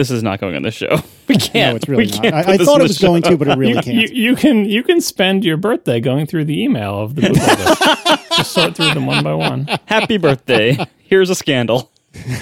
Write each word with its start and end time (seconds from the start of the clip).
this 0.00 0.10
is 0.10 0.22
not 0.22 0.40
going 0.40 0.56
on 0.56 0.62
the 0.62 0.70
show. 0.70 0.98
We 1.28 1.36
can't. 1.36 1.74
No, 1.74 1.76
it's 1.76 1.88
really 1.88 2.06
we 2.06 2.10
not. 2.10 2.22
can't 2.22 2.34
I, 2.34 2.40
I 2.54 2.56
thought 2.56 2.76
it 2.80 2.84
the 2.84 2.88
was 2.88 2.98
going 2.98 3.22
to, 3.22 3.36
but 3.36 3.46
it 3.46 3.56
really 3.56 3.74
you, 3.76 3.82
can't. 3.82 3.86
you, 3.96 4.30
you 4.30 4.34
can 4.34 4.64
you 4.64 4.82
can 4.82 5.00
spend 5.00 5.44
your 5.44 5.56
birthday 5.56 6.00
going 6.00 6.26
through 6.26 6.46
the 6.46 6.60
email 6.60 6.98
of 6.98 7.14
the 7.14 7.22
bootleggers. 7.22 8.26
Just 8.36 8.50
sort 8.50 8.74
through 8.74 8.94
them 8.94 9.06
one 9.06 9.22
by 9.22 9.34
one. 9.34 9.68
Happy 9.86 10.16
birthday. 10.16 10.76
Here's 10.98 11.30
a 11.30 11.36
scandal. 11.36 11.92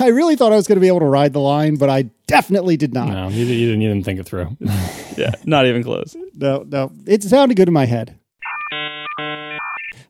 I 0.01 0.07
really 0.07 0.37
thought 0.37 0.53
I 0.53 0.57
was 0.57 0.67
going 0.67 0.77
to 0.77 0.81
be 0.81 0.89
able 0.89 1.01
to 1.01 1.05
ride 1.07 1.35
the 1.35 1.41
line, 1.41 1.77
but 1.77 1.91
I 1.91 2.05
definitely 2.27 2.79
did 2.79 2.95
not. 2.95 3.09
No, 3.09 3.29
you, 3.29 3.44
you 3.44 3.67
didn't 3.67 3.83
you 3.83 3.88
didn't 3.90 4.04
think 4.06 4.21
it 4.21 4.25
through. 4.25 4.56
Yeah, 5.19 5.33
not 5.45 5.67
even 5.67 5.83
close. 5.85 6.17
No, 6.35 6.65
no. 6.67 6.90
It 7.04 7.22
sounded 7.25 7.56
good 7.56 7.69
in 7.69 7.75
my 7.75 7.85
head. 7.85 8.19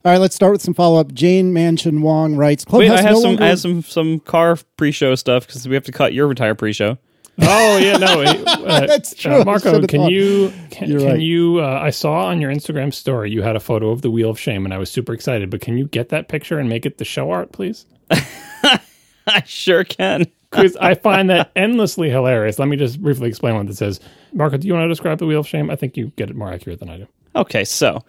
All 0.05 0.13
right, 0.13 0.21
let's 0.21 0.37
start 0.37 0.53
with 0.53 0.63
some 0.63 0.75
follow 0.75 1.01
up. 1.01 1.13
Jane 1.13 1.53
Mansion 1.53 2.01
Wong 2.03 2.37
writes 2.37 2.65
Wait, 2.67 2.87
Clubhouse 2.87 2.99
I 3.01 3.03
have 3.03 3.13
no 3.15 3.21
some 3.21 3.29
longer- 3.31 3.43
I 3.45 3.49
have 3.49 3.59
some 3.59 3.83
some 3.83 4.21
car 4.21 4.57
pre-show 4.77 5.17
stuff 5.17 5.47
because 5.49 5.67
we 5.67 5.75
have 5.75 5.85
to 5.85 5.93
cut 5.93 6.13
your 6.13 6.31
entire 6.31 6.55
pre-show. 6.55 6.97
Oh 7.41 7.79
yeah, 7.79 7.97
no, 7.99 8.21
it- 8.23 8.43
uh, 8.47 8.87
That's 8.87 9.15
true. 9.15 9.41
uh, 9.41 9.45
Marco, 9.45 9.81
can 9.87 10.01
thought. 10.03 10.11
you 10.13 10.53
can, 10.71 10.91
You're 10.91 11.01
can 11.01 11.09
right. 11.11 11.21
you? 11.21 11.61
Uh, 11.61 11.81
I 11.83 11.91
saw 11.91 12.27
on 12.27 12.41
your 12.41 12.51
Instagram 12.53 12.93
story 12.93 13.31
you 13.31 13.43
had 13.43 13.55
a 13.57 13.61
photo 13.61 13.91
of 13.91 14.03
the 14.03 14.11
Wheel 14.11 14.31
of 14.31 14.41
Shame, 14.41 14.65
and 14.65 14.75
I 14.75 14.79
was 14.79 14.91
super 14.91 15.13
excited. 15.13 15.49
But 15.51 15.61
can 15.61 15.79
you 15.79 15.87
get 15.87 16.09
that 16.09 16.29
picture 16.29 16.59
and 16.59 16.69
make 16.69 16.85
it 16.85 16.99
the 16.99 17.05
show 17.05 17.31
art, 17.31 17.53
please? 17.53 17.87
I 18.11 19.43
sure 19.45 19.85
can. 19.85 20.27
Because 20.51 20.77
I 20.77 20.95
find 20.95 21.29
that 21.29 21.51
endlessly 21.55 22.09
hilarious. 22.09 22.59
Let 22.59 22.69
me 22.69 22.77
just 22.77 23.03
briefly 23.03 23.29
explain 23.29 23.55
what 23.57 23.67
this 23.67 23.83
is. 23.83 24.01
Marco, 24.33 24.57
do 24.57 24.67
you 24.67 24.73
want 24.73 24.85
to 24.85 24.89
describe 24.89 25.19
the 25.19 25.27
Wheel 25.27 25.41
of 25.41 25.47
Shame? 25.49 25.71
I 25.71 25.77
think 25.77 25.97
you 25.97 26.07
get 26.17 26.31
it 26.31 26.37
more 26.37 26.51
accurate 26.51 26.81
than 26.81 26.89
I 26.89 26.97
do. 26.97 27.07
Okay, 27.37 27.65
so 27.65 28.03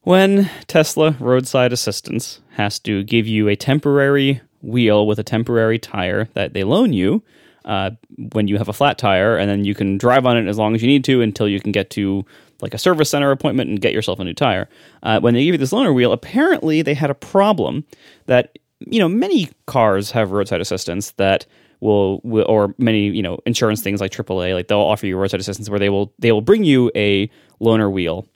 when 0.00 0.50
Tesla 0.66 1.14
roadside 1.20 1.72
assistance 1.74 2.40
has 2.52 2.78
to 2.80 3.04
give 3.04 3.26
you 3.26 3.48
a 3.48 3.56
temporary 3.56 4.40
wheel 4.62 5.06
with 5.06 5.18
a 5.18 5.22
temporary 5.22 5.78
tire 5.78 6.28
that 6.32 6.54
they 6.54 6.64
loan 6.64 6.94
you 6.94 7.22
uh, 7.64 7.90
when 8.32 8.48
you 8.48 8.58
have 8.58 8.68
a 8.68 8.72
flat 8.72 8.98
tire, 8.98 9.36
and 9.36 9.48
then 9.48 9.64
you 9.64 9.74
can 9.74 9.98
drive 9.98 10.26
on 10.26 10.36
it 10.36 10.46
as 10.48 10.58
long 10.58 10.74
as 10.74 10.82
you 10.82 10.88
need 10.88 11.04
to 11.04 11.20
until 11.20 11.48
you 11.48 11.60
can 11.60 11.72
get 11.72 11.90
to 11.90 12.24
like 12.60 12.74
a 12.74 12.78
service 12.78 13.10
center 13.10 13.30
appointment 13.30 13.70
and 13.70 13.80
get 13.80 13.92
yourself 13.92 14.18
a 14.20 14.24
new 14.24 14.34
tire. 14.34 14.68
Uh, 15.02 15.20
when 15.20 15.34
they 15.34 15.44
give 15.44 15.54
you 15.54 15.58
this 15.58 15.72
loaner 15.72 15.94
wheel, 15.94 16.12
apparently 16.12 16.82
they 16.82 16.94
had 16.94 17.10
a 17.10 17.14
problem 17.14 17.84
that 18.26 18.58
you 18.78 18.98
know 18.98 19.08
many 19.08 19.48
cars 19.66 20.10
have 20.10 20.32
roadside 20.32 20.60
assistance 20.60 21.12
that 21.12 21.46
will, 21.80 22.20
will 22.24 22.46
or 22.48 22.74
many 22.78 23.08
you 23.08 23.22
know 23.22 23.38
insurance 23.46 23.80
things 23.80 24.00
like 24.00 24.12
AAA 24.12 24.54
like 24.54 24.68
they'll 24.68 24.78
offer 24.78 25.06
you 25.06 25.16
roadside 25.16 25.40
assistance 25.40 25.68
where 25.68 25.78
they 25.78 25.88
will 25.88 26.12
they 26.18 26.32
will 26.32 26.40
bring 26.40 26.64
you 26.64 26.90
a 26.94 27.30
loaner 27.60 27.90
wheel 27.90 28.26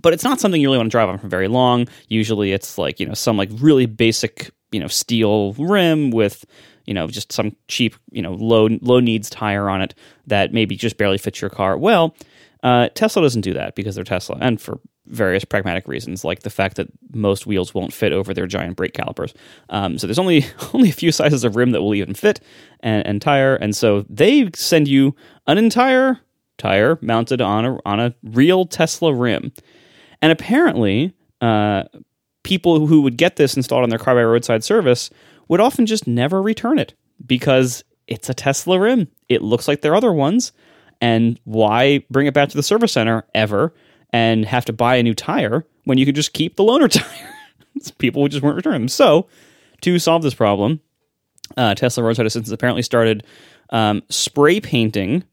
but 0.00 0.12
it's 0.12 0.24
not 0.24 0.40
something 0.40 0.60
you 0.60 0.68
really 0.68 0.78
want 0.78 0.88
to 0.88 0.90
drive 0.90 1.08
on 1.08 1.18
for 1.18 1.28
very 1.28 1.48
long. 1.48 1.88
Usually, 2.08 2.52
it's 2.52 2.78
like 2.78 3.00
you 3.00 3.06
know 3.06 3.14
some 3.14 3.36
like 3.36 3.50
really 3.54 3.86
basic 3.86 4.50
you 4.70 4.80
know 4.80 4.88
steel 4.88 5.54
rim 5.54 6.10
with 6.10 6.44
you 6.86 6.94
know 6.94 7.06
just 7.06 7.32
some 7.32 7.54
cheap 7.68 7.94
you 8.10 8.22
know 8.22 8.32
low 8.32 8.68
low 8.80 9.00
needs 9.00 9.30
tire 9.30 9.68
on 9.68 9.82
it 9.82 9.94
that 10.26 10.52
maybe 10.52 10.76
just 10.76 10.96
barely 10.96 11.18
fits 11.18 11.40
your 11.40 11.50
car. 11.50 11.76
Well, 11.76 12.14
uh, 12.62 12.88
Tesla 12.94 13.22
doesn't 13.22 13.42
do 13.42 13.52
that 13.54 13.74
because 13.74 13.94
they're 13.94 14.04
Tesla, 14.04 14.38
and 14.40 14.60
for 14.60 14.80
various 15.06 15.44
pragmatic 15.44 15.86
reasons, 15.86 16.24
like 16.24 16.40
the 16.40 16.50
fact 16.50 16.76
that 16.76 16.88
most 17.12 17.46
wheels 17.46 17.72
won't 17.72 17.92
fit 17.92 18.12
over 18.12 18.34
their 18.34 18.46
giant 18.46 18.76
brake 18.76 18.92
calipers. 18.92 19.34
Um, 19.68 19.98
so 19.98 20.06
there's 20.06 20.18
only 20.18 20.44
only 20.74 20.90
a 20.90 20.94
few 20.94 21.12
sizes 21.12 21.44
of 21.44 21.56
rim 21.56 21.70
that 21.70 21.82
will 21.82 21.94
even 21.94 22.14
fit 22.14 22.40
and, 22.80 23.06
and 23.06 23.22
tire, 23.22 23.56
and 23.56 23.74
so 23.74 24.04
they 24.08 24.50
send 24.54 24.88
you 24.88 25.14
an 25.46 25.58
entire 25.58 26.20
tire 26.58 26.98
mounted 27.02 27.40
on 27.40 27.64
a 27.64 27.78
on 27.84 28.00
a 28.00 28.14
real 28.22 28.64
Tesla 28.64 29.12
rim. 29.14 29.52
And 30.22 30.32
apparently, 30.32 31.12
uh, 31.40 31.84
people 32.42 32.86
who 32.86 33.02
would 33.02 33.16
get 33.16 33.36
this 33.36 33.56
installed 33.56 33.82
on 33.82 33.90
their 33.90 33.98
car 33.98 34.14
by 34.14 34.22
roadside 34.24 34.64
service 34.64 35.10
would 35.48 35.60
often 35.60 35.86
just 35.86 36.06
never 36.06 36.42
return 36.42 36.78
it 36.78 36.94
because 37.24 37.84
it's 38.06 38.28
a 38.28 38.34
Tesla 38.34 38.78
rim. 38.78 39.08
It 39.28 39.42
looks 39.42 39.68
like 39.68 39.80
their 39.80 39.94
other 39.94 40.12
ones. 40.12 40.52
And 41.00 41.38
why 41.44 42.04
bring 42.10 42.26
it 42.26 42.34
back 42.34 42.48
to 42.48 42.56
the 42.56 42.62
service 42.62 42.92
center 42.92 43.24
ever 43.34 43.74
and 44.10 44.44
have 44.44 44.64
to 44.66 44.72
buy 44.72 44.96
a 44.96 45.02
new 45.02 45.14
tire 45.14 45.66
when 45.84 45.98
you 45.98 46.06
could 46.06 46.14
just 46.14 46.32
keep 46.32 46.56
the 46.56 46.62
loaner 46.62 46.90
tire? 46.90 47.34
people 47.98 48.26
just 48.28 48.42
weren't 48.42 48.56
returning 48.56 48.82
them. 48.82 48.88
So, 48.88 49.28
to 49.82 49.98
solve 49.98 50.22
this 50.22 50.34
problem, 50.34 50.80
uh, 51.56 51.74
Tesla 51.74 52.02
roadside 52.02 52.26
assistance 52.26 52.50
apparently 52.50 52.82
started 52.82 53.24
um, 53.70 54.02
spray 54.08 54.60
painting 54.60 55.24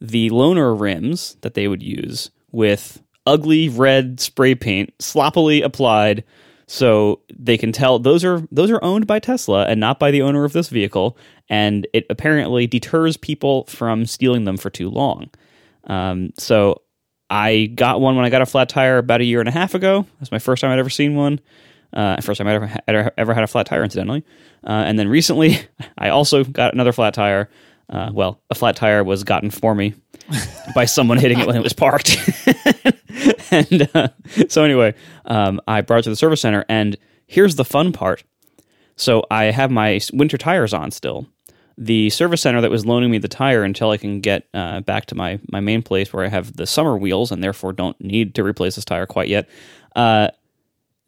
the 0.00 0.30
loaner 0.30 0.78
rims 0.78 1.36
that 1.42 1.54
they 1.54 1.68
would 1.68 1.82
use 1.82 2.30
with 2.50 3.00
ugly 3.26 3.68
red 3.68 4.18
spray 4.18 4.54
paint 4.54 4.92
sloppily 4.98 5.62
applied 5.62 6.24
so 6.72 7.20
they 7.38 7.58
can 7.58 7.70
tell 7.70 7.98
those 7.98 8.24
are 8.24 8.48
those 8.50 8.70
are 8.70 8.82
owned 8.82 9.06
by 9.06 9.18
Tesla 9.18 9.66
and 9.66 9.78
not 9.78 9.98
by 9.98 10.10
the 10.10 10.22
owner 10.22 10.46
of 10.46 10.54
this 10.54 10.70
vehicle. 10.70 11.18
And 11.50 11.86
it 11.92 12.06
apparently 12.08 12.66
deters 12.66 13.18
people 13.18 13.64
from 13.66 14.06
stealing 14.06 14.46
them 14.46 14.56
for 14.56 14.70
too 14.70 14.88
long. 14.88 15.28
Um, 15.84 16.32
so 16.38 16.80
I 17.28 17.66
got 17.66 18.00
one 18.00 18.16
when 18.16 18.24
I 18.24 18.30
got 18.30 18.40
a 18.40 18.46
flat 18.46 18.70
tire 18.70 18.96
about 18.96 19.20
a 19.20 19.24
year 19.24 19.40
and 19.40 19.50
a 19.50 19.52
half 19.52 19.74
ago. 19.74 20.06
That's 20.18 20.32
my 20.32 20.38
first 20.38 20.62
time 20.62 20.70
I'd 20.70 20.78
ever 20.78 20.88
seen 20.88 21.14
one. 21.14 21.40
Uh, 21.92 22.18
first 22.22 22.38
time 22.38 22.48
I 22.48 22.54
ever, 22.54 22.72
ever 22.88 23.12
ever 23.18 23.34
had 23.34 23.44
a 23.44 23.48
flat 23.48 23.66
tire 23.66 23.84
incidentally. 23.84 24.24
Uh, 24.66 24.70
and 24.70 24.98
then 24.98 25.08
recently 25.08 25.58
I 25.98 26.08
also 26.08 26.42
got 26.42 26.72
another 26.72 26.92
flat 26.92 27.12
tire. 27.12 27.50
Uh, 27.90 28.08
well, 28.14 28.40
a 28.48 28.54
flat 28.54 28.76
tire 28.76 29.04
was 29.04 29.24
gotten 29.24 29.50
for 29.50 29.74
me 29.74 29.92
by 30.74 30.86
someone 30.86 31.18
hitting 31.18 31.38
it 31.38 31.46
when 31.46 31.56
it 31.56 31.62
was 31.62 31.74
parked. 31.74 32.16
and 33.52 33.88
uh, 33.94 34.08
so, 34.48 34.64
anyway, 34.64 34.94
um, 35.26 35.60
I 35.68 35.80
brought 35.82 36.00
it 36.00 36.02
to 36.04 36.10
the 36.10 36.16
service 36.16 36.40
center. 36.40 36.64
And 36.68 36.96
here's 37.26 37.56
the 37.56 37.64
fun 37.64 37.92
part. 37.92 38.24
So, 38.96 39.24
I 39.30 39.44
have 39.44 39.70
my 39.70 40.00
winter 40.12 40.38
tires 40.38 40.74
on 40.74 40.90
still. 40.90 41.26
The 41.78 42.10
service 42.10 42.42
center 42.42 42.60
that 42.60 42.70
was 42.70 42.84
loaning 42.84 43.10
me 43.10 43.18
the 43.18 43.28
tire 43.28 43.62
until 43.62 43.90
I 43.90 43.96
can 43.96 44.20
get 44.20 44.46
uh, 44.52 44.80
back 44.80 45.06
to 45.06 45.14
my, 45.14 45.40
my 45.50 45.60
main 45.60 45.82
place 45.82 46.12
where 46.12 46.24
I 46.24 46.28
have 46.28 46.56
the 46.56 46.66
summer 46.66 46.96
wheels 46.96 47.32
and 47.32 47.42
therefore 47.42 47.72
don't 47.72 47.98
need 48.00 48.34
to 48.34 48.44
replace 48.44 48.74
this 48.74 48.84
tire 48.84 49.06
quite 49.06 49.28
yet. 49.28 49.48
Uh, 49.96 50.28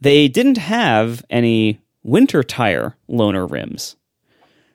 they 0.01 0.29
didn't 0.29 0.59
have 0.59 1.25
any 1.31 1.81
winter 2.03 2.43
tire 2.43 2.97
loaner 3.09 3.51
rims. 3.51 3.97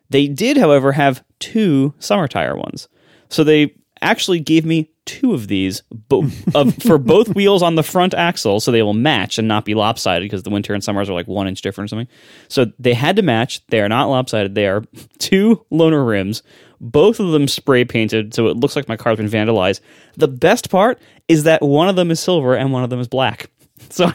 They 0.10 0.28
did, 0.28 0.58
however, 0.58 0.92
have 0.92 1.24
two 1.40 1.94
summer 2.00 2.28
tire 2.28 2.56
ones. 2.56 2.88
So 3.30 3.44
they 3.44 3.76
actually 4.02 4.40
gave 4.40 4.66
me 4.66 4.90
two 5.10 5.34
of 5.34 5.48
these 5.48 5.82
bo- 5.92 6.30
of, 6.56 6.76
for 6.84 6.98
both 6.98 7.34
wheels 7.36 7.62
on 7.64 7.76
the 7.76 7.84
front 7.84 8.14
axle 8.14 8.60
so 8.60 8.72
they 8.72 8.84
will 8.84 8.94
match 8.94 9.38
and 9.38 9.48
not 9.48 9.66
be 9.66 9.74
lopsided 9.74 10.26
because 10.26 10.44
the 10.44 10.50
winter 10.50 10.74
and 10.74 10.84
summers 10.84 11.10
are 11.10 11.14
like 11.14 11.28
one 11.28 11.48
inch 11.48 11.62
different 11.62 11.88
or 11.88 11.90
something. 11.90 12.08
So 12.48 12.66
they 12.78 12.94
had 12.94 13.16
to 13.16 13.22
match. 13.22 13.66
They 13.68 13.82
are 13.82 13.90
not 13.90 14.10
lopsided. 14.10 14.56
They 14.56 14.68
are 14.68 14.84
two 15.20 15.66
loaner 15.72 16.08
rims, 16.08 16.44
both 16.80 17.20
of 17.20 17.32
them 17.32 17.48
spray 17.48 17.86
painted 17.86 18.34
so 18.34 18.48
it 18.48 18.58
looks 18.58 18.76
like 18.76 18.88
my 18.88 18.98
car's 18.98 19.18
been 19.18 19.28
vandalized. 19.28 19.82
The 20.18 20.28
best 20.28 20.70
part 20.70 21.00
is 21.28 21.44
that 21.44 21.62
one 21.62 21.90
of 21.90 21.96
them 21.96 22.12
is 22.12 22.20
silver 22.20 22.56
and 22.56 22.72
one 22.72 22.84
of 22.84 22.90
them 22.90 23.00
is 23.00 23.08
black. 23.08 23.50
So 23.90 24.12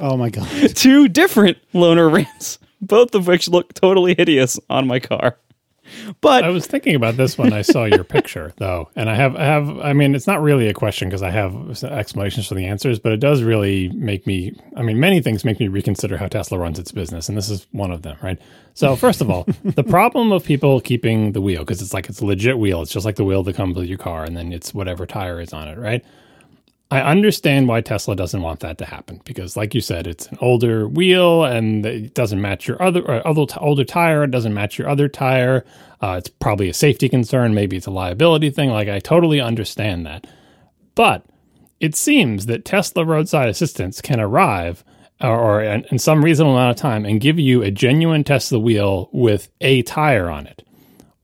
Oh 0.00 0.16
my 0.16 0.30
god. 0.30 0.46
two 0.74 1.08
different 1.08 1.58
loaner 1.72 2.12
rims, 2.12 2.58
both 2.80 3.14
of 3.14 3.26
which 3.26 3.48
look 3.48 3.72
totally 3.74 4.14
hideous 4.16 4.58
on 4.68 4.86
my 4.86 5.00
car. 5.00 5.38
But 6.20 6.44
I 6.44 6.48
was 6.50 6.66
thinking 6.66 6.94
about 6.94 7.16
this 7.16 7.36
when 7.38 7.52
I 7.52 7.62
saw 7.62 7.84
your 7.84 8.04
picture, 8.04 8.52
though, 8.58 8.90
and 8.96 9.08
I 9.10 9.14
have, 9.14 9.36
I 9.36 9.44
have, 9.44 9.78
I 9.80 9.92
mean, 9.92 10.14
it's 10.14 10.26
not 10.26 10.42
really 10.42 10.68
a 10.68 10.74
question 10.74 11.08
because 11.08 11.22
I 11.22 11.30
have 11.30 11.84
explanations 11.84 12.46
for 12.46 12.54
the 12.54 12.66
answers, 12.66 12.98
but 12.98 13.12
it 13.12 13.20
does 13.20 13.42
really 13.42 13.88
make 13.90 14.26
me. 14.26 14.54
I 14.76 14.82
mean, 14.82 15.00
many 15.00 15.20
things 15.20 15.44
make 15.44 15.60
me 15.60 15.68
reconsider 15.68 16.16
how 16.16 16.28
Tesla 16.28 16.58
runs 16.58 16.78
its 16.78 16.92
business, 16.92 17.28
and 17.28 17.36
this 17.36 17.50
is 17.50 17.66
one 17.72 17.90
of 17.90 18.02
them, 18.02 18.16
right? 18.22 18.38
So, 18.74 18.94
first 18.96 19.20
of 19.20 19.30
all, 19.30 19.46
the 19.64 19.84
problem 19.88 20.32
of 20.32 20.44
people 20.44 20.80
keeping 20.80 21.32
the 21.32 21.40
wheel 21.40 21.60
because 21.60 21.80
it's 21.80 21.94
like 21.94 22.08
it's 22.08 22.20
a 22.20 22.26
legit 22.26 22.58
wheel. 22.58 22.82
It's 22.82 22.92
just 22.92 23.06
like 23.06 23.16
the 23.16 23.24
wheel 23.24 23.42
that 23.44 23.56
comes 23.56 23.76
with 23.76 23.86
your 23.86 23.98
car, 23.98 24.24
and 24.24 24.36
then 24.36 24.52
it's 24.52 24.74
whatever 24.74 25.06
tire 25.06 25.40
is 25.40 25.52
on 25.52 25.68
it, 25.68 25.78
right? 25.78 26.04
I 26.88 27.00
understand 27.00 27.66
why 27.66 27.80
Tesla 27.80 28.14
doesn't 28.14 28.42
want 28.42 28.60
that 28.60 28.78
to 28.78 28.84
happen 28.84 29.20
because, 29.24 29.56
like 29.56 29.74
you 29.74 29.80
said, 29.80 30.06
it's 30.06 30.26
an 30.28 30.38
older 30.40 30.86
wheel 30.86 31.44
and 31.44 31.84
it 31.84 32.14
doesn't 32.14 32.40
match 32.40 32.68
your 32.68 32.80
other 32.80 33.00
or 33.00 33.26
other 33.26 33.44
older 33.58 33.84
tire. 33.84 34.22
It 34.22 34.30
doesn't 34.30 34.54
match 34.54 34.78
your 34.78 34.88
other 34.88 35.08
tire. 35.08 35.64
Uh, 36.00 36.16
it's 36.18 36.28
probably 36.28 36.68
a 36.68 36.74
safety 36.74 37.08
concern. 37.08 37.54
Maybe 37.54 37.76
it's 37.76 37.86
a 37.86 37.90
liability 37.90 38.50
thing. 38.50 38.70
Like 38.70 38.88
I 38.88 39.00
totally 39.00 39.40
understand 39.40 40.06
that, 40.06 40.28
but 40.94 41.26
it 41.80 41.96
seems 41.96 42.46
that 42.46 42.64
Tesla 42.64 43.04
roadside 43.04 43.48
assistance 43.48 44.00
can 44.00 44.20
arrive 44.20 44.84
or, 45.20 45.38
or 45.38 45.62
in, 45.62 45.84
in 45.90 45.98
some 45.98 46.24
reasonable 46.24 46.56
amount 46.56 46.76
of 46.76 46.80
time 46.80 47.04
and 47.04 47.20
give 47.20 47.38
you 47.38 47.62
a 47.62 47.70
genuine 47.72 48.22
Tesla 48.22 48.60
wheel 48.60 49.08
with 49.12 49.50
a 49.60 49.82
tire 49.82 50.30
on 50.30 50.46
it. 50.46 50.62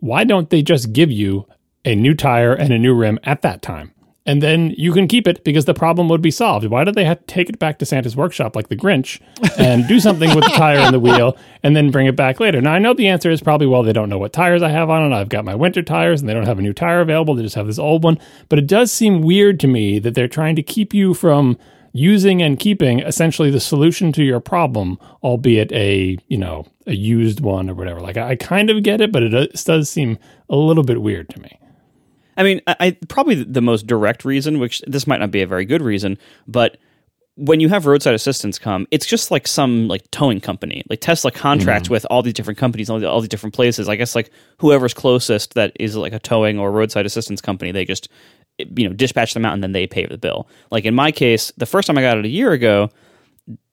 Why 0.01 0.25
don't 0.25 0.51
they 0.51 0.63
just 0.63 0.93
give 0.93 1.13
you 1.13 1.47
a 1.85 1.95
new 1.95 2.15
tire 2.15 2.53
and 2.53 2.73
a 2.73 2.79
new 2.79 2.95
rim 2.95 3.21
at 3.23 3.43
that 3.43 3.63
time? 3.63 3.93
And 4.25 4.43
then 4.43 4.73
you 4.77 4.93
can 4.93 5.09
keep 5.09 5.27
it 5.27 5.43
because 5.43 5.65
the 5.65 5.75
problem 5.75 6.09
would 6.09 6.23
be 6.23 6.31
solved. 6.31 6.67
Why 6.67 6.85
did 6.85 6.95
they 6.95 7.05
have 7.05 7.19
to 7.19 7.27
take 7.27 7.49
it 7.49 7.59
back 7.59 7.79
to 7.79 7.87
Santa's 7.87 8.17
workshop 8.17 8.55
like 8.55 8.69
the 8.69 8.77
Grinch 8.77 9.21
and 9.59 9.87
do 9.89 9.99
something 9.99 10.35
with 10.35 10.45
the 10.45 10.51
tire 10.57 10.79
and 10.79 10.95
the 10.95 11.01
wheel 11.01 11.37
and 11.63 11.75
then 11.75 11.91
bring 11.91 12.07
it 12.07 12.15
back 12.15 12.39
later? 12.39 12.61
Now, 12.61 12.73
I 12.73 12.79
know 12.79 12.95
the 12.95 13.09
answer 13.09 13.31
is 13.31 13.41
probably, 13.41 13.67
well, 13.67 13.83
they 13.83 13.93
don't 13.93 14.09
know 14.09 14.19
what 14.19 14.33
tires 14.33 14.63
I 14.63 14.69
have 14.69 14.91
on 14.91 15.11
it. 15.11 15.15
I've 15.15 15.29
got 15.29 15.45
my 15.45 15.57
winter 15.57 15.83
tires 15.83 16.21
and 16.21 16.29
they 16.29 16.35
don't 16.35 16.47
have 16.47 16.59
a 16.59 16.63
new 16.63 16.73
tire 16.73 17.01
available. 17.01 17.35
They 17.35 17.43
just 17.43 17.57
have 17.57 17.67
this 17.67 17.81
old 17.81 18.05
one. 18.05 18.19
But 18.49 18.61
it 18.61 18.69
does 18.69 18.93
seem 18.93 19.23
weird 19.23 19.59
to 19.61 19.67
me 19.67 19.99
that 19.99 20.15
they're 20.15 20.29
trying 20.29 20.55
to 20.57 20.63
keep 20.63 20.95
you 20.95 21.15
from 21.15 21.59
using 21.93 22.41
and 22.41 22.59
keeping 22.59 23.01
essentially 23.01 23.51
the 23.51 23.61
solution 23.61 24.13
to 24.13 24.23
your 24.23 24.41
problem, 24.41 24.99
albeit 25.23 25.71
a, 25.73 26.17
you 26.29 26.39
know, 26.39 26.65
a 26.87 26.95
used 26.95 27.41
one 27.41 27.69
or 27.69 27.75
whatever. 27.75 28.01
Like 28.01 28.17
I, 28.17 28.37
kind 28.37 28.71
of 28.71 28.83
get 28.83 29.01
it, 29.01 29.13
but 29.13 29.23
it 29.23 29.65
does 29.65 29.91
seem 29.91 30.19
a 30.49 30.57
little 30.57 30.85
bit 30.85 31.03
weird 31.03 31.29
to 31.31 31.41
me. 31.41 31.59
I 32.37 32.43
mean, 32.43 32.61
I, 32.67 32.77
I 32.81 32.99
probably 33.09 33.43
the 33.43 33.61
most 33.61 33.87
direct 33.87 34.25
reason, 34.25 34.59
which 34.59 34.81
this 34.87 35.07
might 35.07 35.21
not 35.21 35.31
be 35.31 35.43
a 35.43 35.47
very 35.47 35.65
good 35.65 35.83
reason, 35.83 36.19
but 36.47 36.79
when 37.37 37.61
you 37.61 37.69
have 37.71 37.87
roadside 37.87 38.15
assistance 38.15 38.59
come, 38.59 38.87
it's 38.91 39.07
just 39.07 39.31
like 39.31 39.49
some 39.49 39.89
like 39.89 40.11
towing 40.11 40.41
company. 40.41 40.83
Like 40.91 41.01
Tesla 41.01 41.31
contracts 41.31 41.87
mm-hmm. 41.87 41.95
with 41.95 42.07
all 42.11 42.23
these 42.23 42.35
different 42.35 42.59
companies, 42.59 42.91
all, 42.91 43.01
the, 43.01 43.09
all 43.09 43.21
these 43.21 43.29
different 43.29 43.55
places. 43.55 43.89
I 43.89 43.97
guess 43.97 44.15
like 44.15 44.31
whoever's 44.59 44.93
closest 44.93 45.55
that 45.55 45.73
is 45.81 45.97
like 45.97 46.13
a 46.13 46.19
towing 46.19 46.59
or 46.59 46.71
roadside 46.71 47.07
assistance 47.07 47.41
company, 47.41 47.73
they 47.73 47.85
just 47.85 48.09
you 48.59 48.89
know 48.89 48.95
dispatch 48.95 49.35
them 49.35 49.45
out 49.45 49.55
and 49.55 49.63
then 49.63 49.73
they 49.73 49.87
pay 49.87 50.05
the 50.07 50.19
bill. 50.19 50.47
Like 50.71 50.85
in 50.85 50.95
my 50.95 51.11
case, 51.11 51.53
the 51.57 51.67
first 51.67 51.87
time 51.87 51.97
I 51.97 52.03
got 52.03 52.19
it 52.19 52.27
a 52.27 52.29
year 52.29 52.53
ago, 52.53 52.91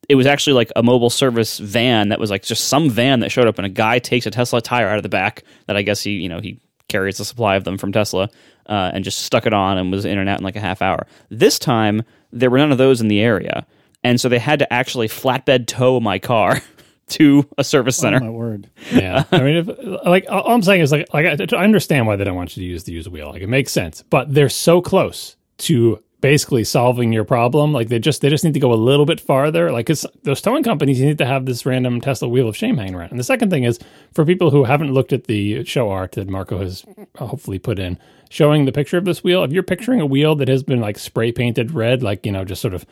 it 0.08 0.14
was 0.14 0.26
actually 0.26 0.54
like 0.54 0.72
a 0.74 0.82
mobile 0.82 1.10
service 1.10 1.58
van 1.58 2.08
that 2.08 2.18
was 2.18 2.30
like 2.30 2.42
just 2.42 2.68
some 2.68 2.88
van 2.88 3.20
that 3.20 3.30
showed 3.30 3.46
up 3.46 3.58
and 3.58 3.66
a 3.66 3.70
guy 3.70 3.98
takes 3.98 4.26
a 4.26 4.30
Tesla 4.30 4.62
tire 4.62 4.88
out 4.88 4.96
of 4.96 5.02
the 5.02 5.08
back 5.10 5.44
that 5.66 5.76
I 5.76 5.82
guess 5.82 6.02
he 6.02 6.12
you 6.12 6.28
know 6.30 6.40
he 6.40 6.60
carries 6.90 7.18
a 7.20 7.24
supply 7.24 7.56
of 7.56 7.64
them 7.64 7.78
from 7.78 7.92
Tesla 7.92 8.28
uh, 8.66 8.90
and 8.92 9.02
just 9.04 9.20
stuck 9.20 9.46
it 9.46 9.54
on 9.54 9.78
and 9.78 9.90
was 9.90 10.04
in 10.04 10.18
and 10.18 10.28
out 10.28 10.38
in 10.38 10.44
like 10.44 10.56
a 10.56 10.60
half 10.60 10.82
hour. 10.82 11.06
This 11.30 11.58
time 11.58 12.02
there 12.32 12.50
were 12.50 12.58
none 12.58 12.72
of 12.72 12.78
those 12.78 13.00
in 13.00 13.08
the 13.08 13.20
area, 13.20 13.66
and 14.04 14.20
so 14.20 14.28
they 14.28 14.38
had 14.38 14.58
to 14.58 14.72
actually 14.72 15.08
flatbed 15.08 15.66
tow 15.66 16.00
my 16.00 16.18
car. 16.18 16.60
To 17.14 17.44
a 17.58 17.64
service 17.64 17.96
center. 17.96 18.18
Oh, 18.18 18.26
my 18.26 18.30
word. 18.30 18.70
yeah, 18.92 19.24
I 19.32 19.40
mean, 19.40 19.56
if, 19.56 20.06
like 20.06 20.26
all 20.28 20.54
I'm 20.54 20.62
saying 20.62 20.80
is 20.80 20.92
like, 20.92 21.12
like 21.12 21.26
I, 21.26 21.56
I 21.56 21.64
understand 21.64 22.06
why 22.06 22.14
they 22.14 22.22
don't 22.22 22.36
want 22.36 22.56
you 22.56 22.62
to 22.62 22.68
use 22.68 22.84
the 22.84 22.92
use 22.92 23.08
wheel. 23.08 23.30
Like 23.30 23.42
it 23.42 23.48
makes 23.48 23.72
sense, 23.72 24.04
but 24.10 24.32
they're 24.32 24.48
so 24.48 24.80
close 24.80 25.34
to 25.58 26.00
basically 26.20 26.64
solving 26.64 27.12
your 27.12 27.24
problem. 27.24 27.72
Like 27.72 27.88
they 27.88 27.98
just 27.98 28.20
they 28.20 28.28
just 28.28 28.44
need 28.44 28.54
to 28.54 28.60
go 28.60 28.72
a 28.72 28.74
little 28.74 29.06
bit 29.06 29.20
farther. 29.20 29.70
Like 29.70 29.86
cause 29.86 30.06
those 30.22 30.40
towing 30.40 30.62
companies, 30.62 31.00
need 31.00 31.18
to 31.18 31.26
have 31.26 31.46
this 31.46 31.64
random 31.64 32.00
Tesla 32.00 32.28
wheel 32.28 32.48
of 32.48 32.56
shame 32.56 32.76
hanging 32.76 32.94
around. 32.94 33.10
And 33.10 33.18
the 33.18 33.24
second 33.24 33.50
thing 33.50 33.64
is 33.64 33.78
for 34.12 34.24
people 34.24 34.50
who 34.50 34.64
haven't 34.64 34.92
looked 34.92 35.12
at 35.12 35.24
the 35.24 35.64
show 35.64 35.90
art 35.90 36.12
that 36.12 36.28
Marco 36.28 36.58
has 36.58 36.84
uh, 37.18 37.26
hopefully 37.26 37.58
put 37.58 37.78
in, 37.78 37.98
showing 38.28 38.64
the 38.64 38.72
picture 38.72 38.98
of 38.98 39.04
this 39.04 39.24
wheel. 39.24 39.44
If 39.44 39.52
you're 39.52 39.62
picturing 39.62 40.00
a 40.00 40.06
wheel 40.06 40.34
that 40.36 40.48
has 40.48 40.62
been 40.62 40.80
like 40.80 40.98
spray 40.98 41.32
painted 41.32 41.72
red, 41.72 42.02
like 42.02 42.26
you 42.26 42.32
know, 42.32 42.44
just 42.44 42.62
sort 42.62 42.74
of 42.74 42.84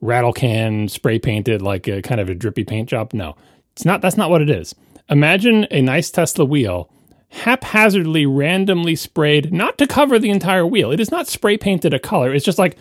rattle 0.00 0.32
can 0.32 0.88
spray 0.88 1.18
painted, 1.18 1.62
like 1.62 1.88
a 1.88 2.02
kind 2.02 2.20
of 2.20 2.28
a 2.28 2.34
drippy 2.34 2.64
paint 2.64 2.88
job, 2.88 3.12
no, 3.12 3.36
it's 3.72 3.84
not. 3.84 4.00
That's 4.00 4.16
not 4.16 4.30
what 4.30 4.42
it 4.42 4.50
is. 4.50 4.74
Imagine 5.08 5.66
a 5.70 5.82
nice 5.82 6.10
Tesla 6.10 6.44
wheel 6.44 6.88
haphazardly 7.34 8.26
randomly 8.26 8.94
sprayed 8.94 9.52
not 9.52 9.76
to 9.78 9.86
cover 9.86 10.18
the 10.18 10.30
entire 10.30 10.66
wheel. 10.66 10.92
It 10.92 11.00
is 11.00 11.10
not 11.10 11.26
spray 11.26 11.56
painted 11.56 11.92
a 11.92 11.98
color. 11.98 12.32
It's 12.32 12.44
just 12.44 12.58
like 12.58 12.76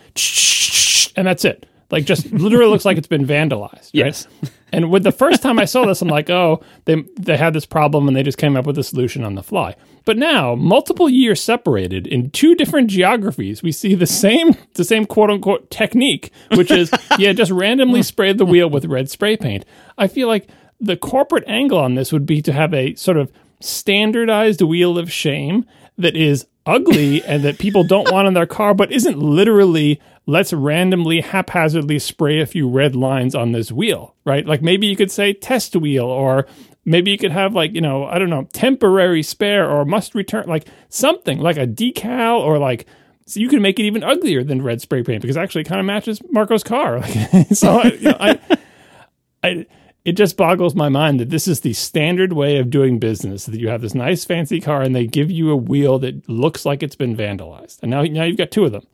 and 1.16 1.28
that's 1.28 1.44
it. 1.44 1.66
Like 1.90 2.06
just 2.06 2.32
literally 2.32 2.70
looks 2.70 2.86
like 2.86 2.98
it's 2.98 3.08
been 3.08 3.26
vandalized 3.26 3.74
right? 3.74 3.90
Yes. 3.94 4.28
and 4.72 4.92
with 4.92 5.04
the 5.04 5.12
first 5.12 5.44
time 5.44 5.60
i 5.60 5.66
saw 5.66 5.86
this 5.86 6.02
i'm 6.02 6.08
like 6.08 6.32
oh 6.32 6.60
they 6.86 7.04
they 7.20 7.38
had 7.38 7.54
this 7.54 7.66
problem 7.66 8.08
and 8.08 8.18
they 8.18 8.24
just 8.24 8.40
came 8.40 8.56
up 8.58 8.66
with 8.66 8.78
a 8.78 8.84
solution 8.84 9.24
on 9.24 9.36
the 9.36 9.44
fly. 9.44 9.76
But 10.06 10.18
now 10.18 10.54
multiple 10.56 11.10
years 11.10 11.42
separated 11.42 12.06
in 12.08 12.30
two 12.30 12.56
different 12.56 12.90
geographies 12.90 13.64
we 13.64 13.72
see 13.72 13.96
the 13.96 14.08
same 14.08 14.56
the 14.76 14.84
same 14.84 15.06
quote 15.06 15.30
unquote 15.32 15.72
technique 15.72 16.32
which 16.56 16.72
is 16.72 16.92
yeah 17.18 17.34
just 17.34 17.52
randomly 17.52 18.04
sprayed 18.04 18.38
the 18.38 18.46
wheel 18.46 18.70
with 18.70 18.86
red 18.86 19.10
spray 19.10 19.36
paint. 19.36 19.66
I 19.98 20.08
feel 20.08 20.28
like 20.28 20.48
the 20.80 20.98
corporate 20.98 21.46
angle 21.48 21.80
on 21.80 21.96
this 21.96 22.12
would 22.12 22.26
be 22.26 22.42
to 22.42 22.52
have 22.52 22.74
a 22.74 22.94
sort 22.96 23.18
of 23.18 23.32
standardized 23.64 24.62
wheel 24.62 24.98
of 24.98 25.12
shame 25.12 25.66
that 25.98 26.16
is 26.16 26.46
ugly 26.66 27.24
and 27.26 27.44
that 27.44 27.58
people 27.58 27.84
don't 27.84 28.12
want 28.12 28.28
in 28.28 28.34
their 28.34 28.46
car, 28.46 28.74
but 28.74 28.92
isn't 28.92 29.20
literally 29.20 30.00
let's 30.26 30.54
randomly 30.54 31.22
haphazardly 31.22 32.00
spray 32.00 32.40
a 32.40 32.46
few 32.46 32.70
red 32.70 32.96
lines 32.96 33.36
on 33.36 33.52
this 33.52 33.72
wheel, 33.72 34.16
right? 34.26 34.46
Like 34.46 34.62
maybe 34.62 34.88
you 34.88 34.96
could 34.96 35.12
say 35.12 35.34
test 35.34 35.76
wheel 35.76 36.06
or 36.06 36.48
maybe 36.86 37.12
you 37.12 37.18
could 37.18 37.32
have 37.32 37.54
like, 37.54 37.74
you 37.74 37.82
know, 37.82 38.06
I 38.06 38.20
don't 38.20 38.30
know, 38.30 38.48
temporary 38.54 39.24
spare 39.24 39.70
or 39.70 39.86
must 39.86 40.16
return, 40.16 40.48
like 40.48 40.68
something 40.90 41.40
like 41.40 41.58
a 41.58 41.68
decal 41.68 42.40
or 42.40 42.58
like, 42.58 42.86
so 43.26 43.40
you 43.40 43.50
can 43.50 43.62
make 43.62 43.80
it 43.80 43.84
even 43.84 44.04
uglier 44.04 44.44
than 44.44 44.62
red 44.62 44.82
spray 44.82 45.04
paint 45.04 45.22
because 45.22 45.38
actually 45.38 45.62
it 45.62 45.68
kind 45.68 45.80
of 45.80 45.86
matches 45.86 46.22
Marco's 46.32 46.64
car. 46.64 47.04
so 47.54 47.80
I, 47.80 47.90
know, 48.02 48.18
I, 48.20 48.40
I, 49.44 49.66
it 50.06 50.14
just 50.14 50.36
boggles 50.36 50.76
my 50.76 50.90
mind 50.90 51.20
that 51.20 51.30
this 51.30 51.48
is 51.48 51.62
the 51.62 51.74
standard 51.74 52.34
way 52.34 52.58
of 52.58 52.70
doing 52.70 53.00
business 53.00 53.46
that 53.46 53.60
you 53.60 53.70
have 53.70 53.82
this 53.82 53.96
nice 53.96 54.26
fancy 54.26 54.60
car 54.60 54.82
and 54.82 54.96
they 54.96 55.08
give 55.08 55.32
you 55.32 55.50
a 55.50 55.56
wheel 55.56 55.98
that 56.00 56.28
looks 56.28 56.66
like 56.66 56.84
it's 56.84 56.96
been 56.96 57.16
vandalized. 57.16 57.80
And 57.82 57.90
now 57.90 58.04
now 58.04 58.24
you've 58.24 58.38
got 58.38 58.52
two 58.52 58.66
of 58.66 58.72
them. 58.72 58.86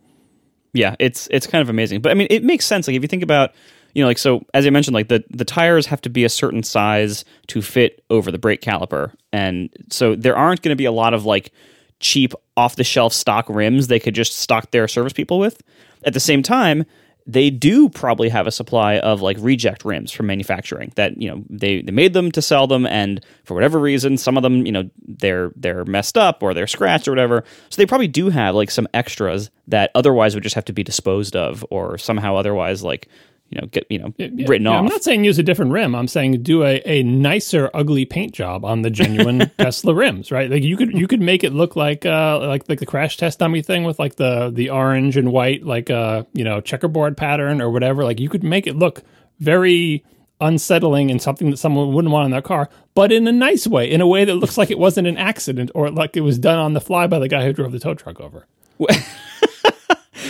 Yeah 0.73 0.95
it's 0.99 1.27
it's 1.31 1.47
kind 1.47 1.61
of 1.61 1.69
amazing. 1.69 2.01
But 2.01 2.11
i 2.11 2.15
mean 2.15 2.27
it 2.29 2.43
makes 2.43 2.65
sense. 2.65 2.87
Like 2.87 2.95
if 2.95 3.01
you 3.01 3.07
think 3.07 3.23
about 3.23 3.53
you 3.95 4.03
know 4.03 4.07
like 4.07 4.19
so 4.19 4.45
as 4.53 4.67
i 4.67 4.69
mentioned 4.69 4.93
like 4.93 5.07
the 5.07 5.23
the 5.31 5.45
tires 5.45 5.87
have 5.87 6.01
to 6.01 6.09
be 6.09 6.23
a 6.23 6.29
certain 6.29 6.61
size 6.61 7.25
to 7.47 7.61
fit 7.61 8.03
over 8.09 8.31
the 8.31 8.37
brake 8.37 8.61
caliper. 8.61 9.13
And 9.33 9.69
so 9.89 10.15
there 10.15 10.37
aren't 10.37 10.61
going 10.61 10.73
to 10.73 10.77
be 10.79 10.85
a 10.85 10.91
lot 10.91 11.15
of 11.15 11.25
like 11.25 11.51
cheap 11.99 12.33
off 12.55 12.75
the 12.75 12.83
shelf 12.83 13.13
stock 13.13 13.49
rims 13.49 13.87
they 13.87 13.99
could 13.99 14.13
just 14.13 14.33
stock 14.33 14.71
their 14.71 14.87
service 14.87 15.13
people 15.13 15.39
with. 15.39 15.61
At 16.03 16.13
the 16.13 16.19
same 16.19 16.43
time 16.43 16.85
they 17.31 17.51
do 17.51 17.89
probably 17.89 18.27
have 18.27 18.47
a 18.47 18.51
supply 18.51 18.97
of 18.97 19.21
like 19.21 19.37
reject 19.39 19.85
rims 19.85 20.11
from 20.11 20.25
manufacturing 20.25 20.91
that 20.95 21.21
you 21.21 21.29
know 21.29 21.43
they, 21.47 21.81
they 21.83 21.91
made 21.91 22.13
them 22.13 22.31
to 22.31 22.41
sell 22.41 22.65
them 22.65 22.87
and 22.87 23.23
for 23.43 23.53
whatever 23.53 23.79
reason 23.79 24.17
some 24.17 24.35
of 24.35 24.41
them 24.41 24.65
you 24.65 24.71
know 24.71 24.89
they're 25.07 25.51
they're 25.55 25.85
messed 25.85 26.17
up 26.17 26.41
or 26.41 26.53
they're 26.55 26.67
scratched 26.67 27.07
or 27.07 27.11
whatever. 27.11 27.43
So 27.69 27.79
they 27.79 27.85
probably 27.85 28.07
do 28.07 28.29
have 28.29 28.55
like 28.55 28.71
some 28.71 28.87
extras 28.93 29.51
that 29.67 29.91
otherwise 29.93 30.33
would 30.33 30.43
just 30.43 30.55
have 30.55 30.65
to 30.65 30.73
be 30.73 30.83
disposed 30.83 31.35
of 31.35 31.63
or 31.69 31.99
somehow 31.99 32.35
otherwise 32.35 32.81
like 32.81 33.07
you 33.49 33.59
know 33.59 33.67
get 33.67 33.85
you 33.89 33.99
know 33.99 34.13
Yeah, 34.17 34.29
written 34.47 34.65
yeah, 34.65 34.73
off 34.73 34.79
I'm 34.79 34.85
not 34.85 35.03
saying 35.03 35.23
use 35.23 35.39
a 35.39 35.43
different 35.43 35.71
rim. 35.71 35.95
I'm 35.95 36.07
saying 36.07 36.43
do 36.43 36.63
a, 36.63 36.81
a 36.85 37.03
nicer, 37.03 37.69
ugly 37.73 38.05
paint 38.05 38.33
job 38.33 38.63
on 38.63 38.81
the 38.83 38.89
genuine 38.89 39.51
Tesla 39.57 39.93
rims, 39.93 40.31
right? 40.31 40.49
Like 40.49 40.63
you 40.63 40.77
could 40.77 40.93
you 40.93 41.07
could 41.07 41.21
make 41.21 41.43
it 41.43 41.53
look 41.53 41.75
like 41.75 42.05
uh 42.05 42.39
like 42.39 42.67
like 42.69 42.79
the 42.79 42.85
crash 42.85 43.17
test 43.17 43.39
dummy 43.39 43.61
thing 43.61 43.83
with 43.83 43.99
like 43.99 44.15
the 44.15 44.51
the 44.51 44.69
orange 44.69 45.17
and 45.17 45.31
white 45.31 45.65
like 45.65 45.89
uh 45.89 46.23
you 46.33 46.43
know 46.43 46.61
checkerboard 46.61 47.17
pattern 47.17 47.61
or 47.61 47.69
whatever. 47.69 48.03
Like 48.03 48.19
you 48.19 48.29
could 48.29 48.43
make 48.43 48.67
it 48.67 48.75
look 48.75 49.03
very 49.39 50.03
unsettling 50.41 51.11
and 51.11 51.21
something 51.21 51.49
that 51.49 51.57
someone 51.57 51.93
wouldn't 51.93 52.11
want 52.13 52.25
in 52.25 52.31
their 52.31 52.41
car, 52.41 52.69
but 52.93 53.11
in 53.11 53.27
a 53.27 53.31
nice 53.31 53.67
way, 53.67 53.89
in 53.89 53.99
a 53.99 54.07
way 54.07 54.23
that 54.25 54.35
looks 54.35 54.57
like 54.57 54.71
it 54.71 54.79
wasn't 54.79 55.05
an 55.07 55.17
accident 55.17 55.69
or 55.75 55.89
like 55.91 56.15
it 56.15 56.21
was 56.21 56.39
done 56.39 56.57
on 56.57 56.73
the 56.73 56.81
fly 56.81 57.07
by 57.07 57.19
the 57.19 57.27
guy 57.27 57.43
who 57.43 57.51
drove 57.51 57.71
the 57.71 57.79
tow 57.79 57.93
truck 57.93 58.19
over. 58.21 58.47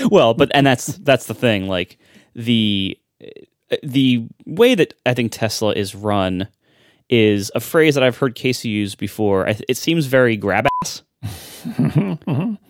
well 0.10 0.34
but 0.34 0.50
and 0.56 0.66
that's 0.66 0.88
that's 0.88 1.28
the 1.28 1.34
thing 1.36 1.68
like 1.68 2.00
the 2.36 2.98
Uh, 3.22 3.76
the 3.84 4.26
way 4.46 4.74
that 4.74 4.94
i 5.06 5.14
think 5.14 5.32
tesla 5.32 5.74
is 5.74 5.94
run 5.94 6.48
is 7.10 7.52
a 7.56 7.60
phrase 7.60 7.96
that 7.96 8.04
i've 8.04 8.18
heard 8.18 8.36
casey 8.36 8.70
use 8.70 8.96
before. 8.96 9.48
It 9.48 9.78
seems 9.78 10.06
very 10.06 10.38
grab 10.38 10.68
ass. 10.84 11.04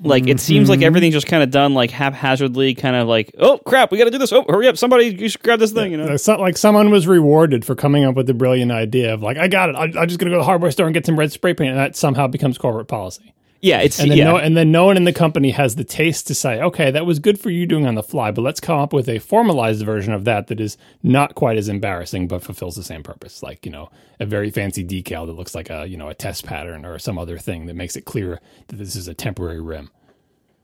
Like 0.02 0.28
it 0.28 0.40
seems 0.40 0.70
like 0.70 0.80
mm-hmm. 0.80 0.86
everything's 0.86 1.14
just 1.14 1.28
kind 1.28 1.44
of 1.44 1.52
done 1.52 1.74
like 1.74 1.92
haphazardly 1.92 2.74
kind 2.74 2.96
of 2.96 3.08
like 3.08 3.36
oh 3.38 3.60
crap 3.60 3.92
we 3.92 3.98
gotta 3.98 4.12
do 4.12 4.18
this. 4.18 4.32
Oh 4.32 4.46
hurry 4.48 4.68
up 4.68 4.78
somebody 4.78 5.08
you 5.08 5.28
should 5.28 5.44
grab 5.44 5.60
this 5.60 5.74
thing 5.74 5.92
you 5.92 5.98
know? 5.98 6.18
Like 6.40 6.58
someone 6.58 6.90
was 6.90 7.06
rewarded 7.06 7.66
for 7.66 7.76
coming 7.76 8.06
up 8.06 8.16
with 8.16 8.26
the 8.28 8.34
brilliant 8.34 8.72
idea 8.72 9.14
of 9.14 9.22
like, 9.22 9.38
I 9.38 9.50
got 9.50 9.70
it. 9.70 9.76
I'm 9.76 9.92
just 10.08 10.20
going 10.20 10.30
to 10.30 10.36
go 10.36 10.36
to 10.36 10.38
the 10.38 10.46
hardware 10.46 10.72
store 10.72 10.88
and 10.88 10.94
get 10.94 11.06
some 11.06 11.20
red 11.20 11.34
spray 11.34 11.54
paint, 11.54 11.72
and 11.72 11.80
that 11.80 11.98
somehow 11.98 12.28
becomes 12.28 12.58
corporate 12.58 12.88
policy. 12.88 13.34
Yeah 13.62 13.80
it's 13.80 14.00
And 14.00 14.12
then, 14.12 14.18
yeah 14.18 14.26
no, 14.26 14.38
and 14.38 14.56
then 14.58 14.72
no 14.72 14.86
one 14.86 14.98
in 14.98 15.04
the 15.04 15.14
company 15.14 15.52
has 15.52 15.76
the 15.76 15.84
taste 15.84 16.28
to 16.28 16.36
say, 16.36 16.62
okay, 16.62 16.92
that 16.92 17.06
was 17.06 17.20
good 17.20 17.40
for 17.40 17.50
you 17.50 17.66
doing 17.66 17.86
on 17.86 17.96
the 17.96 18.04
fly, 18.04 18.32
but 18.32 18.42
let's 18.42 18.60
come 18.60 18.80
up 18.80 18.94
with 18.94 19.10
a 19.10 19.20
formalized 19.20 19.86
version 19.86 20.14
of 20.14 20.26
that 20.26 20.48
that 20.48 20.60
is 20.60 20.78
not 21.04 21.36
quite 21.36 21.58
as 21.58 21.70
embarrassing, 21.70 22.28
but 22.28 22.44
fulfills 22.44 22.76
the 22.76 22.84
same 22.84 23.04
purpose. 23.04 23.44
Like 23.44 23.66
you 23.66 23.72
know, 23.72 23.90
a 24.20 24.26
very 24.26 24.50
fancy 24.52 24.86
decal 24.86 25.26
that 25.26 25.34
looks 25.34 25.56
like 25.56 25.70
a 25.70 25.88
you 25.88 25.98
know 25.98 26.10
a 26.10 26.14
test 26.14 26.46
pattern 26.46 26.86
or 26.86 27.00
some 27.00 27.18
other 27.18 27.38
thing 27.38 27.66
that 27.68 27.76
makes 27.76 27.96
it 27.96 28.06
clear 28.06 28.40
that 28.68 28.76
this 28.78 28.96
is 28.96 29.08
a 29.08 29.14
temporary 29.14 29.62
rim. 29.62 29.90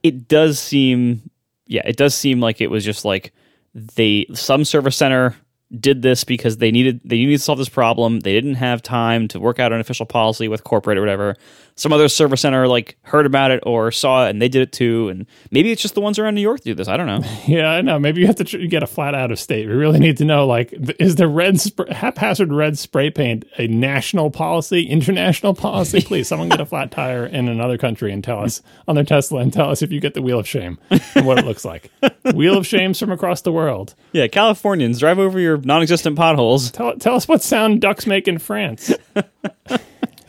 it 0.03 0.27
does 0.27 0.59
seem 0.59 1.29
yeah 1.67 1.81
it 1.85 1.97
does 1.97 2.13
seem 2.15 2.39
like 2.39 2.61
it 2.61 2.69
was 2.69 2.85
just 2.85 3.05
like 3.05 3.33
they 3.73 4.25
some 4.33 4.63
service 4.63 4.95
center 4.95 5.35
did 5.79 6.01
this 6.03 6.23
because 6.23 6.57
they 6.57 6.71
needed 6.71 7.01
they 7.03 7.17
needed 7.17 7.37
to 7.37 7.43
solve 7.43 7.57
this 7.57 7.69
problem 7.69 8.19
they 8.21 8.33
didn't 8.33 8.55
have 8.55 8.81
time 8.83 9.27
to 9.27 9.39
work 9.39 9.59
out 9.59 9.73
an 9.73 9.79
official 9.79 10.05
policy 10.05 10.47
with 10.47 10.63
corporate 10.63 10.97
or 10.97 11.01
whatever 11.01 11.35
some 11.77 11.91
other 11.91 12.07
service 12.07 12.41
center 12.41 12.67
like 12.67 12.97
heard 13.03 13.25
about 13.25 13.51
it 13.51 13.61
or 13.65 13.91
saw 13.91 14.25
it 14.25 14.29
and 14.29 14.41
they 14.41 14.47
did 14.47 14.61
it 14.61 14.71
too 14.71 15.09
and 15.09 15.25
maybe 15.51 15.71
it's 15.71 15.81
just 15.81 15.93
the 15.93 16.01
ones 16.01 16.17
around 16.17 16.33
new 16.35 16.41
york 16.41 16.61
do 16.61 16.73
this 16.73 16.87
i 16.87 16.95
don't 16.95 17.05
know 17.07 17.21
Yeah, 17.47 17.67
I 17.69 17.81
know. 17.81 17.99
Maybe 17.99 18.21
you 18.21 18.27
have 18.27 18.37
to 18.37 18.43
tr- 18.43 18.57
get 18.57 18.81
a 18.81 18.87
flat 18.87 19.13
out 19.13 19.31
of 19.31 19.37
state. 19.39 19.67
We 19.67 19.73
really 19.73 19.99
need 19.99 20.17
to 20.17 20.25
know, 20.25 20.47
like, 20.47 20.69
th- 20.71 20.95
is 20.99 21.15
the 21.15 21.27
red 21.27 21.59
sp- 21.61 21.87
haphazard 21.91 22.51
red 22.51 22.77
spray 22.79 23.11
paint 23.11 23.45
a 23.59 23.67
national 23.67 24.31
policy, 24.31 24.83
international 24.87 25.53
policy? 25.53 26.01
Please, 26.05 26.27
someone 26.27 26.49
get 26.49 26.59
a 26.59 26.65
flat 26.65 26.89
tire 26.91 27.23
in 27.25 27.47
another 27.47 27.77
country 27.77 28.11
and 28.11 28.23
tell 28.23 28.39
us 28.39 28.63
on 28.87 28.95
their 28.95 29.03
Tesla 29.03 29.41
and 29.41 29.53
tell 29.53 29.69
us 29.69 29.83
if 29.83 29.91
you 29.91 29.99
get 29.99 30.15
the 30.15 30.23
wheel 30.23 30.39
of 30.39 30.47
shame 30.47 30.79
and 30.89 31.25
what 31.27 31.37
it 31.37 31.45
looks 31.45 31.65
like. 31.65 31.91
wheel 32.33 32.57
of 32.57 32.65
shames 32.65 32.99
from 32.99 33.11
across 33.11 33.41
the 33.41 33.51
world. 33.51 33.93
yeah 34.11 34.27
californians 34.27 34.99
drive 34.99 35.19
over 35.19 35.39
your 35.39 35.57
non-existent 35.57 36.15
potholes 36.15 36.71
Tell 36.71 36.95
tell 36.97 37.15
us 37.15 37.27
what 37.27 37.43
sound 37.43 37.79
ducks 37.81 38.07
make 38.07 38.27
in 38.27 38.39
France. 38.39 38.91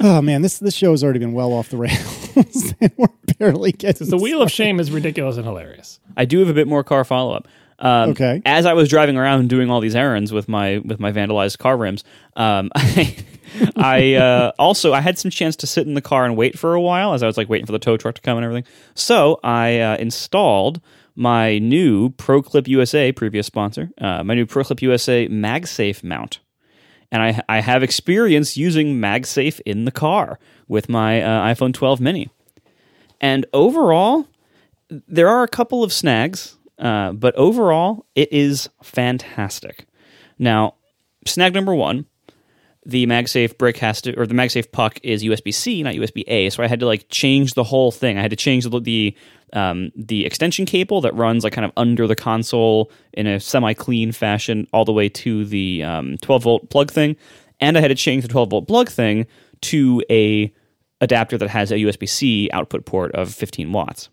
Oh 0.09 0.23
man, 0.23 0.43
this 0.43 0.59
this 0.61 0.75
show 0.75 0.93
has 0.93 1.03
already 1.03 1.19
been 1.19 1.33
well 1.33 1.53
off 1.53 1.71
the 1.71 1.77
rails, 1.77 2.75
we're 2.97 3.09
barely 3.39 3.73
getting 3.73 4.09
The 4.09 4.17
wheel 4.17 4.41
of 4.41 4.53
shame 4.53 4.79
is 4.79 4.93
ridiculous 4.93 5.37
and 5.37 5.45
hilarious. 5.45 5.99
I 6.17 6.27
do 6.27 6.39
have 6.39 6.49
a 6.49 6.55
bit 6.55 6.69
more 6.69 6.85
car 6.85 7.05
follow 7.05 7.35
up. 7.35 7.49
Um, 7.81 8.11
Okay. 8.11 8.41
As 8.47 8.67
I 8.67 8.75
was 8.75 8.89
driving 8.89 9.17
around 9.17 9.49
doing 9.49 9.69
all 9.69 9.81
these 9.81 9.97
errands 9.97 10.33
with 10.33 10.49
my 10.49 10.79
with 10.79 11.01
my 11.01 11.11
vandalized 11.11 11.59
car 11.59 11.77
rims, 11.77 12.05
um, 12.37 12.71
I, 12.77 13.17
I 13.77 14.15
uh, 14.15 14.53
also 14.61 14.93
I 14.93 15.01
had 15.01 15.19
some 15.19 15.33
chance 15.33 15.57
to 15.57 15.67
sit 15.67 15.89
in 15.89 15.95
the 15.95 16.01
car 16.01 16.25
and 16.25 16.37
wait 16.37 16.57
for 16.57 16.75
a 16.75 16.81
while 16.81 17.13
as 17.13 17.25
I 17.25 17.27
was 17.27 17.37
like 17.37 17.49
waiting 17.49 17.67
for 17.67 17.73
the 17.73 17.81
tow 17.81 17.97
truck 17.97 18.15
to 18.15 18.21
come 18.21 18.39
and 18.39 18.45
everything. 18.45 18.73
So 18.95 19.41
I 19.43 19.81
uh, 19.81 19.97
installed 19.97 20.81
my 21.17 21.59
new 21.59 22.11
ProClip 22.11 22.69
USA, 22.69 23.11
previous 23.11 23.47
sponsor, 23.49 23.91
uh, 23.99 24.23
my 24.23 24.35
new 24.35 24.47
ProClip 24.47 24.83
USA 24.83 25.27
MagSafe 25.29 26.05
mount, 26.05 26.39
and 27.11 27.23
I 27.23 27.43
I 27.49 27.61
have 27.61 27.83
experience 27.83 28.57
using 28.57 29.01
MagSafe 29.01 29.61
in 29.67 29.85
the 29.85 29.91
car 29.91 30.39
with 30.69 30.89
my 30.89 31.23
uh, 31.23 31.55
iPhone 31.55 31.73
12 31.73 32.01
mini, 32.01 32.31
and 33.21 33.47
overall 33.53 34.27
there 34.89 35.29
are 35.29 35.43
a 35.43 35.49
couple 35.49 35.83
of 35.83 35.93
snags, 35.93 36.57
uh, 36.79 37.13
but 37.13 37.35
overall 37.37 38.07
it 38.15 38.33
is 38.33 38.69
fantastic. 38.83 39.87
Now, 40.39 40.75
snag 41.25 41.55
number 41.55 41.75
one 41.75 42.07
the 42.87 43.05
MagSafe 43.07 43.59
brick 43.59 43.77
has 43.79 44.01
to, 44.03 44.15
or 44.17 44.27
the 44.27 44.35
MagSafe 44.35 44.71
puck 44.71 45.01
is 45.03 45.25
USB 45.25 45.53
C, 45.53 45.83
not 45.83 45.95
USB 45.95 46.23
A. 46.29 46.51
So 46.51 46.63
I 46.63 46.69
had 46.69 46.79
to 46.81 46.87
like 46.87 47.07
change 47.09 47.55
the 47.55 47.65
whole 47.65 47.91
thing. 47.91 48.17
I 48.17 48.23
had 48.23 48.31
to 48.31 48.37
change 48.37 48.65
the 48.65 48.81
the, 48.81 49.17
um, 49.53 49.91
the 49.97 50.25
extension 50.25 50.67
cable 50.67 51.01
that 51.01 51.15
runs 51.15 51.43
like 51.43 51.53
kind 51.53 51.65
of 51.65 51.73
under 51.77 52.07
the 52.07 52.15
console 52.15 52.93
in 53.13 53.27
a 53.27 53.41
semi 53.41 53.75
clean 53.75 54.13
fashion, 54.13 54.69
all 54.73 54.85
the 54.85 54.93
way 54.93 55.09
to 55.09 55.45
the 55.45 55.83
um, 55.83 56.17
12 56.19 56.43
volt 56.45 56.71
plug 56.71 56.93
thing, 56.93 57.17
and 57.61 57.77
I 57.77 57.81
had 57.81 57.89
to 57.89 57.97
change 57.97 58.23
the 58.23 58.29
12 58.29 58.51
volt 58.51 58.69
plug 58.69 58.89
thing 58.89 59.27
to 59.63 60.03
a 60.09 60.55
adapter 61.01 61.37
that 61.39 61.49
has 61.49 61.73
a 61.73 61.77
USB 61.77 62.09
C 62.09 62.49
output 62.53 62.87
port 62.87 63.13
of 63.17 63.35
15 63.35 63.73
watts. 63.73 64.11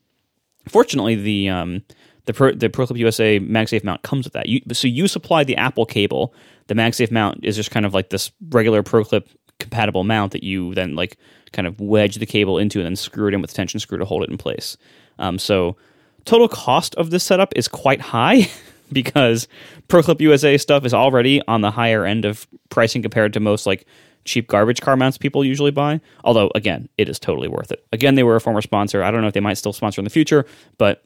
Fortunately, 0.67 1.13
the 1.15 1.49
um, 1.49 1.83
the 2.25 2.33
Pro, 2.33 2.53
the 2.53 2.69
ProClip 2.69 2.97
USA 2.97 3.39
MagSafe 3.39 3.83
mount 3.83 4.01
comes 4.01 4.25
with 4.25 4.33
that. 4.33 4.47
You, 4.47 4.61
so 4.71 4.87
you 4.87 5.07
supply 5.07 5.43
the 5.43 5.57
Apple 5.57 5.85
cable. 5.85 6.33
The 6.67 6.75
MagSafe 6.75 7.11
mount 7.11 7.43
is 7.43 7.55
just 7.55 7.71
kind 7.71 7.85
of 7.85 7.93
like 7.93 8.09
this 8.09 8.31
regular 8.49 8.83
ProClip 8.83 9.27
compatible 9.59 10.03
mount 10.03 10.31
that 10.33 10.43
you 10.43 10.73
then 10.75 10.95
like 10.95 11.17
kind 11.51 11.67
of 11.67 11.79
wedge 11.79 12.15
the 12.15 12.25
cable 12.25 12.57
into 12.57 12.79
and 12.79 12.85
then 12.85 12.95
screw 12.95 13.27
it 13.27 13.33
in 13.33 13.41
with 13.41 13.51
a 13.51 13.53
tension 13.53 13.79
screw 13.79 13.97
to 13.97 14.05
hold 14.05 14.23
it 14.23 14.29
in 14.29 14.37
place. 14.37 14.77
Um, 15.19 15.39
so 15.39 15.77
total 16.25 16.47
cost 16.47 16.95
of 16.95 17.09
this 17.09 17.23
setup 17.23 17.53
is 17.55 17.67
quite 17.67 18.01
high 18.01 18.49
because 18.91 19.47
ProClip 19.87 20.21
USA 20.21 20.57
stuff 20.57 20.85
is 20.85 20.93
already 20.93 21.41
on 21.47 21.61
the 21.61 21.71
higher 21.71 22.05
end 22.05 22.25
of 22.25 22.47
pricing 22.69 23.01
compared 23.01 23.33
to 23.33 23.39
most 23.39 23.65
like 23.65 23.85
cheap 24.25 24.47
garbage 24.47 24.81
car 24.81 24.95
mounts 24.95 25.17
people 25.17 25.43
usually 25.43 25.71
buy. 25.71 25.99
Although 26.23 26.51
again, 26.55 26.89
it 26.97 27.09
is 27.09 27.19
totally 27.19 27.47
worth 27.47 27.71
it. 27.71 27.85
Again, 27.91 28.15
they 28.15 28.23
were 28.23 28.35
a 28.35 28.41
former 28.41 28.61
sponsor. 28.61 29.03
I 29.03 29.11
don't 29.11 29.21
know 29.21 29.27
if 29.27 29.33
they 29.33 29.39
might 29.39 29.57
still 29.57 29.73
sponsor 29.73 30.01
in 30.01 30.05
the 30.05 30.09
future, 30.09 30.45
but 30.77 31.03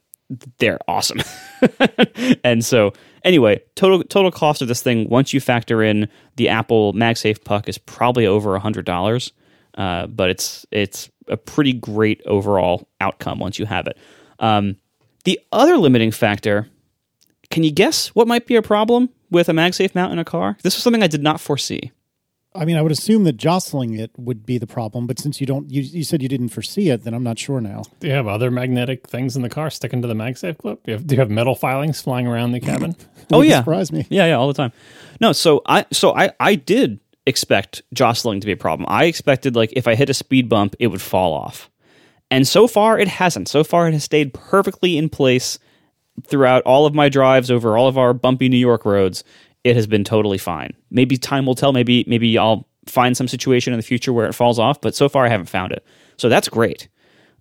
they're 0.57 0.79
awesome. 0.87 1.21
and 2.43 2.63
so 2.63 2.93
anyway, 3.27 3.62
total 3.75 4.03
total 4.03 4.31
cost 4.31 4.62
of 4.63 4.67
this 4.67 4.81
thing 4.81 5.07
once 5.10 5.34
you 5.34 5.39
factor 5.39 5.84
in 5.84 6.07
the 6.38 6.50
Apple 6.50 6.93
MagSafe 6.93 7.43
puck 7.43 7.69
is 7.69 7.77
probably 7.77 8.25
over 8.25 8.55
a 8.55 8.60
hundred 8.60 8.86
dollars. 8.86 9.34
Uh, 9.77 10.07
but 10.07 10.31
it's 10.31 10.65
it's 10.72 11.10
a 11.27 11.38
pretty 11.38 11.74
great 11.74 12.22
overall 12.25 12.88
outcome 13.00 13.39
once 13.39 13.60
you 13.60 13.65
have 13.65 13.86
it. 13.86 13.98
Um, 14.39 14.77
the 15.25 15.39
other 15.51 15.77
limiting 15.77 16.12
factor, 16.12 16.67
can 17.51 17.63
you 17.63 17.72
guess 17.72 18.07
what 18.10 18.27
might 18.27 18.48
be 18.48 18.55
a 18.55 18.62
problem 18.62 19.10
with 19.29 19.50
a 19.50 19.51
MagSafe 19.51 19.93
mount 19.93 20.13
in 20.13 20.19
a 20.19 20.25
car? 20.25 20.57
This 20.63 20.75
was 20.75 20.84
something 20.84 21.03
I 21.03 21.07
did 21.07 21.22
not 21.22 21.39
foresee. 21.39 21.91
I 22.57 22.65
mean, 22.65 22.75
I 22.75 22.81
would 22.81 22.91
assume 22.91 23.23
that 23.25 23.37
jostling 23.37 23.93
it 23.93 24.11
would 24.17 24.45
be 24.45 24.57
the 24.57 24.67
problem, 24.67 25.05
but 25.05 25.19
since 25.19 25.39
you 25.39 25.45
don't, 25.45 25.69
you, 25.69 25.81
you 25.81 26.03
said 26.03 26.21
you 26.21 26.27
didn't 26.27 26.49
foresee 26.49 26.89
it, 26.89 27.03
then 27.03 27.13
I'm 27.13 27.23
not 27.23 27.37
sure 27.37 27.61
now. 27.61 27.83
Do 27.99 28.07
you 28.07 28.13
have 28.13 28.27
other 28.27 28.49
magnetic 28.49 29.07
things 29.07 29.35
in 29.35 29.43
the 29.43 29.49
car 29.49 29.69
sticking 29.69 30.01
to 30.01 30.07
the 30.07 30.15
MagSafe 30.15 30.57
clip? 30.57 30.83
Do 30.83 30.91
you 30.91 30.97
have, 30.97 31.07
do 31.07 31.15
you 31.15 31.19
have 31.19 31.29
metal 31.29 31.55
filings 31.55 32.01
flying 32.01 32.25
around 32.25 32.51
the 32.53 32.59
cabin? 32.59 32.95
oh 33.31 33.41
yeah, 33.41 33.59
surprise 33.59 33.91
me. 33.91 34.07
Yeah, 34.09 34.25
yeah, 34.25 34.33
all 34.33 34.47
the 34.47 34.53
time. 34.55 34.71
No, 35.21 35.33
so 35.33 35.61
I 35.65 35.85
so 35.91 36.15
I 36.15 36.31
I 36.39 36.55
did 36.55 36.99
expect 37.25 37.83
jostling 37.93 38.39
to 38.41 38.47
be 38.47 38.53
a 38.53 38.57
problem. 38.57 38.87
I 38.89 39.05
expected 39.05 39.55
like 39.55 39.71
if 39.75 39.87
I 39.87 39.95
hit 39.95 40.09
a 40.09 40.13
speed 40.13 40.49
bump, 40.49 40.75
it 40.79 40.87
would 40.87 41.01
fall 41.01 41.33
off, 41.33 41.69
and 42.31 42.47
so 42.47 42.67
far 42.67 42.97
it 42.97 43.07
hasn't. 43.07 43.47
So 43.47 43.63
far 43.63 43.87
it 43.87 43.93
has 43.93 44.03
stayed 44.03 44.33
perfectly 44.33 44.97
in 44.97 45.09
place 45.09 45.59
throughout 46.23 46.63
all 46.63 46.85
of 46.85 46.95
my 46.95 47.09
drives 47.09 47.51
over 47.51 47.77
all 47.77 47.87
of 47.87 47.97
our 47.97 48.13
bumpy 48.13 48.49
New 48.49 48.57
York 48.57 48.85
roads 48.85 49.23
it 49.67 49.75
has 49.75 49.86
been 49.86 50.03
totally 50.03 50.38
fine. 50.38 50.71
Maybe 50.89 51.17
time 51.17 51.45
will 51.45 51.55
tell. 51.55 51.74
Maybe 51.74 52.05
maybe 52.07 52.38
I'll 52.38 52.67
find 52.86 53.17
some 53.17 53.27
situation 53.27 53.74
in 53.74 53.77
the 53.77 53.83
future 53.83 54.13
where 54.13 54.27
it 54.27 54.33
falls 54.33 54.57
off, 54.57 54.79
but 54.79 54.95
so 54.95 55.09
far 55.09 55.25
I 55.25 55.29
haven't 55.29 55.47
found 55.47 55.74
it. 55.74 55.86
So 56.15 56.29
that's 56.29 56.47
great. 56.47 56.88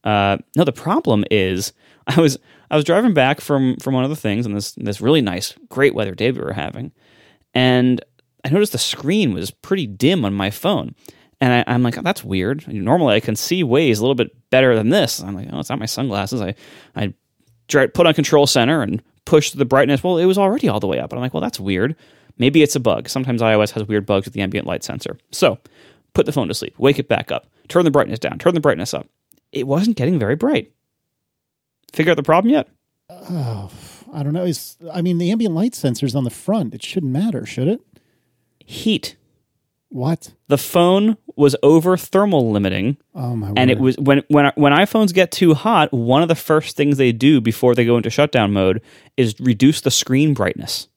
Uh, 0.03 0.39
no, 0.57 0.65
the 0.65 0.73
problem 0.73 1.25
is 1.31 1.73
I 2.07 2.21
was 2.21 2.39
I 2.71 2.77
was 2.77 2.85
driving 2.85 3.15
back 3.15 3.41
from 3.41 3.77
from 3.77 3.95
one 3.95 4.05
of 4.05 4.11
the 4.11 4.17
things 4.17 4.45
on 4.45 4.53
this 4.53 4.73
this 4.73 5.01
really 5.01 5.21
nice, 5.21 5.55
great 5.69 5.95
weather 5.95 6.15
day 6.15 6.33
we 6.33 6.41
were 6.41 6.53
having, 6.53 6.93
and 7.55 8.05
I 8.45 8.49
noticed 8.49 8.73
the 8.73 8.79
screen 8.79 9.33
was 9.33 9.51
pretty 9.51 9.87
dim 9.87 10.25
on 10.25 10.35
my 10.35 10.51
phone. 10.51 10.95
And 11.39 11.53
I, 11.53 11.75
am 11.75 11.83
like, 11.83 11.99
oh, 11.99 12.03
that's 12.03 12.25
weird. 12.25 12.67
Normally, 12.67 13.15
I 13.15 13.21
can 13.21 13.37
see 13.37 13.63
Waze 13.63 13.99
a 13.99 14.01
little 14.01 14.15
bit 14.15 14.31
better 14.49 14.75
than 14.75 14.89
this. 14.89 15.21
I'm 15.21 15.35
like, 15.35 15.49
oh, 15.53 15.61
it's 15.61 15.69
not 15.69 15.79
my 15.79 15.85
sunglasses. 15.85 16.41
I, 16.41 16.55
I 16.95 17.13
put 17.69 18.07
on 18.07 18.15
control 18.15 18.47
center 18.47 18.81
and 18.81 19.03
push 19.27 19.51
the 19.51 19.67
brightness. 19.67 20.03
Well, 20.03 20.17
it 20.17 20.25
was 20.25 20.39
already 20.39 20.69
all 20.69 20.81
the 20.81 20.87
way 20.87 20.99
up. 20.99 21.13
And 21.13 21.19
I'm 21.19 21.23
like, 21.23 21.35
well, 21.35 21.43
that's 21.43 21.61
weird. 21.61 21.95
Maybe 22.39 22.63
it's 22.63 22.77
a 22.77 22.81
bug. 22.81 23.09
Sometimes 23.09 23.41
iOS 23.41 23.71
has 23.73 23.89
weird 23.89 24.07
bugs 24.07 24.27
with 24.27 24.35
the 24.35 24.43
ambient 24.43 24.67
light 24.67 24.85
sensor. 24.85 25.19
So 25.33 25.59
put 26.13 26.27
the 26.27 26.33
phone 26.33 26.49
to 26.49 26.55
sleep, 26.55 26.79
wake 26.79 26.99
it 26.99 27.09
back 27.09 27.33
up, 27.33 27.47
turn 27.69 27.85
the 27.85 27.91
brightness 27.91 28.19
down, 28.19 28.39
turn 28.39 28.55
the 28.55 28.61
brightness 28.61 28.95
up. 28.95 29.07
It 29.53 29.67
wasn't 29.67 29.97
getting 29.97 30.19
very 30.19 30.37
bright. 30.37 30.73
Figure 31.93 32.13
out 32.13 32.17
the 32.17 32.23
problem 32.23 32.53
yet? 32.53 32.69
Oh, 33.09 33.71
I 34.13 34.23
don't 34.23 34.33
know. 34.33 34.45
Is 34.45 34.77
I 34.93 35.03
mean, 35.03 35.19
the 35.19 35.31
ambient 35.31 35.55
light 35.55 35.75
sensor's 35.75 36.15
on 36.15 36.25
the 36.25 36.31
front. 36.31 36.75
It 36.75 36.83
shouldn't 36.83 37.13
matter, 37.13 37.47
should 37.47 37.69
it? 37.69 37.81
Heat. 38.59 39.17
What? 39.89 40.33
The 40.49 40.59
phone 40.59 41.17
was 41.37 41.55
over 41.63 41.97
thermal 41.97 42.51
limiting. 42.51 42.97
Oh 43.15 43.37
my! 43.37 43.49
And 43.49 43.57
word. 43.57 43.71
it 43.71 43.79
was 43.79 43.97
when 43.99 44.23
when 44.29 44.51
when 44.57 44.73
iPhones 44.73 45.15
get 45.15 45.31
too 45.31 45.55
hot, 45.55 45.93
one 45.93 46.23
of 46.23 46.29
the 46.29 46.35
first 46.35 46.77
things 46.77 46.97
they 46.97 47.13
do 47.13 47.41
before 47.41 47.75
they 47.75 47.85
go 47.85 47.97
into 47.97 48.11
shutdown 48.11 48.53
mode 48.53 48.83
is 49.17 49.39
reduce 49.39 49.81
the 49.81 49.91
screen 49.91 50.35
brightness. 50.35 50.89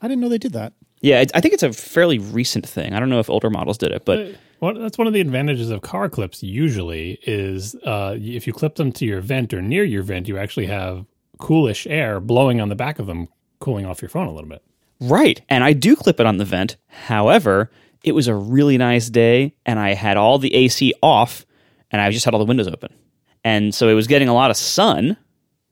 I 0.00 0.08
didn't 0.08 0.20
know 0.20 0.28
they 0.28 0.38
did 0.38 0.52
that. 0.52 0.72
Yeah, 1.00 1.24
I 1.34 1.40
think 1.40 1.54
it's 1.54 1.62
a 1.62 1.72
fairly 1.72 2.18
recent 2.18 2.66
thing. 2.66 2.94
I 2.94 3.00
don't 3.00 3.10
know 3.10 3.20
if 3.20 3.28
older 3.28 3.50
models 3.50 3.78
did 3.78 3.92
it, 3.92 4.04
but 4.04 4.34
well, 4.60 4.74
that's 4.74 4.96
one 4.96 5.06
of 5.06 5.12
the 5.12 5.20
advantages 5.20 5.70
of 5.70 5.82
car 5.82 6.08
clips. 6.08 6.42
Usually, 6.42 7.18
is 7.22 7.74
uh, 7.84 8.16
if 8.18 8.46
you 8.46 8.52
clip 8.52 8.76
them 8.76 8.92
to 8.92 9.04
your 9.04 9.20
vent 9.20 9.52
or 9.52 9.60
near 9.60 9.84
your 9.84 10.02
vent, 10.02 10.26
you 10.26 10.38
actually 10.38 10.66
have 10.66 11.04
coolish 11.38 11.86
air 11.86 12.18
blowing 12.18 12.60
on 12.60 12.70
the 12.70 12.74
back 12.74 12.98
of 12.98 13.06
them, 13.06 13.28
cooling 13.60 13.84
off 13.84 14.00
your 14.00 14.08
phone 14.08 14.26
a 14.26 14.32
little 14.32 14.48
bit. 14.48 14.62
Right, 15.00 15.42
and 15.50 15.62
I 15.62 15.74
do 15.74 15.94
clip 15.94 16.18
it 16.18 16.26
on 16.26 16.38
the 16.38 16.46
vent. 16.46 16.76
However, 16.86 17.70
it 18.02 18.12
was 18.12 18.28
a 18.28 18.34
really 18.34 18.78
nice 18.78 19.10
day, 19.10 19.54
and 19.66 19.78
I 19.78 19.92
had 19.92 20.16
all 20.16 20.38
the 20.38 20.54
AC 20.54 20.94
off, 21.02 21.44
and 21.90 22.00
I 22.00 22.10
just 22.10 22.24
had 22.24 22.32
all 22.32 22.40
the 22.40 22.46
windows 22.46 22.68
open, 22.68 22.94
and 23.44 23.74
so 23.74 23.88
it 23.88 23.94
was 23.94 24.06
getting 24.06 24.28
a 24.28 24.34
lot 24.34 24.50
of 24.50 24.56
sun, 24.56 25.18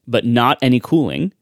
but 0.07 0.27
not 0.27 0.59
any 0.61 0.81
cooling, 0.81 1.33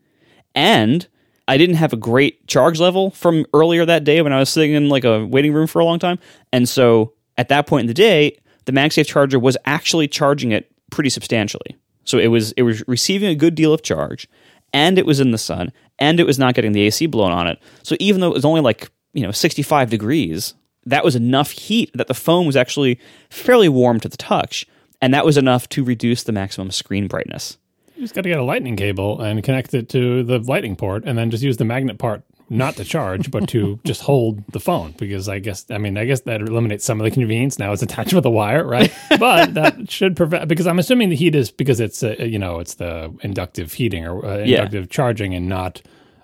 and 0.55 1.09
I 1.53 1.59
didn't 1.59 1.77
have 1.77 1.93
a 1.93 1.99
great 1.99 2.47
charge 2.47 2.81
level 2.81 3.11
from 3.11 3.45
earlier 3.53 3.85
that 3.85 4.05
day 4.05 4.23
when 4.23 4.33
I 4.33 4.39
was 4.39 4.49
sitting 4.49 4.73
in 4.73 4.89
like 4.89 5.05
a 5.05 5.27
waiting 5.27 5.53
room 5.53 5.67
for 5.67 5.81
a 5.81 5.85
long 5.85 5.99
time. 5.99 6.19
And 6.51 6.67
so 6.67 7.13
at 7.37 7.51
that 7.51 7.67
point 7.67 7.83
in 7.83 7.89
the 7.89 7.95
day, 7.95 8.39
the 8.65 8.73
MagSafe 8.73 9.05
charger 9.05 9.39
was 9.39 9.59
actually 9.67 10.09
charging 10.09 10.53
it 10.53 10.73
pretty 10.91 11.11
substantially. 11.11 11.77
So 12.05 12.17
it 12.17 12.29
was 12.29 12.53
it 12.53 12.63
was 12.63 12.83
receiving 12.89 13.29
a 13.29 13.35
good 13.35 13.55
deal 13.55 13.75
of 13.75 13.83
charge 13.83 14.27
and 14.73 14.99
it 14.99 15.05
was 15.05 15.21
in 15.21 15.31
the 15.31 15.37
sun 15.37 15.73
and 15.99 16.19
it 16.19 16.25
was 16.25 16.39
not 16.39 16.55
getting 16.55 16.73
the 16.73 16.87
AC 16.87 17.05
blown 17.05 17.33
on 17.33 17.47
it. 17.47 17.59
So 17.83 17.97
even 18.01 18.23
though 18.23 18.31
it 18.31 18.35
was 18.35 18.47
only 18.47 18.63
like, 18.63 18.91
you 19.13 19.23
know, 19.23 19.31
65 19.31 19.91
degrees, 19.91 20.55
that 20.87 21.05
was 21.05 21.15
enough 21.15 21.51
heat 21.51 21.91
that 21.93 22.09
the 22.09 22.15
phone 22.15 22.47
was 22.47 22.57
actually 22.57 22.99
fairly 23.29 23.69
warm 23.69 24.01
to 24.01 24.09
the 24.09 24.17
touch 24.17 24.67
and 25.03 25.13
that 25.13 25.27
was 25.27 25.37
enough 25.37 25.69
to 25.69 25.85
reduce 25.85 26.23
the 26.23 26.33
maximum 26.33 26.71
screen 26.71 27.09
brightness. 27.09 27.59
You 28.03 28.07
just 28.07 28.17
got 28.17 28.23
to 28.23 28.31
get 28.31 28.41
a 28.41 28.43
lightning 28.43 28.75
cable 28.75 29.21
and 29.21 29.45
connect 29.45 29.75
it 29.75 29.89
to 29.91 30.25
the 30.25 30.41
lightning 30.41 30.75
port, 30.75 31.05
and 31.07 31.17
then 31.17 31.31
just 31.31 31.45
use 31.45 31.59
the 31.59 31.65
magnet 31.65 31.99
part 31.99 32.25
not 32.51 32.75
to 32.75 32.85
charge, 32.85 33.31
but 33.31 33.49
to 33.51 33.79
just 33.85 34.01
hold 34.01 34.45
the 34.49 34.59
phone. 34.59 34.93
Because 34.99 35.29
I 35.29 35.39
guess, 35.39 35.67
I 35.71 35.79
mean, 35.79 35.97
I 35.97 36.05
guess 36.05 36.23
that 36.23 36.41
eliminates 36.41 36.85
some 36.85 37.01
of 37.01 37.05
the 37.05 37.13
convenience. 37.13 37.61
Now 37.61 37.71
it's 37.71 37.81
attached 37.81 38.13
with 38.13 38.27
a 38.27 38.31
wire, 38.31 38.67
right? 38.67 38.93
But 39.21 39.55
that 39.55 39.89
should 39.89 40.17
prevent 40.17 40.49
because 40.49 40.67
I'm 40.67 40.81
assuming 40.81 41.11
the 41.11 41.15
heat 41.15 41.37
is 41.37 41.53
because 41.53 41.79
it's 41.79 42.03
uh, 42.03 42.17
you 42.19 42.41
know 42.41 42.59
it's 42.59 42.75
the 42.75 43.17
inductive 43.21 43.73
heating 43.73 44.05
or 44.05 44.27
uh, 44.27 44.39
inductive 44.39 44.85
yeah. 44.87 44.91
charging 44.91 45.33
and 45.33 45.49
not. 45.49 45.81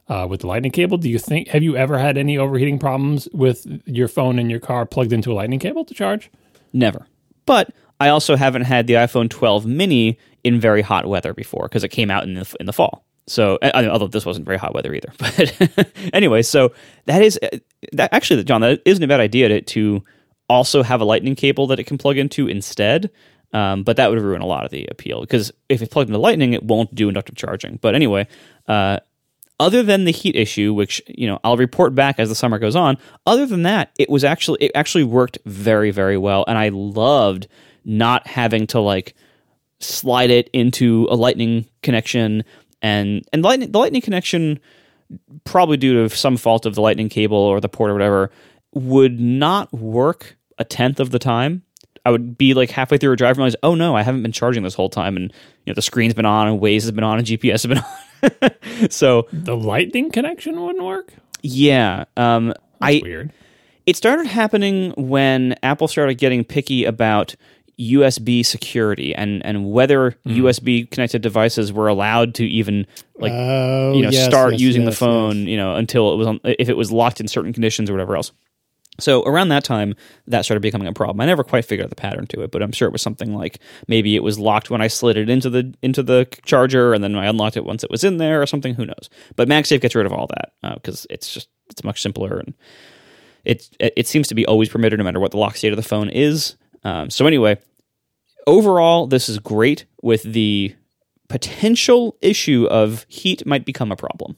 Uh, 0.08 0.26
with 0.26 0.40
the 0.40 0.46
lightning 0.46 0.72
cable, 0.72 0.96
do 0.96 1.06
you 1.06 1.18
think 1.18 1.48
have 1.48 1.62
you 1.62 1.76
ever 1.76 1.98
had 1.98 2.16
any 2.16 2.38
overheating 2.38 2.78
problems 2.78 3.28
with 3.34 3.66
your 3.84 4.08
phone 4.08 4.38
in 4.38 4.48
your 4.48 4.58
car 4.58 4.86
plugged 4.86 5.12
into 5.12 5.30
a 5.30 5.34
lightning 5.34 5.58
cable 5.58 5.84
to 5.84 5.92
charge? 5.92 6.30
Never. 6.72 7.06
But 7.44 7.74
I 8.00 8.08
also 8.08 8.34
haven't 8.34 8.62
had 8.62 8.86
the 8.86 8.94
iPhone 8.94 9.28
12 9.28 9.66
mini 9.66 10.18
in 10.48 10.60
very 10.60 10.82
hot 10.82 11.06
weather 11.06 11.32
before 11.32 11.68
because 11.68 11.84
it 11.84 11.88
came 11.88 12.10
out 12.10 12.24
in 12.24 12.34
the, 12.34 12.56
in 12.58 12.66
the 12.66 12.72
fall. 12.72 13.04
So, 13.26 13.58
I 13.62 13.82
mean, 13.82 13.90
although 13.90 14.08
this 14.08 14.24
wasn't 14.24 14.46
very 14.46 14.58
hot 14.58 14.74
weather 14.74 14.94
either, 14.94 15.12
but 15.18 15.90
anyway, 16.12 16.42
so 16.42 16.72
that 17.04 17.22
is 17.22 17.38
that 17.92 18.12
actually, 18.12 18.42
John, 18.44 18.62
that 18.62 18.80
isn't 18.84 19.02
a 19.02 19.06
bad 19.06 19.20
idea 19.20 19.48
to, 19.48 19.60
to 19.60 20.04
also 20.48 20.82
have 20.82 21.00
a 21.00 21.04
lightning 21.04 21.34
cable 21.34 21.66
that 21.68 21.78
it 21.78 21.84
can 21.84 21.98
plug 21.98 22.16
into 22.18 22.48
instead. 22.48 23.10
Um, 23.52 23.82
but 23.82 23.96
that 23.96 24.10
would 24.10 24.20
ruin 24.20 24.42
a 24.42 24.46
lot 24.46 24.66
of 24.66 24.70
the 24.70 24.86
appeal 24.90 25.22
because 25.22 25.52
if 25.70 25.80
it's 25.80 25.92
plugged 25.92 26.10
into 26.10 26.18
lightning, 26.18 26.52
it 26.52 26.62
won't 26.62 26.94
do 26.94 27.08
inductive 27.08 27.34
charging. 27.36 27.78
But 27.80 27.94
anyway, 27.94 28.28
uh, 28.66 28.98
other 29.60 29.82
than 29.82 30.04
the 30.04 30.12
heat 30.12 30.36
issue, 30.36 30.74
which 30.74 31.02
you 31.06 31.26
know 31.26 31.40
I'll 31.42 31.56
report 31.56 31.94
back 31.94 32.18
as 32.18 32.28
the 32.28 32.34
summer 32.34 32.58
goes 32.58 32.76
on. 32.76 32.98
Other 33.26 33.46
than 33.46 33.62
that, 33.62 33.90
it 33.98 34.10
was 34.10 34.22
actually 34.22 34.62
it 34.62 34.72
actually 34.74 35.04
worked 35.04 35.38
very 35.46 35.90
very 35.90 36.18
well, 36.18 36.44
and 36.46 36.58
I 36.58 36.68
loved 36.68 37.48
not 37.84 38.26
having 38.26 38.66
to 38.68 38.80
like 38.80 39.14
slide 39.80 40.30
it 40.30 40.48
into 40.52 41.06
a 41.10 41.14
lightning 41.14 41.66
connection 41.82 42.44
and 42.82 43.24
and 43.32 43.42
lightning 43.42 43.70
the 43.70 43.78
lightning 43.78 44.02
connection 44.02 44.58
probably 45.44 45.76
due 45.76 46.06
to 46.06 46.14
some 46.14 46.36
fault 46.36 46.66
of 46.66 46.74
the 46.74 46.80
lightning 46.80 47.08
cable 47.08 47.38
or 47.38 47.60
the 47.60 47.68
port 47.68 47.90
or 47.90 47.94
whatever 47.94 48.30
would 48.74 49.18
not 49.18 49.72
work 49.72 50.36
a 50.58 50.64
tenth 50.64 51.00
of 51.00 51.10
the 51.10 51.18
time 51.18 51.62
I 52.08 52.10
would 52.10 52.38
be 52.38 52.54
like 52.54 52.70
halfway 52.70 52.96
through 52.96 53.12
a 53.12 53.16
drive 53.16 53.32
and 53.32 53.38
realize, 53.38 53.56
oh 53.62 53.74
no, 53.74 53.94
I 53.94 54.02
haven't 54.02 54.22
been 54.22 54.32
charging 54.32 54.62
this 54.62 54.72
whole 54.72 54.88
time, 54.88 55.14
and 55.16 55.30
you 55.66 55.70
know 55.70 55.74
the 55.74 55.82
screen's 55.82 56.14
been 56.14 56.24
on, 56.24 56.48
and 56.48 56.58
Waze 56.58 56.82
has 56.82 56.90
been 56.90 57.04
on, 57.04 57.18
and 57.18 57.26
GPS 57.26 57.50
has 57.62 57.66
been 57.66 57.78
on. 57.78 58.90
so 58.90 59.28
the 59.30 59.54
lightning 59.54 60.10
connection 60.10 60.58
wouldn't 60.58 60.82
work. 60.82 61.12
Yeah, 61.42 62.06
um, 62.16 62.54
I 62.80 63.00
weird. 63.02 63.32
It 63.84 63.96
started 63.96 64.26
happening 64.26 64.92
when 64.96 65.54
Apple 65.62 65.86
started 65.86 66.14
getting 66.14 66.44
picky 66.44 66.86
about 66.86 67.36
USB 67.78 68.44
security 68.44 69.14
and 69.14 69.44
and 69.44 69.70
whether 69.70 70.12
mm. 70.26 70.36
USB 70.36 70.90
connected 70.90 71.22
devices 71.22 71.72
were 71.72 71.88
allowed 71.88 72.34
to 72.34 72.44
even 72.44 72.86
like 73.18 73.32
oh, 73.32 73.92
you 73.94 74.02
know 74.02 74.10
yes, 74.10 74.24
start 74.24 74.52
yes, 74.52 74.60
using 74.60 74.82
yes, 74.82 74.92
the 74.92 74.96
phone 74.96 75.46
you 75.46 75.56
know 75.56 75.76
until 75.76 76.12
it 76.12 76.16
was 76.16 76.26
on 76.26 76.40
if 76.44 76.68
it 76.68 76.76
was 76.76 76.90
locked 76.90 77.20
in 77.20 77.28
certain 77.28 77.52
conditions 77.52 77.88
or 77.88 77.92
whatever 77.92 78.16
else. 78.16 78.32
So 79.00 79.22
around 79.22 79.50
that 79.50 79.62
time, 79.62 79.94
that 80.26 80.44
started 80.44 80.60
becoming 80.60 80.88
a 80.88 80.92
problem. 80.92 81.20
I 81.20 81.26
never 81.26 81.44
quite 81.44 81.64
figured 81.64 81.84
out 81.84 81.90
the 81.90 81.94
pattern 81.94 82.26
to 82.28 82.42
it, 82.42 82.50
but 82.50 82.64
I'm 82.64 82.72
sure 82.72 82.88
it 82.88 82.92
was 82.92 83.00
something 83.00 83.32
like 83.32 83.60
maybe 83.86 84.16
it 84.16 84.24
was 84.24 84.40
locked 84.40 84.70
when 84.70 84.80
I 84.80 84.88
slid 84.88 85.16
it 85.16 85.30
into 85.30 85.48
the 85.48 85.72
into 85.82 86.02
the 86.02 86.26
charger, 86.44 86.94
and 86.94 87.04
then 87.04 87.14
I 87.14 87.26
unlocked 87.26 87.56
it 87.56 87.64
once 87.64 87.84
it 87.84 87.92
was 87.92 88.02
in 88.02 88.16
there, 88.16 88.42
or 88.42 88.46
something. 88.46 88.74
Who 88.74 88.86
knows? 88.86 89.08
But 89.36 89.48
MagSafe 89.48 89.80
gets 89.80 89.94
rid 89.94 90.06
of 90.06 90.12
all 90.12 90.26
that 90.28 90.74
because 90.74 91.04
uh, 91.04 91.14
it's 91.14 91.32
just 91.32 91.48
it's 91.70 91.84
much 91.84 92.02
simpler 92.02 92.38
and 92.38 92.54
it 93.44 93.68
it 93.78 94.06
seems 94.06 94.26
to 94.28 94.34
be 94.34 94.46
always 94.46 94.68
permitted 94.68 94.98
no 94.98 95.04
matter 95.04 95.20
what 95.20 95.30
the 95.30 95.38
lock 95.38 95.56
state 95.56 95.72
of 95.72 95.76
the 95.76 95.82
phone 95.82 96.10
is. 96.10 96.56
Um, 96.84 97.10
so 97.10 97.26
anyway, 97.26 97.58
overall, 98.48 99.06
this 99.06 99.28
is 99.28 99.38
great 99.38 99.84
with 100.02 100.22
the 100.24 100.74
potential 101.28 102.16
issue 102.20 102.66
of 102.70 103.06
heat 103.08 103.46
might 103.46 103.64
become 103.64 103.92
a 103.92 103.96
problem. 103.96 104.36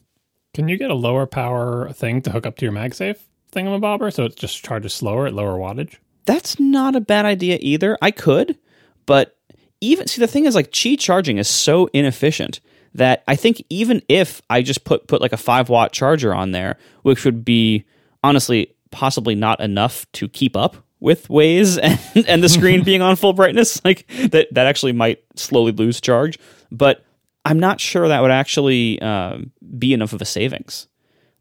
Can 0.53 0.67
you 0.67 0.77
get 0.77 0.91
a 0.91 0.95
lower 0.95 1.25
power 1.25 1.89
thing 1.93 2.21
to 2.23 2.31
hook 2.31 2.45
up 2.45 2.57
to 2.57 2.65
your 2.65 2.73
MagSafe? 2.73 3.17
thingamabobber, 3.51 4.13
so 4.13 4.25
it 4.25 4.35
just 4.35 4.63
charges 4.63 4.93
slower 4.93 5.27
at 5.27 5.33
lower 5.33 5.57
wattage? 5.57 5.97
That's 6.25 6.59
not 6.59 6.95
a 6.95 7.01
bad 7.01 7.25
idea 7.25 7.57
either. 7.61 7.97
I 8.01 8.11
could, 8.11 8.57
but 9.05 9.37
even 9.81 10.07
see 10.07 10.21
the 10.21 10.27
thing 10.27 10.45
is 10.45 10.55
like 10.55 10.71
Qi 10.71 10.97
charging 10.99 11.37
is 11.37 11.47
so 11.47 11.89
inefficient 11.93 12.59
that 12.93 13.23
I 13.27 13.35
think 13.35 13.63
even 13.69 14.01
if 14.07 14.41
I 14.49 14.61
just 14.61 14.83
put 14.83 15.07
put 15.07 15.21
like 15.21 15.33
a 15.33 15.37
five 15.37 15.69
watt 15.69 15.91
charger 15.91 16.33
on 16.33 16.51
there, 16.51 16.77
which 17.01 17.25
would 17.25 17.43
be 17.43 17.85
honestly 18.23 18.75
possibly 18.91 19.35
not 19.35 19.59
enough 19.59 20.09
to 20.13 20.27
keep 20.27 20.55
up 20.55 20.77
with 21.01 21.27
Waze 21.27 21.77
and, 21.81 21.99
and 22.27 22.41
the 22.41 22.49
screen 22.49 22.83
being 22.85 23.01
on 23.01 23.17
full 23.17 23.33
brightness, 23.33 23.83
like 23.83 24.07
that 24.29 24.47
that 24.51 24.67
actually 24.67 24.93
might 24.93 25.21
slowly 25.35 25.73
lose 25.73 25.99
charge. 25.99 26.39
But 26.71 27.03
I'm 27.43 27.59
not 27.59 27.81
sure 27.81 28.07
that 28.07 28.21
would 28.21 28.31
actually 28.31 29.01
uh, 29.01 29.39
be 29.77 29.93
enough 29.93 30.13
of 30.13 30.21
a 30.21 30.25
savings 30.25 30.87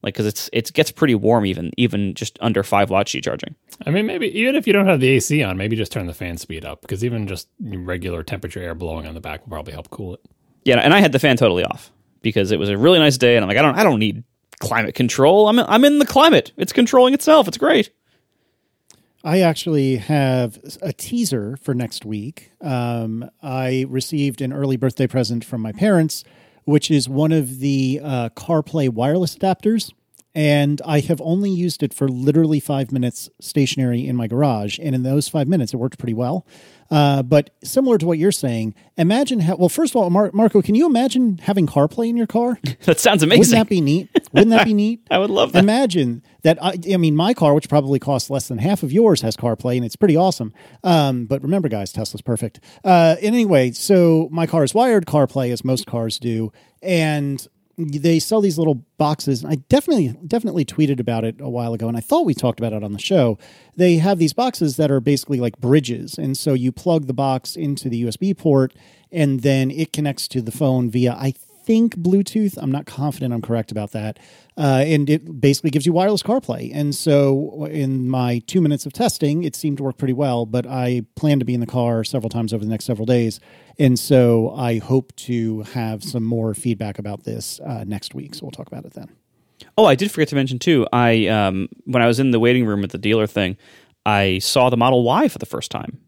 like 0.02 0.14
because 0.14 0.26
it's 0.26 0.48
it 0.52 0.72
gets 0.72 0.90
pretty 0.90 1.14
warm 1.14 1.44
even 1.46 1.72
even 1.76 2.14
just 2.14 2.38
under 2.40 2.62
five 2.62 2.90
watts 2.90 3.12
Qi 3.12 3.22
charging. 3.22 3.54
I 3.86 3.90
mean, 3.90 4.06
maybe 4.06 4.26
even 4.38 4.54
if 4.54 4.66
you 4.66 4.72
don't 4.72 4.86
have 4.86 5.00
the 5.00 5.08
AC 5.08 5.42
on, 5.42 5.56
maybe 5.56 5.76
just 5.76 5.92
turn 5.92 6.06
the 6.06 6.14
fan 6.14 6.36
speed 6.38 6.64
up 6.64 6.80
because 6.82 7.04
even 7.04 7.26
just 7.26 7.48
regular 7.60 8.22
temperature 8.22 8.60
air 8.60 8.74
blowing 8.74 9.06
on 9.06 9.14
the 9.14 9.20
back 9.20 9.42
will 9.42 9.50
probably 9.50 9.72
help 9.72 9.90
cool 9.90 10.14
it. 10.14 10.20
Yeah, 10.64 10.76
and 10.76 10.92
I 10.92 11.00
had 11.00 11.12
the 11.12 11.18
fan 11.18 11.36
totally 11.36 11.64
off 11.64 11.90
because 12.22 12.50
it 12.50 12.58
was 12.58 12.68
a 12.68 12.78
really 12.78 12.98
nice 12.98 13.18
day, 13.18 13.36
and 13.36 13.44
I'm 13.44 13.48
like, 13.48 13.58
I 13.58 13.62
don't 13.62 13.76
I 13.76 13.84
don't 13.84 13.98
need 13.98 14.24
climate 14.60 14.94
control. 14.94 15.48
I'm 15.48 15.58
I'm 15.58 15.84
in 15.84 15.98
the 15.98 16.06
climate. 16.06 16.52
It's 16.56 16.72
controlling 16.72 17.14
itself. 17.14 17.48
It's 17.48 17.58
great. 17.58 17.90
I 19.22 19.40
actually 19.40 19.96
have 19.96 20.58
a 20.80 20.92
teaser 20.92 21.56
for 21.60 21.74
next 21.74 22.04
week. 22.04 22.52
Um, 22.60 23.30
I 23.42 23.84
received 23.88 24.40
an 24.40 24.52
early 24.52 24.76
birthday 24.76 25.06
present 25.06 25.44
from 25.44 25.60
my 25.60 25.72
parents 25.72 26.24
which 26.64 26.90
is 26.90 27.08
one 27.08 27.32
of 27.32 27.58
the 27.58 28.00
uh, 28.02 28.28
CarPlay 28.30 28.88
wireless 28.88 29.36
adapters. 29.36 29.92
And 30.32 30.80
I 30.84 31.00
have 31.00 31.20
only 31.20 31.50
used 31.50 31.82
it 31.82 31.92
for 31.92 32.08
literally 32.08 32.60
five 32.60 32.92
minutes 32.92 33.28
stationary 33.40 34.06
in 34.06 34.14
my 34.14 34.28
garage. 34.28 34.78
And 34.80 34.94
in 34.94 35.02
those 35.02 35.28
five 35.28 35.48
minutes, 35.48 35.74
it 35.74 35.78
worked 35.78 35.98
pretty 35.98 36.14
well. 36.14 36.46
Uh, 36.88 37.24
but 37.24 37.50
similar 37.64 37.98
to 37.98 38.06
what 38.06 38.16
you're 38.18 38.30
saying, 38.30 38.76
imagine 38.96 39.40
how, 39.40 39.56
well, 39.56 39.68
first 39.68 39.92
of 39.92 39.96
all, 39.96 40.08
Mar- 40.08 40.30
Marco, 40.32 40.62
can 40.62 40.76
you 40.76 40.86
imagine 40.86 41.38
having 41.38 41.66
CarPlay 41.66 42.08
in 42.08 42.16
your 42.16 42.28
car? 42.28 42.60
that 42.84 43.00
sounds 43.00 43.24
amazing. 43.24 43.40
Wouldn't 43.40 43.66
that 43.66 43.68
be 43.68 43.80
neat? 43.80 44.08
Wouldn't 44.32 44.50
that 44.50 44.64
be 44.64 44.74
neat? 44.74 45.04
I 45.10 45.18
would 45.18 45.30
love 45.30 45.50
that. 45.52 45.64
Imagine 45.64 46.22
that. 46.42 46.62
I, 46.62 46.78
I, 46.92 46.96
mean, 46.96 47.16
my 47.16 47.34
car, 47.34 47.54
which 47.54 47.68
probably 47.68 47.98
costs 47.98 48.30
less 48.30 48.48
than 48.48 48.58
half 48.58 48.82
of 48.82 48.92
yours, 48.92 49.22
has 49.22 49.36
CarPlay, 49.36 49.76
and 49.76 49.84
it's 49.84 49.96
pretty 49.96 50.16
awesome. 50.16 50.52
Um, 50.84 51.26
but 51.26 51.42
remember, 51.42 51.68
guys, 51.68 51.92
Tesla's 51.92 52.22
perfect. 52.22 52.60
Uh, 52.84 53.16
anyway, 53.20 53.72
so 53.72 54.28
my 54.30 54.46
car 54.46 54.64
is 54.64 54.74
wired 54.74 55.06
CarPlay, 55.06 55.52
as 55.52 55.64
most 55.64 55.86
cars 55.86 56.18
do, 56.18 56.52
and 56.82 57.46
they 57.88 58.18
sell 58.18 58.40
these 58.40 58.58
little 58.58 58.74
boxes. 58.98 59.44
I 59.44 59.56
definitely 59.68 60.08
definitely 60.26 60.64
tweeted 60.64 61.00
about 61.00 61.24
it 61.24 61.36
a 61.40 61.48
while 61.48 61.72
ago, 61.72 61.88
and 61.88 61.96
I 61.96 62.00
thought 62.00 62.26
we 62.26 62.34
talked 62.34 62.60
about 62.60 62.72
it 62.72 62.84
on 62.84 62.92
the 62.92 62.98
show. 62.98 63.38
They 63.76 63.96
have 63.96 64.18
these 64.18 64.32
boxes 64.32 64.76
that 64.76 64.90
are 64.90 65.00
basically 65.00 65.40
like 65.40 65.58
bridges, 65.58 66.18
and 66.18 66.36
so 66.36 66.52
you 66.52 66.72
plug 66.72 67.06
the 67.06 67.14
box 67.14 67.56
into 67.56 67.88
the 67.88 68.04
USB 68.04 68.36
port, 68.36 68.74
and 69.10 69.40
then 69.40 69.70
it 69.70 69.92
connects 69.92 70.28
to 70.28 70.42
the 70.42 70.52
phone 70.52 70.90
via 70.90 71.12
I 71.12 71.32
think 71.64 71.96
Bluetooth. 71.96 72.58
I'm 72.60 72.72
not 72.72 72.86
confident 72.86 73.32
I'm 73.32 73.42
correct 73.42 73.70
about 73.70 73.92
that. 73.92 74.18
Uh, 74.60 74.84
and 74.86 75.08
it 75.08 75.40
basically 75.40 75.70
gives 75.70 75.86
you 75.86 75.92
wireless 75.92 76.22
CarPlay. 76.22 76.70
And 76.74 76.94
so, 76.94 77.64
in 77.64 78.10
my 78.10 78.40
two 78.46 78.60
minutes 78.60 78.84
of 78.84 78.92
testing, 78.92 79.42
it 79.42 79.56
seemed 79.56 79.78
to 79.78 79.82
work 79.82 79.96
pretty 79.96 80.12
well. 80.12 80.44
But 80.44 80.66
I 80.66 81.02
plan 81.16 81.38
to 81.38 81.46
be 81.46 81.54
in 81.54 81.60
the 81.60 81.66
car 81.66 82.04
several 82.04 82.28
times 82.28 82.52
over 82.52 82.62
the 82.62 82.70
next 82.70 82.84
several 82.84 83.06
days. 83.06 83.40
And 83.78 83.98
so, 83.98 84.50
I 84.54 84.78
hope 84.78 85.16
to 85.16 85.62
have 85.62 86.04
some 86.04 86.24
more 86.24 86.52
feedback 86.52 86.98
about 86.98 87.24
this 87.24 87.58
uh, 87.60 87.84
next 87.86 88.14
week. 88.14 88.34
So, 88.34 88.42
we'll 88.42 88.50
talk 88.50 88.66
about 88.66 88.84
it 88.84 88.92
then. 88.92 89.08
Oh, 89.78 89.86
I 89.86 89.94
did 89.94 90.10
forget 90.10 90.28
to 90.28 90.34
mention 90.34 90.58
too. 90.58 90.86
I 90.92 91.26
um, 91.28 91.70
when 91.84 92.02
I 92.02 92.06
was 92.06 92.20
in 92.20 92.30
the 92.30 92.40
waiting 92.40 92.66
room 92.66 92.84
at 92.84 92.90
the 92.90 92.98
dealer 92.98 93.26
thing, 93.26 93.56
I 94.04 94.40
saw 94.40 94.68
the 94.68 94.76
Model 94.76 95.04
Y 95.04 95.28
for 95.28 95.38
the 95.38 95.46
first 95.46 95.70
time. 95.70 96.00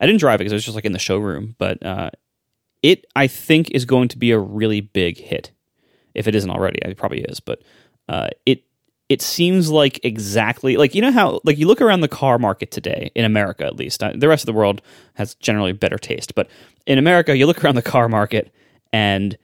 I 0.00 0.06
didn't 0.06 0.18
drive 0.18 0.36
it 0.36 0.38
because 0.38 0.52
it 0.52 0.56
was 0.56 0.64
just 0.64 0.74
like 0.74 0.84
in 0.84 0.92
the 0.92 0.98
showroom, 0.98 1.54
but 1.58 1.80
uh, 1.86 2.10
it 2.82 3.06
I 3.14 3.28
think 3.28 3.70
is 3.70 3.84
going 3.84 4.08
to 4.08 4.18
be 4.18 4.32
a 4.32 4.38
really 4.38 4.80
big 4.80 5.18
hit. 5.18 5.52
If 6.14 6.28
it 6.28 6.34
isn't 6.34 6.50
already, 6.50 6.78
it 6.82 6.96
probably 6.96 7.22
is. 7.22 7.40
But 7.40 7.62
uh, 8.08 8.28
it 8.46 8.64
it 9.08 9.20
seems 9.20 9.70
like 9.70 10.00
exactly 10.02 10.76
like 10.76 10.94
you 10.94 11.02
know 11.02 11.12
how 11.12 11.40
like 11.44 11.58
you 11.58 11.66
look 11.66 11.80
around 11.80 12.00
the 12.00 12.08
car 12.08 12.38
market 12.38 12.70
today 12.70 13.10
in 13.14 13.24
America 13.24 13.64
at 13.64 13.76
least. 13.76 14.02
Uh, 14.02 14.12
the 14.14 14.28
rest 14.28 14.42
of 14.42 14.46
the 14.46 14.52
world 14.52 14.80
has 15.14 15.34
generally 15.36 15.72
better 15.72 15.98
taste, 15.98 16.34
but 16.34 16.48
in 16.86 16.98
America, 16.98 17.36
you 17.36 17.46
look 17.46 17.62
around 17.64 17.74
the 17.74 17.82
car 17.82 18.08
market 18.08 18.52
and 18.92 19.36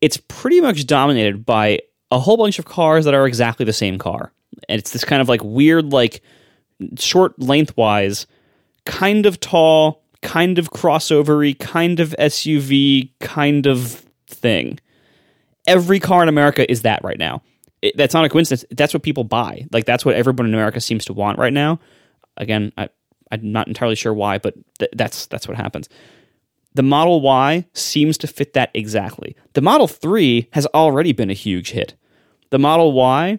it's 0.00 0.16
pretty 0.16 0.60
much 0.60 0.86
dominated 0.86 1.46
by 1.46 1.80
a 2.10 2.18
whole 2.18 2.36
bunch 2.36 2.58
of 2.58 2.64
cars 2.64 3.04
that 3.04 3.14
are 3.14 3.26
exactly 3.26 3.64
the 3.64 3.72
same 3.72 3.98
car. 3.98 4.32
And 4.68 4.78
it's 4.78 4.90
this 4.90 5.04
kind 5.04 5.22
of 5.22 5.28
like 5.28 5.42
weird 5.42 5.92
like 5.92 6.22
short 6.98 7.38
lengthwise, 7.38 8.26
kind 8.84 9.24
of 9.24 9.40
tall, 9.40 10.02
kind 10.20 10.58
of 10.58 10.70
crossovery, 10.70 11.58
kind 11.58 12.00
of 12.00 12.14
SUV, 12.18 13.10
kind 13.20 13.66
of 13.66 14.04
thing. 14.26 14.78
Every 15.66 16.00
car 16.00 16.22
in 16.22 16.28
America 16.28 16.70
is 16.70 16.82
that 16.82 17.02
right 17.04 17.18
now. 17.18 17.42
It, 17.82 17.96
that's 17.96 18.14
not 18.14 18.24
a 18.24 18.28
coincidence. 18.28 18.64
That's 18.70 18.94
what 18.94 19.02
people 19.02 19.24
buy. 19.24 19.66
Like 19.72 19.84
that's 19.84 20.04
what 20.04 20.14
everyone 20.14 20.46
in 20.46 20.54
America 20.54 20.80
seems 20.80 21.04
to 21.06 21.12
want 21.12 21.38
right 21.38 21.52
now. 21.52 21.80
Again, 22.36 22.72
I, 22.78 22.88
I'm 23.30 23.52
not 23.52 23.68
entirely 23.68 23.96
sure 23.96 24.14
why, 24.14 24.38
but 24.38 24.54
th- 24.78 24.92
that's 24.94 25.26
that's 25.26 25.48
what 25.48 25.56
happens. 25.56 25.88
The 26.74 26.82
Model 26.82 27.20
Y 27.20 27.66
seems 27.74 28.16
to 28.18 28.26
fit 28.26 28.54
that 28.54 28.70
exactly. 28.72 29.36
The 29.52 29.60
Model 29.60 29.86
3 29.86 30.48
has 30.52 30.66
already 30.66 31.12
been 31.12 31.28
a 31.28 31.34
huge 31.34 31.72
hit. 31.72 31.94
The 32.50 32.58
Model 32.58 32.92
Y 32.92 33.38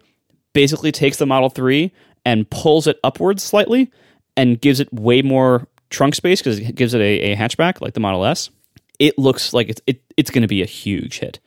basically 0.53 0.91
takes 0.91 1.17
the 1.17 1.25
Model 1.25 1.49
3 1.49 1.91
and 2.25 2.49
pulls 2.49 2.86
it 2.86 2.99
upwards 3.03 3.41
slightly 3.41 3.91
and 4.38 4.62
gives 4.62 4.79
it 4.79 4.91
way 4.93 5.21
more 5.21 5.67
trunk 5.89 6.15
space 6.15 6.41
because 6.41 6.60
it 6.60 6.75
gives 6.75 6.93
it 6.93 7.01
a, 7.01 7.34
a, 7.34 7.36
hatchback 7.36 7.82
like 7.82 7.93
the 7.93 7.99
Model 7.99 8.25
S. 8.25 8.49
It 8.99 9.17
looks 9.17 9.53
like 9.53 9.69
it's 9.69 9.82
it, 9.88 10.01
it's 10.17 10.29
going 10.29 10.43
to 10.43 10.47
be 10.47 10.62
a 10.62 10.67
huge 10.67 11.19
hit. 11.19 11.39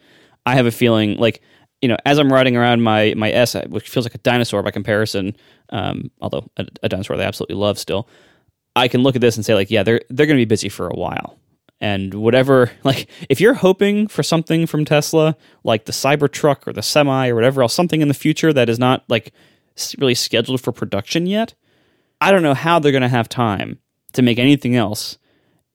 I 0.45 0.55
have 0.55 0.67
a 0.67 0.71
feeling 0.71 1.17
like 1.17 1.41
you 1.87 1.89
know 1.89 1.97
as 2.05 2.19
I'm 2.19 2.33
riding 2.33 2.57
around 2.57 2.83
my 2.83 3.15
my 3.17 3.31
S, 3.31 3.55
which 3.69 3.89
feels 3.89 4.05
like 4.05 4.17
a 4.17 4.19
dinosaur 4.19 4.61
by 4.61 4.73
comparison, 4.73 5.37
um, 5.71 6.11
although 6.21 6.51
a, 6.57 6.67
a 6.83 6.89
dinosaur 6.89 7.17
they 7.17 7.23
absolutely 7.23 7.55
love 7.55 7.79
still. 7.79 8.09
I 8.75 8.89
can 8.89 9.05
look 9.05 9.15
at 9.15 9.21
this 9.21 9.37
and 9.37 9.47
say 9.47 9.55
like, 9.55 9.71
yeah, 9.71 9.85
they're 9.85 10.01
they're 10.11 10.27
going 10.27 10.37
to 10.37 10.41
be 10.41 10.45
busy 10.45 10.69
for 10.69 10.89
a 10.89 10.97
while. 10.97 11.39
And 11.81 12.13
whatever, 12.15 12.73
like, 12.83 13.09
if 13.31 13.41
you're 13.41 13.55
hoping 13.55 14.09
for 14.09 14.25
something 14.25 14.67
from 14.67 14.85
Tesla, 14.85 15.37
like 15.63 15.85
the 15.85 15.93
Cybertruck 15.93 16.67
or 16.67 16.73
the 16.73 16.83
Semi 16.83 17.29
or 17.29 17.37
whatever 17.37 17.63
else, 17.63 17.73
something 17.73 18.03
in 18.03 18.09
the 18.09 18.15
future 18.15 18.53
that 18.53 18.69
is 18.69 18.81
not 18.81 19.05
like 19.07 19.33
really 19.97 20.17
scheduled 20.17 20.61
for 20.61 20.73
production 20.73 21.27
yet, 21.29 21.55
I 22.21 22.33
don't 22.33 22.43
know 22.43 22.55
how 22.55 22.81
they're 22.81 22.91
going 22.91 23.03
to 23.03 23.09
have 23.09 23.29
time 23.29 23.79
to 24.15 24.23
make 24.23 24.41
anything 24.41 24.75
else 24.75 25.19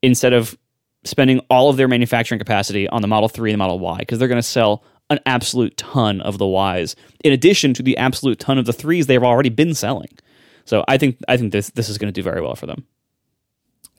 instead 0.02 0.34
of 0.34 0.58
spending 1.04 1.40
all 1.50 1.70
of 1.70 1.78
their 1.78 1.88
manufacturing 1.88 2.40
capacity 2.40 2.90
on 2.90 3.02
the 3.02 3.08
Model 3.08 3.30
3 3.30 3.52
and 3.52 3.56
the 3.56 3.64
Model 3.64 3.80
Y 3.80 4.00
because 4.00 4.20
they're 4.20 4.28
going 4.28 4.36
to 4.42 4.44
sell 4.44 4.84
an 5.12 5.20
absolute 5.26 5.78
ton 5.78 6.22
of 6.22 6.38
the 6.38 6.48
Ys, 6.48 6.96
in 7.24 7.34
addition 7.34 7.74
to 7.76 7.84
the 7.84 7.98
absolute 7.98 8.40
ton 8.40 8.58
of 8.58 8.66
the 8.66 8.74
threes 8.74 9.08
they've 9.08 9.24
already 9.24 9.50
been 9.50 9.74
selling. 9.76 10.10
So 10.66 10.84
I 10.88 10.98
think 10.98 11.18
I 11.28 11.38
think 11.38 11.52
this 11.52 11.70
this 11.72 11.90
is 11.90 11.98
going 11.98 12.12
to 12.12 12.18
do 12.18 12.24
very 12.24 12.42
well 12.42 12.56
for 12.56 12.66
them. 12.66 12.86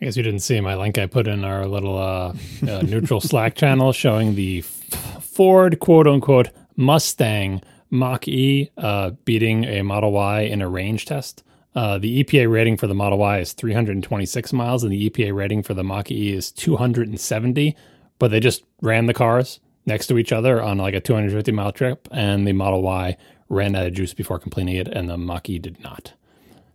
I 0.00 0.06
guess 0.06 0.16
you 0.16 0.22
didn't 0.22 0.40
see 0.40 0.60
my 0.60 0.74
link 0.74 0.98
I 0.98 1.06
put 1.06 1.28
in 1.28 1.44
our 1.44 1.66
little 1.66 1.96
uh, 1.96 2.34
uh, 2.68 2.82
neutral 2.82 3.20
Slack 3.30 3.54
channel 3.54 3.92
showing 3.92 4.34
the 4.34 4.60
F- 4.60 5.22
Ford 5.22 5.78
quote 5.78 6.08
unquote 6.08 6.48
Mustang 6.74 7.62
Mach 7.90 8.26
E 8.26 8.70
uh, 8.78 9.10
beating 9.24 9.64
a 9.64 9.82
Model 9.82 10.12
Y 10.12 10.40
in 10.40 10.62
a 10.62 10.68
range 10.68 11.04
test. 11.04 11.44
Uh, 11.74 11.98
the 11.98 12.22
EPA 12.22 12.50
rating 12.50 12.76
for 12.76 12.86
the 12.86 12.94
Model 12.94 13.18
Y 13.18 13.38
is 13.38 13.52
326 13.52 14.52
miles, 14.52 14.82
and 14.82 14.92
the 14.92 15.08
EPA 15.08 15.34
rating 15.34 15.62
for 15.62 15.74
the 15.74 15.84
Mach 15.84 16.10
E 16.10 16.32
is 16.32 16.50
270. 16.52 17.76
But 18.18 18.30
they 18.30 18.40
just 18.40 18.64
ran 18.80 19.06
the 19.06 19.14
cars 19.14 19.60
next 19.86 20.06
to 20.08 20.18
each 20.18 20.32
other 20.32 20.62
on 20.62 20.78
like 20.78 20.94
a 20.94 21.00
250 21.00 21.52
mile 21.52 21.72
trip, 21.72 22.08
and 22.10 22.46
the 22.46 22.52
Model 22.52 22.82
Y 22.82 23.16
ran 23.48 23.74
out 23.74 23.86
of 23.86 23.94
juice 23.94 24.14
before 24.14 24.38
completing 24.38 24.76
it, 24.76 24.88
and 24.88 25.08
the 25.08 25.18
Mach 25.18 25.48
E 25.48 25.58
did 25.58 25.82
not. 25.82 26.14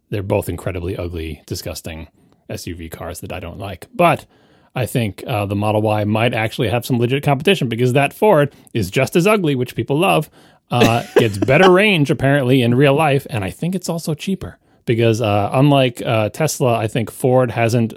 They're 0.10 0.24
both 0.24 0.48
incredibly 0.48 0.96
ugly, 0.96 1.42
disgusting 1.46 2.08
SUV 2.50 2.90
cars 2.92 3.20
that 3.22 3.34
I 3.34 3.40
don't 3.40 3.58
like. 3.58 3.88
But 3.94 4.26
I 4.76 4.86
think 4.86 5.24
uh, 5.26 5.46
the 5.46 5.56
Model 5.56 5.82
Y 5.82 6.04
might 6.04 6.34
actually 6.34 6.70
have 6.70 6.86
some 6.86 7.00
legit 7.00 7.24
competition 7.24 7.68
because 7.68 7.94
that 7.94 8.14
Ford 8.14 8.54
is 8.74 8.92
just 8.92 9.16
as 9.16 9.26
ugly, 9.28 9.56
which 9.56 9.76
people 9.76 9.98
love. 9.98 10.30
Uh, 10.70 11.04
it's 11.16 11.38
better 11.38 11.72
range 11.72 12.12
apparently 12.12 12.62
in 12.62 12.76
real 12.76 12.94
life, 12.94 13.26
and 13.30 13.44
I 13.44 13.50
think 13.50 13.76
it's 13.76 13.90
also 13.90 14.14
cheaper 14.14 14.60
because 14.86 15.22
uh, 15.22 15.50
unlike 15.52 16.02
uh, 16.02 16.30
Tesla, 16.30 16.78
I 16.78 16.88
think 16.88 17.12
Ford 17.12 17.52
hasn't. 17.52 17.94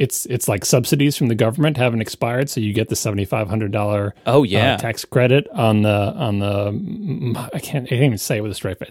Uh, 0.00 0.04
it's 0.04 0.26
it's 0.26 0.48
like 0.48 0.64
subsidies 0.64 1.16
from 1.16 1.28
the 1.28 1.34
government 1.34 1.76
haven't 1.76 2.00
expired, 2.00 2.48
so 2.48 2.60
you 2.60 2.72
get 2.72 2.88
the 2.88 2.96
seventy 2.96 3.24
five 3.24 3.48
hundred 3.48 3.72
dollar 3.72 4.14
Oh 4.26 4.42
yeah, 4.42 4.76
tax 4.76 5.04
credit 5.04 5.46
on 5.52 5.82
the 5.82 6.14
on 6.16 6.38
the 6.38 7.50
I 7.52 7.58
can't 7.58 7.86
I 7.86 7.88
can't 7.88 8.02
even 8.04 8.18
say 8.18 8.38
it 8.38 8.40
with 8.40 8.52
a 8.52 8.54
straight 8.54 8.78
face. 8.78 8.90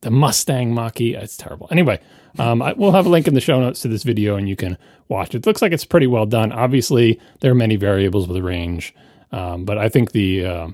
The 0.00 0.10
Mustang 0.10 0.74
Mach-E. 0.74 1.14
It's 1.14 1.36
terrible. 1.36 1.68
Anyway, 1.70 2.00
um, 2.38 2.60
I, 2.60 2.72
we'll 2.72 2.90
have 2.92 3.06
a 3.06 3.08
link 3.08 3.28
in 3.28 3.34
the 3.34 3.40
show 3.40 3.60
notes 3.60 3.82
to 3.82 3.88
this 3.88 4.02
video, 4.02 4.36
and 4.36 4.48
you 4.48 4.56
can 4.56 4.76
watch 5.08 5.34
it. 5.34 5.38
it 5.38 5.46
looks 5.46 5.62
like 5.62 5.72
it's 5.72 5.84
pretty 5.84 6.08
well 6.08 6.26
done. 6.26 6.50
Obviously, 6.50 7.20
there 7.40 7.52
are 7.52 7.54
many 7.54 7.76
variables 7.76 8.26
with 8.26 8.34
the 8.34 8.42
range, 8.42 8.94
um, 9.30 9.64
but 9.64 9.78
I 9.78 9.88
think 9.88 10.10
the 10.10 10.44
uh, 10.44 10.68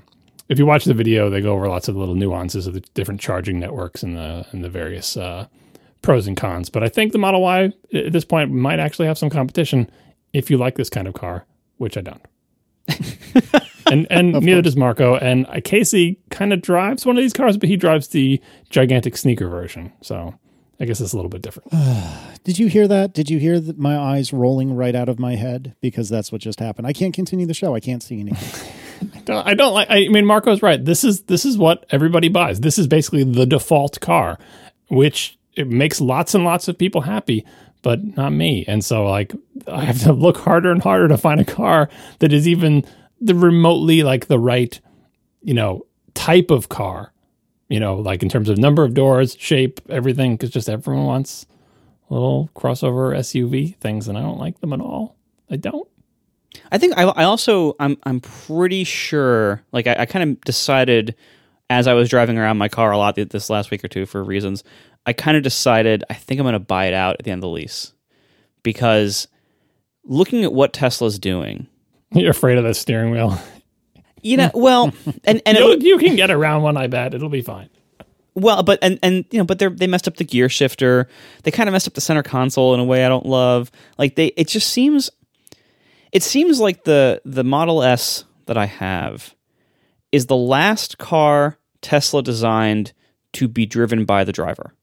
if 0.47 0.57
you 0.57 0.65
watch 0.65 0.85
the 0.85 0.95
video, 0.95 1.29
they 1.29 1.41
go 1.41 1.53
over 1.53 1.67
lots 1.69 1.87
of 1.87 1.95
little 1.95 2.15
nuances 2.15 2.65
of 2.65 2.73
the 2.73 2.79
different 2.95 3.21
charging 3.21 3.59
networks 3.59 4.01
and 4.01 4.17
the 4.17 4.47
and 4.51 4.63
the 4.63 4.69
various 4.69 5.15
uh, 5.15 5.45
pros 6.01 6.27
and 6.27 6.37
cons. 6.37 6.69
But 6.69 6.83
I 6.83 6.89
think 6.89 7.11
the 7.11 7.17
Model 7.17 7.41
Y 7.41 7.71
at 7.93 8.11
this 8.11 8.25
point 8.25 8.51
might 8.51 8.79
actually 8.79 9.07
have 9.07 9.17
some 9.17 9.29
competition 9.29 9.89
if 10.33 10.49
you 10.49 10.57
like 10.57 10.75
this 10.75 10.89
kind 10.89 11.07
of 11.07 11.13
car, 11.13 11.45
which 11.77 11.97
I 11.97 12.01
don't. 12.01 12.21
and 13.85 14.07
and 14.09 14.33
neither 14.33 14.61
does 14.61 14.75
Marco. 14.75 15.15
And 15.15 15.45
uh, 15.47 15.61
Casey 15.63 16.19
kind 16.29 16.53
of 16.53 16.61
drives 16.61 17.05
one 17.05 17.17
of 17.17 17.23
these 17.23 17.33
cars, 17.33 17.57
but 17.57 17.69
he 17.69 17.75
drives 17.75 18.09
the 18.09 18.41
gigantic 18.69 19.17
sneaker 19.17 19.47
version. 19.47 19.93
So 20.01 20.35
I 20.79 20.85
guess 20.85 21.01
it's 21.01 21.13
a 21.13 21.15
little 21.15 21.29
bit 21.29 21.41
different. 21.41 21.71
Did 22.43 22.57
you 22.57 22.67
hear 22.67 22.87
that? 22.87 23.13
Did 23.13 23.29
you 23.29 23.37
hear 23.37 23.59
that 23.59 23.77
my 23.77 23.97
eyes 23.97 24.31
rolling 24.31 24.75
right 24.75 24.95
out 24.95 25.09
of 25.09 25.19
my 25.19 25.35
head? 25.35 25.75
Because 25.81 26.09
that's 26.09 26.31
what 26.31 26.41
just 26.41 26.59
happened. 26.59 26.87
I 26.87 26.93
can't 26.93 27.13
continue 27.13 27.45
the 27.45 27.53
show. 27.53 27.75
I 27.75 27.79
can't 27.79 28.01
see 28.01 28.19
anything. 28.19 28.71
I 29.15 29.19
don't, 29.19 29.47
I 29.47 29.53
don't 29.53 29.73
like. 29.73 29.87
I 29.89 30.07
mean, 30.07 30.25
Marco's 30.25 30.61
right. 30.61 30.83
This 30.83 31.03
is 31.03 31.23
this 31.23 31.45
is 31.45 31.57
what 31.57 31.85
everybody 31.89 32.29
buys. 32.29 32.61
This 32.61 32.77
is 32.77 32.87
basically 32.87 33.23
the 33.23 33.45
default 33.45 33.99
car, 33.99 34.37
which 34.89 35.38
it 35.55 35.67
makes 35.67 36.01
lots 36.01 36.35
and 36.35 36.43
lots 36.43 36.67
of 36.67 36.77
people 36.77 37.01
happy, 37.01 37.45
but 37.81 38.03
not 38.17 38.31
me. 38.31 38.65
And 38.67 38.83
so, 38.83 39.05
like, 39.05 39.33
I 39.67 39.85
have 39.85 40.01
to 40.03 40.13
look 40.13 40.37
harder 40.37 40.71
and 40.71 40.81
harder 40.81 41.07
to 41.07 41.17
find 41.17 41.39
a 41.39 41.45
car 41.45 41.89
that 42.19 42.33
is 42.33 42.47
even 42.47 42.85
the 43.21 43.35
remotely 43.35 44.03
like 44.03 44.27
the 44.27 44.39
right, 44.39 44.79
you 45.41 45.53
know, 45.53 45.85
type 46.13 46.51
of 46.51 46.69
car. 46.69 47.13
You 47.67 47.79
know, 47.79 47.95
like 47.95 48.23
in 48.23 48.29
terms 48.29 48.49
of 48.49 48.57
number 48.57 48.83
of 48.83 48.95
doors, 48.95 49.35
shape, 49.39 49.79
everything. 49.89 50.35
Because 50.35 50.49
just 50.49 50.69
everyone 50.69 51.05
wants 51.05 51.45
little 52.09 52.49
crossover 52.55 53.15
SUV 53.15 53.75
things, 53.75 54.07
and 54.07 54.17
I 54.17 54.21
don't 54.21 54.39
like 54.39 54.59
them 54.59 54.73
at 54.73 54.81
all. 54.81 55.15
I 55.51 55.55
don't. 55.55 55.87
I 56.71 56.77
think 56.77 56.97
I, 56.97 57.03
I 57.03 57.23
also 57.23 57.75
I'm 57.79 57.97
I'm 58.03 58.21
pretty 58.21 58.83
sure 58.83 59.61
like 59.71 59.87
I, 59.87 59.97
I 59.99 60.05
kind 60.05 60.29
of 60.29 60.41
decided 60.41 61.15
as 61.69 61.87
I 61.87 61.93
was 61.93 62.09
driving 62.09 62.37
around 62.37 62.57
my 62.57 62.69
car 62.69 62.91
a 62.91 62.97
lot 62.97 63.15
this 63.15 63.49
last 63.49 63.69
week 63.71 63.83
or 63.83 63.87
two 63.87 64.05
for 64.05 64.23
reasons 64.23 64.63
I 65.09 65.13
kind 65.13 65.35
of 65.35 65.43
decided 65.43 66.03
I 66.09 66.13
think 66.13 66.39
I'm 66.39 66.43
going 66.45 66.53
to 66.53 66.59
buy 66.59 66.85
it 66.85 66.93
out 66.93 67.15
at 67.19 67.25
the 67.25 67.31
end 67.31 67.39
of 67.39 67.49
the 67.49 67.49
lease 67.49 67.93
because 68.63 69.27
looking 70.03 70.43
at 70.43 70.53
what 70.53 70.71
Tesla's 70.71 71.17
doing 71.17 71.67
you're 72.11 72.31
afraid 72.31 72.57
of 72.57 72.63
the 72.63 72.73
steering 72.73 73.11
wheel 73.11 73.39
you 74.21 74.37
know 74.37 74.51
well 74.53 74.93
and 75.23 75.41
and 75.45 75.57
you, 75.57 75.77
you 75.79 75.97
can 75.97 76.15
get 76.15 76.29
around 76.29 76.61
one 76.61 76.77
I 76.77 76.87
bet 76.87 77.13
it'll 77.13 77.29
be 77.29 77.41
fine 77.41 77.69
well, 78.35 78.63
but 78.63 78.79
and 78.81 78.99
and 79.03 79.25
you 79.31 79.39
know, 79.39 79.43
but 79.43 79.59
they 79.59 79.67
they 79.67 79.87
messed 79.87 80.07
up 80.07 80.15
the 80.15 80.23
gear 80.23 80.47
shifter. 80.47 81.09
They 81.43 81.51
kind 81.51 81.67
of 81.67 81.73
messed 81.73 81.87
up 81.87 81.95
the 81.95 82.01
center 82.01 82.23
console 82.23 82.73
in 82.73 82.79
a 82.79 82.85
way 82.85 83.03
I 83.03 83.09
don't 83.09 83.25
love. 83.25 83.71
Like 83.97 84.15
they, 84.15 84.27
it 84.37 84.47
just 84.47 84.69
seems 84.69 85.09
it 86.11 86.23
seems 86.23 86.59
like 86.59 86.83
the 86.83 87.21
the 87.25 87.43
Model 87.43 87.83
S 87.83 88.23
that 88.45 88.57
I 88.57 88.65
have 88.65 89.35
is 90.11 90.27
the 90.27 90.37
last 90.37 90.97
car 90.99 91.57
Tesla 91.81 92.23
designed 92.23 92.93
to 93.33 93.47
be 93.47 93.65
driven 93.65 94.05
by 94.05 94.23
the 94.23 94.31
driver. 94.31 94.73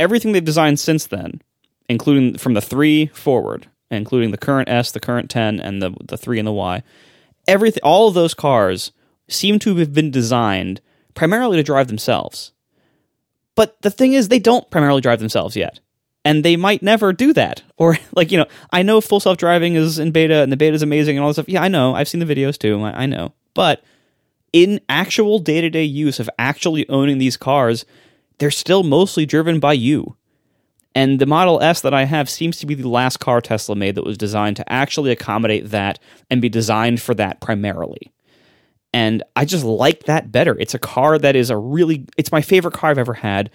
Everything 0.00 0.32
they've 0.32 0.42
designed 0.42 0.80
since 0.80 1.06
then, 1.06 1.42
including 1.88 2.38
from 2.38 2.54
the 2.54 2.60
3 2.62 3.06
forward, 3.08 3.68
including 3.90 4.30
the 4.30 4.38
current 4.38 4.68
S, 4.68 4.90
the 4.90 4.98
current 4.98 5.36
X 5.36 5.60
and 5.62 5.82
the 5.82 5.94
the 6.04 6.16
3 6.16 6.38
and 6.38 6.48
the 6.48 6.52
Y, 6.52 6.82
everything 7.46 7.82
all 7.84 8.08
of 8.08 8.14
those 8.14 8.34
cars 8.34 8.92
seem 9.28 9.58
to 9.60 9.76
have 9.76 9.92
been 9.92 10.10
designed 10.10 10.80
primarily 11.14 11.56
to 11.56 11.62
drive 11.62 11.88
themselves. 11.88 12.52
But 13.54 13.80
the 13.82 13.90
thing 13.90 14.14
is 14.14 14.28
they 14.28 14.38
don't 14.38 14.70
primarily 14.70 15.02
drive 15.02 15.20
themselves 15.20 15.54
yet 15.54 15.80
and 16.24 16.44
they 16.44 16.56
might 16.56 16.82
never 16.82 17.12
do 17.12 17.32
that. 17.34 17.62
Or 17.80 17.96
like 18.14 18.30
you 18.30 18.36
know, 18.36 18.46
I 18.70 18.82
know 18.82 19.00
full 19.00 19.20
self 19.20 19.38
driving 19.38 19.74
is 19.74 19.98
in 19.98 20.12
beta 20.12 20.42
and 20.42 20.52
the 20.52 20.56
beta 20.56 20.74
is 20.74 20.82
amazing 20.82 21.16
and 21.16 21.22
all 21.22 21.30
this 21.30 21.36
stuff. 21.36 21.48
Yeah, 21.48 21.62
I 21.62 21.68
know. 21.68 21.94
I've 21.94 22.08
seen 22.08 22.20
the 22.20 22.26
videos 22.34 22.58
too. 22.58 22.78
I, 22.82 23.04
I 23.04 23.06
know. 23.06 23.32
But 23.54 23.82
in 24.52 24.80
actual 24.88 25.38
day 25.38 25.62
to 25.62 25.70
day 25.70 25.84
use 25.84 26.20
of 26.20 26.28
actually 26.38 26.86
owning 26.90 27.16
these 27.16 27.38
cars, 27.38 27.86
they're 28.40 28.50
still 28.50 28.82
mostly 28.82 29.26
driven 29.26 29.60
by 29.60 29.74
you. 29.74 30.16
And 30.94 31.20
the 31.20 31.26
Model 31.26 31.62
S 31.62 31.82
that 31.82 31.94
I 31.94 32.04
have 32.04 32.28
seems 32.28 32.58
to 32.58 32.66
be 32.66 32.74
the 32.74 32.88
last 32.88 33.18
car 33.18 33.40
Tesla 33.40 33.76
made 33.76 33.94
that 33.94 34.04
was 34.04 34.18
designed 34.18 34.56
to 34.56 34.72
actually 34.72 35.12
accommodate 35.12 35.70
that 35.70 36.00
and 36.30 36.42
be 36.42 36.48
designed 36.48 37.00
for 37.00 37.14
that 37.14 37.40
primarily. 37.40 38.12
And 38.92 39.22
I 39.36 39.44
just 39.44 39.64
like 39.64 40.04
that 40.04 40.32
better. 40.32 40.56
It's 40.58 40.74
a 40.74 40.80
car 40.80 41.16
that 41.18 41.36
is 41.36 41.50
a 41.50 41.56
really, 41.56 42.06
it's 42.16 42.32
my 42.32 42.40
favorite 42.40 42.74
car 42.74 42.90
I've 42.90 42.98
ever 42.98 43.14
had. 43.14 43.50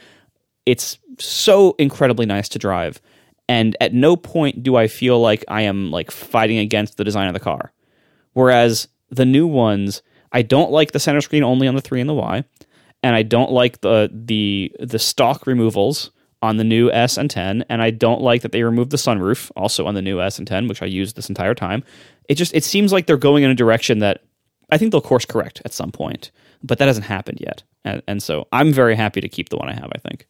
It's 0.65 0.97
so 1.19 1.75
incredibly 1.77 2.25
nice 2.25 2.47
to 2.49 2.59
drive. 2.59 3.01
And 3.49 3.75
at 3.81 3.93
no 3.93 4.15
point 4.15 4.63
do 4.63 4.77
I 4.77 4.87
feel 4.87 5.19
like 5.19 5.43
I 5.49 5.63
am 5.63 5.91
like 5.91 6.09
fighting 6.09 6.57
against 6.57 6.95
the 6.95 7.03
design 7.03 7.27
of 7.27 7.33
the 7.33 7.39
car. 7.39 7.73
Whereas 8.33 8.87
the 9.09 9.25
new 9.25 9.45
ones, 9.45 10.01
I 10.31 10.41
don't 10.41 10.71
like 10.71 10.91
the 10.91 10.99
center 10.99 11.21
screen 11.21 11.43
only 11.43 11.67
on 11.67 11.75
the 11.75 11.81
3 11.81 11.99
and 11.99 12.09
the 12.09 12.13
Y, 12.13 12.43
and 13.05 13.15
I 13.15 13.21
don't 13.21 13.51
like 13.51 13.81
the 13.81 14.09
the 14.11 14.75
the 14.79 14.97
stock 14.97 15.45
removals 15.45 16.09
on 16.41 16.57
the 16.57 16.63
new 16.63 16.91
S 16.91 17.17
and 17.17 17.31
X, 17.31 17.63
and 17.69 17.81
I 17.81 17.91
don't 17.91 18.21
like 18.21 18.41
that 18.41 18.51
they 18.51 18.63
removed 18.63 18.89
the 18.89 18.97
sunroof 18.97 19.51
also 19.55 19.85
on 19.85 19.93
the 19.93 20.01
new 20.01 20.19
S 20.19 20.39
and 20.39 20.51
X, 20.51 20.67
which 20.67 20.81
I 20.81 20.87
used 20.87 21.15
this 21.15 21.29
entire 21.29 21.53
time. 21.53 21.83
It 22.27 22.35
just 22.35 22.55
it 22.55 22.63
seems 22.63 22.91
like 22.91 23.05
they're 23.05 23.15
going 23.15 23.43
in 23.43 23.51
a 23.51 23.55
direction 23.55 23.99
that 23.99 24.23
I 24.71 24.79
think 24.79 24.91
they'll 24.91 25.01
course 25.01 25.23
correct 25.23 25.61
at 25.65 25.71
some 25.71 25.91
point, 25.91 26.31
but 26.63 26.79
that 26.79 26.87
hasn't 26.87 27.05
happened 27.05 27.37
yet. 27.41 27.61
And, 27.83 28.01
and 28.07 28.23
so 28.23 28.47
I'm 28.51 28.73
very 28.73 28.95
happy 28.95 29.21
to 29.21 29.29
keep 29.29 29.49
the 29.49 29.57
one 29.57 29.69
I 29.69 29.73
have, 29.73 29.91
I 29.93 29.99
think. 29.99 30.27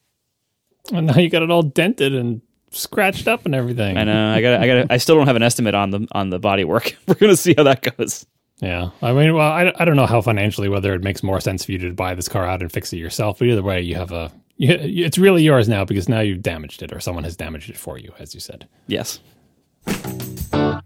And 0.91 1.07
now 1.07 1.17
you 1.17 1.29
got 1.29 1.43
it 1.43 1.51
all 1.51 1.63
dented 1.63 2.13
and 2.13 2.41
scratched 2.71 3.29
up 3.29 3.45
and 3.45 3.55
everything. 3.55 3.95
I 3.95 4.03
know. 4.03 4.33
I 4.33 4.41
got. 4.41 4.61
I 4.61 4.67
got. 4.67 4.91
I 4.91 4.97
still 4.97 5.15
don't 5.15 5.27
have 5.27 5.37
an 5.37 5.43
estimate 5.43 5.75
on 5.75 5.91
the 5.91 6.07
on 6.11 6.29
the 6.29 6.39
body 6.39 6.65
work. 6.65 6.97
We're 7.07 7.15
gonna 7.15 7.37
see 7.37 7.53
how 7.55 7.63
that 7.63 7.97
goes. 7.97 8.25
Yeah, 8.59 8.91
I 9.01 9.11
mean, 9.11 9.33
well, 9.33 9.51
I, 9.51 9.73
I 9.77 9.85
don't 9.85 9.97
know 9.97 10.05
how 10.05 10.21
financially 10.21 10.69
whether 10.69 10.93
it 10.93 11.03
makes 11.03 11.23
more 11.23 11.41
sense 11.41 11.65
for 11.65 11.73
you 11.73 11.77
to 11.79 11.93
buy 11.93 12.15
this 12.15 12.29
car 12.29 12.45
out 12.45 12.61
and 12.61 12.71
fix 12.71 12.93
it 12.93 12.97
yourself, 12.97 13.39
but 13.39 13.47
either 13.47 13.63
way, 13.63 13.81
you 13.81 13.95
have 13.95 14.11
a. 14.11 14.31
You, 14.57 14.77
it's 14.79 15.17
really 15.17 15.43
yours 15.43 15.67
now 15.67 15.83
because 15.83 16.07
now 16.07 16.21
you've 16.21 16.41
damaged 16.41 16.81
it, 16.81 16.93
or 16.93 17.01
someone 17.01 17.25
has 17.25 17.35
damaged 17.35 17.69
it 17.69 17.77
for 17.77 17.97
you, 17.97 18.13
as 18.17 18.33
you 18.33 18.39
said. 18.39 18.67
Yes. 18.87 19.19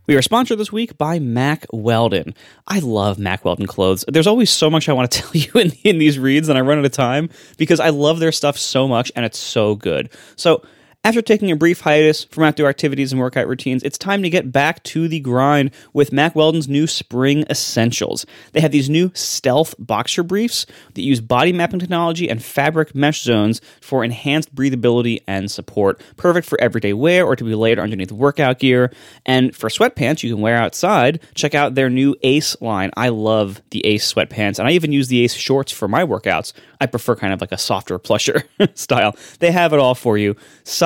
We 0.08 0.15
are 0.15 0.23
sponsored 0.23 0.58
this 0.58 0.71
week 0.71 0.97
by 0.97 1.19
Mack 1.19 1.67
Weldon. 1.71 2.34
I 2.67 2.79
love 2.79 3.19
Mack 3.19 3.45
Weldon 3.45 3.67
clothes. 3.67 4.03
There's 4.08 4.25
always 4.25 4.49
so 4.49 4.67
much 4.67 4.89
I 4.89 4.93
want 4.93 5.12
to 5.12 5.19
tell 5.21 5.32
you 5.34 5.51
in, 5.62 5.71
in 5.84 5.99
these 5.99 6.17
reads, 6.17 6.49
and 6.49 6.58
I 6.58 6.62
run 6.62 6.79
out 6.79 6.86
of 6.86 6.91
time 6.91 7.29
because 7.58 7.79
I 7.79 7.89
love 7.89 8.19
their 8.19 8.32
stuff 8.32 8.58
so 8.58 8.88
much 8.88 9.12
and 9.15 9.23
it's 9.23 9.38
so 9.38 9.75
good. 9.75 10.10
So, 10.36 10.63
After 11.05 11.21
taking 11.21 11.49
a 11.49 11.55
brief 11.55 11.79
hiatus 11.79 12.25
from 12.25 12.43
outdoor 12.43 12.67
activities 12.67 13.13
and 13.13 13.21
workout 13.21 13.47
routines, 13.47 13.83
it's 13.83 13.97
time 13.97 14.21
to 14.21 14.29
get 14.29 14.51
back 14.51 14.83
to 14.83 15.07
the 15.07 15.21
grind 15.21 15.71
with 15.93 16.12
Mack 16.12 16.35
Weldon's 16.35 16.67
new 16.67 16.88
spring 16.88 17.45
essentials. 17.49 18.25
They 18.51 18.59
have 18.59 18.73
these 18.73 18.89
new 18.89 19.09
stealth 19.13 19.75
boxer 19.79 20.23
briefs 20.23 20.65
that 20.95 21.01
use 21.01 21.21
body 21.21 21.53
mapping 21.53 21.79
technology 21.79 22.29
and 22.29 22.43
fabric 22.43 22.93
mesh 22.93 23.21
zones 23.21 23.62
for 23.79 24.03
enhanced 24.03 24.53
breathability 24.53 25.23
and 25.25 25.49
support. 25.49 26.01
Perfect 26.17 26.45
for 26.45 26.59
everyday 26.59 26.91
wear 26.91 27.25
or 27.25 27.38
to 27.38 27.45
be 27.45 27.55
layered 27.55 27.79
underneath 27.79 28.12
workout 28.12 28.59
gear. 28.59 28.91
And 29.25 29.55
for 29.55 29.69
sweatpants 29.69 30.21
you 30.21 30.33
can 30.35 30.41
wear 30.41 30.57
outside, 30.57 31.21
check 31.33 31.55
out 31.55 31.75
their 31.75 31.89
new 31.89 32.17
Ace 32.23 32.59
line. 32.62 32.91
I 32.97 33.07
love 33.07 33.62
the 33.71 33.85
Ace 33.85 34.13
sweatpants, 34.13 34.59
and 34.59 34.67
I 34.67 34.71
even 34.71 34.91
use 34.91 35.07
the 35.07 35.23
Ace 35.23 35.33
shorts 35.33 35.71
for 35.71 35.88
my 35.88 36.03
workouts. 36.03 36.51
I 36.81 36.88
prefer 36.88 37.15
kind 37.15 37.31
of 37.31 37.39
like 37.39 37.53
a 37.53 37.57
softer, 37.57 37.97
plusher 37.99 38.43
style. 38.73 39.15
They 39.39 39.53
have 39.53 39.71
it 39.71 39.79
all 39.79 39.95
for 39.95 40.17
you 40.17 40.35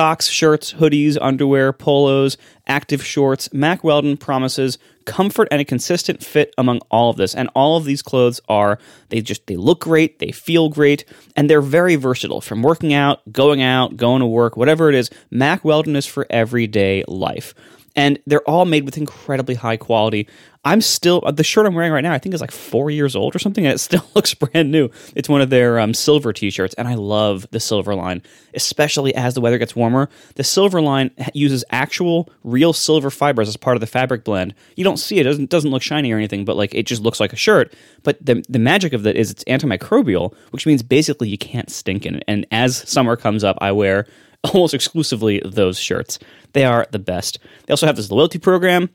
socks, 0.04 0.28
shirts, 0.28 0.74
hoodies, 0.74 1.16
underwear, 1.18 1.72
polos, 1.72 2.36
active 2.66 3.02
shorts. 3.02 3.50
Mack 3.54 3.82
Weldon 3.82 4.18
promises 4.18 4.76
comfort 5.06 5.48
and 5.50 5.62
a 5.62 5.64
consistent 5.64 6.22
fit 6.22 6.52
among 6.58 6.80
all 6.90 7.08
of 7.08 7.16
this. 7.16 7.34
And 7.34 7.48
all 7.54 7.78
of 7.78 7.86
these 7.86 8.02
clothes 8.02 8.38
are, 8.46 8.78
they 9.08 9.22
just, 9.22 9.46
they 9.46 9.56
look 9.56 9.80
great, 9.80 10.18
they 10.18 10.30
feel 10.30 10.68
great, 10.68 11.06
and 11.36 11.48
they're 11.48 11.62
very 11.62 11.96
versatile 11.96 12.42
from 12.42 12.60
working 12.60 12.92
out, 12.92 13.22
going 13.32 13.62
out, 13.62 13.96
going 13.96 14.20
to 14.20 14.26
work, 14.26 14.58
whatever 14.58 14.90
it 14.90 14.94
is. 14.94 15.08
Mack 15.30 15.64
Weldon 15.64 15.96
is 15.96 16.04
for 16.04 16.26
everyday 16.28 17.02
life 17.08 17.54
and 17.96 18.18
they're 18.26 18.42
all 18.42 18.64
made 18.64 18.84
with 18.84 18.98
incredibly 18.98 19.54
high 19.54 19.76
quality. 19.76 20.28
I'm 20.64 20.80
still 20.80 21.20
the 21.20 21.44
shirt 21.44 21.66
I'm 21.66 21.74
wearing 21.74 21.92
right 21.92 22.00
now. 22.00 22.12
I 22.12 22.18
think 22.18 22.34
is 22.34 22.40
like 22.40 22.50
four 22.50 22.90
years 22.90 23.14
old 23.14 23.36
or 23.36 23.38
something, 23.38 23.66
and 23.66 23.74
it 23.74 23.78
still 23.80 24.06
looks 24.14 24.32
brand 24.34 24.70
new. 24.70 24.90
It's 25.14 25.28
one 25.28 25.40
of 25.40 25.50
their 25.50 25.78
um, 25.78 25.92
silver 25.94 26.32
T-shirts, 26.32 26.74
and 26.74 26.88
I 26.88 26.94
love 26.94 27.46
the 27.50 27.60
silver 27.60 27.94
line, 27.94 28.22
especially 28.54 29.14
as 29.14 29.34
the 29.34 29.40
weather 29.40 29.58
gets 29.58 29.76
warmer. 29.76 30.08
The 30.36 30.44
silver 30.44 30.80
line 30.80 31.10
uses 31.34 31.64
actual, 31.70 32.30
real 32.42 32.72
silver 32.72 33.10
fibers 33.10 33.48
as 33.48 33.56
part 33.56 33.76
of 33.76 33.80
the 33.80 33.86
fabric 33.86 34.24
blend. 34.24 34.54
You 34.76 34.84
don't 34.84 34.96
see 34.96 35.18
it; 35.18 35.26
it 35.26 35.30
doesn't 35.30 35.50
doesn't 35.50 35.70
look 35.70 35.82
shiny 35.82 36.12
or 36.12 36.16
anything, 36.16 36.44
but 36.44 36.56
like 36.56 36.74
it 36.74 36.86
just 36.86 37.02
looks 37.02 37.20
like 37.20 37.32
a 37.32 37.36
shirt. 37.36 37.74
But 38.02 38.24
the 38.24 38.42
the 38.48 38.58
magic 38.58 38.92
of 38.92 39.02
that 39.02 39.16
is 39.16 39.30
it's 39.30 39.44
antimicrobial, 39.44 40.34
which 40.50 40.66
means 40.66 40.82
basically 40.82 41.28
you 41.28 41.38
can't 41.38 41.70
stink 41.70 42.06
in 42.06 42.16
it. 42.16 42.24
And 42.26 42.46
as 42.50 42.88
summer 42.88 43.16
comes 43.16 43.44
up, 43.44 43.58
I 43.60 43.72
wear 43.72 44.06
almost 44.44 44.74
exclusively 44.74 45.42
those 45.44 45.78
shirts. 45.78 46.18
They 46.52 46.64
are 46.64 46.86
the 46.90 46.98
best. 46.98 47.38
They 47.66 47.72
also 47.72 47.86
have 47.86 47.96
this 47.96 48.10
loyalty 48.10 48.38
program 48.38 48.90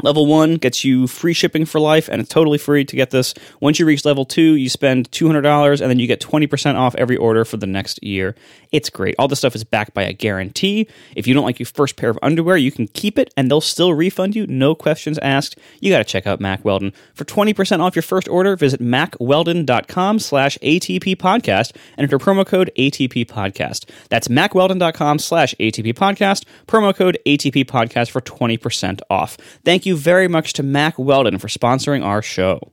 Level 0.00 0.24
one 0.24 0.56
gets 0.56 0.84
you 0.84 1.06
free 1.06 1.34
shipping 1.34 1.66
for 1.66 1.78
life, 1.78 2.08
and 2.08 2.18
it's 2.20 2.30
totally 2.30 2.56
free 2.56 2.82
to 2.82 2.96
get 2.96 3.10
this. 3.10 3.34
Once 3.60 3.78
you 3.78 3.84
reach 3.84 4.06
level 4.06 4.24
two, 4.24 4.54
you 4.54 4.70
spend 4.70 5.10
$200 5.10 5.80
and 5.82 5.90
then 5.90 5.98
you 5.98 6.06
get 6.06 6.18
20% 6.18 6.76
off 6.76 6.94
every 6.94 7.18
order 7.18 7.44
for 7.44 7.58
the 7.58 7.66
next 7.66 8.02
year. 8.02 8.34
It's 8.72 8.90
great. 8.90 9.14
All 9.18 9.28
this 9.28 9.38
stuff 9.38 9.54
is 9.54 9.64
backed 9.64 9.94
by 9.94 10.02
a 10.02 10.12
guarantee. 10.12 10.88
If 11.14 11.26
you 11.26 11.34
don't 11.34 11.44
like 11.44 11.58
your 11.58 11.66
first 11.66 11.96
pair 11.96 12.10
of 12.10 12.18
underwear, 12.22 12.56
you 12.56 12.72
can 12.72 12.88
keep 12.88 13.18
it 13.18 13.32
and 13.36 13.50
they'll 13.50 13.60
still 13.60 13.92
refund 13.94 14.34
you, 14.34 14.46
no 14.46 14.74
questions 14.74 15.18
asked. 15.18 15.58
You 15.80 15.90
got 15.90 15.98
to 15.98 16.04
check 16.04 16.26
out 16.26 16.40
Mack 16.40 16.64
Weldon. 16.64 16.92
For 17.14 17.24
20% 17.24 17.80
off 17.80 17.94
your 17.94 18.02
first 18.02 18.28
order, 18.28 18.56
visit 18.56 18.80
mackweldon.com 18.80 20.18
slash 20.18 20.58
ATP 20.58 21.16
podcast 21.16 21.76
and 21.96 22.04
enter 22.04 22.18
promo 22.18 22.46
code 22.46 22.70
ATP 22.76 23.26
podcast. 23.26 23.88
That's 24.08 24.28
mackweldon.com 24.28 25.18
slash 25.18 25.54
ATP 25.60 25.94
podcast, 25.94 26.44
promo 26.66 26.94
code 26.94 27.18
ATP 27.26 27.66
podcast 27.66 28.10
for 28.10 28.20
20% 28.20 29.00
off. 29.10 29.36
Thank 29.64 29.84
you 29.86 29.96
very 29.96 30.28
much 30.28 30.54
to 30.54 30.62
Mack 30.62 30.98
Weldon 30.98 31.38
for 31.38 31.48
sponsoring 31.48 32.04
our 32.04 32.22
show. 32.22 32.72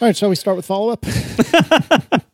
All 0.00 0.08
right, 0.08 0.16
shall 0.16 0.30
we 0.30 0.34
start 0.34 0.56
with 0.56 0.64
follow 0.64 0.88
up? 0.88 1.04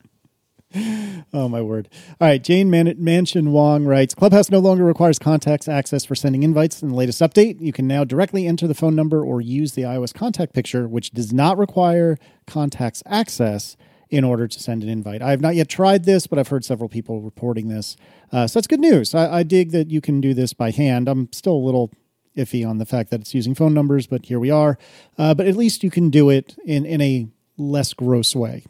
oh 1.35 1.49
my 1.49 1.61
word! 1.61 1.89
All 2.21 2.29
right, 2.29 2.41
Jane 2.41 2.71
Man- 2.71 2.95
Mansion 2.97 3.51
Wong 3.51 3.85
writes: 3.85 4.15
Clubhouse 4.15 4.51
no 4.51 4.61
longer 4.61 4.85
requires 4.85 5.19
contacts 5.19 5.67
access 5.67 6.05
for 6.05 6.15
sending 6.15 6.45
invites. 6.45 6.81
In 6.81 6.91
the 6.91 6.95
latest 6.95 7.21
update, 7.21 7.61
you 7.61 7.73
can 7.73 7.89
now 7.89 8.05
directly 8.05 8.47
enter 8.47 8.69
the 8.69 8.75
phone 8.75 8.95
number 8.95 9.25
or 9.25 9.41
use 9.41 9.73
the 9.73 9.83
iOS 9.83 10.15
contact 10.15 10.53
picker, 10.53 10.87
which 10.87 11.11
does 11.11 11.33
not 11.33 11.59
require 11.59 12.19
contacts 12.47 13.03
access 13.05 13.77
in 14.11 14.23
order 14.23 14.47
to 14.47 14.61
send 14.61 14.85
an 14.85 14.89
invite. 14.89 15.21
I 15.21 15.31
have 15.31 15.41
not 15.41 15.57
yet 15.57 15.69
tried 15.69 16.05
this, 16.05 16.29
but 16.29 16.39
I've 16.39 16.47
heard 16.47 16.65
several 16.65 16.89
people 16.89 17.21
reporting 17.21 17.67
this. 17.67 17.97
Uh, 18.31 18.47
so 18.47 18.61
that's 18.61 18.69
good 18.69 18.79
news. 18.79 19.13
I, 19.13 19.39
I, 19.39 19.43
dig 19.43 19.73
that 19.73 19.91
you 19.91 20.01
can 20.01 20.21
do 20.21 20.35
this 20.35 20.53
by 20.53 20.71
hand. 20.71 21.09
I'm 21.09 21.33
still 21.33 21.55
a 21.55 21.59
little 21.59 21.91
iffy 22.37 22.65
on 22.65 22.79
the 22.79 22.87
fact 22.87 23.11
that 23.11 23.23
it's 23.23 23.35
using 23.35 23.57
phone 23.57 23.75
numbers, 23.75 24.07
but 24.07 24.27
here 24.27 24.39
we 24.39 24.53
are. 24.53 24.79
Uh, 25.19 25.35
but 25.35 25.49
at 25.49 25.57
least 25.57 25.83
you 25.83 25.91
can 25.91 26.11
do 26.11 26.31
it 26.31 26.57
in, 26.65 26.87
in 26.87 27.01
a 27.01 27.27
less 27.59 27.92
gross 27.92 28.35
way. 28.35 28.64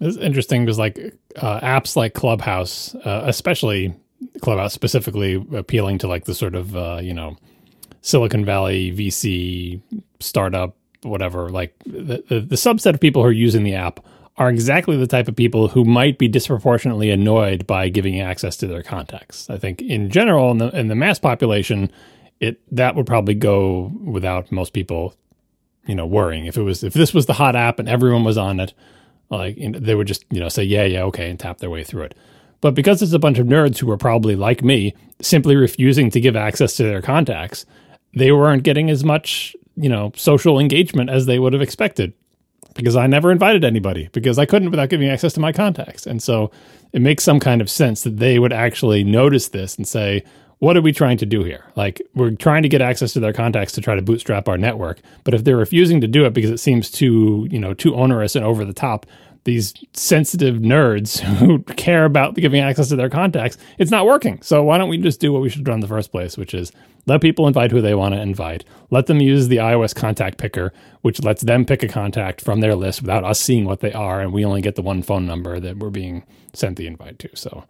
It's 0.00 0.16
interesting 0.16 0.64
because 0.64 0.78
like 0.78 0.98
uh, 1.36 1.60
apps 1.60 1.96
like 1.96 2.14
Clubhouse, 2.14 2.94
uh, 2.96 3.22
especially 3.26 3.94
Clubhouse 4.40 4.72
specifically 4.72 5.34
appealing 5.54 5.98
to 5.98 6.08
like 6.08 6.24
the 6.24 6.34
sort 6.34 6.54
of, 6.54 6.76
uh, 6.76 6.98
you 7.02 7.14
know, 7.14 7.36
Silicon 8.00 8.44
Valley 8.44 8.90
VC 8.90 9.80
startup, 10.20 10.76
whatever, 11.02 11.48
like 11.50 11.74
the, 11.86 12.24
the, 12.28 12.40
the 12.40 12.56
subset 12.56 12.94
of 12.94 13.00
people 13.00 13.22
who 13.22 13.28
are 13.28 13.32
using 13.32 13.62
the 13.62 13.74
app 13.74 14.00
are 14.38 14.48
exactly 14.50 14.96
the 14.96 15.06
type 15.06 15.28
of 15.28 15.36
people 15.36 15.68
who 15.68 15.84
might 15.84 16.18
be 16.18 16.26
disproportionately 16.26 17.10
annoyed 17.10 17.66
by 17.66 17.88
giving 17.88 18.20
access 18.20 18.56
to 18.56 18.66
their 18.66 18.82
contacts. 18.82 19.48
I 19.50 19.58
think 19.58 19.82
in 19.82 20.10
general, 20.10 20.50
in 20.50 20.58
the, 20.58 20.68
in 20.70 20.88
the 20.88 20.94
mass 20.94 21.18
population, 21.18 21.92
it 22.40 22.60
that 22.74 22.96
would 22.96 23.06
probably 23.06 23.34
go 23.34 23.92
without 24.04 24.50
most 24.50 24.72
people, 24.72 25.14
you 25.86 25.94
know, 25.94 26.06
worrying. 26.06 26.46
If 26.46 26.56
it 26.56 26.62
was 26.62 26.82
if 26.82 26.92
this 26.92 27.14
was 27.14 27.26
the 27.26 27.32
hot 27.34 27.56
app 27.56 27.78
and 27.78 27.88
everyone 27.88 28.24
was 28.24 28.38
on 28.38 28.60
it, 28.60 28.74
like 29.30 29.56
they 29.58 29.94
would 29.94 30.06
just 30.06 30.24
you 30.30 30.40
know 30.40 30.48
say 30.48 30.62
yeah 30.62 30.84
yeah 30.84 31.02
okay 31.04 31.30
and 31.30 31.38
tap 31.38 31.58
their 31.58 31.70
way 31.70 31.84
through 31.84 32.02
it. 32.02 32.14
But 32.60 32.74
because 32.74 33.02
it's 33.02 33.12
a 33.12 33.18
bunch 33.18 33.38
of 33.38 33.46
nerds 33.46 33.78
who 33.78 33.90
are 33.90 33.96
probably 33.96 34.36
like 34.36 34.62
me, 34.62 34.94
simply 35.20 35.56
refusing 35.56 36.10
to 36.10 36.20
give 36.20 36.36
access 36.36 36.76
to 36.76 36.84
their 36.84 37.02
contacts, 37.02 37.66
they 38.14 38.30
weren't 38.30 38.62
getting 38.62 38.90
as 38.90 39.04
much 39.04 39.56
you 39.76 39.88
know 39.88 40.12
social 40.16 40.58
engagement 40.58 41.10
as 41.10 41.26
they 41.26 41.38
would 41.38 41.52
have 41.52 41.62
expected 41.62 42.12
because 42.74 42.96
I 42.96 43.06
never 43.06 43.30
invited 43.30 43.64
anybody 43.64 44.08
because 44.12 44.38
I 44.38 44.46
couldn't 44.46 44.70
without 44.70 44.88
giving 44.88 45.08
access 45.08 45.32
to 45.34 45.40
my 45.40 45.52
contacts. 45.52 46.06
And 46.06 46.22
so 46.22 46.50
it 46.92 47.02
makes 47.02 47.24
some 47.24 47.40
kind 47.40 47.60
of 47.60 47.70
sense 47.70 48.02
that 48.02 48.18
they 48.18 48.38
would 48.38 48.52
actually 48.52 49.04
notice 49.04 49.48
this 49.48 49.76
and 49.76 49.86
say, 49.86 50.24
what 50.62 50.76
are 50.76 50.80
we 50.80 50.92
trying 50.92 51.16
to 51.16 51.26
do 51.26 51.42
here? 51.42 51.64
Like, 51.74 52.00
we're 52.14 52.30
trying 52.30 52.62
to 52.62 52.68
get 52.68 52.80
access 52.80 53.12
to 53.14 53.20
their 53.20 53.32
contacts 53.32 53.72
to 53.72 53.80
try 53.80 53.96
to 53.96 54.00
bootstrap 54.00 54.48
our 54.48 54.56
network. 54.56 55.00
But 55.24 55.34
if 55.34 55.42
they're 55.42 55.56
refusing 55.56 56.00
to 56.02 56.06
do 56.06 56.24
it 56.24 56.34
because 56.34 56.50
it 56.50 56.60
seems 56.60 56.88
too, 56.88 57.48
you 57.50 57.58
know, 57.58 57.74
too 57.74 57.96
onerous 57.96 58.36
and 58.36 58.44
over 58.44 58.64
the 58.64 58.72
top, 58.72 59.04
these 59.42 59.74
sensitive 59.92 60.58
nerds 60.58 61.18
who 61.38 61.64
care 61.64 62.04
about 62.04 62.36
giving 62.36 62.60
access 62.60 62.90
to 62.90 62.96
their 62.96 63.10
contacts, 63.10 63.58
it's 63.78 63.90
not 63.90 64.06
working. 64.06 64.40
So 64.40 64.62
why 64.62 64.78
don't 64.78 64.88
we 64.88 64.98
just 64.98 65.18
do 65.18 65.32
what 65.32 65.42
we 65.42 65.48
should 65.48 65.58
have 65.58 65.66
done 65.66 65.74
in 65.74 65.80
the 65.80 65.88
first 65.88 66.12
place, 66.12 66.38
which 66.38 66.54
is 66.54 66.70
let 67.06 67.22
people 67.22 67.48
invite 67.48 67.72
who 67.72 67.80
they 67.80 67.96
want 67.96 68.14
to 68.14 68.20
invite. 68.20 68.64
Let 68.90 69.06
them 69.06 69.20
use 69.20 69.48
the 69.48 69.56
iOS 69.56 69.92
contact 69.92 70.38
picker, 70.38 70.72
which 71.00 71.24
lets 71.24 71.42
them 71.42 71.64
pick 71.64 71.82
a 71.82 71.88
contact 71.88 72.40
from 72.40 72.60
their 72.60 72.76
list 72.76 73.02
without 73.02 73.24
us 73.24 73.40
seeing 73.40 73.64
what 73.64 73.80
they 73.80 73.92
are, 73.92 74.20
and 74.20 74.32
we 74.32 74.44
only 74.44 74.62
get 74.62 74.76
the 74.76 74.82
one 74.82 75.02
phone 75.02 75.26
number 75.26 75.58
that 75.58 75.78
we're 75.78 75.90
being 75.90 76.22
sent 76.52 76.76
the 76.76 76.86
invite 76.86 77.18
to. 77.18 77.30
So, 77.34 77.64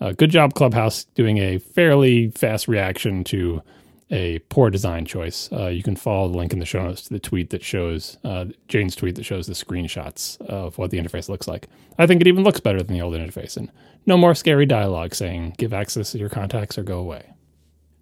uh, 0.00 0.12
good 0.12 0.30
job, 0.30 0.54
Clubhouse, 0.54 1.04
doing 1.14 1.38
a 1.38 1.58
fairly 1.58 2.30
fast 2.30 2.68
reaction 2.68 3.24
to 3.24 3.62
a 4.10 4.38
poor 4.48 4.70
design 4.70 5.04
choice. 5.04 5.50
Uh, 5.52 5.66
you 5.66 5.82
can 5.82 5.96
follow 5.96 6.28
the 6.28 6.36
link 6.36 6.52
in 6.52 6.58
the 6.58 6.64
show 6.64 6.82
notes 6.82 7.02
to 7.02 7.10
the 7.10 7.18
tweet 7.18 7.50
that 7.50 7.62
shows 7.62 8.16
uh, 8.24 8.46
Jane's 8.68 8.96
tweet 8.96 9.16
that 9.16 9.24
shows 9.24 9.46
the 9.46 9.52
screenshots 9.52 10.40
of 10.42 10.78
what 10.78 10.90
the 10.90 10.98
interface 10.98 11.28
looks 11.28 11.46
like. 11.46 11.68
I 11.98 12.06
think 12.06 12.20
it 12.20 12.26
even 12.26 12.44
looks 12.44 12.60
better 12.60 12.82
than 12.82 12.94
the 12.94 13.02
old 13.02 13.14
interface, 13.14 13.56
and 13.56 13.70
no 14.06 14.16
more 14.16 14.34
scary 14.34 14.66
dialogue 14.66 15.14
saying 15.14 15.54
"give 15.58 15.74
access 15.74 16.12
to 16.12 16.18
your 16.18 16.30
contacts" 16.30 16.78
or 16.78 16.82
"go 16.82 16.98
away." 16.98 17.34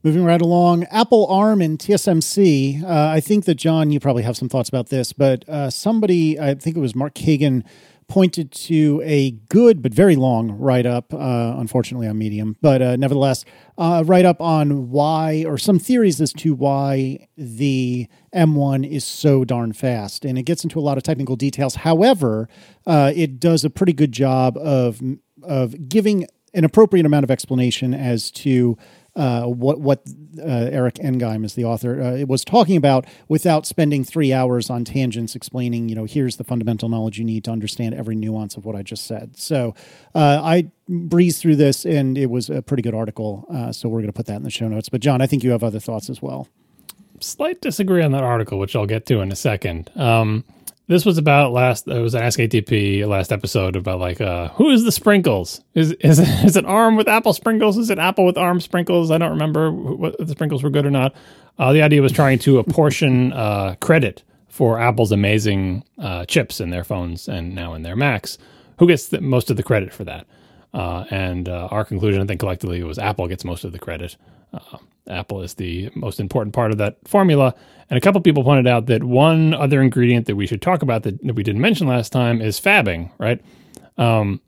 Moving 0.05 0.25
right 0.25 0.41
along, 0.41 0.85
Apple 0.85 1.27
ARM 1.27 1.61
and 1.61 1.79
TSMC. 1.81 2.85
Uh, 2.85 3.09
I 3.09 3.19
think 3.19 3.45
that 3.47 3.57
John, 3.57 3.91
you 3.91 3.99
probably 3.99 4.23
have 4.23 4.37
some 4.37 4.49
thoughts 4.49 4.69
about 4.69 4.89
this, 4.89 5.13
but 5.13 5.49
uh, 5.49 5.69
somebody, 5.69 6.39
I 6.39 6.55
think 6.55 6.77
it 6.77 6.81
was 6.81 6.95
Marc 6.95 7.15
Kagan, 7.15 7.65
pointed 8.09 8.53
to 8.53 9.03
a 9.05 9.33
good 9.49 9.83
but 9.83 9.93
very 9.93 10.17
long 10.17 10.53
write 10.53 10.87
up, 10.87 11.13
uh, 11.13 11.55
unfortunately 11.59 12.07
on 12.07 12.17
Medium, 12.17 12.57
but 12.61 12.81
uh, 12.81 12.97
nevertheless, 12.97 13.45
uh, 13.79 14.03
write 14.07 14.25
up 14.25 14.41
on 14.41 14.91
why, 14.91 15.45
or 15.47 15.59
some 15.59 15.79
theories 15.79 16.21
as 16.21 16.33
to 16.33 16.55
why 16.55 17.27
the 17.37 18.09
M1 18.35 18.89
is 18.89 19.05
so 19.05 19.45
darn 19.45 19.73
fast. 19.73 20.25
And 20.25 20.39
it 20.39 20.45
gets 20.45 20.63
into 20.63 20.79
a 20.79 20.83
lot 20.83 20.97
of 20.97 21.03
technical 21.03 21.37
details. 21.37 21.77
However, 21.77 22.49
uh, 22.87 23.13
it 23.15 23.41
does 23.41 23.65
a 23.65 23.71
pretty 23.71 23.93
good 23.93 24.13
job 24.13 24.57
of, 24.57 25.03
of 25.43 25.89
giving 25.89 26.27
an 26.55 26.65
appropriate 26.65 27.05
amount 27.05 27.25
of 27.25 27.31
explanation 27.31 27.93
as 27.93 28.31
to 28.31 28.79
uh, 29.17 29.45
what 29.45 29.81
what 29.81 30.03
uh, 30.39 30.43
Erik 30.43 30.97
Engheim 30.97 31.45
is 31.45 31.55
the 31.55 31.65
author 31.65 32.03
uh, 32.03 32.25
was 32.27 32.45
talking 32.45 32.77
about 32.77 33.07
without 33.29 33.67
spending 33.67 34.05
three 34.05 34.33
hours 34.33 34.69
on 34.69 34.85
tangents 34.85 35.35
explaining. 35.35 35.89
You 35.89 35.95
know, 35.95 36.05
here's 36.05 36.37
the 36.37 36.45
fundamental 36.45 36.89
knowledge 36.89 37.19
you 37.19 37.25
need 37.25 37.45
to 37.45 37.51
understand 37.51 37.95
every 37.95 38.15
nuance 38.15 38.57
of 38.57 38.65
what 38.67 38.77
I 38.77 38.83
just 38.83 39.07
said. 39.07 39.39
So 39.39 39.75
uh, 40.15 40.41
I 40.45 40.71
breezed 40.89 41.41
through 41.41 41.57
this, 41.57 41.87
and 41.87 42.19
it 42.19 42.27
was 42.27 42.51
a 42.51 42.61
pretty 42.61 42.83
good 42.83 42.95
article. 42.95 43.47
Uh, 43.51 43.73
so 43.73 43.89
we're 43.89 44.01
going 44.01 44.13
to 44.13 44.13
put 44.13 44.27
that 44.27 44.37
in 44.37 44.43
the 44.43 44.51
show 44.51 44.69
notes. 44.69 44.89
But 44.89 45.01
John, 45.01 45.21
I 45.23 45.27
think 45.27 45.43
you 45.43 45.51
have 45.51 45.65
other 45.65 45.81
thoughts 45.81 46.11
as 46.11 46.21
well. 46.21 46.49
Slight 47.21 47.63
disagree 47.63 48.03
on 48.03 48.13
that 48.13 48.23
article, 48.23 48.59
which 48.59 48.77
I'll 48.77 48.87
get 48.87 49.07
to 49.07 49.21
in 49.21 49.33
a 49.33 49.37
second. 49.37 49.91
Um, 49.97 50.45
this 50.89 51.05
was 51.05 51.19
about 51.19 51.53
last. 51.53 51.89
It 51.89 52.01
was 52.01 52.15
an 52.15 52.23
Ask 52.23 52.39
ATP 52.39 53.07
last 53.07 53.33
episode 53.33 53.77
about 53.77 53.99
like 53.99 54.21
uh, 54.21 54.49
who 54.51 54.71
is 54.71 54.85
the 54.85 54.93
sprinkles? 54.93 55.61
Is 55.75 55.93
is 55.93 56.19
is 56.45 56.57
it 56.57 56.65
ARM 56.65 56.97
with 56.97 57.09
Apple 57.09 57.33
sprinkles? 57.33 57.77
Is 57.77 57.91
it 57.91 57.99
Apple 57.99 58.25
with 58.25 58.39
ARM 58.39 58.61
sprinkles? 58.61 59.11
I 59.11 59.19
don't 59.19 59.31
remember 59.31 59.73
what 59.73 60.17
the 60.19 60.33
sprinkles 60.33 60.63
were 60.63 60.71
good 60.71 60.87
or 60.87 60.91
not. 60.91 61.15
Uh, 61.59 61.73
the 61.73 61.83
idea 61.83 62.03
was 62.03 62.13
trying 62.13 62.39
to 62.41 62.59
apportion 62.61 63.33
uh, 63.33 63.75
credit 63.81 64.23
for 64.49 64.79
Apple's 64.81 65.13
amazing 65.13 65.85
uh, 65.99 66.25
chips 66.25 66.61
in 66.61 66.71
their 66.71 66.85
phones 66.85 67.29
and 67.29 67.55
now 67.55 67.75
in 67.75 67.83
their 67.83 67.97
Macs. 67.97 68.39
Who 68.79 68.87
gets 68.87 69.09
the, 69.09 69.21
most 69.21 69.51
of 69.51 69.57
the 69.57 69.63
credit 69.63 69.93
for 69.93 70.05
that? 70.05 70.27
Uh, 70.73 71.05
and 71.11 71.49
uh, 71.49 71.69
our 71.71 71.85
conclusion, 71.85 72.21
I 72.21 72.27
think, 72.27 72.41
collectively 72.41 72.83
was 72.83 72.99
Apple 72.99 73.27
gets 73.29 73.45
most 73.45 73.65
of 73.65 73.73
the 73.73 73.79
credit. 73.79 74.17
Uh, 74.57 74.79
Apple 75.09 75.43
is 75.43 75.55
the 75.55 75.91
most 75.95 76.19
important 76.19 76.55
part 76.55 76.73
of 76.73 76.79
that 76.79 76.97
formula. 77.07 77.55
And 77.89 77.97
a 77.97 78.01
couple 78.01 78.21
people 78.21 78.43
pointed 78.43 78.67
out 78.67 78.87
that 78.87 79.05
one 79.05 79.55
other 79.55 79.81
ingredient 79.81 80.27
that 80.27 80.37
we 80.37 80.47
should 80.47 80.63
talk 80.63 80.83
about 80.83 81.05
that, 81.05 81.23
that 81.25 81.35
we 81.35 81.43
didn't 81.43 81.61
mention 81.61 81.87
last 81.87 82.11
time 82.11 82.41
is 82.41 82.61
fabbing, 82.61 83.11
right? 83.19 83.41
Um, 83.99 84.41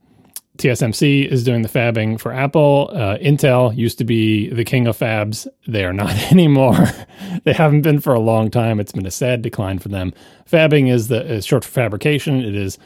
TSMC 0.58 1.28
is 1.28 1.44
doing 1.44 1.62
the 1.62 1.68
fabbing 1.68 2.18
for 2.18 2.32
Apple. 2.32 2.90
Uh, 2.92 3.16
Intel 3.18 3.76
used 3.76 3.96
to 3.98 4.04
be 4.04 4.48
the 4.48 4.64
king 4.64 4.88
of 4.88 4.98
fabs. 4.98 5.46
They 5.68 5.84
are 5.84 5.92
not 5.92 6.10
anymore. 6.32 6.76
they 7.44 7.52
haven't 7.52 7.82
been 7.82 8.00
for 8.00 8.12
a 8.12 8.18
long 8.18 8.50
time. 8.50 8.80
It's 8.80 8.92
been 8.92 9.06
a 9.06 9.10
sad 9.10 9.40
decline 9.40 9.78
for 9.78 9.88
them. 9.88 10.12
Fabbing 10.50 10.90
is 10.90 11.06
the 11.08 11.24
is 11.24 11.46
short 11.46 11.64
for 11.64 11.70
fabrication. 11.70 12.40
It 12.40 12.56
is 12.56 12.76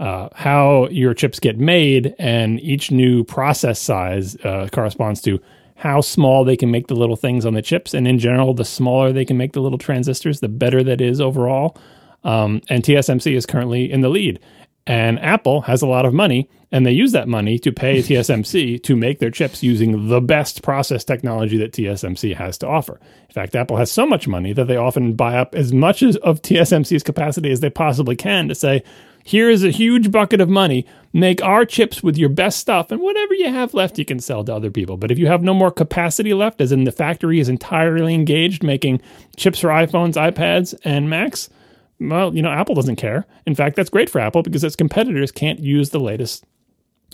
uh, 0.00 0.30
how 0.34 0.88
your 0.88 1.14
chips 1.14 1.38
get 1.38 1.58
made, 1.58 2.16
and 2.18 2.58
each 2.60 2.90
new 2.90 3.22
process 3.22 3.78
size 3.78 4.34
uh, 4.44 4.68
corresponds 4.72 5.20
to 5.22 5.40
how 5.80 6.02
small 6.02 6.44
they 6.44 6.58
can 6.58 6.70
make 6.70 6.88
the 6.88 6.94
little 6.94 7.16
things 7.16 7.46
on 7.46 7.54
the 7.54 7.62
chips. 7.62 7.94
And 7.94 8.06
in 8.06 8.18
general, 8.18 8.52
the 8.52 8.66
smaller 8.66 9.14
they 9.14 9.24
can 9.24 9.38
make 9.38 9.54
the 9.54 9.62
little 9.62 9.78
transistors, 9.78 10.40
the 10.40 10.48
better 10.48 10.84
that 10.84 11.00
is 11.00 11.22
overall. 11.22 11.74
Um, 12.22 12.60
and 12.68 12.84
TSMC 12.84 13.34
is 13.34 13.46
currently 13.46 13.90
in 13.90 14.02
the 14.02 14.10
lead. 14.10 14.40
And 14.86 15.18
Apple 15.20 15.62
has 15.62 15.80
a 15.80 15.86
lot 15.86 16.04
of 16.04 16.12
money, 16.12 16.50
and 16.70 16.84
they 16.84 16.92
use 16.92 17.12
that 17.12 17.28
money 17.28 17.58
to 17.60 17.72
pay 17.72 17.98
TSMC 18.02 18.82
to 18.82 18.94
make 18.94 19.20
their 19.20 19.30
chips 19.30 19.62
using 19.62 20.08
the 20.10 20.20
best 20.20 20.62
process 20.62 21.02
technology 21.02 21.56
that 21.56 21.72
TSMC 21.72 22.36
has 22.36 22.58
to 22.58 22.68
offer. 22.68 23.00
In 23.30 23.32
fact, 23.32 23.56
Apple 23.56 23.78
has 23.78 23.90
so 23.90 24.06
much 24.06 24.28
money 24.28 24.52
that 24.52 24.66
they 24.66 24.76
often 24.76 25.14
buy 25.14 25.38
up 25.38 25.54
as 25.54 25.72
much 25.72 26.02
as 26.02 26.16
of 26.16 26.42
TSMC's 26.42 27.02
capacity 27.02 27.50
as 27.50 27.60
they 27.60 27.70
possibly 27.70 28.16
can 28.16 28.48
to 28.48 28.54
say, 28.54 28.82
here 29.24 29.50
is 29.50 29.64
a 29.64 29.70
huge 29.70 30.10
bucket 30.10 30.40
of 30.40 30.48
money. 30.48 30.86
Make 31.12 31.42
our 31.42 31.64
chips 31.64 32.02
with 32.02 32.16
your 32.16 32.28
best 32.28 32.58
stuff, 32.58 32.90
and 32.90 33.00
whatever 33.00 33.34
you 33.34 33.48
have 33.48 33.74
left, 33.74 33.98
you 33.98 34.04
can 34.04 34.20
sell 34.20 34.44
to 34.44 34.54
other 34.54 34.70
people. 34.70 34.96
But 34.96 35.10
if 35.10 35.18
you 35.18 35.26
have 35.26 35.42
no 35.42 35.52
more 35.52 35.70
capacity 35.70 36.32
left, 36.34 36.60
as 36.60 36.72
in 36.72 36.84
the 36.84 36.92
factory 36.92 37.40
is 37.40 37.48
entirely 37.48 38.14
engaged 38.14 38.62
making 38.62 39.00
chips 39.36 39.58
for 39.58 39.68
iPhones, 39.68 40.14
iPads, 40.14 40.74
and 40.84 41.10
Macs, 41.10 41.50
well, 41.98 42.34
you 42.34 42.42
know, 42.42 42.50
Apple 42.50 42.74
doesn't 42.74 42.96
care. 42.96 43.26
In 43.46 43.54
fact, 43.54 43.76
that's 43.76 43.90
great 43.90 44.08
for 44.08 44.20
Apple 44.20 44.42
because 44.42 44.64
its 44.64 44.76
competitors 44.76 45.32
can't 45.32 45.60
use 45.60 45.90
the 45.90 46.00
latest 46.00 46.44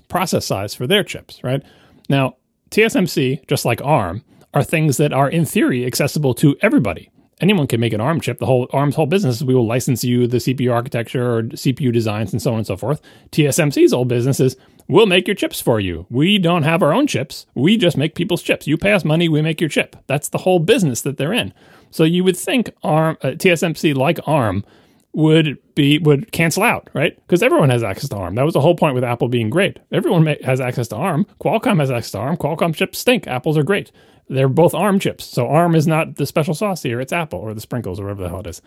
process 0.08 0.46
size 0.46 0.74
for 0.74 0.86
their 0.86 1.02
chips, 1.02 1.42
right? 1.42 1.62
Now, 2.08 2.36
TSMC, 2.70 3.46
just 3.48 3.64
like 3.64 3.82
ARM, 3.82 4.22
are 4.54 4.62
things 4.62 4.96
that 4.98 5.12
are 5.12 5.28
in 5.28 5.44
theory 5.44 5.84
accessible 5.84 6.34
to 6.34 6.56
everybody 6.62 7.10
anyone 7.40 7.66
can 7.66 7.80
make 7.80 7.92
an 7.92 8.00
ARM 8.00 8.20
chip. 8.20 8.38
The 8.38 8.46
whole 8.46 8.68
ARM's 8.72 8.94
whole 8.94 9.06
business 9.06 9.36
is 9.36 9.44
we 9.44 9.54
will 9.54 9.66
license 9.66 10.04
you 10.04 10.26
the 10.26 10.38
CPU 10.38 10.72
architecture 10.72 11.36
or 11.36 11.42
CPU 11.44 11.92
designs 11.92 12.32
and 12.32 12.40
so 12.40 12.52
on 12.52 12.58
and 12.58 12.66
so 12.66 12.76
forth. 12.76 13.00
TSMC's 13.32 13.92
whole 13.92 14.04
business 14.04 14.40
is 14.40 14.56
we'll 14.88 15.06
make 15.06 15.26
your 15.26 15.34
chips 15.34 15.60
for 15.60 15.80
you. 15.80 16.06
We 16.10 16.38
don't 16.38 16.62
have 16.62 16.82
our 16.82 16.92
own 16.92 17.06
chips. 17.06 17.46
We 17.54 17.76
just 17.76 17.96
make 17.96 18.14
people's 18.14 18.42
chips. 18.42 18.66
You 18.66 18.76
pay 18.76 18.92
us 18.92 19.04
money, 19.04 19.28
we 19.28 19.42
make 19.42 19.60
your 19.60 19.70
chip. 19.70 19.96
That's 20.06 20.28
the 20.28 20.38
whole 20.38 20.58
business 20.58 21.02
that 21.02 21.18
they're 21.18 21.32
in. 21.32 21.52
So 21.90 22.04
you 22.04 22.24
would 22.24 22.36
think 22.36 22.70
ARM, 22.82 23.16
uh, 23.22 23.28
TSMC, 23.28 23.94
like 23.94 24.18
ARM, 24.26 24.64
would 25.12 25.56
be 25.74 25.98
would 25.98 26.30
cancel 26.30 26.62
out, 26.62 26.90
right? 26.92 27.16
Because 27.26 27.42
everyone 27.42 27.70
has 27.70 27.82
access 27.82 28.10
to 28.10 28.16
ARM. 28.16 28.34
That 28.34 28.44
was 28.44 28.52
the 28.52 28.60
whole 28.60 28.74
point 28.74 28.94
with 28.94 29.02
Apple 29.02 29.28
being 29.28 29.48
great. 29.48 29.78
Everyone 29.90 30.26
has 30.44 30.60
access 30.60 30.88
to 30.88 30.96
ARM. 30.96 31.26
Qualcomm 31.40 31.80
has 31.80 31.90
access 31.90 32.10
to 32.12 32.18
ARM. 32.18 32.36
Qualcomm 32.36 32.74
chips 32.74 32.98
stink. 32.98 33.26
Apple's 33.26 33.56
are 33.56 33.62
great. 33.62 33.90
They're 34.28 34.48
both 34.48 34.74
ARM 34.74 34.98
chips. 34.98 35.24
So 35.24 35.46
ARM 35.48 35.74
is 35.74 35.86
not 35.86 36.16
the 36.16 36.26
special 36.26 36.54
sauce 36.54 36.82
here. 36.82 37.00
It's 37.00 37.12
Apple 37.12 37.38
or 37.38 37.54
the 37.54 37.60
sprinkles 37.60 38.00
or 38.00 38.04
whatever 38.04 38.24
the 38.24 38.28
hell 38.28 38.40
it 38.40 38.46
is. 38.48 38.62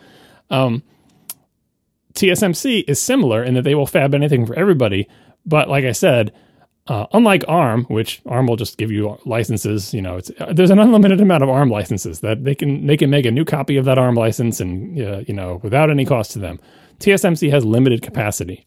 Um, 0.50 0.84
TSMC 2.14 2.86
is 2.88 3.02
similar 3.02 3.44
in 3.44 3.54
that 3.54 3.64
they 3.64 3.76
will 3.76 3.86
fab 3.86 4.16
anything 4.16 4.46
for 4.46 4.56
everybody. 4.56 5.08
But 5.46 5.70
like 5.70 5.86
I 5.86 5.92
said, 5.92 6.34
uh, 6.88 7.06
unlike 7.14 7.44
ARM, 7.48 7.84
which 7.86 8.22
ARM 8.26 8.48
will 8.48 8.56
just 8.56 8.78
give 8.78 8.92
you 8.92 9.18
licenses, 9.26 9.94
you 9.94 10.02
know, 10.02 10.20
uh, 10.40 10.54
there's 10.54 10.72
an 10.72 10.80
unlimited 10.80 11.22
amount 11.22 11.44
of 11.44 11.50
ARM 11.50 11.70
licenses 11.70 12.22
that 12.22 12.44
they 12.44 12.56
can 12.56 12.88
they 12.88 12.98
can 12.98 13.12
make 13.12 13.28
a 13.28 13.32
new 13.32 13.46
copy 13.46 13.78
of 13.78 13.86
that 13.86 14.00
ARM 14.00 14.16
license 14.16 14.60
and 14.60 15.00
uh, 15.00 15.22
you 15.28 15.34
know 15.34 15.60
without 15.62 15.92
any 15.92 16.04
cost 16.04 16.32
to 16.32 16.40
them. 16.40 16.60
TSMC 17.00 17.52
has 17.52 17.64
limited 17.64 18.02
capacity, 18.02 18.66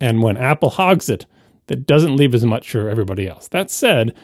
and 0.00 0.22
when 0.22 0.36
Apple 0.36 0.70
hogs 0.70 1.08
it, 1.08 1.26
that 1.66 1.86
doesn't 1.86 2.16
leave 2.16 2.34
as 2.34 2.44
much 2.44 2.70
for 2.70 2.88
everybody 2.88 3.26
else. 3.26 3.48
That 3.48 3.70
said, 3.70 4.14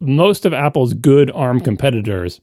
most 0.00 0.44
of 0.44 0.52
Apple's 0.52 0.94
good 0.94 1.30
ARM 1.32 1.60
competitors 1.60 2.40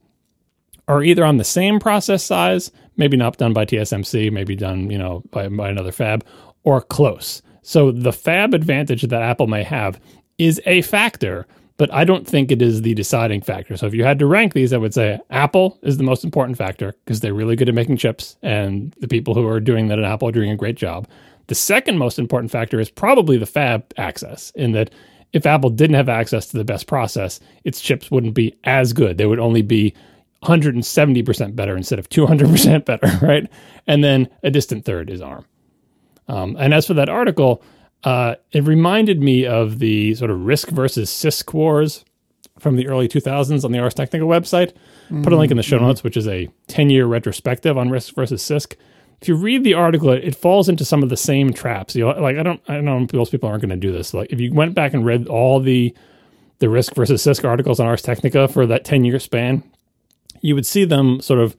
are 0.88 1.04
either 1.04 1.24
on 1.24 1.38
the 1.38 1.44
same 1.44 1.80
process 1.80 2.24
size, 2.24 2.72
maybe 2.98 3.18
not 3.18 3.38
done 3.38 3.54
by 3.54 3.66
TSMC, 3.66 4.32
maybe 4.32 4.56
done, 4.56 4.90
you 4.90 4.98
know, 4.98 5.24
by, 5.32 5.48
by 5.48 5.70
another 5.70 5.92
fab, 5.92 6.26
or 6.64 6.82
close. 6.82 7.42
So 7.62 7.92
the 7.92 8.14
fab 8.14 8.54
advantage 8.54 9.04
that 9.04 9.22
Apple 9.22 9.48
may 9.48 9.64
have 9.64 10.00
is 10.38 10.60
a 10.66 10.82
factor, 10.82 11.46
but 11.78 11.94
I 11.94 12.04
don't 12.04 12.28
think 12.28 12.52
it 12.52 12.62
is 12.62 12.82
the 12.82 12.94
deciding 12.94 13.42
factor. 13.42 13.78
So 13.78 13.86
if 13.86 13.94
you 13.94 14.04
had 14.04 14.20
to 14.20 14.26
rank 14.26 14.54
these, 14.54 14.74
I 14.74 14.78
would 14.78 14.94
say 14.94 15.20
Apple 15.30 15.80
is 15.84 15.98
the 15.98 16.04
most 16.04 16.24
important 16.24 16.58
factor 16.58 16.94
because 17.06 17.20
they're 17.20 17.34
really 17.34 17.56
good 17.56 17.70
at 17.70 17.76
making 17.76 17.98
chips, 17.98 18.38
and 18.42 18.94
the 19.00 19.08
people 19.08 19.34
who 19.34 19.48
are 19.48 19.60
doing 19.60 19.88
that 19.88 20.00
at 20.00 20.06
Apple 20.06 20.28
are 20.28 20.34
doing 20.34 20.52
a 20.52 20.58
great 20.58 20.76
job. 20.76 21.08
The 21.48 21.56
second 21.56 21.98
most 21.98 22.18
important 22.18 22.52
factor 22.52 22.80
is 22.80 22.90
probably 22.90 23.38
the 23.38 23.46
fab 23.46 23.84
access, 23.98 24.52
in 24.56 24.72
that 24.74 24.92
if 25.34 25.46
Apple 25.46 25.70
didn't 25.70 25.96
have 25.96 26.10
access 26.10 26.48
to 26.48 26.58
the 26.58 26.64
best 26.64 26.88
process, 26.88 27.40
its 27.64 27.82
chips 27.82 28.12
wouldn't 28.12 28.34
be 28.34 28.56
as 28.64 28.94
good. 28.94 29.18
They 29.18 29.26
would 29.26 29.40
only 29.40 29.62
be 29.62 29.94
170% 30.44 31.56
better 31.56 31.78
instead 31.78 32.00
of 32.00 32.10
200% 32.10 32.86
better, 32.86 33.26
right? 33.26 33.50
And 33.88 34.04
then 34.04 34.28
a 34.44 34.52
distant 34.52 34.86
third 34.86 35.10
is 35.10 35.22
ARM. 35.22 35.46
Um, 36.28 36.56
and 36.60 36.74
as 36.74 36.88
for 36.88 36.94
that 36.96 37.10
article, 37.10 37.64
uh, 38.04 38.36
it 38.52 38.64
reminded 38.64 39.22
me 39.22 39.46
of 39.46 39.80
the 39.80 40.16
sort 40.16 40.32
of 40.32 40.40
RISC 40.40 40.70
versus 40.70 41.10
CISC 41.10 41.54
wars 41.54 42.06
from 42.60 42.76
the 42.76 42.88
early 42.88 43.08
2000s 43.08 43.64
on 43.64 43.72
the 43.72 43.80
Ars 43.80 43.94
Technica 43.94 44.26
website. 44.26 44.74
Mm-hmm. 45.06 45.24
Put 45.24 45.34
a 45.34 45.38
link 45.38 45.52
in 45.52 45.58
the 45.58 45.64
show 45.64 45.78
mm-hmm. 45.78 45.88
notes, 45.88 46.04
which 46.04 46.18
is 46.18 46.28
a 46.28 46.50
10 46.68 46.90
year 46.90 47.06
retrospective 47.06 47.78
on 47.78 47.90
RISC 47.90 48.16
versus 48.16 48.42
CISC 48.42 48.76
if 49.22 49.28
you 49.28 49.36
read 49.36 49.64
the 49.64 49.76
article, 49.76 50.10
it 50.10 50.36
falls 50.36 50.68
into 50.68 50.84
some 50.84 51.04
of 51.04 51.10
the 51.10 51.18
same 51.18 51.54
traps. 51.54 51.96
You 51.96 52.06
know, 52.06 52.20
like 52.20 52.38
I 52.38 52.44
don't, 52.44 52.62
I 52.68 52.76
don't 52.76 52.86
know 52.86 53.08
most 53.14 53.32
people 53.32 53.50
aren't 53.50 53.62
going 53.62 53.70
to 53.70 53.76
do 53.76 53.92
this. 53.92 54.14
Like 54.14 54.32
if 54.32 54.40
you 54.40 54.52
went 54.54 54.74
back 54.74 54.94
and 54.94 55.06
read 55.06 55.28
all 55.28 55.60
the 55.60 55.96
the 56.60 56.68
RISC 56.68 56.96
versus 56.96 57.24
CISC 57.24 57.44
articles 57.48 57.80
on 57.80 57.88
Ars 57.88 58.02
Technica 58.02 58.48
for 58.48 58.66
that 58.66 58.84
ten 58.84 59.04
year 59.04 59.20
span, 59.20 59.64
you 60.42 60.56
would 60.56 60.66
see 60.66 60.86
them 60.86 61.22
sort 61.22 61.40
of 61.40 61.56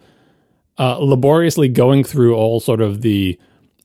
uh, 0.79 0.99
laboriously 0.99 1.69
going 1.69 2.03
through 2.03 2.35
all 2.35 2.59
sort 2.59 2.81
of 2.81 3.03
the 3.03 3.39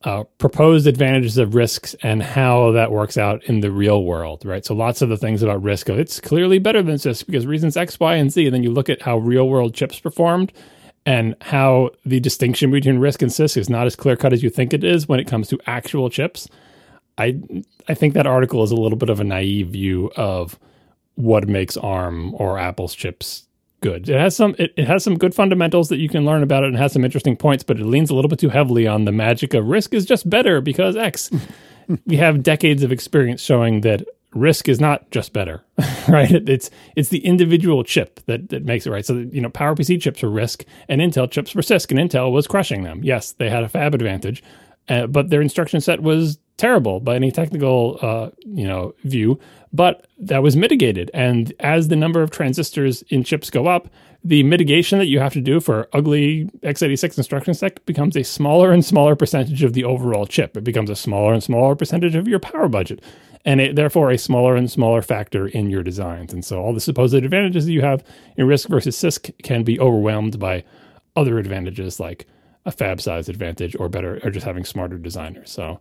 uh, 0.04 0.24
proposed 0.38 0.86
advantages 0.86 1.38
of 1.38 1.50
RISCs 1.50 1.94
and 2.02 2.22
how 2.22 2.72
that 2.72 2.90
works 2.90 3.18
out 3.18 3.44
in 3.44 3.60
the 3.60 3.70
real 3.70 4.04
world, 4.04 4.44
right? 4.44 4.64
So 4.64 4.74
lots 4.74 5.02
of 5.02 5.08
the 5.08 5.16
things 5.16 5.42
about 5.42 5.62
RISC, 5.62 5.88
it's 5.98 6.20
clearly 6.20 6.58
better 6.58 6.82
than 6.82 6.96
CISC 6.96 7.26
because 7.26 7.46
reasons 7.46 7.76
X, 7.76 7.98
Y, 8.00 8.14
and 8.14 8.32
Z. 8.32 8.46
And 8.46 8.54
then 8.54 8.62
you 8.62 8.70
look 8.70 8.88
at 8.88 9.02
how 9.02 9.18
real 9.18 9.48
world 9.48 9.74
chips 9.74 10.00
performed 10.00 10.52
and 11.08 11.34
how 11.40 11.88
the 12.04 12.20
distinction 12.20 12.70
between 12.70 12.98
RISC 12.98 13.22
and 13.22 13.30
CISC 13.30 13.56
is 13.56 13.70
not 13.70 13.86
as 13.86 13.96
clear 13.96 14.14
cut 14.14 14.34
as 14.34 14.42
you 14.42 14.50
think 14.50 14.74
it 14.74 14.84
is 14.84 15.08
when 15.08 15.18
it 15.18 15.26
comes 15.26 15.48
to 15.48 15.58
actual 15.66 16.10
chips. 16.10 16.46
I 17.16 17.40
I 17.88 17.94
think 17.94 18.12
that 18.12 18.26
article 18.26 18.62
is 18.62 18.70
a 18.70 18.76
little 18.76 18.98
bit 18.98 19.08
of 19.08 19.18
a 19.18 19.24
naive 19.24 19.68
view 19.68 20.12
of 20.16 20.58
what 21.14 21.48
makes 21.48 21.78
ARM 21.78 22.34
or 22.34 22.58
Apple's 22.58 22.94
chips 22.94 23.46
good. 23.80 24.06
It 24.10 24.20
has 24.20 24.36
some 24.36 24.54
it, 24.58 24.74
it 24.76 24.86
has 24.86 25.02
some 25.02 25.16
good 25.16 25.34
fundamentals 25.34 25.88
that 25.88 25.96
you 25.96 26.10
can 26.10 26.26
learn 26.26 26.42
about 26.42 26.64
it 26.64 26.68
and 26.68 26.76
has 26.76 26.92
some 26.92 27.06
interesting 27.06 27.38
points, 27.38 27.64
but 27.64 27.80
it 27.80 27.86
leans 27.86 28.10
a 28.10 28.14
little 28.14 28.28
bit 28.28 28.38
too 28.38 28.50
heavily 28.50 28.86
on 28.86 29.06
the 29.06 29.12
magic 29.12 29.54
of 29.54 29.64
RISC 29.64 29.94
is 29.94 30.04
just 30.04 30.28
better 30.28 30.60
because 30.60 30.94
X. 30.94 31.30
we 32.04 32.18
have 32.18 32.42
decades 32.42 32.82
of 32.82 32.92
experience 32.92 33.40
showing 33.40 33.80
that 33.80 34.06
RISC 34.34 34.68
is 34.68 34.80
not 34.80 35.10
just 35.10 35.32
better, 35.32 35.64
right? 36.08 36.30
It's 36.30 36.70
it's 36.96 37.08
the 37.08 37.24
individual 37.24 37.82
chip 37.82 38.20
that, 38.26 38.50
that 38.50 38.64
makes 38.64 38.86
it 38.86 38.90
right. 38.90 39.04
So 39.04 39.14
you 39.14 39.40
know, 39.40 39.48
PowerPC 39.48 40.00
chips 40.00 40.22
were 40.22 40.28
RISC, 40.28 40.64
and 40.88 41.00
Intel 41.00 41.30
chips 41.30 41.54
were 41.54 41.62
CISC, 41.62 41.90
and 41.90 42.10
Intel 42.10 42.30
was 42.30 42.46
crushing 42.46 42.82
them. 42.82 43.02
Yes, 43.02 43.32
they 43.32 43.48
had 43.48 43.62
a 43.62 43.68
fab 43.68 43.94
advantage, 43.94 44.42
uh, 44.88 45.06
but 45.06 45.30
their 45.30 45.40
instruction 45.40 45.80
set 45.80 46.02
was 46.02 46.38
terrible 46.58 47.00
by 47.00 47.14
any 47.14 47.30
technical 47.30 47.98
uh, 48.02 48.30
you 48.44 48.66
know 48.66 48.94
view. 49.04 49.38
But 49.72 50.06
that 50.18 50.42
was 50.42 50.56
mitigated, 50.56 51.10
and 51.14 51.52
as 51.60 51.88
the 51.88 51.96
number 51.96 52.22
of 52.22 52.30
transistors 52.30 53.02
in 53.08 53.24
chips 53.24 53.48
go 53.48 53.66
up, 53.66 53.88
the 54.22 54.42
mitigation 54.42 54.98
that 54.98 55.06
you 55.06 55.20
have 55.20 55.32
to 55.34 55.40
do 55.40 55.60
for 55.60 55.88
ugly 55.92 56.50
x86 56.62 57.16
instruction 57.16 57.54
set 57.54 57.84
becomes 57.86 58.16
a 58.16 58.22
smaller 58.22 58.72
and 58.72 58.84
smaller 58.84 59.16
percentage 59.16 59.62
of 59.62 59.72
the 59.72 59.84
overall 59.84 60.26
chip. 60.26 60.56
It 60.56 60.64
becomes 60.64 60.90
a 60.90 60.96
smaller 60.96 61.32
and 61.32 61.42
smaller 61.42 61.74
percentage 61.74 62.14
of 62.14 62.28
your 62.28 62.40
power 62.40 62.68
budget 62.68 63.02
and 63.44 63.60
it, 63.60 63.76
therefore 63.76 64.10
a 64.10 64.18
smaller 64.18 64.56
and 64.56 64.70
smaller 64.70 65.02
factor 65.02 65.46
in 65.46 65.70
your 65.70 65.82
designs. 65.82 66.32
And 66.32 66.44
so 66.44 66.60
all 66.60 66.72
the 66.72 66.80
supposed 66.80 67.14
advantages 67.14 67.66
that 67.66 67.72
you 67.72 67.82
have 67.82 68.04
in 68.36 68.46
RISC 68.46 68.68
versus 68.68 68.96
CISC 68.96 69.42
can 69.42 69.62
be 69.62 69.78
overwhelmed 69.80 70.38
by 70.38 70.64
other 71.16 71.38
advantages 71.38 71.98
like 71.98 72.26
a 72.64 72.70
fab 72.70 73.00
size 73.00 73.28
advantage 73.28 73.74
or 73.78 73.88
better, 73.88 74.20
or 74.22 74.30
just 74.30 74.46
having 74.46 74.64
smarter 74.64 74.98
designers. 74.98 75.50
So 75.50 75.80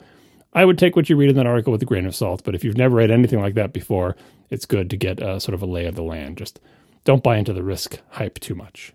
I 0.54 0.66
would 0.66 0.78
take 0.78 0.96
what 0.96 1.10
you 1.10 1.16
read 1.16 1.30
in 1.30 1.36
that 1.36 1.46
article 1.46 1.72
with 1.72 1.82
a 1.82 1.86
grain 1.86 2.06
of 2.06 2.16
salt. 2.16 2.44
But 2.44 2.56
if 2.56 2.64
you've 2.64 2.78
never 2.78 2.96
read 2.96 3.12
anything 3.12 3.42
like 3.42 3.56
that 3.56 3.74
before, 3.74 4.16
it's 4.50 4.66
good 4.66 4.90
to 4.90 4.98
get 4.98 5.20
a, 5.20 5.40
sort 5.40 5.54
of 5.54 5.62
a 5.62 5.66
lay 5.66 5.86
of 5.86 5.96
the 5.96 6.04
land. 6.04 6.38
Just 6.38 6.60
don't 7.04 7.24
buy 7.24 7.38
into 7.38 7.54
the 7.54 7.62
RISC 7.62 8.00
hype 8.10 8.40
too 8.40 8.56
much. 8.56 8.94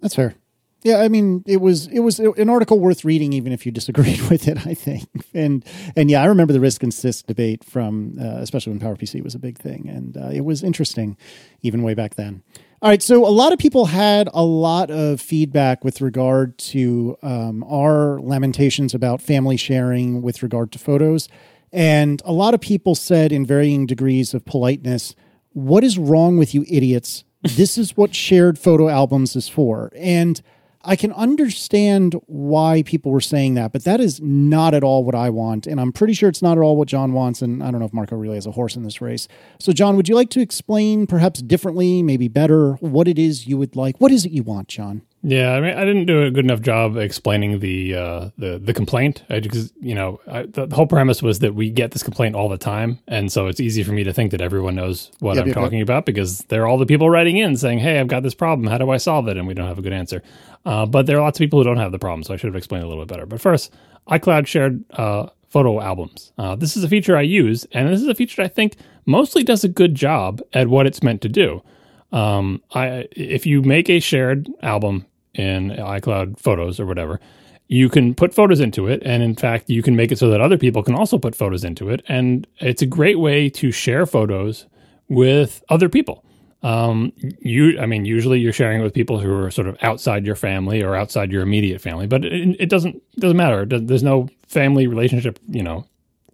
That's 0.00 0.14
fair. 0.14 0.34
Yeah, 0.82 0.98
I 0.98 1.08
mean, 1.08 1.42
it 1.46 1.60
was 1.60 1.88
it 1.88 2.00
was 2.00 2.20
an 2.20 2.48
article 2.48 2.78
worth 2.78 3.04
reading, 3.04 3.32
even 3.32 3.52
if 3.52 3.66
you 3.66 3.72
disagreed 3.72 4.20
with 4.30 4.46
it. 4.46 4.66
I 4.66 4.74
think, 4.74 5.08
and 5.34 5.64
and 5.96 6.10
yeah, 6.10 6.22
I 6.22 6.26
remember 6.26 6.52
the 6.52 6.58
RISC 6.60 6.82
insist 6.82 7.26
debate 7.26 7.64
from, 7.64 8.16
uh, 8.20 8.36
especially 8.38 8.72
when 8.72 8.80
PowerPC 8.80 9.22
was 9.24 9.34
a 9.34 9.38
big 9.38 9.58
thing, 9.58 9.88
and 9.88 10.16
uh, 10.16 10.28
it 10.28 10.42
was 10.42 10.62
interesting, 10.62 11.16
even 11.62 11.82
way 11.82 11.94
back 11.94 12.14
then. 12.14 12.42
All 12.82 12.90
right, 12.90 13.02
so 13.02 13.26
a 13.26 13.30
lot 13.30 13.52
of 13.52 13.58
people 13.58 13.86
had 13.86 14.28
a 14.34 14.44
lot 14.44 14.90
of 14.90 15.20
feedback 15.20 15.82
with 15.82 16.02
regard 16.02 16.56
to 16.58 17.16
um, 17.22 17.64
our 17.64 18.20
lamentations 18.20 18.92
about 18.94 19.22
family 19.22 19.56
sharing 19.56 20.20
with 20.20 20.42
regard 20.42 20.70
to 20.72 20.78
photos, 20.78 21.28
and 21.72 22.20
a 22.24 22.32
lot 22.32 22.54
of 22.54 22.60
people 22.60 22.94
said 22.94 23.32
in 23.32 23.46
varying 23.46 23.86
degrees 23.86 24.34
of 24.34 24.44
politeness, 24.44 25.16
"What 25.52 25.82
is 25.82 25.98
wrong 25.98 26.36
with 26.36 26.54
you 26.54 26.64
idiots? 26.68 27.24
This 27.42 27.78
is 27.78 27.96
what 27.96 28.14
shared 28.14 28.58
photo 28.58 28.88
albums 28.88 29.34
is 29.34 29.48
for," 29.48 29.90
and 29.96 30.40
I 30.86 30.94
can 30.94 31.12
understand 31.12 32.14
why 32.26 32.84
people 32.84 33.10
were 33.10 33.20
saying 33.20 33.54
that, 33.54 33.72
but 33.72 33.82
that 33.84 34.00
is 34.00 34.20
not 34.20 34.72
at 34.72 34.84
all 34.84 35.02
what 35.02 35.16
I 35.16 35.30
want. 35.30 35.66
And 35.66 35.80
I'm 35.80 35.92
pretty 35.92 36.14
sure 36.14 36.28
it's 36.28 36.42
not 36.42 36.56
at 36.56 36.62
all 36.62 36.76
what 36.76 36.86
John 36.86 37.12
wants. 37.12 37.42
And 37.42 37.62
I 37.62 37.70
don't 37.72 37.80
know 37.80 37.86
if 37.86 37.92
Marco 37.92 38.14
really 38.14 38.36
has 38.36 38.46
a 38.46 38.52
horse 38.52 38.76
in 38.76 38.84
this 38.84 39.00
race. 39.00 39.26
So, 39.58 39.72
John, 39.72 39.96
would 39.96 40.08
you 40.08 40.14
like 40.14 40.30
to 40.30 40.40
explain 40.40 41.08
perhaps 41.08 41.42
differently, 41.42 42.02
maybe 42.02 42.28
better, 42.28 42.74
what 42.74 43.08
it 43.08 43.18
is 43.18 43.48
you 43.48 43.58
would 43.58 43.74
like? 43.74 44.00
What 44.00 44.12
is 44.12 44.24
it 44.24 44.30
you 44.30 44.44
want, 44.44 44.68
John? 44.68 45.02
Yeah, 45.28 45.54
I 45.54 45.60
mean, 45.60 45.76
I 45.76 45.84
didn't 45.84 46.06
do 46.06 46.22
a 46.22 46.30
good 46.30 46.44
enough 46.44 46.60
job 46.60 46.96
explaining 46.96 47.58
the 47.58 47.96
uh, 47.96 48.30
the 48.38 48.60
the 48.62 48.72
complaint 48.72 49.24
because 49.28 49.72
you 49.80 49.92
know 49.92 50.20
I, 50.28 50.42
the, 50.42 50.68
whole 50.72 50.86
premise 50.86 51.20
was 51.20 51.40
that 51.40 51.52
we 51.56 51.68
get 51.68 51.90
this 51.90 52.04
complaint 52.04 52.36
all 52.36 52.48
the 52.48 52.56
time, 52.56 53.00
and 53.08 53.32
so 53.32 53.48
it's 53.48 53.58
easy 53.58 53.82
for 53.82 53.90
me 53.90 54.04
to 54.04 54.12
think 54.12 54.30
that 54.30 54.40
everyone 54.40 54.76
knows 54.76 55.10
what 55.18 55.34
yep, 55.34 55.42
I'm 55.42 55.48
yep, 55.48 55.56
talking 55.56 55.78
yep. 55.78 55.86
about 55.86 56.06
because 56.06 56.38
they're 56.46 56.68
all 56.68 56.78
the 56.78 56.86
people 56.86 57.10
writing 57.10 57.38
in 57.38 57.56
saying, 57.56 57.80
"Hey, 57.80 57.98
I've 57.98 58.06
got 58.06 58.22
this 58.22 58.36
problem. 58.36 58.68
How 58.68 58.78
do 58.78 58.88
I 58.90 58.98
solve 58.98 59.26
it?" 59.26 59.36
And 59.36 59.48
we 59.48 59.54
don't 59.54 59.66
have 59.66 59.80
a 59.80 59.82
good 59.82 59.92
answer. 59.92 60.22
Uh, 60.64 60.86
but 60.86 61.06
there 61.06 61.16
are 61.16 61.22
lots 61.22 61.40
of 61.40 61.40
people 61.40 61.58
who 61.58 61.64
don't 61.64 61.78
have 61.78 61.90
the 61.90 61.98
problem, 61.98 62.22
so 62.22 62.32
I 62.32 62.36
should 62.36 62.46
have 62.46 62.54
explained 62.54 62.84
a 62.84 62.86
little 62.86 63.04
bit 63.04 63.12
better. 63.12 63.26
But 63.26 63.40
first, 63.40 63.72
iCloud 64.08 64.46
shared 64.46 64.84
uh, 64.92 65.26
photo 65.48 65.80
albums. 65.80 66.30
Uh, 66.38 66.54
this 66.54 66.76
is 66.76 66.84
a 66.84 66.88
feature 66.88 67.16
I 67.16 67.22
use, 67.22 67.66
and 67.72 67.88
this 67.88 68.00
is 68.00 68.06
a 68.06 68.14
feature 68.14 68.42
I 68.42 68.48
think 68.48 68.76
mostly 69.06 69.42
does 69.42 69.64
a 69.64 69.68
good 69.68 69.96
job 69.96 70.40
at 70.52 70.68
what 70.68 70.86
it's 70.86 71.02
meant 71.02 71.20
to 71.22 71.28
do. 71.28 71.64
Um, 72.12 72.62
I 72.72 73.08
if 73.10 73.44
you 73.44 73.62
make 73.62 73.90
a 73.90 73.98
shared 73.98 74.48
album 74.62 75.04
in 75.36 75.70
iCloud 75.70 76.38
Photos 76.38 76.80
or 76.80 76.86
whatever, 76.86 77.20
you 77.68 77.88
can 77.88 78.14
put 78.14 78.34
photos 78.34 78.60
into 78.60 78.86
it. 78.86 79.02
And 79.04 79.22
in 79.22 79.34
fact, 79.34 79.68
you 79.68 79.82
can 79.82 79.96
make 79.96 80.12
it 80.12 80.18
so 80.18 80.30
that 80.30 80.40
other 80.40 80.58
people 80.58 80.82
can 80.82 80.94
also 80.94 81.18
put 81.18 81.34
photos 81.34 81.64
into 81.64 81.90
it. 81.90 82.02
And 82.08 82.46
it's 82.58 82.82
a 82.82 82.86
great 82.86 83.18
way 83.18 83.50
to 83.50 83.72
share 83.72 84.06
photos 84.06 84.66
with 85.08 85.62
other 85.68 85.88
people. 85.88 86.24
Um, 86.62 87.12
you, 87.16 87.78
I 87.78 87.86
mean, 87.86 88.04
usually 88.04 88.40
you're 88.40 88.52
sharing 88.52 88.80
it 88.80 88.82
with 88.82 88.94
people 88.94 89.18
who 89.20 89.32
are 89.32 89.50
sort 89.50 89.68
of 89.68 89.76
outside 89.82 90.26
your 90.26 90.34
family 90.36 90.82
or 90.82 90.96
outside 90.96 91.30
your 91.30 91.42
immediate 91.42 91.80
family, 91.80 92.06
but 92.06 92.24
it, 92.24 92.56
it 92.58 92.68
doesn't 92.68 93.00
doesn't 93.20 93.36
matter. 93.36 93.64
There's 93.66 94.02
no 94.02 94.28
family 94.48 94.86
relationship, 94.86 95.38
you 95.48 95.62
know, 95.62 95.86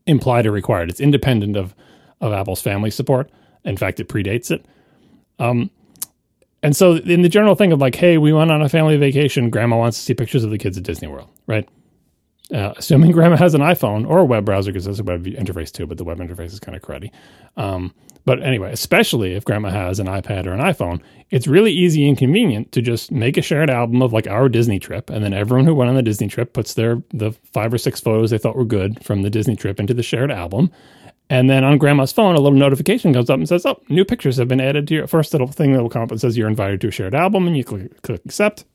implied 0.07 0.47
or 0.47 0.53
required. 0.53 0.91
It's 0.91 1.01
independent 1.01 1.57
of 1.57 1.75
of 2.21 2.33
Apple's 2.33 2.63
family 2.63 2.91
support. 2.91 3.31
In 3.65 3.77
fact, 3.77 4.01
it 4.01 4.09
predates 4.09 4.51
it. 4.51 4.65
Um, 5.39 5.71
and 6.63 6.77
so, 6.77 6.97
in 6.97 7.23
the 7.23 7.29
general 7.29 7.55
thing 7.55 7.73
of 7.73 7.81
like, 7.81 7.97
hey, 7.97 8.19
we 8.19 8.33
went 8.33 8.51
on 8.51 8.63
a 8.63 8.69
family 8.69 8.97
vacation, 8.97 9.51
grandma 9.51 9.77
wants 9.77 9.99
to 9.99 10.05
see 10.05 10.15
pictures 10.15 10.45
of 10.45 10.51
the 10.51 10.59
kids 10.59 10.79
at 10.79 10.85
Disney 10.85 11.09
World, 11.09 11.29
right? 11.47 11.69
Uh, 12.53 12.73
assuming 12.77 13.11
grandma 13.13 13.37
has 13.37 13.55
an 13.55 13.61
iPhone 13.61 14.09
or 14.09 14.19
a 14.19 14.25
web 14.25 14.45
browser, 14.45 14.71
because 14.71 14.85
there's 14.85 15.01
a 15.01 15.05
web 15.05 15.25
interface 15.25 15.73
too, 15.73 15.87
but 15.87 15.99
the 15.99 16.05
web 16.05 16.19
interface 16.19 16.53
is 16.53 16.61
kind 16.61 16.77
of 16.77 16.83
cruddy. 16.83 17.11
Um, 17.57 17.93
but 18.25 18.41
anyway, 18.43 18.71
especially 18.73 19.35
if 19.35 19.45
grandma 19.45 19.71
has 19.71 19.99
an 19.99 20.07
iPad 20.07 20.47
or 20.47 20.53
an 20.53 20.61
iPhone, 20.61 21.01
it's 21.31 21.49
really 21.49 21.73
easy 21.73 22.09
and 22.09 22.17
convenient 22.17 22.71
to 22.73 22.81
just 22.81 23.11
make 23.11 23.37
a 23.37 23.43
shared 23.43 23.69
album 23.69 24.01
of 24.01 24.13
like 24.13 24.29
our 24.29 24.49
Disney 24.49 24.79
trip, 24.79 25.11
and 25.11 25.25
then 25.25 25.33
everyone 25.33 25.67
who 25.67 25.75
went 25.75 25.89
on 25.89 25.97
the 25.97 26.03
Disney 26.03 26.29
trip 26.29 26.53
puts 26.53 26.75
their 26.75 27.03
the 27.13 27.33
five 27.53 27.75
or 27.75 27.79
six 27.79 28.01
photos 28.01 28.31
they 28.31 28.39
thought 28.39 28.55
were 28.55 28.65
good 28.65 29.05
from 29.05 29.23
the 29.23 29.31
Disney 29.31 29.57
trip 29.57 29.81
into 29.81 29.95
the 29.95 30.03
shared 30.05 30.31
album, 30.31 30.71
and 31.33 31.49
then 31.49 31.65
on 31.65 31.79
grandma's 31.79 32.13
phone, 32.13 32.35
a 32.35 32.41
little 32.41 32.59
notification 32.59 33.15
comes 33.15 33.31
up 33.31 33.39
and 33.39 33.49
says, 33.49 33.65
Oh, 33.65 33.81
new 33.89 34.05
pictures 34.05 34.37
have 34.37 34.49
been 34.49 34.61
added 34.61 34.87
to 34.89 34.95
your 34.95 35.07
first 35.07 35.33
little 35.33 35.47
thing 35.47 35.73
that 35.73 35.81
will 35.81 35.89
come 35.89 36.03
up 36.03 36.11
and 36.11 36.21
says 36.21 36.37
you're 36.37 36.47
invited 36.47 36.83
to 36.83 36.89
a 36.89 36.91
shared 36.91 37.15
album. 37.15 37.47
And 37.47 37.57
you 37.57 37.65
click, 37.65 38.03
click 38.03 38.21
accept. 38.27 38.67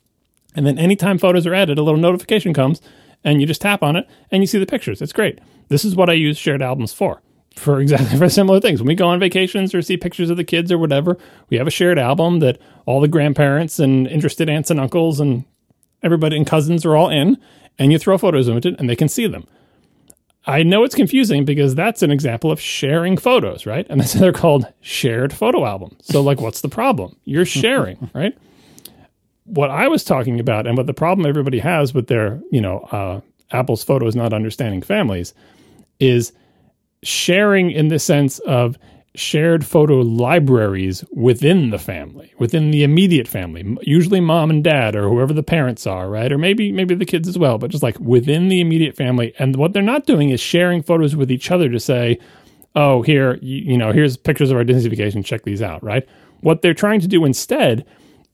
And 0.55 0.65
then 0.65 0.79
anytime 0.79 1.19
photos 1.19 1.45
are 1.45 1.53
added, 1.53 1.77
a 1.77 1.83
little 1.83 1.99
notification 1.99 2.55
comes 2.55 2.81
and 3.23 3.39
you 3.39 3.45
just 3.45 3.61
tap 3.61 3.83
on 3.83 3.95
it 3.95 4.07
and 4.31 4.41
you 4.41 4.47
see 4.47 4.57
the 4.57 4.65
pictures. 4.65 5.03
It's 5.03 5.13
great. 5.13 5.37
This 5.67 5.85
is 5.85 5.95
what 5.95 6.09
I 6.09 6.13
use 6.13 6.35
shared 6.35 6.63
albums 6.63 6.93
for. 6.93 7.21
For 7.55 7.79
exactly 7.79 8.17
for 8.17 8.27
similar 8.27 8.59
things. 8.59 8.81
When 8.81 8.87
we 8.87 8.95
go 8.95 9.07
on 9.07 9.19
vacations 9.19 9.75
or 9.75 9.83
see 9.83 9.95
pictures 9.95 10.31
of 10.31 10.37
the 10.37 10.43
kids 10.43 10.71
or 10.71 10.79
whatever, 10.79 11.15
we 11.51 11.57
have 11.57 11.67
a 11.67 11.71
shared 11.71 11.99
album 11.99 12.39
that 12.39 12.57
all 12.87 13.01
the 13.01 13.07
grandparents 13.07 13.77
and 13.77 14.07
interested 14.07 14.49
aunts 14.49 14.71
and 14.71 14.79
uncles 14.79 15.19
and 15.19 15.45
everybody 16.01 16.35
and 16.35 16.47
cousins 16.47 16.87
are 16.87 16.95
all 16.95 17.09
in, 17.11 17.37
and 17.77 17.91
you 17.91 17.99
throw 17.99 18.17
photos 18.17 18.47
into 18.47 18.69
it 18.69 18.79
and 18.79 18.89
they 18.89 18.95
can 18.95 19.09
see 19.09 19.27
them. 19.27 19.47
I 20.47 20.63
know 20.63 20.85
it's 20.85 20.95
confusing 20.95 21.43
because 21.43 21.75
that's 21.75 22.01
an 22.01 22.09
example 22.09 22.51
of 22.51 22.59
sharing 22.59 23.17
photos, 23.17 23.65
right? 23.65 23.85
And 23.89 24.01
they're 24.15 24.31
called 24.31 24.65
shared 24.81 25.33
photo 25.33 25.65
albums. 25.65 26.05
So, 26.05 26.21
like, 26.21 26.39
what's 26.39 26.61
the 26.61 26.69
problem? 26.69 27.15
You're 27.25 27.45
sharing, 27.45 28.09
right? 28.15 28.35
What 29.43 29.69
I 29.69 29.87
was 29.87 30.03
talking 30.03 30.39
about, 30.39 30.65
and 30.65 30.77
what 30.77 30.87
the 30.87 30.93
problem 30.93 31.25
everybody 31.27 31.59
has 31.59 31.93
with 31.93 32.07
their, 32.07 32.41
you 32.51 32.61
know, 32.61 32.79
uh, 32.91 33.21
Apple's 33.51 33.83
photos 33.83 34.15
not 34.15 34.33
understanding 34.33 34.81
families, 34.81 35.33
is 35.99 36.33
sharing 37.03 37.71
in 37.71 37.89
the 37.89 37.99
sense 37.99 38.39
of 38.39 38.77
shared 39.17 39.65
photo 39.65 39.99
libraries 39.99 41.03
within 41.11 41.71
the 41.71 41.79
family, 41.79 42.31
within 42.37 42.69
the 42.71 42.83
immediate 42.83 43.27
family, 43.27 43.77
usually 43.81 44.19
mom 44.19 44.49
and 44.49 44.63
dad 44.63 44.95
or 44.95 45.09
whoever 45.09 45.33
the 45.33 45.43
parents 45.43 45.87
are, 45.87 46.07
right? 46.09 46.31
Or 46.31 46.37
maybe 46.37 46.71
maybe 46.71 46.93
the 46.95 47.05
kids 47.05 47.27
as 47.27 47.37
well, 47.37 47.57
but 47.57 47.71
just 47.71 47.83
like 47.83 47.99
within 47.99 48.47
the 48.47 48.61
immediate 48.61 48.95
family. 48.95 49.33
And 49.39 49.55
what 49.55 49.73
they're 49.73 49.81
not 49.81 50.05
doing 50.05 50.29
is 50.29 50.39
sharing 50.39 50.83
photos 50.83 51.15
with 51.15 51.31
each 51.31 51.49
other 51.49 51.67
to 51.69 51.79
say, 51.79 52.19
"Oh, 52.75 53.01
here, 53.01 53.39
you, 53.41 53.71
you 53.71 53.77
know, 53.77 53.91
here's 53.91 54.17
pictures 54.17 54.51
of 54.51 54.57
our 54.57 54.63
Disney 54.63 54.89
vacation, 54.89 55.23
check 55.23 55.43
these 55.43 55.61
out," 55.61 55.83
right? 55.83 56.07
What 56.41 56.61
they're 56.61 56.75
trying 56.75 56.99
to 56.99 57.07
do 57.07 57.25
instead 57.25 57.85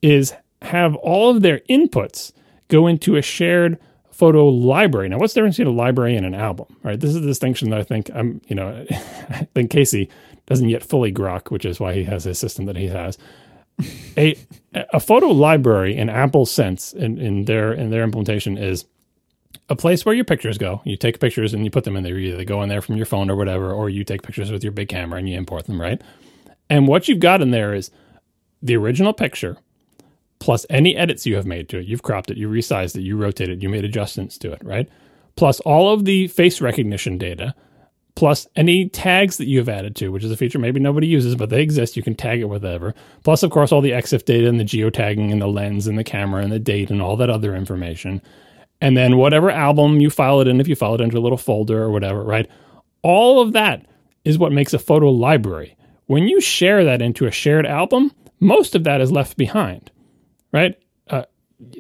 is 0.01 0.33
have 0.61 0.95
all 0.97 1.29
of 1.29 1.41
their 1.41 1.59
inputs 1.69 2.33
go 2.67 2.87
into 2.87 3.15
a 3.15 3.21
shared 3.21 3.77
photo 4.23 4.47
library. 4.47 5.09
Now, 5.09 5.17
what's 5.17 5.33
the 5.33 5.39
difference 5.39 5.57
between 5.57 5.75
a 5.75 5.77
library 5.77 6.15
and 6.15 6.25
an 6.25 6.33
album? 6.33 6.77
Right. 6.81 6.97
This 6.97 7.09
is 7.09 7.17
a 7.17 7.21
distinction 7.21 7.71
that 7.71 7.79
I 7.79 7.83
think 7.83 8.09
I'm, 8.15 8.39
you 8.47 8.55
know, 8.55 8.85
I 8.91 9.49
think 9.53 9.69
Casey 9.69 10.09
doesn't 10.45 10.69
yet 10.69 10.81
fully 10.81 11.11
grok, 11.11 11.51
which 11.51 11.65
is 11.65 11.77
why 11.77 11.93
he 11.93 12.05
has 12.05 12.23
his 12.23 12.39
system 12.39 12.63
that 12.67 12.77
he 12.77 12.87
has. 12.87 13.17
a 14.15 14.37
a 14.73 15.01
photo 15.01 15.27
library 15.27 15.97
in 15.97 16.07
Apple's 16.07 16.51
sense 16.51 16.93
in, 16.93 17.19
in 17.19 17.43
their 17.45 17.73
in 17.73 17.89
their 17.89 18.03
implementation 18.03 18.57
is 18.57 18.85
a 19.67 19.75
place 19.75 20.05
where 20.05 20.15
your 20.15 20.23
pictures 20.23 20.57
go. 20.57 20.81
You 20.85 20.95
take 20.95 21.19
pictures 21.19 21.53
and 21.53 21.65
you 21.65 21.69
put 21.69 21.83
them 21.83 21.97
in 21.97 22.03
there. 22.03 22.17
Either 22.17 22.37
they 22.37 22.45
go 22.45 22.61
in 22.63 22.69
there 22.69 22.81
from 22.81 22.95
your 22.95 23.05
phone 23.05 23.29
or 23.29 23.35
whatever, 23.35 23.73
or 23.73 23.89
you 23.89 24.05
take 24.05 24.21
pictures 24.21 24.51
with 24.51 24.63
your 24.63 24.71
big 24.71 24.87
camera 24.87 25.19
and 25.19 25.27
you 25.27 25.37
import 25.37 25.65
them, 25.65 25.81
right? 25.81 26.01
And 26.69 26.87
what 26.87 27.09
you've 27.09 27.19
got 27.19 27.41
in 27.41 27.51
there 27.51 27.73
is 27.73 27.91
the 28.61 28.77
original 28.77 29.11
picture 29.11 29.57
plus 30.43 30.65
any 30.69 30.93
edits 30.97 31.25
you 31.25 31.37
have 31.37 31.45
made 31.45 31.69
to 31.69 31.79
it. 31.79 31.85
You've 31.85 32.03
cropped 32.03 32.29
it, 32.29 32.35
you 32.35 32.49
resized 32.49 32.97
it, 32.97 33.01
you 33.01 33.15
rotated, 33.15 33.63
you 33.63 33.69
made 33.69 33.85
adjustments 33.85 34.37
to 34.39 34.51
it, 34.51 34.61
right? 34.61 34.89
Plus 35.37 35.61
all 35.61 35.93
of 35.93 36.03
the 36.03 36.27
face 36.27 36.59
recognition 36.59 37.17
data 37.17 37.55
plus 38.15 38.45
any 38.57 38.89
tags 38.89 39.37
that 39.37 39.47
you 39.47 39.57
have 39.57 39.69
added 39.69 39.95
to, 39.95 40.09
which 40.09 40.23
is 40.25 40.31
a 40.31 40.35
feature 40.35 40.59
maybe 40.59 40.81
nobody 40.81 41.07
uses, 41.07 41.33
but 41.35 41.49
they 41.49 41.61
exist. 41.61 41.95
You 41.95 42.03
can 42.03 42.13
tag 42.13 42.41
it 42.41 42.49
whatever. 42.49 42.93
Plus, 43.23 43.41
of 43.41 43.51
course, 43.51 43.71
all 43.71 43.79
the 43.79 43.93
EXIF 43.93 44.25
data 44.25 44.49
and 44.49 44.59
the 44.59 44.65
geotagging 44.65 45.31
and 45.31 45.41
the 45.41 45.47
lens 45.47 45.87
and 45.87 45.97
the 45.97 46.03
camera 46.03 46.43
and 46.43 46.51
the 46.51 46.59
date 46.59 46.91
and 46.91 47.01
all 47.01 47.15
that 47.15 47.29
other 47.29 47.55
information. 47.55 48.21
And 48.81 48.97
then 48.97 49.15
whatever 49.15 49.49
album 49.49 50.01
you 50.01 50.09
file 50.09 50.41
it 50.41 50.49
in, 50.49 50.59
if 50.59 50.67
you 50.67 50.75
file 50.75 50.95
it 50.95 51.01
into 51.01 51.17
a 51.17 51.21
little 51.21 51.37
folder 51.37 51.81
or 51.81 51.89
whatever, 51.89 52.21
right? 52.21 52.49
All 53.01 53.41
of 53.41 53.53
that 53.53 53.85
is 54.25 54.37
what 54.37 54.51
makes 54.51 54.73
a 54.73 54.79
photo 54.79 55.09
library. 55.09 55.77
When 56.07 56.27
you 56.27 56.41
share 56.41 56.83
that 56.83 57.01
into 57.01 57.25
a 57.25 57.31
shared 57.31 57.65
album, 57.65 58.11
most 58.41 58.75
of 58.75 58.83
that 58.83 58.99
is 58.99 59.09
left 59.09 59.37
behind, 59.37 59.89
right? 60.53 60.77
Uh, 61.09 61.23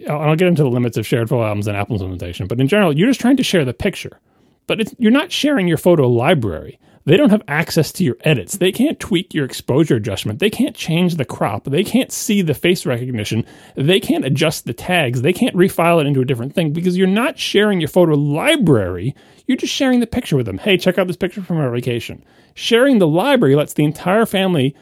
I'll 0.09 0.35
get 0.35 0.49
into 0.49 0.63
the 0.63 0.69
limits 0.69 0.97
of 0.97 1.07
shared 1.07 1.29
photo 1.29 1.45
albums 1.45 1.67
and 1.67 1.77
Apple's 1.77 2.01
implementation, 2.01 2.47
but 2.47 2.59
in 2.59 2.67
general, 2.67 2.97
you're 2.97 3.07
just 3.07 3.21
trying 3.21 3.37
to 3.37 3.43
share 3.43 3.63
the 3.63 3.73
picture 3.73 4.19
but 4.67 4.93
you're 4.99 5.11
not 5.11 5.31
sharing 5.31 5.67
your 5.67 5.77
photo 5.77 6.07
library. 6.07 6.79
They 7.05 7.17
don't 7.17 7.31
have 7.31 7.43
access 7.49 7.91
to 7.93 8.03
your 8.03 8.15
edits. 8.21 8.57
They 8.57 8.71
can't 8.71 8.97
tweak 8.97 9.33
your 9.33 9.43
exposure 9.43 9.97
adjustment. 9.97 10.39
They 10.39 10.49
can't 10.49 10.75
change 10.75 11.15
the 11.15 11.25
crop. 11.25 11.65
They 11.65 11.83
can't 11.83 12.13
see 12.13 12.41
the 12.41 12.53
face 12.53 12.85
recognition. 12.85 13.45
They 13.75 13.99
can't 13.99 14.23
adjust 14.23 14.65
the 14.65 14.73
tags. 14.73 15.21
They 15.21 15.33
can't 15.33 15.55
refile 15.55 15.99
it 15.99 16.07
into 16.07 16.21
a 16.21 16.25
different 16.25 16.55
thing 16.55 16.71
because 16.71 16.97
you're 16.97 17.07
not 17.07 17.37
sharing 17.37 17.81
your 17.81 17.89
photo 17.89 18.13
library. 18.13 19.13
You're 19.47 19.57
just 19.57 19.73
sharing 19.73 19.99
the 19.99 20.07
picture 20.07 20.37
with 20.37 20.45
them. 20.45 20.59
Hey, 20.59 20.77
check 20.77 20.97
out 20.97 21.07
this 21.07 21.17
picture 21.17 21.41
from 21.41 21.57
our 21.57 21.71
vacation. 21.71 22.23
Sharing 22.53 22.99
the 22.99 23.07
library 23.07 23.55
lets 23.55 23.73
the 23.73 23.83
entire 23.83 24.25
family 24.25 24.73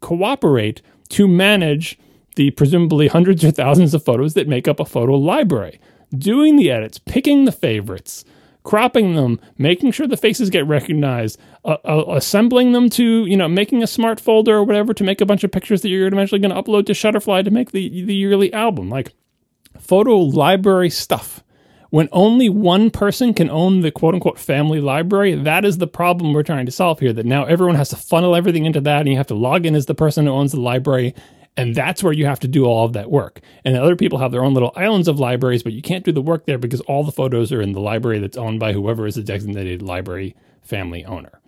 cooperate 0.00 0.82
to 1.10 1.28
manage 1.28 1.96
the 2.38 2.52
presumably 2.52 3.08
hundreds 3.08 3.44
or 3.44 3.50
thousands 3.50 3.92
of 3.94 4.04
photos 4.04 4.34
that 4.34 4.46
make 4.46 4.68
up 4.68 4.78
a 4.80 4.84
photo 4.84 5.14
library. 5.14 5.80
doing 6.16 6.56
the 6.56 6.70
edits, 6.70 6.98
picking 6.98 7.44
the 7.44 7.52
favorites, 7.52 8.24
cropping 8.62 9.14
them, 9.14 9.40
making 9.56 9.90
sure 9.92 10.06
the 10.06 10.16
faces 10.16 10.50
get 10.50 10.66
recognized, 10.66 11.38
uh, 11.64 11.76
uh, 11.84 12.04
assembling 12.08 12.72
them 12.72 12.88
to, 12.90 13.26
you 13.26 13.36
know, 13.36 13.48
making 13.48 13.82
a 13.82 13.86
smart 13.86 14.20
folder 14.20 14.56
or 14.56 14.64
whatever 14.64 14.94
to 14.94 15.04
make 15.04 15.20
a 15.20 15.26
bunch 15.26 15.44
of 15.44 15.50
pictures 15.52 15.82
that 15.82 15.88
you're 15.88 16.06
eventually 16.06 16.40
going 16.40 16.54
to 16.54 16.62
upload 16.62 16.86
to 16.86 16.92
Shutterfly 16.92 17.44
to 17.44 17.50
make 17.50 17.72
the 17.72 18.04
the 18.04 18.14
yearly 18.14 18.52
album. 18.52 18.88
Like 18.88 19.12
photo 19.78 20.16
library 20.16 20.90
stuff. 20.90 21.42
When 21.90 22.10
only 22.12 22.50
one 22.50 22.90
person 22.90 23.32
can 23.32 23.48
own 23.48 23.80
the 23.80 23.90
quote 23.90 24.14
unquote 24.14 24.38
family 24.38 24.80
library, 24.80 25.34
that 25.34 25.64
is 25.64 25.78
the 25.78 25.86
problem 25.86 26.34
we're 26.34 26.42
trying 26.42 26.66
to 26.66 26.72
solve 26.72 27.00
here. 27.00 27.14
That 27.14 27.24
now 27.24 27.44
everyone 27.44 27.76
has 27.76 27.88
to 27.90 27.96
funnel 27.96 28.36
everything 28.36 28.66
into 28.66 28.82
that, 28.82 29.00
and 29.00 29.08
you 29.08 29.16
have 29.16 29.26
to 29.28 29.34
log 29.34 29.64
in 29.64 29.74
as 29.74 29.86
the 29.86 29.94
person 29.94 30.26
who 30.26 30.32
owns 30.32 30.52
the 30.52 30.60
library. 30.60 31.14
And 31.56 31.74
that's 31.74 32.02
where 32.02 32.12
you 32.12 32.26
have 32.26 32.38
to 32.40 32.48
do 32.48 32.66
all 32.66 32.84
of 32.84 32.92
that 32.92 33.10
work. 33.10 33.40
And 33.64 33.76
other 33.76 33.96
people 33.96 34.18
have 34.18 34.30
their 34.30 34.44
own 34.44 34.54
little 34.54 34.72
islands 34.76 35.08
of 35.08 35.18
libraries, 35.18 35.64
but 35.64 35.72
you 35.72 35.82
can't 35.82 36.04
do 36.04 36.12
the 36.12 36.22
work 36.22 36.46
there 36.46 36.58
because 36.58 36.80
all 36.82 37.02
the 37.02 37.10
photos 37.10 37.50
are 37.50 37.60
in 37.60 37.72
the 37.72 37.80
library 37.80 38.20
that's 38.20 38.36
owned 38.36 38.60
by 38.60 38.72
whoever 38.72 39.06
is 39.06 39.16
the 39.16 39.22
designated 39.22 39.82
library 39.82 40.36
family 40.62 41.04
owner. 41.04 41.40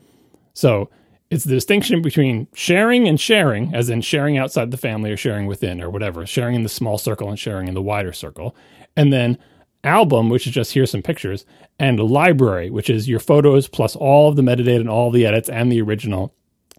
So 0.52 0.90
it's 1.30 1.44
the 1.44 1.54
distinction 1.54 2.02
between 2.02 2.48
sharing 2.54 3.06
and 3.06 3.20
sharing, 3.20 3.72
as 3.72 3.88
in 3.88 4.00
sharing 4.00 4.36
outside 4.36 4.72
the 4.72 4.76
family 4.76 5.12
or 5.12 5.16
sharing 5.16 5.46
within 5.46 5.80
or 5.80 5.88
whatever, 5.88 6.26
sharing 6.26 6.56
in 6.56 6.64
the 6.64 6.68
small 6.68 6.98
circle 6.98 7.28
and 7.28 7.38
sharing 7.38 7.68
in 7.68 7.74
the 7.74 7.82
wider 7.82 8.12
circle. 8.12 8.56
And 8.96 9.12
then 9.12 9.38
album, 9.84 10.28
which 10.28 10.46
is 10.46 10.52
just 10.52 10.72
here's 10.72 10.90
some 10.90 11.02
pictures, 11.02 11.46
and 11.78 12.00
library, 12.00 12.68
which 12.68 12.90
is 12.90 13.08
your 13.08 13.20
photos 13.20 13.68
plus 13.68 13.94
all 13.94 14.28
of 14.28 14.36
the 14.36 14.42
metadata 14.42 14.80
and 14.80 14.90
all 14.90 15.10
the 15.10 15.24
edits 15.24 15.48
and 15.48 15.70
the 15.70 15.80
original 15.80 16.34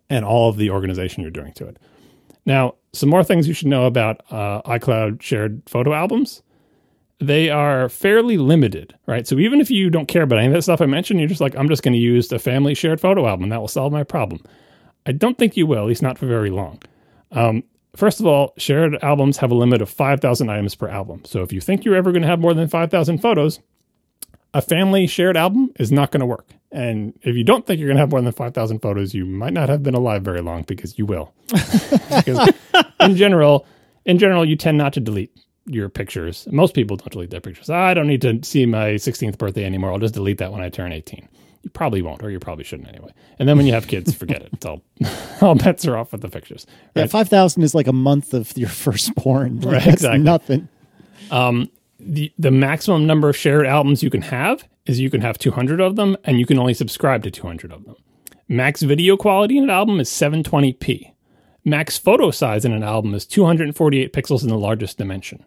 and 0.09 0.26
all 0.26 0.49
of 0.49 0.57
the 0.57 0.69
organization 0.69 1.22
you're 1.22 1.32
doing 1.32 1.53
to 1.53 1.67
it. 1.67 1.78
Now, 2.45 2.76
some 2.93 3.09
more 3.09 3.23
things 3.23 3.47
you 3.47 3.53
should 3.53 3.67
know 3.67 3.85
about 3.85 4.21
uh, 4.31 4.61
iCloud 4.63 5.21
shared 5.21 5.61
photo 5.67 5.93
albums. 5.93 6.41
They 7.19 7.49
are 7.49 7.87
fairly 7.87 8.37
limited, 8.37 8.95
right? 9.05 9.27
So 9.27 9.37
even 9.37 9.61
if 9.61 9.69
you 9.69 9.89
don't 9.89 10.07
care 10.07 10.23
about 10.23 10.39
any 10.39 10.47
of 10.47 10.53
that 10.53 10.63
stuff 10.63 10.81
I 10.81 10.87
mentioned, 10.87 11.19
you're 11.19 11.29
just 11.29 11.41
like, 11.41 11.55
I'm 11.55 11.69
just 11.69 11.83
going 11.83 11.93
to 11.93 11.99
use 11.99 12.27
the 12.27 12.39
family 12.39 12.73
shared 12.73 12.99
photo 12.99 13.27
album. 13.27 13.49
That 13.49 13.61
will 13.61 13.67
solve 13.67 13.93
my 13.93 14.03
problem. 14.03 14.41
I 15.05 15.11
don't 15.11 15.37
think 15.37 15.55
you 15.55 15.67
will, 15.67 15.83
at 15.83 15.87
least 15.87 16.01
not 16.01 16.17
for 16.17 16.25
very 16.25 16.49
long. 16.49 16.81
Um, 17.31 17.63
first 17.95 18.19
of 18.19 18.25
all, 18.25 18.53
shared 18.57 18.97
albums 19.03 19.37
have 19.37 19.51
a 19.51 19.55
limit 19.55 19.81
of 19.81 19.89
5,000 19.89 20.49
items 20.49 20.75
per 20.75 20.87
album. 20.87 21.23
So 21.25 21.41
if 21.41 21.53
you 21.53 21.61
think 21.61 21.85
you're 21.85 21.95
ever 21.95 22.11
going 22.11 22.23
to 22.23 22.27
have 22.27 22.39
more 22.39 22.53
than 22.53 22.67
5,000 22.67 23.19
photos, 23.19 23.59
a 24.53 24.61
family 24.61 25.07
shared 25.07 25.37
album 25.37 25.71
is 25.79 25.91
not 25.91 26.11
going 26.11 26.21
to 26.21 26.25
work. 26.25 26.47
And 26.72 27.13
if 27.24 27.36
you 27.36 27.43
don't 27.43 27.65
think 27.65 27.80
you're 27.80 27.89
going 27.89 27.97
to 27.97 28.01
have 28.01 28.11
more 28.11 28.22
than 28.22 28.32
5,000 28.32 28.80
photos, 28.80 29.13
you 29.13 29.26
might 29.26 29.53
not 29.53 29.67
have 29.67 29.84
been 29.84 29.93
alive 29.93 30.24
very 30.24 30.41
long 30.41 30.63
because 30.63 30.97
you 30.97 31.05
will. 31.05 31.34
because 31.47 32.53
in 33.01 33.15
general, 33.17 33.65
in 34.05 34.17
general, 34.17 34.45
you 34.45 34.55
tend 34.55 34.78
not 34.78 34.93
to 34.93 34.99
delete 35.01 35.38
your 35.65 35.89
pictures. 35.89 36.47
Most 36.51 36.74
people 36.74 36.97
don't 36.97 37.11
delete 37.11 37.30
their 37.30 37.41
pictures. 37.41 37.69
I 37.69 37.93
don't 37.93 38.07
need 38.07 38.22
to 38.22 38.39
see 38.43 38.65
my 38.65 38.91
16th 38.91 39.38
birthday 39.38 39.65
anymore. 39.65 39.91
I'll 39.91 39.99
just 39.99 40.13
delete 40.13 40.38
that 40.38 40.51
when 40.51 40.61
I 40.61 40.69
turn 40.69 40.91
18. 40.93 41.28
You 41.63 41.69
probably 41.69 42.01
won't, 42.01 42.24
or 42.24 42.32
you 42.32 42.39
probably 42.39 42.63
shouldn't 42.63 42.89
anyway. 42.89 43.11
And 43.38 43.47
then 43.47 43.57
when 43.57 43.67
you 43.67 43.74
have 43.74 43.88
kids, 43.88 44.13
forget 44.15 44.41
it. 44.41 44.49
It's 44.53 44.65
all, 44.65 44.82
all 45.41 45.55
bets 45.55 45.86
are 45.86 45.97
off 45.97 46.11
with 46.11 46.22
the 46.22 46.30
pictures. 46.30 46.65
Yeah, 46.95 47.05
five 47.05 47.30
thousand 47.30 47.63
is 47.63 47.76
like 47.76 47.88
a 47.88 47.93
month 47.93 48.34
of 48.34 48.57
your 48.57 48.69
firstborn. 48.69 49.59
Like, 49.59 49.74
Right, 49.74 49.84
that's 49.84 49.95
exactly. 49.95 50.19
Nothing. 50.19 50.69
Um, 51.30 51.69
the 51.99 52.32
the 52.39 52.49
maximum 52.49 53.05
number 53.05 53.30
of 53.30 53.38
shared 53.38 53.67
albums 53.67 54.01
you 54.01 54.09
can 54.09 54.24
have 54.24 54.67
is 54.91 54.99
you 54.99 55.09
can 55.09 55.21
have 55.21 55.39
200 55.39 55.81
of 55.81 55.95
them 55.95 56.15
and 56.23 56.39
you 56.39 56.45
can 56.45 56.59
only 56.59 56.75
subscribe 56.75 57.23
to 57.23 57.31
200 57.31 57.71
of 57.71 57.85
them. 57.85 57.95
Max 58.47 58.81
video 58.83 59.17
quality 59.17 59.57
in 59.57 59.63
an 59.63 59.69
album 59.69 59.99
is 59.99 60.09
720p. 60.09 61.13
Max 61.63 61.97
photo 61.97 62.31
size 62.31 62.65
in 62.65 62.73
an 62.73 62.83
album 62.83 63.13
is 63.13 63.25
248 63.25 64.13
pixels 64.13 64.43
in 64.43 64.49
the 64.49 64.57
largest 64.57 64.97
dimension. 64.97 65.45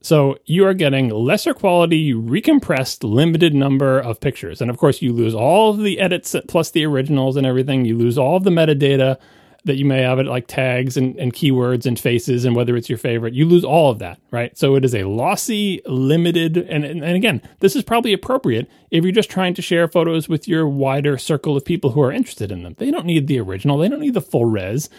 So 0.00 0.38
you 0.46 0.64
are 0.64 0.74
getting 0.74 1.10
lesser 1.10 1.52
quality, 1.52 2.14
recompressed, 2.14 3.02
limited 3.02 3.52
number 3.54 3.98
of 3.98 4.20
pictures. 4.20 4.60
And 4.60 4.70
of 4.70 4.78
course, 4.78 5.02
you 5.02 5.12
lose 5.12 5.34
all 5.34 5.70
of 5.70 5.78
the 5.78 5.98
edits 5.98 6.34
plus 6.46 6.70
the 6.70 6.86
originals 6.86 7.36
and 7.36 7.46
everything. 7.46 7.84
You 7.84 7.98
lose 7.98 8.16
all 8.16 8.36
of 8.36 8.44
the 8.44 8.50
metadata 8.50 9.18
that 9.68 9.76
you 9.76 9.84
may 9.84 10.02
have 10.02 10.18
it 10.18 10.26
like 10.26 10.48
tags 10.48 10.96
and, 10.96 11.16
and 11.16 11.32
keywords 11.32 11.86
and 11.86 11.98
faces 11.98 12.44
and 12.44 12.56
whether 12.56 12.76
it's 12.76 12.88
your 12.88 12.98
favorite. 12.98 13.32
You 13.32 13.46
lose 13.46 13.64
all 13.64 13.90
of 13.90 14.00
that, 14.00 14.18
right? 14.32 14.56
So 14.58 14.74
it 14.74 14.84
is 14.84 14.94
a 14.94 15.04
lossy, 15.04 15.80
limited, 15.86 16.56
and, 16.56 16.84
and, 16.84 17.04
and 17.04 17.14
again, 17.14 17.40
this 17.60 17.76
is 17.76 17.84
probably 17.84 18.12
appropriate 18.12 18.68
if 18.90 19.04
you're 19.04 19.12
just 19.12 19.30
trying 19.30 19.54
to 19.54 19.62
share 19.62 19.86
photos 19.86 20.28
with 20.28 20.48
your 20.48 20.68
wider 20.68 21.16
circle 21.16 21.56
of 21.56 21.64
people 21.64 21.92
who 21.92 22.02
are 22.02 22.12
interested 22.12 22.50
in 22.50 22.64
them. 22.64 22.74
They 22.78 22.90
don't 22.90 23.06
need 23.06 23.28
the 23.28 23.38
original, 23.38 23.78
they 23.78 23.88
don't 23.88 24.00
need 24.00 24.14
the 24.14 24.20
full 24.20 24.46
res 24.46 24.90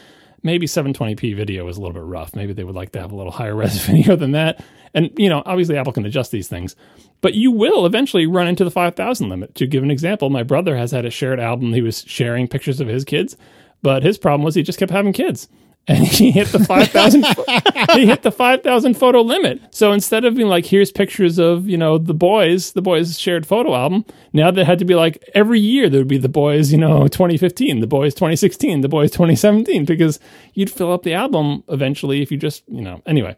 maybe 0.44 0.66
720p 0.66 1.36
video 1.36 1.68
is 1.68 1.78
a 1.78 1.82
little 1.82 1.94
bit 1.94 2.04
rough. 2.04 2.36
Maybe 2.36 2.54
they 2.54 2.64
would 2.64 2.76
like 2.76 2.92
to 2.94 3.02
have 3.02 3.12
a 3.12 3.16
little 3.16 3.32
higher 3.32 3.56
res 3.56 3.82
video 3.86 4.16
than 4.16 4.32
that. 4.32 4.64
And, 4.94 5.12
you 5.18 5.30
know, 5.30 5.44
obviously 5.46 5.78
Apple 5.78 5.94
can 5.94 6.06
adjust 6.06 6.32
these 6.32 6.48
things, 6.48 6.76
but 7.22 7.36
you 7.36 7.52
will 7.52 7.86
eventually 7.86 8.26
run 8.26 8.48
into 8.48 8.64
the 8.64 8.72
5,000 8.72 9.30
limit. 9.30 9.54
To 9.56 9.68
give 9.68 9.84
an 9.84 9.92
example, 9.92 10.30
my 10.30 10.44
brother 10.44 10.76
has 10.76 10.92
had 10.92 11.06
a 11.06 11.12
shared 11.12 11.40
album. 11.40 11.74
He 11.74 11.82
was 11.82 12.04
sharing 12.08 12.48
pictures 12.48 12.80
of 12.82 12.88
his 12.88 13.06
kids, 13.06 13.38
but 13.82 14.04
his 14.04 14.18
problem 14.18 14.44
was 14.44 14.56
he 14.56 14.64
just 14.64 14.80
kept 14.80 14.92
having 14.92 15.14
kids. 15.14 15.48
And 15.88 16.06
he 16.06 16.30
hit 16.30 16.50
the 16.50 16.60
5,000 16.60 17.26
he 17.94 18.06
hit 18.06 18.22
the 18.22 18.32
5,000 18.32 18.94
photo 18.94 19.22
limit. 19.22 19.60
So 19.74 19.92
instead 19.92 20.24
of 20.24 20.36
being 20.36 20.48
like 20.48 20.68
here's 20.68 20.92
pictures 20.92 21.40
of, 21.40 21.68
you 21.68 21.78
know, 21.78 21.98
the 21.98 22.14
boys, 22.14 22.74
the 22.74 22.82
boys 22.82 23.18
shared 23.18 23.48
photo 23.48 23.74
album, 23.74 24.06
now 24.32 24.52
they 24.52 24.64
had 24.64 24.78
to 24.80 24.86
be 24.86 24.94
like 24.94 25.24
every 25.34 25.60
year 25.60 25.90
there 25.90 26.02
would 26.02 26.08
be 26.08 26.20
the 26.20 26.30
boys, 26.30 26.72
you 26.72 26.78
know, 26.78 27.08
2015, 27.08 27.80
the 27.80 27.88
boys 27.88 28.14
2016, 28.14 28.82
the 28.82 28.90
boys 28.90 29.10
2017 29.10 29.86
because 29.86 30.20
you'd 30.54 30.70
fill 30.70 30.92
up 30.92 31.02
the 31.02 31.14
album 31.16 31.64
eventually 31.70 32.22
if 32.22 32.32
you 32.32 32.38
just, 32.38 32.64
you 32.68 32.82
know. 32.82 33.02
Anyway. 33.08 33.36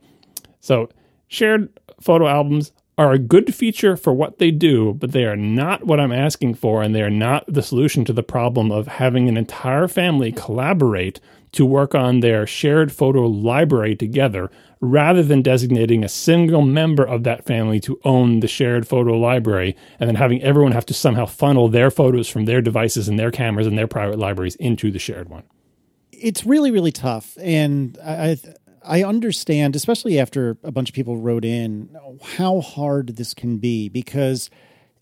So 0.60 0.89
shared 1.30 1.70
photo 2.02 2.28
albums 2.28 2.74
are 2.98 3.14
a 3.14 3.20
good 3.20 3.56
feature 3.56 3.96
for 3.96 4.14
what 4.14 4.38
they 4.38 4.52
do, 4.52 4.94
but 4.94 5.12
they 5.12 5.26
are 5.26 5.38
not 5.38 5.86
what 5.86 6.00
I'm 6.00 6.12
asking 6.12 6.56
for, 6.56 6.84
and 6.84 6.94
they 6.94 7.02
are 7.02 7.10
not 7.10 7.46
the 7.48 7.64
solution 7.64 8.06
to 8.06 8.14
the 8.14 8.24
problem 8.24 8.72
of 8.72 8.88
having 8.88 9.28
an 9.28 9.38
entire 9.38 9.88
family 9.88 10.32
collaborate 10.32 11.20
to 11.54 11.66
work 11.66 11.94
on 11.94 12.20
their 12.20 12.48
shared 12.48 12.92
photo 12.92 13.26
library 13.26 13.96
together 13.96 14.50
rather 14.80 15.22
than 15.22 15.42
designating 15.42 16.04
a 16.04 16.10
single 16.10 16.62
member 16.62 17.04
of 17.04 17.24
that 17.24 17.46
family 17.46 17.80
to 17.80 18.00
own 18.04 18.39
the 18.39 18.48
shared 18.48 18.88
photo 18.88 19.18
library 19.18 19.76
and 20.00 20.08
then 20.08 20.16
having 20.16 20.42
everyone 20.42 20.72
have 20.72 20.86
to 20.86 20.94
somehow 20.94 21.26
funnel 21.26 21.68
their 21.68 21.92
photos 21.92 22.28
from 22.28 22.46
their 22.46 22.62
devices 22.62 23.08
and 23.08 23.20
their 23.20 23.32
cameras 23.32 23.68
and 23.68 23.78
their 23.78 23.88
private 23.88 24.18
libraries 24.18 24.56
into 24.56 24.92
the 24.92 25.00
shared 25.00 25.30
one. 25.30 25.44
it's 26.12 26.46
really 26.46 26.72
really 26.72 26.92
tough 26.92 27.38
and 27.42 27.98
i 28.04 28.38
i 28.84 29.04
understand 29.04 29.76
especially 29.76 30.20
after 30.20 30.58
a 30.64 30.72
bunch 30.72 30.90
of 30.90 30.96
people 30.96 31.18
wrote 31.18 31.46
in 31.46 31.96
how 32.38 32.62
hard 32.62 33.16
this 33.16 33.34
can 33.34 33.58
be 33.58 33.90
because 33.90 34.50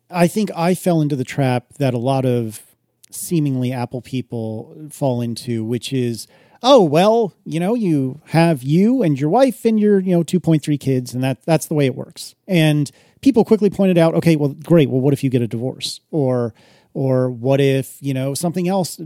i 0.10 0.28
think 0.28 0.50
i 0.56 0.74
fell 0.74 1.02
into 1.02 1.16
the 1.16 1.24
trap 1.24 1.74
that 1.78 1.94
a 1.94 2.00
lot 2.00 2.26
of 2.26 2.62
seemingly 3.12 3.72
apple 3.72 4.02
people 4.02 4.76
fall 4.90 5.22
into 5.22 5.64
which 5.64 5.92
is 5.92 6.28
oh 6.62 6.84
well 6.84 7.34
you 7.46 7.60
know 7.60 7.74
you 7.74 8.22
have 8.28 8.64
you 8.64 9.02
and 9.02 9.20
your 9.20 9.30
wife 9.30 9.66
and 9.66 9.80
your 9.80 10.00
you 10.00 10.12
know 10.12 10.24
2.3 10.24 10.80
kids 10.80 11.14
and 11.14 11.24
that 11.24 11.44
that's 11.46 11.68
the 11.68 11.74
way 11.74 11.86
it 11.86 11.96
works. 11.96 12.36
And 12.48 12.90
people 13.22 13.46
quickly 13.46 13.70
pointed 13.70 13.98
out 13.98 14.14
okay 14.16 14.36
well 14.36 14.56
great. 14.64 14.90
Well 14.90 15.02
what 15.02 15.14
if 15.14 15.24
you 15.24 15.30
get 15.30 15.42
a 15.42 15.48
divorce? 15.48 16.02
Or 16.12 16.54
or 16.94 17.30
what 17.30 17.62
if 17.62 17.98
you 18.02 18.14
know 18.14 18.34
something 18.34 18.68
else 18.68 18.98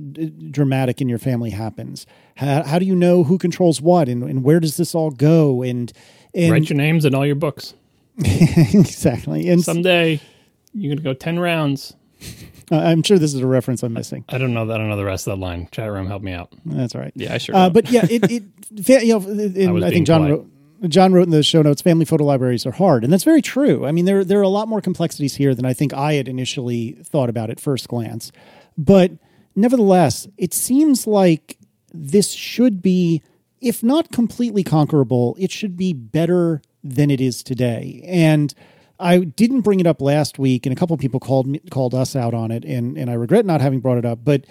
dramatic 0.51 1.01
in 1.01 1.09
your 1.09 1.17
family 1.19 1.49
happens 1.49 2.05
how, 2.37 2.63
how 2.63 2.79
do 2.79 2.85
you 2.85 2.95
know 2.95 3.23
who 3.23 3.37
controls 3.37 3.81
what 3.81 4.07
and, 4.09 4.23
and 4.23 4.43
where 4.43 4.59
does 4.59 4.77
this 4.77 4.95
all 4.95 5.11
go 5.11 5.61
and 5.61 5.91
and 6.35 6.51
Write 6.51 6.69
your 6.69 6.77
names 6.77 7.05
in 7.05 7.13
all 7.13 7.25
your 7.25 7.35
books. 7.35 7.75
exactly 8.17 9.49
and 9.49 9.63
Someday 9.63 10.19
you're 10.73 10.89
going 10.89 10.97
to 10.97 11.03
go 11.03 11.13
10 11.13 11.39
rounds. 11.39 11.95
uh, 12.71 12.77
i'm 12.77 13.03
sure 13.03 13.19
this 13.19 13.33
is 13.33 13.41
a 13.41 13.47
reference 13.47 13.83
i'm 13.83 13.93
missing 13.93 14.23
I 14.29 14.37
don't 14.37 14.53
know 14.53 14.65
that. 14.67 14.75
I 14.75 14.77
don't 14.77 14.89
know 14.89 14.95
the 14.97 15.05
rest 15.05 15.27
of 15.27 15.37
that 15.37 15.43
line. 15.43 15.67
Chat 15.71 15.91
room, 15.91 16.07
help 16.07 16.21
me 16.23 16.31
out. 16.33 16.53
that's 16.65 16.95
all 16.95 17.01
right 17.01 17.11
Yeah, 17.15 17.33
I 17.33 17.37
sure. 17.37 17.55
Uh, 17.55 17.69
but 17.69 17.89
yeah, 17.91 18.05
it, 18.09 18.31
it 18.31 18.43
you 19.03 19.13
know, 19.13 19.17
was 19.73 19.83
I, 19.83 19.89
think 19.91 20.07
John 20.07 20.25
polite. 20.27 20.47
John 20.87 21.13
wrote 21.13 21.23
in 21.23 21.29
the 21.29 21.43
show 21.43 21.61
notes, 21.61 21.81
family 21.81 22.05
photo 22.05 22.25
libraries 22.25 22.65
are 22.65 22.71
hard, 22.71 23.03
and 23.03 23.11
that's 23.11 23.23
very 23.23 23.41
true. 23.41 23.85
I 23.85 23.91
mean, 23.91 24.05
there 24.05 24.23
there 24.23 24.39
are 24.39 24.43
a 24.43 24.49
lot 24.49 24.67
more 24.67 24.81
complexities 24.81 25.35
here 25.35 25.55
than 25.55 25.65
I 25.65 25.73
think 25.73 25.93
I 25.93 26.13
had 26.13 26.27
initially 26.27 26.97
thought 27.03 27.29
about 27.29 27.49
at 27.49 27.59
first 27.59 27.87
glance, 27.87 28.31
but 28.77 29.11
nevertheless, 29.55 30.27
it 30.37 30.53
seems 30.53 31.07
like 31.07 31.57
this 31.93 32.31
should 32.31 32.81
be, 32.81 33.21
if 33.61 33.83
not 33.83 34.11
completely 34.11 34.63
conquerable, 34.63 35.35
it 35.39 35.51
should 35.51 35.77
be 35.77 35.93
better 35.93 36.61
than 36.83 37.09
it 37.11 37.21
is 37.21 37.43
today, 37.43 38.03
and. 38.05 38.53
I 38.99 39.17
didn't 39.19 39.61
bring 39.61 39.81
it 39.81 39.87
up 39.87 40.01
last 40.01 40.39
week, 40.39 40.65
and 40.65 40.71
a 40.71 40.79
couple 40.79 40.93
of 40.93 40.99
people 40.99 41.19
called 41.19 41.47
me, 41.47 41.59
called 41.71 41.93
us 41.93 42.15
out 42.15 42.33
on 42.33 42.51
it, 42.51 42.63
and 42.63 42.95
and 42.95 43.09
I 43.09 43.15
regret 43.15 43.45
not 43.45 43.59
having 43.59 43.81
brought 43.81 43.97
it 43.97 44.05
up. 44.05 44.19
But 44.23 44.45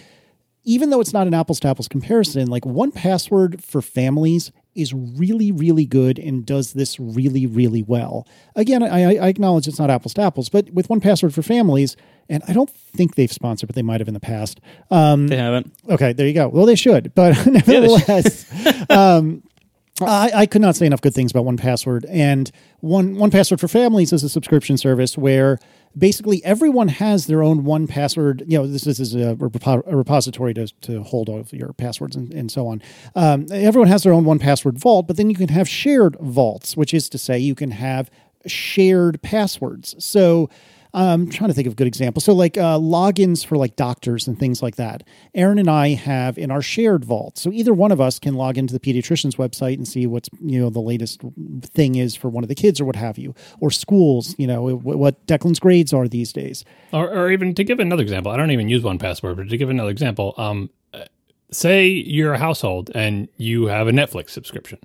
even 0.64 0.90
though 0.90 1.00
it's 1.00 1.12
not 1.12 1.26
an 1.26 1.32
apples 1.32 1.60
to 1.60 1.68
apples 1.68 1.88
comparison, 1.88 2.48
like 2.48 2.64
1Password 2.64 3.62
for 3.64 3.80
families 3.80 4.52
is 4.74 4.94
really, 4.94 5.52
really 5.52 5.84
good 5.84 6.18
and 6.18 6.46
does 6.46 6.72
this 6.72 6.98
really, 6.98 7.46
really 7.46 7.82
well. 7.82 8.26
Again, 8.56 8.82
I, 8.82 9.16
I 9.16 9.28
acknowledge 9.28 9.68
it's 9.68 9.78
not 9.78 9.90
apples 9.90 10.14
to 10.14 10.22
apples, 10.22 10.48
but 10.48 10.70
with 10.70 10.88
1Password 10.88 11.32
for 11.32 11.42
families, 11.42 11.96
and 12.28 12.42
I 12.48 12.52
don't 12.52 12.70
think 12.70 13.14
they've 13.14 13.32
sponsored, 13.32 13.66
but 13.68 13.76
they 13.76 13.82
might 13.82 14.00
have 14.00 14.08
in 14.08 14.14
the 14.14 14.20
past. 14.20 14.60
Um, 14.90 15.28
they 15.28 15.36
haven't. 15.36 15.72
Okay, 15.88 16.12
there 16.12 16.26
you 16.26 16.34
go. 16.34 16.48
Well, 16.48 16.66
they 16.66 16.74
should, 16.74 17.14
but 17.14 17.46
nevertheless, 17.46 18.46
um, 18.90 19.42
I, 20.06 20.30
I 20.34 20.46
could 20.46 20.62
not 20.62 20.76
say 20.76 20.86
enough 20.86 21.00
good 21.00 21.14
things 21.14 21.30
about 21.30 21.44
1Password, 21.44 22.04
and 22.08 22.50
one 22.80 23.16
1Password 23.16 23.60
for 23.60 23.68
Families 23.68 24.12
is 24.12 24.22
a 24.22 24.28
subscription 24.28 24.76
service 24.76 25.16
where 25.16 25.58
basically 25.96 26.44
everyone 26.44 26.88
has 26.88 27.26
their 27.26 27.42
own 27.42 27.62
1Password. 27.62 28.42
You 28.46 28.58
know, 28.58 28.66
this, 28.66 28.84
this 28.84 29.00
is 29.00 29.14
a, 29.14 29.30
a 29.30 29.94
repository 29.96 30.54
to 30.54 30.66
to 30.82 31.02
hold 31.02 31.28
all 31.28 31.40
of 31.40 31.52
your 31.52 31.72
passwords 31.72 32.16
and, 32.16 32.32
and 32.32 32.50
so 32.50 32.66
on. 32.66 32.82
Um, 33.14 33.46
everyone 33.52 33.88
has 33.88 34.02
their 34.02 34.12
own 34.12 34.24
1Password 34.24 34.78
vault, 34.78 35.06
but 35.06 35.16
then 35.16 35.30
you 35.30 35.36
can 35.36 35.48
have 35.48 35.68
shared 35.68 36.16
vaults, 36.20 36.76
which 36.76 36.94
is 36.94 37.08
to 37.10 37.18
say 37.18 37.38
you 37.38 37.54
can 37.54 37.72
have 37.72 38.10
shared 38.46 39.22
passwords. 39.22 39.94
So 40.04 40.50
I'm 40.94 41.30
trying 41.30 41.48
to 41.48 41.54
think 41.54 41.66
of 41.66 41.72
a 41.72 41.76
good 41.76 41.86
example. 41.86 42.20
So, 42.20 42.34
like 42.34 42.58
uh, 42.58 42.78
logins 42.78 43.44
for 43.44 43.56
like 43.56 43.76
doctors 43.76 44.26
and 44.26 44.38
things 44.38 44.62
like 44.62 44.76
that. 44.76 45.04
Aaron 45.34 45.58
and 45.58 45.70
I 45.70 45.88
have 45.90 46.36
in 46.36 46.50
our 46.50 46.62
shared 46.62 47.04
vault. 47.04 47.38
So 47.38 47.50
either 47.50 47.72
one 47.72 47.92
of 47.92 48.00
us 48.00 48.18
can 48.18 48.34
log 48.34 48.58
into 48.58 48.74
the 48.74 48.80
pediatrician's 48.80 49.36
website 49.36 49.74
and 49.74 49.88
see 49.88 50.06
what's 50.06 50.28
you 50.40 50.60
know 50.60 50.70
the 50.70 50.80
latest 50.80 51.22
thing 51.64 51.94
is 51.94 52.14
for 52.14 52.28
one 52.28 52.44
of 52.44 52.48
the 52.48 52.54
kids 52.54 52.80
or 52.80 52.84
what 52.84 52.96
have 52.96 53.18
you, 53.18 53.34
or 53.60 53.70
schools. 53.70 54.34
You 54.38 54.46
know 54.46 54.76
what 54.76 55.26
Declan's 55.26 55.60
grades 55.60 55.92
are 55.92 56.08
these 56.08 56.32
days. 56.32 56.64
Or, 56.92 57.08
or 57.08 57.30
even 57.30 57.54
to 57.54 57.64
give 57.64 57.80
another 57.80 58.02
example, 58.02 58.32
I 58.32 58.36
don't 58.36 58.50
even 58.50 58.68
use 58.68 58.82
1Password, 58.82 59.36
but 59.36 59.48
to 59.48 59.56
give 59.56 59.70
another 59.70 59.90
example, 59.90 60.34
um, 60.36 60.68
say 61.50 61.86
you're 61.86 62.34
a 62.34 62.38
household 62.38 62.90
and 62.94 63.28
you 63.36 63.66
have 63.66 63.88
a 63.88 63.92
Netflix 63.92 64.30
subscription. 64.30 64.78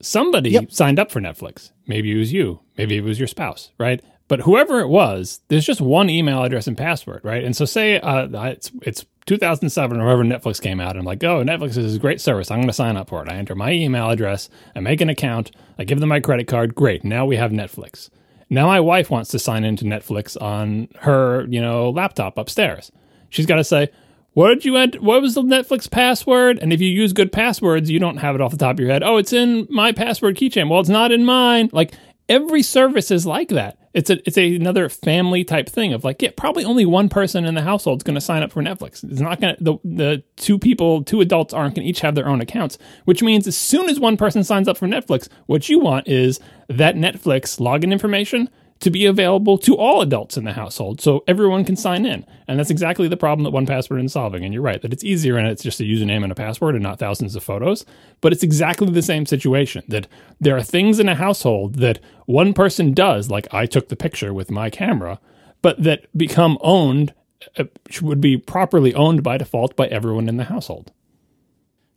Somebody 0.00 0.50
yep. 0.50 0.70
signed 0.70 0.98
up 0.98 1.10
for 1.10 1.20
Netflix. 1.20 1.72
Maybe 1.86 2.12
it 2.12 2.18
was 2.18 2.32
you. 2.32 2.60
Maybe 2.76 2.96
it 2.96 3.04
was 3.04 3.18
your 3.18 3.26
spouse, 3.26 3.72
right? 3.78 4.02
But 4.28 4.40
whoever 4.40 4.80
it 4.80 4.88
was, 4.88 5.40
there's 5.48 5.64
just 5.64 5.80
one 5.80 6.10
email 6.10 6.44
address 6.44 6.66
and 6.66 6.76
password, 6.76 7.22
right? 7.24 7.42
And 7.42 7.56
so 7.56 7.64
say 7.64 7.98
uh, 7.98 8.28
it's 8.44 8.70
it's 8.82 9.06
2007 9.26 10.00
or 10.00 10.04
whenever 10.04 10.24
Netflix 10.24 10.60
came 10.60 10.80
out. 10.80 10.96
I'm 10.96 11.04
like, 11.04 11.24
oh, 11.24 11.42
Netflix 11.42 11.76
is 11.76 11.96
a 11.96 11.98
great 11.98 12.20
service. 12.20 12.50
I'm 12.50 12.58
going 12.58 12.68
to 12.68 12.74
sign 12.74 12.96
up 12.96 13.08
for 13.08 13.22
it. 13.22 13.30
I 13.30 13.36
enter 13.36 13.54
my 13.54 13.72
email 13.72 14.10
address, 14.10 14.48
I 14.76 14.80
make 14.80 15.00
an 15.00 15.08
account, 15.10 15.50
I 15.78 15.84
give 15.84 16.00
them 16.00 16.10
my 16.10 16.20
credit 16.20 16.46
card. 16.46 16.74
Great. 16.74 17.04
Now 17.04 17.26
we 17.26 17.36
have 17.36 17.50
Netflix. 17.50 18.10
Now 18.50 18.66
my 18.66 18.80
wife 18.80 19.10
wants 19.10 19.30
to 19.30 19.38
sign 19.38 19.64
into 19.64 19.84
Netflix 19.84 20.40
on 20.40 20.88
her, 21.00 21.46
you 21.48 21.60
know, 21.60 21.90
laptop 21.90 22.38
upstairs. 22.38 22.90
She's 23.30 23.46
got 23.46 23.56
to 23.56 23.64
say, 23.64 23.90
what 24.32 24.48
did 24.48 24.64
you? 24.64 24.74
What 25.00 25.20
was 25.20 25.34
the 25.34 25.42
Netflix 25.42 25.90
password? 25.90 26.58
And 26.58 26.72
if 26.72 26.80
you 26.80 26.88
use 26.88 27.12
good 27.12 27.32
passwords, 27.32 27.90
you 27.90 27.98
don't 27.98 28.18
have 28.18 28.34
it 28.34 28.40
off 28.40 28.52
the 28.52 28.56
top 28.56 28.76
of 28.76 28.80
your 28.80 28.88
head. 28.88 29.02
Oh, 29.02 29.16
it's 29.16 29.32
in 29.32 29.66
my 29.68 29.92
password 29.92 30.36
keychain. 30.36 30.70
Well, 30.70 30.80
it's 30.80 30.88
not 30.88 31.12
in 31.12 31.24
mine. 31.24 31.70
Like 31.72 31.94
every 32.28 32.62
service 32.62 33.10
is 33.10 33.26
like 33.26 33.48
that. 33.48 33.78
It's 33.98 34.10
a 34.10 34.26
it's 34.26 34.38
a, 34.38 34.54
another 34.54 34.88
family 34.88 35.42
type 35.42 35.68
thing 35.68 35.92
of 35.92 36.04
like, 36.04 36.22
yeah, 36.22 36.30
probably 36.36 36.64
only 36.64 36.86
one 36.86 37.08
person 37.08 37.44
in 37.44 37.54
the 37.54 37.62
household 37.62 37.98
is 37.98 38.04
going 38.04 38.14
to 38.14 38.20
sign 38.20 38.44
up 38.44 38.52
for 38.52 38.62
Netflix. 38.62 39.02
It's 39.02 39.20
not 39.20 39.40
going 39.40 39.56
to 39.56 39.64
the 39.64 39.78
the 39.84 40.22
two 40.36 40.56
people, 40.56 41.02
two 41.02 41.20
adults 41.20 41.52
aren't 41.52 41.74
going 41.74 41.84
to 41.84 41.90
each 41.90 42.00
have 42.00 42.14
their 42.14 42.28
own 42.28 42.40
accounts, 42.40 42.78
which 43.06 43.24
means 43.24 43.48
as 43.48 43.56
soon 43.56 43.90
as 43.90 43.98
one 43.98 44.16
person 44.16 44.44
signs 44.44 44.68
up 44.68 44.76
for 44.76 44.86
Netflix, 44.86 45.28
what 45.46 45.68
you 45.68 45.80
want 45.80 46.06
is 46.06 46.38
that 46.68 46.94
Netflix 46.94 47.58
login 47.58 47.90
information 47.90 48.48
to 48.80 48.90
be 48.90 49.06
available 49.06 49.58
to 49.58 49.76
all 49.76 50.00
adults 50.00 50.36
in 50.36 50.44
the 50.44 50.52
household 50.52 51.00
so 51.00 51.24
everyone 51.26 51.64
can 51.64 51.76
sign 51.76 52.06
in. 52.06 52.24
And 52.46 52.58
that's 52.58 52.70
exactly 52.70 53.08
the 53.08 53.16
problem 53.16 53.44
that 53.44 53.58
1Password 53.58 54.04
is 54.04 54.12
solving. 54.12 54.44
And 54.44 54.54
you're 54.54 54.62
right 54.62 54.80
that 54.82 54.92
it's 54.92 55.04
easier 55.04 55.36
and 55.36 55.48
it's 55.48 55.62
just 55.62 55.80
a 55.80 55.84
username 55.84 56.22
and 56.22 56.30
a 56.30 56.36
password 56.36 56.74
and 56.74 56.82
not 56.82 56.98
thousands 56.98 57.34
of 57.34 57.42
photos. 57.42 57.84
But 58.20 58.32
it's 58.32 58.42
exactly 58.42 58.90
the 58.90 59.02
same 59.02 59.26
situation 59.26 59.82
that 59.88 60.06
there 60.40 60.56
are 60.56 60.62
things 60.62 61.00
in 61.00 61.08
a 61.08 61.14
household 61.14 61.76
that 61.76 61.98
one 62.26 62.52
person 62.52 62.94
does, 62.94 63.30
like 63.30 63.52
I 63.52 63.66
took 63.66 63.88
the 63.88 63.96
picture 63.96 64.32
with 64.32 64.50
my 64.50 64.70
camera, 64.70 65.18
but 65.60 65.82
that 65.82 66.06
become 66.16 66.56
owned, 66.60 67.14
uh, 67.56 67.64
would 68.00 68.20
be 68.20 68.36
properly 68.36 68.94
owned 68.94 69.22
by 69.22 69.38
default 69.38 69.74
by 69.74 69.88
everyone 69.88 70.28
in 70.28 70.36
the 70.36 70.44
household. 70.44 70.92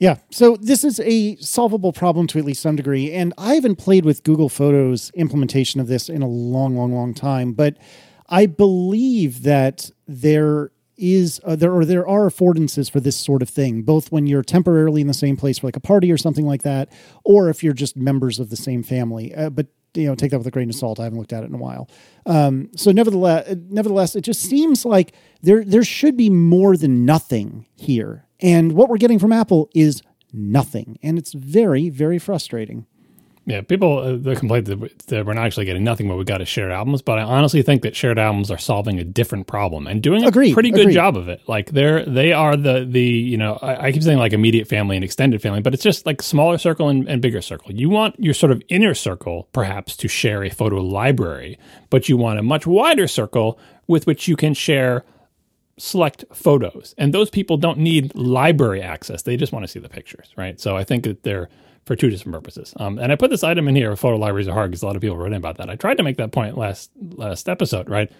Yeah. 0.01 0.17
So 0.31 0.57
this 0.59 0.83
is 0.83 0.99
a 1.01 1.35
solvable 1.35 1.93
problem 1.93 2.25
to 2.27 2.39
at 2.39 2.43
least 2.43 2.63
some 2.63 2.75
degree. 2.75 3.11
And 3.13 3.35
I 3.37 3.53
haven't 3.53 3.75
played 3.75 4.03
with 4.03 4.23
Google 4.23 4.49
Photos 4.49 5.11
implementation 5.11 5.79
of 5.79 5.85
this 5.85 6.09
in 6.09 6.23
a 6.23 6.27
long, 6.27 6.75
long, 6.75 6.91
long 6.91 7.13
time. 7.13 7.53
But 7.53 7.77
I 8.27 8.47
believe 8.47 9.43
that 9.43 9.91
there 10.07 10.71
is 10.97 11.39
uh, 11.45 11.55
there 11.55 11.71
or 11.71 11.85
there 11.85 12.07
are 12.07 12.27
affordances 12.27 12.89
for 12.89 12.99
this 12.99 13.15
sort 13.15 13.43
of 13.43 13.49
thing, 13.49 13.83
both 13.83 14.11
when 14.11 14.25
you're 14.25 14.41
temporarily 14.41 15.01
in 15.01 15.07
the 15.07 15.13
same 15.13 15.37
place 15.37 15.59
for 15.59 15.67
like 15.67 15.75
a 15.75 15.79
party 15.79 16.11
or 16.11 16.17
something 16.17 16.47
like 16.47 16.63
that, 16.63 16.91
or 17.23 17.49
if 17.49 17.63
you're 17.63 17.71
just 17.71 17.95
members 17.95 18.39
of 18.39 18.49
the 18.49 18.57
same 18.57 18.81
family. 18.81 19.35
Uh, 19.35 19.51
but 19.51 19.67
you 19.93 20.07
know, 20.07 20.15
take 20.15 20.31
that 20.31 20.39
with 20.39 20.47
a 20.47 20.51
grain 20.51 20.69
of 20.69 20.75
salt. 20.75 20.99
I 20.99 21.03
haven't 21.03 21.19
looked 21.19 21.33
at 21.33 21.43
it 21.43 21.47
in 21.47 21.55
a 21.55 21.59
while. 21.59 21.87
Um, 22.25 22.69
so 22.75 22.91
nevertheless, 22.91 23.55
nevertheless, 23.69 24.15
it 24.15 24.21
just 24.21 24.41
seems 24.41 24.83
like 24.83 25.13
there 25.43 25.63
there 25.63 25.83
should 25.83 26.17
be 26.17 26.31
more 26.31 26.75
than 26.75 27.05
nothing 27.05 27.67
here 27.75 28.25
and 28.41 28.73
what 28.73 28.89
we're 28.89 28.97
getting 28.97 29.19
from 29.19 29.31
Apple 29.31 29.69
is 29.73 30.01
nothing. 30.33 30.99
And 31.03 31.17
it's 31.17 31.33
very, 31.33 31.89
very 31.89 32.19
frustrating. 32.19 32.85
Yeah, 33.45 33.61
people 33.61 33.97
uh, 33.97 34.17
they 34.17 34.35
complain 34.35 34.65
that, 34.65 34.99
that 35.07 35.25
we're 35.25 35.33
not 35.33 35.45
actually 35.45 35.65
getting 35.65 35.83
nothing, 35.83 36.07
but 36.07 36.15
we 36.15 36.23
got 36.23 36.37
to 36.37 36.45
shared 36.45 36.71
albums. 36.71 37.01
But 37.01 37.17
I 37.17 37.23
honestly 37.23 37.63
think 37.63 37.81
that 37.81 37.95
shared 37.95 38.19
albums 38.19 38.51
are 38.51 38.59
solving 38.59 38.99
a 38.99 39.03
different 39.03 39.47
problem 39.47 39.87
and 39.87 40.01
doing 40.01 40.23
a 40.23 40.27
agreed, 40.27 40.53
pretty 40.53 40.69
good 40.69 40.81
agreed. 40.81 40.93
job 40.93 41.17
of 41.17 41.27
it. 41.27 41.41
Like 41.47 41.71
they're 41.71 42.05
they 42.05 42.33
are 42.33 42.55
the 42.55 42.85
the 42.87 43.01
you 43.01 43.37
know 43.37 43.57
I, 43.59 43.87
I, 43.87 43.91
keep 43.91 44.03
saying 44.03 44.19
like 44.19 44.33
immediate 44.33 44.67
family 44.67 44.95
and 44.95 45.03
extended 45.03 45.41
family, 45.41 45.59
but 45.59 45.73
it's 45.73 45.81
just 45.81 46.05
like 46.05 46.21
smaller 46.21 46.59
circle 46.59 46.87
and, 46.87 47.09
and 47.09 47.19
bigger 47.19 47.41
circle. 47.41 47.73
You 47.73 47.89
want 47.89 48.15
your 48.19 48.35
sort 48.35 48.51
of 48.51 48.61
inner 48.69 48.93
circle 48.93 49.49
perhaps 49.53 49.97
to 49.97 50.07
share 50.07 50.43
a 50.43 50.49
photo 50.49 50.77
library, 50.77 51.57
but 51.89 52.07
you 52.07 52.17
want 52.17 52.37
a 52.37 52.43
much 52.43 52.67
wider 52.67 53.07
circle 53.07 53.57
with 53.87 54.05
which 54.05 54.27
you 54.27 54.35
can 54.35 54.53
share 54.53 55.03
select 55.81 56.23
photos. 56.31 56.93
And 56.97 57.13
those 57.13 57.29
people 57.29 57.57
don't 57.57 57.79
need 57.79 58.13
library 58.15 58.81
access. 58.81 59.23
They 59.23 59.35
just 59.35 59.51
want 59.51 59.63
to 59.63 59.67
see 59.67 59.79
the 59.79 59.89
pictures, 59.89 60.31
right? 60.37 60.59
So 60.61 60.77
I 60.77 60.83
think 60.83 61.05
that 61.05 61.23
they're 61.23 61.49
for 61.85 61.95
two 61.95 62.11
different 62.11 62.35
purposes. 62.35 62.73
Um, 62.77 62.99
and 62.99 63.11
I 63.11 63.15
put 63.15 63.31
this 63.31 63.43
item 63.43 63.67
in 63.67 63.75
here, 63.75 63.95
photo 63.95 64.17
libraries 64.17 64.47
are 64.47 64.53
hard 64.53 64.69
because 64.69 64.83
a 64.83 64.85
lot 64.85 64.95
of 64.95 65.01
people 65.01 65.17
wrote 65.17 65.31
in 65.31 65.33
about 65.33 65.57
that. 65.57 65.69
I 65.69 65.75
tried 65.75 65.97
to 65.97 66.03
make 66.03 66.17
that 66.17 66.31
point 66.31 66.55
last 66.55 66.91
last 67.01 67.49
episode, 67.49 67.89
right? 67.89 68.11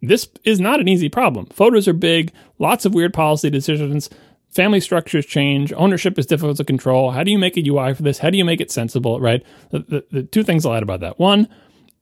This 0.00 0.28
is 0.44 0.60
not 0.60 0.80
an 0.80 0.88
easy 0.88 1.10
problem. 1.10 1.46
Photos 1.46 1.86
are 1.86 1.92
big, 1.92 2.32
lots 2.58 2.86
of 2.86 2.94
weird 2.94 3.12
policy 3.12 3.50
decisions. 3.50 4.08
Family 4.48 4.80
structures 4.80 5.26
change. 5.26 5.74
Ownership 5.74 6.18
is 6.18 6.24
difficult 6.24 6.56
to 6.56 6.64
control. 6.64 7.10
How 7.10 7.22
do 7.22 7.30
you 7.30 7.38
make 7.38 7.58
a 7.58 7.68
UI 7.68 7.92
for 7.92 8.02
this? 8.02 8.18
How 8.18 8.30
do 8.30 8.38
you 8.38 8.44
make 8.46 8.62
it 8.62 8.70
sensible, 8.70 9.20
right? 9.20 9.44
The, 9.70 9.80
the, 9.80 10.04
the 10.10 10.22
two 10.22 10.42
things 10.42 10.64
I'll 10.64 10.74
add 10.74 10.82
about 10.82 11.00
that. 11.00 11.18
One, 11.18 11.48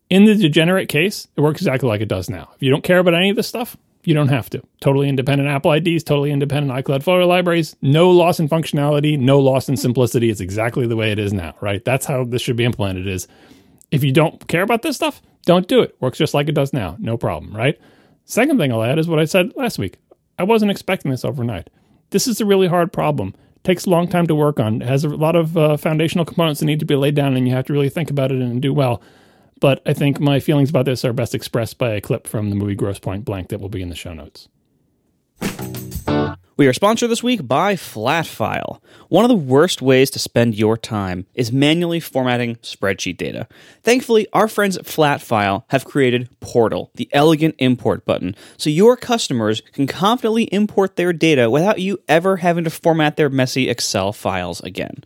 in 0.09 0.25
the 0.25 0.37
degenerate 0.37 0.89
case, 0.89 1.27
it 1.37 1.41
works 1.41 1.61
exactly 1.61 1.89
like 1.89 2.01
it 2.01 2.09
does 2.09 2.31
now. 2.31 2.51
If 2.55 2.63
you 2.63 2.71
don't 2.71 2.85
care 2.85 3.01
about 3.01 3.15
any 3.15 3.31
of 3.31 3.37
this 3.37 3.49
stuff, 3.49 3.77
you 4.05 4.15
don't 4.15 4.29
have 4.29 4.49
to. 4.51 4.63
Totally 4.81 5.09
independent 5.09 5.49
Apple 5.49 5.73
IDs, 5.73 6.05
totally 6.05 6.31
independent 6.31 6.73
iCloud 6.73 7.03
photo 7.03 7.27
libraries, 7.27 7.77
no 7.83 8.11
loss 8.11 8.41
in 8.41 8.49
functionality, 8.49 9.19
no 9.19 9.39
loss 9.39 9.69
in 9.69 9.77
simplicity. 9.77 10.31
It's 10.31 10.41
exactly 10.41 10.87
the 10.87 10.97
way 10.97 11.13
it 11.13 11.19
is 11.19 11.33
now, 11.33 11.55
right? 11.61 11.85
That's 11.85 12.07
how 12.07 12.25
this 12.25 12.43
should 12.43 12.57
be 12.57 12.65
implemented 12.65 13.07
is 13.07 13.29
if 13.91 14.05
you 14.05 14.13
don't 14.13 14.47
care 14.49 14.63
about 14.63 14.83
this 14.83 14.97
stuff, 14.97 15.23
don't 15.45 15.69
do 15.69 15.81
it. 15.81 15.97
Works 16.01 16.19
just 16.19 16.35
like 16.35 16.49
it 16.49 16.55
does 16.55 16.73
now. 16.73 16.97
No 16.99 17.17
problem, 17.17 17.57
right? 17.57 17.79
Second 18.25 18.59
thing 18.59 18.73
I'll 18.73 18.83
add 18.83 18.99
is 18.99 19.09
what 19.09 19.19
I 19.19 19.25
said 19.25 19.53
last 19.57 19.79
week. 19.79 19.97
I 20.39 20.45
wasn't 20.45 20.71
expecting 20.71 21.11
this 21.11 21.25
overnight. 21.25 21.71
This 22.11 22.27
is 22.27 22.41
a 22.41 22.47
really 22.47 22.69
hard 22.69 22.93
problem. 22.93 23.35
It 23.57 23.65
takes 23.65 23.87
a 23.87 23.91
long 23.91 24.09
time 24.09 24.27
to 24.27 24.35
work 24.35 24.61
on. 24.61 24.83
It 24.83 24.89
has 24.89 25.05
a 25.05 25.09
lot 25.09 25.37
of 25.37 25.57
uh, 25.57 25.77
foundational 25.77 26.25
components 26.25 26.61
that 26.61 26.67
need 26.67 26.81
to 26.81 26.87
be 26.87 26.95
laid 26.95 27.15
down, 27.15 27.37
and 27.37 27.49
you 27.49 27.55
have 27.55 27.67
to 27.67 27.73
really 27.73 27.89
think 27.89 28.11
about 28.11 28.31
it 28.31 28.41
and 28.41 28.63
do 28.63 28.73
well. 28.73 29.03
But 29.61 29.83
I 29.87 29.93
think 29.93 30.21
my 30.21 30.41
feelings 30.41 30.71
about 30.71 30.85
this 30.85 31.05
are 31.05 31.13
best 31.13 31.35
expressed 31.35 31.79
by 31.79 31.91
a 31.91 32.01
clip 32.01 32.27
from 32.27 32.51
the 32.51 32.57
movie 32.57 32.75
Grosse 32.75 32.99
Point 32.99 33.25
Blank 33.25 33.49
that 33.49 33.61
will 33.61 33.69
be 33.69 33.83
in 33.83 33.89
the 33.89 33.97
show 33.97 34.13
notes. 34.13 34.49
We 36.57 36.67
are 36.67 36.73
sponsored 36.73 37.11
this 37.11 37.23
week 37.23 37.47
by 37.47 37.77
Flatfile. 37.77 38.81
One 39.09 39.25
of 39.25 39.29
the 39.29 39.37
worst 39.37 39.81
ways 39.81 40.11
to 40.11 40.19
spend 40.19 40.57
your 40.57 40.77
time 40.77 41.27
is 41.35 41.53
manually 41.53 42.01
formatting 42.01 42.57
spreadsheet 42.57 43.17
data. 43.17 43.47
Thankfully, 43.85 44.27
our 44.33 44.49
friends 44.49 44.77
at 44.77 44.85
Flatfile 44.85 45.63
have 45.69 45.85
created 45.85 46.29
Portal, 46.41 46.91
the 46.97 47.09
elegant 47.13 47.55
import 47.59 48.05
button, 48.05 48.35
so 48.57 48.71
your 48.71 48.97
customers 48.97 49.61
can 49.73 49.87
confidently 49.87 50.45
import 50.45 50.97
their 50.97 51.13
data 51.13 51.49
without 51.49 51.79
you 51.79 51.99
ever 52.09 52.39
having 52.39 52.65
to 52.65 52.71
format 52.71 53.17
their 53.17 53.31
messy 53.31 53.69
Excel 53.69 54.13
files 54.13 54.61
again. 54.61 55.05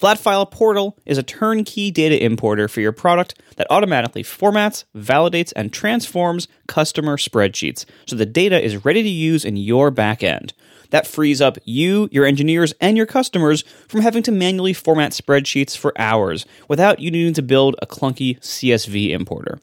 Flatfile 0.00 0.50
Portal 0.50 0.96
is 1.04 1.18
a 1.18 1.22
turnkey 1.22 1.90
data 1.90 2.24
importer 2.24 2.68
for 2.68 2.80
your 2.80 2.90
product 2.90 3.38
that 3.56 3.66
automatically 3.68 4.22
formats, 4.22 4.84
validates, 4.96 5.52
and 5.54 5.74
transforms 5.74 6.48
customer 6.66 7.18
spreadsheets 7.18 7.84
so 8.06 8.16
the 8.16 8.24
data 8.24 8.58
is 8.58 8.82
ready 8.82 9.02
to 9.02 9.08
use 9.10 9.44
in 9.44 9.58
your 9.58 9.90
backend. 9.90 10.52
That 10.88 11.06
frees 11.06 11.42
up 11.42 11.58
you, 11.66 12.08
your 12.10 12.24
engineers, 12.24 12.72
and 12.80 12.96
your 12.96 13.04
customers 13.04 13.62
from 13.88 14.00
having 14.00 14.22
to 14.22 14.32
manually 14.32 14.72
format 14.72 15.12
spreadsheets 15.12 15.76
for 15.76 15.92
hours 16.00 16.46
without 16.66 17.00
you 17.00 17.10
needing 17.10 17.34
to 17.34 17.42
build 17.42 17.76
a 17.82 17.86
clunky 17.86 18.40
CSV 18.40 19.10
importer. 19.10 19.60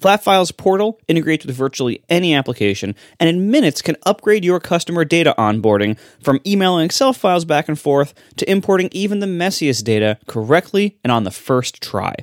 Flatfile's 0.00 0.52
portal 0.52 1.00
integrates 1.08 1.44
with 1.44 1.54
virtually 1.54 2.02
any 2.08 2.34
application 2.34 2.94
and 3.18 3.28
in 3.28 3.50
minutes 3.50 3.82
can 3.82 3.96
upgrade 4.04 4.44
your 4.44 4.60
customer 4.60 5.04
data 5.04 5.34
onboarding 5.38 5.98
from 6.22 6.40
emailing 6.46 6.84
Excel 6.84 7.12
files 7.12 7.44
back 7.44 7.68
and 7.68 7.78
forth 7.78 8.14
to 8.36 8.50
importing 8.50 8.88
even 8.92 9.20
the 9.20 9.26
messiest 9.26 9.84
data 9.84 10.18
correctly 10.26 10.98
and 11.02 11.12
on 11.12 11.24
the 11.24 11.30
first 11.30 11.82
try. 11.82 12.14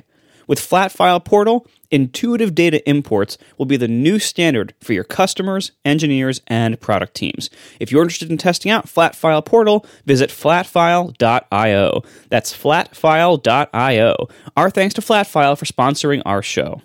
With 0.50 0.58
Flatfile 0.58 1.24
Portal, 1.24 1.64
intuitive 1.92 2.56
data 2.56 2.84
imports 2.88 3.38
will 3.56 3.66
be 3.66 3.76
the 3.76 3.86
new 3.86 4.18
standard 4.18 4.74
for 4.80 4.92
your 4.92 5.04
customers, 5.04 5.70
engineers, 5.84 6.40
and 6.48 6.80
product 6.80 7.14
teams. 7.14 7.50
If 7.78 7.92
you're 7.92 8.02
interested 8.02 8.32
in 8.32 8.36
testing 8.36 8.72
out 8.72 8.86
Flatfile 8.86 9.44
Portal, 9.44 9.86
visit 10.06 10.30
flatfile.io. 10.30 12.02
That's 12.30 12.52
flatfile.io. 12.52 14.28
Our 14.56 14.70
thanks 14.70 14.94
to 14.94 15.00
Flatfile 15.00 15.56
for 15.56 15.66
sponsoring 15.66 16.22
our 16.26 16.42
show. 16.42 16.82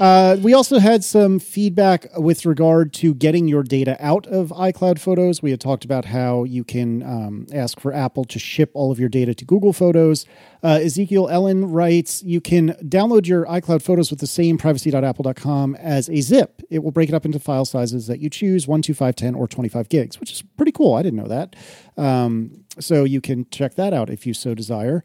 Uh, 0.00 0.38
we 0.40 0.54
also 0.54 0.78
had 0.78 1.04
some 1.04 1.38
feedback 1.38 2.06
with 2.16 2.46
regard 2.46 2.90
to 2.94 3.12
getting 3.12 3.46
your 3.46 3.62
data 3.62 3.98
out 4.00 4.26
of 4.28 4.48
iCloud 4.48 4.98
Photos. 4.98 5.42
We 5.42 5.50
had 5.50 5.60
talked 5.60 5.84
about 5.84 6.06
how 6.06 6.44
you 6.44 6.64
can 6.64 7.02
um, 7.02 7.46
ask 7.52 7.78
for 7.78 7.92
Apple 7.92 8.24
to 8.24 8.38
ship 8.38 8.70
all 8.72 8.90
of 8.90 8.98
your 8.98 9.10
data 9.10 9.34
to 9.34 9.44
Google 9.44 9.74
Photos. 9.74 10.24
Uh, 10.62 10.78
Ezekiel 10.82 11.28
Elin 11.28 11.70
writes 11.70 12.22
You 12.22 12.40
can 12.40 12.70
download 12.82 13.26
your 13.26 13.44
iCloud 13.44 13.82
Photos 13.82 14.10
with 14.10 14.20
the 14.20 14.26
same 14.26 14.56
privacy.apple.com 14.56 15.74
as 15.74 16.08
a 16.08 16.22
zip. 16.22 16.62
It 16.70 16.82
will 16.82 16.92
break 16.92 17.10
it 17.10 17.14
up 17.14 17.26
into 17.26 17.38
file 17.38 17.66
sizes 17.66 18.06
that 18.06 18.20
you 18.20 18.30
choose 18.30 18.66
1, 18.66 18.80
2, 18.80 18.94
5, 18.94 19.14
10, 19.14 19.34
or 19.34 19.46
25 19.46 19.90
gigs, 19.90 20.18
which 20.18 20.32
is 20.32 20.40
pretty 20.56 20.72
cool. 20.72 20.94
I 20.94 21.02
didn't 21.02 21.18
know 21.18 21.28
that. 21.28 21.56
Um, 21.98 22.64
so 22.78 23.04
you 23.04 23.20
can 23.20 23.46
check 23.50 23.74
that 23.74 23.92
out 23.92 24.08
if 24.08 24.26
you 24.26 24.32
so 24.32 24.54
desire. 24.54 25.04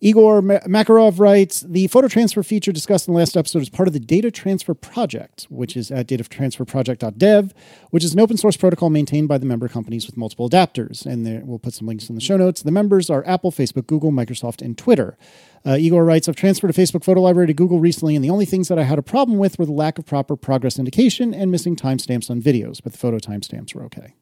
Igor 0.00 0.42
Makarov 0.42 1.18
writes 1.18 1.62
The 1.62 1.88
photo 1.88 2.06
transfer 2.06 2.44
feature 2.44 2.70
discussed 2.70 3.08
in 3.08 3.14
the 3.14 3.18
last 3.18 3.36
episode 3.36 3.62
is 3.62 3.68
part 3.68 3.88
of 3.88 3.94
the 3.94 3.98
Data 3.98 4.30
Transfer 4.30 4.72
Project, 4.72 5.48
which 5.50 5.76
is 5.76 5.90
at 5.90 6.06
datatransferproject.dev, 6.06 7.52
which 7.90 8.04
is 8.04 8.14
an 8.14 8.20
open 8.20 8.36
source 8.36 8.56
protocol 8.56 8.90
maintained 8.90 9.26
by 9.26 9.38
the 9.38 9.46
member 9.46 9.66
companies 9.66 10.06
with 10.06 10.16
multiple 10.16 10.48
adapters. 10.48 11.04
And 11.04 11.26
there, 11.26 11.42
we'll 11.44 11.58
put 11.58 11.74
some 11.74 11.88
links 11.88 12.08
in 12.08 12.14
the 12.14 12.20
show 12.20 12.36
notes. 12.36 12.62
The 12.62 12.70
members 12.70 13.10
are 13.10 13.26
Apple, 13.26 13.50
Facebook, 13.50 13.88
Google, 13.88 14.12
Microsoft, 14.12 14.62
and 14.62 14.78
Twitter. 14.78 15.18
Uh, 15.66 15.76
Igor 15.76 16.04
writes 16.04 16.28
I've 16.28 16.36
transferred 16.36 16.70
a 16.70 16.74
Facebook 16.74 17.02
photo 17.02 17.20
library 17.20 17.48
to 17.48 17.54
Google 17.54 17.80
recently, 17.80 18.14
and 18.14 18.24
the 18.24 18.30
only 18.30 18.44
things 18.44 18.68
that 18.68 18.78
I 18.78 18.84
had 18.84 19.00
a 19.00 19.02
problem 19.02 19.36
with 19.36 19.58
were 19.58 19.66
the 19.66 19.72
lack 19.72 19.98
of 19.98 20.06
proper 20.06 20.36
progress 20.36 20.78
indication 20.78 21.34
and 21.34 21.50
missing 21.50 21.74
timestamps 21.74 22.30
on 22.30 22.40
videos, 22.40 22.80
but 22.80 22.92
the 22.92 22.98
photo 22.98 23.18
timestamps 23.18 23.74
were 23.74 23.82
okay 23.86 24.14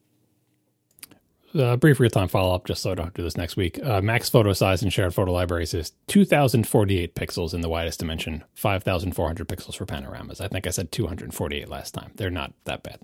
uh, 1.55 1.77
brief 1.77 1.99
real 1.99 2.09
time 2.09 2.27
follow 2.27 2.53
up, 2.53 2.65
just 2.65 2.81
so 2.81 2.91
I 2.91 2.95
don't 2.95 3.13
do 3.13 3.23
this 3.23 3.37
next 3.37 3.55
week. 3.57 3.79
Uh, 3.83 4.01
max 4.01 4.29
photo 4.29 4.53
size 4.53 4.83
in 4.83 4.89
shared 4.89 5.13
photo 5.13 5.31
libraries 5.31 5.73
is 5.73 5.93
2048 6.07 7.15
pixels 7.15 7.53
in 7.53 7.61
the 7.61 7.69
widest 7.69 7.99
dimension, 7.99 8.43
5400 8.55 9.47
pixels 9.47 9.75
for 9.75 9.85
panoramas. 9.85 10.41
I 10.41 10.47
think 10.47 10.67
I 10.67 10.71
said 10.71 10.91
248 10.91 11.69
last 11.69 11.93
time. 11.93 12.11
They're 12.15 12.29
not 12.29 12.53
that 12.65 12.83
bad. 12.83 12.99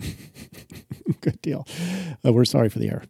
Good 1.20 1.40
deal. 1.42 1.66
Uh, 2.24 2.32
we're 2.32 2.44
sorry 2.44 2.68
for 2.68 2.78
the 2.78 2.88
error. 2.88 3.04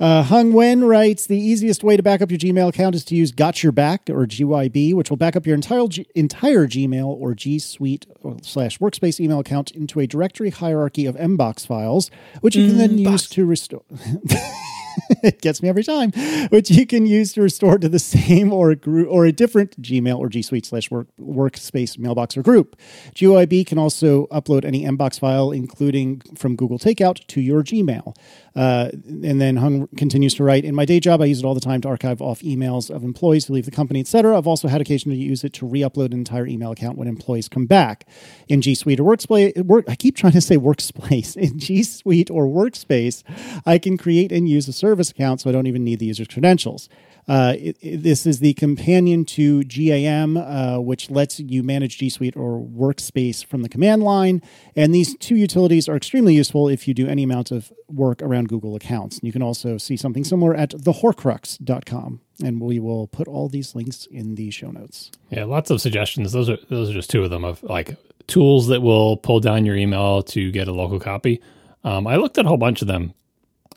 Uh, 0.00 0.22
Hung 0.22 0.52
Nguyen 0.52 0.86
writes 0.88 1.26
the 1.26 1.36
easiest 1.36 1.82
way 1.82 1.96
to 1.96 2.02
back 2.04 2.22
up 2.22 2.30
your 2.30 2.38
Gmail 2.38 2.68
account 2.68 2.94
is 2.94 3.04
to 3.06 3.16
use 3.16 3.32
Got 3.32 3.64
Your 3.64 3.72
Back 3.72 4.08
or 4.08 4.26
GYB, 4.26 4.94
which 4.94 5.10
will 5.10 5.16
back 5.16 5.34
up 5.34 5.44
your 5.44 5.56
entire 5.56 5.88
G- 5.88 6.06
entire 6.14 6.68
Gmail 6.68 7.06
or 7.06 7.34
G 7.34 7.58
Suite 7.58 8.06
slash 8.42 8.78
Workspace 8.78 9.18
email 9.18 9.40
account 9.40 9.72
into 9.72 9.98
a 9.98 10.06
directory 10.06 10.50
hierarchy 10.50 11.04
of 11.04 11.16
Mbox 11.16 11.66
files, 11.66 12.12
which 12.42 12.54
you 12.54 12.66
can 12.68 12.76
mm, 12.76 12.78
then 12.78 13.02
box. 13.04 13.22
use 13.24 13.28
to 13.30 13.44
restore. 13.44 13.82
it 15.22 15.40
gets 15.40 15.62
me 15.62 15.68
every 15.68 15.84
time, 15.84 16.12
which 16.50 16.70
you 16.70 16.86
can 16.86 17.06
use 17.06 17.32
to 17.34 17.42
restore 17.42 17.78
to 17.78 17.88
the 17.88 17.98
same 17.98 18.52
or 18.52 18.70
a 18.70 18.76
group 18.76 19.08
or 19.10 19.26
a 19.26 19.32
different 19.32 19.80
Gmail 19.80 20.18
or 20.18 20.28
G 20.28 20.42
Suite 20.42 20.66
slash 20.66 20.90
work, 20.90 21.08
workspace 21.20 21.98
mailbox 21.98 22.36
or 22.36 22.42
group. 22.42 22.76
GYB 23.14 23.66
can 23.66 23.78
also 23.78 24.26
upload 24.26 24.64
any 24.64 24.84
Mbox 24.84 25.18
file, 25.18 25.50
including 25.50 26.20
from 26.36 26.56
Google 26.56 26.78
Takeout, 26.78 27.26
to 27.28 27.40
your 27.40 27.62
Gmail. 27.62 28.14
Uh, 28.54 28.90
and 29.04 29.40
then 29.40 29.56
Hung 29.56 29.86
continues 29.96 30.34
to 30.34 30.44
write 30.44 30.64
In 30.64 30.74
my 30.74 30.84
day 30.84 30.98
job, 30.98 31.22
I 31.22 31.26
use 31.26 31.38
it 31.38 31.44
all 31.44 31.54
the 31.54 31.60
time 31.60 31.80
to 31.82 31.88
archive 31.88 32.20
off 32.20 32.40
emails 32.40 32.90
of 32.90 33.04
employees 33.04 33.46
who 33.46 33.54
leave 33.54 33.66
the 33.66 33.70
company, 33.70 34.00
etc. 34.00 34.36
I've 34.36 34.48
also 34.48 34.66
had 34.66 34.80
occasion 34.80 35.12
to 35.12 35.16
use 35.16 35.44
it 35.44 35.52
to 35.54 35.66
re 35.66 35.80
upload 35.80 36.06
an 36.06 36.14
entire 36.14 36.46
email 36.46 36.72
account 36.72 36.98
when 36.98 37.06
employees 37.06 37.48
come 37.48 37.66
back. 37.66 38.08
In 38.48 38.60
G 38.60 38.74
Suite 38.74 38.98
or 38.98 39.16
Workspace, 39.16 39.64
work, 39.64 39.84
I 39.88 39.94
keep 39.94 40.16
trying 40.16 40.32
to 40.32 40.40
say 40.40 40.56
Workspace. 40.56 41.36
In 41.36 41.58
G 41.58 41.82
Suite 41.84 42.30
or 42.30 42.46
Workspace, 42.46 43.22
I 43.64 43.78
can 43.78 43.96
create 43.96 44.32
and 44.32 44.48
use 44.48 44.66
a 44.66 44.72
service 44.88 45.10
account 45.10 45.40
so 45.40 45.50
I 45.50 45.52
don't 45.52 45.66
even 45.66 45.84
need 45.84 45.98
the 45.98 46.06
user's 46.06 46.28
credentials. 46.28 46.88
Uh, 47.28 47.54
it, 47.58 47.76
it, 47.82 48.02
this 48.02 48.24
is 48.24 48.38
the 48.38 48.54
companion 48.54 49.22
to 49.22 49.62
GAM, 49.64 50.38
uh, 50.38 50.78
which 50.78 51.10
lets 51.10 51.38
you 51.38 51.62
manage 51.62 51.98
G 51.98 52.08
Suite 52.08 52.34
or 52.36 52.58
Workspace 52.58 53.44
from 53.44 53.60
the 53.60 53.68
command 53.68 54.02
line. 54.02 54.40
And 54.74 54.94
these 54.94 55.14
two 55.18 55.36
utilities 55.36 55.90
are 55.90 55.96
extremely 55.96 56.34
useful 56.34 56.68
if 56.68 56.88
you 56.88 56.94
do 56.94 57.06
any 57.06 57.22
amount 57.22 57.50
of 57.50 57.70
work 57.86 58.22
around 58.22 58.48
Google 58.48 58.74
accounts. 58.74 59.18
And 59.18 59.26
you 59.26 59.32
can 59.32 59.42
also 59.42 59.76
see 59.76 59.96
something 59.96 60.24
similar 60.24 60.54
at 60.54 60.70
thehorcrux.com. 60.70 62.20
And 62.42 62.60
we 62.62 62.80
will 62.80 63.08
put 63.08 63.28
all 63.28 63.50
these 63.50 63.74
links 63.74 64.06
in 64.10 64.36
the 64.36 64.50
show 64.50 64.70
notes. 64.70 65.10
Yeah, 65.28 65.44
lots 65.44 65.70
of 65.70 65.82
suggestions. 65.82 66.32
Those 66.32 66.48
are 66.48 66.58
those 66.70 66.88
are 66.88 66.94
just 66.94 67.10
two 67.10 67.24
of 67.24 67.30
them 67.30 67.44
of 67.44 67.62
like 67.62 67.96
tools 68.26 68.68
that 68.68 68.80
will 68.80 69.16
pull 69.18 69.40
down 69.40 69.66
your 69.66 69.76
email 69.76 70.22
to 70.22 70.50
get 70.50 70.68
a 70.68 70.72
local 70.72 71.00
copy. 71.00 71.42
Um, 71.84 72.06
I 72.06 72.16
looked 72.16 72.38
at 72.38 72.44
a 72.44 72.48
whole 72.48 72.56
bunch 72.56 72.80
of 72.80 72.88
them 72.88 73.12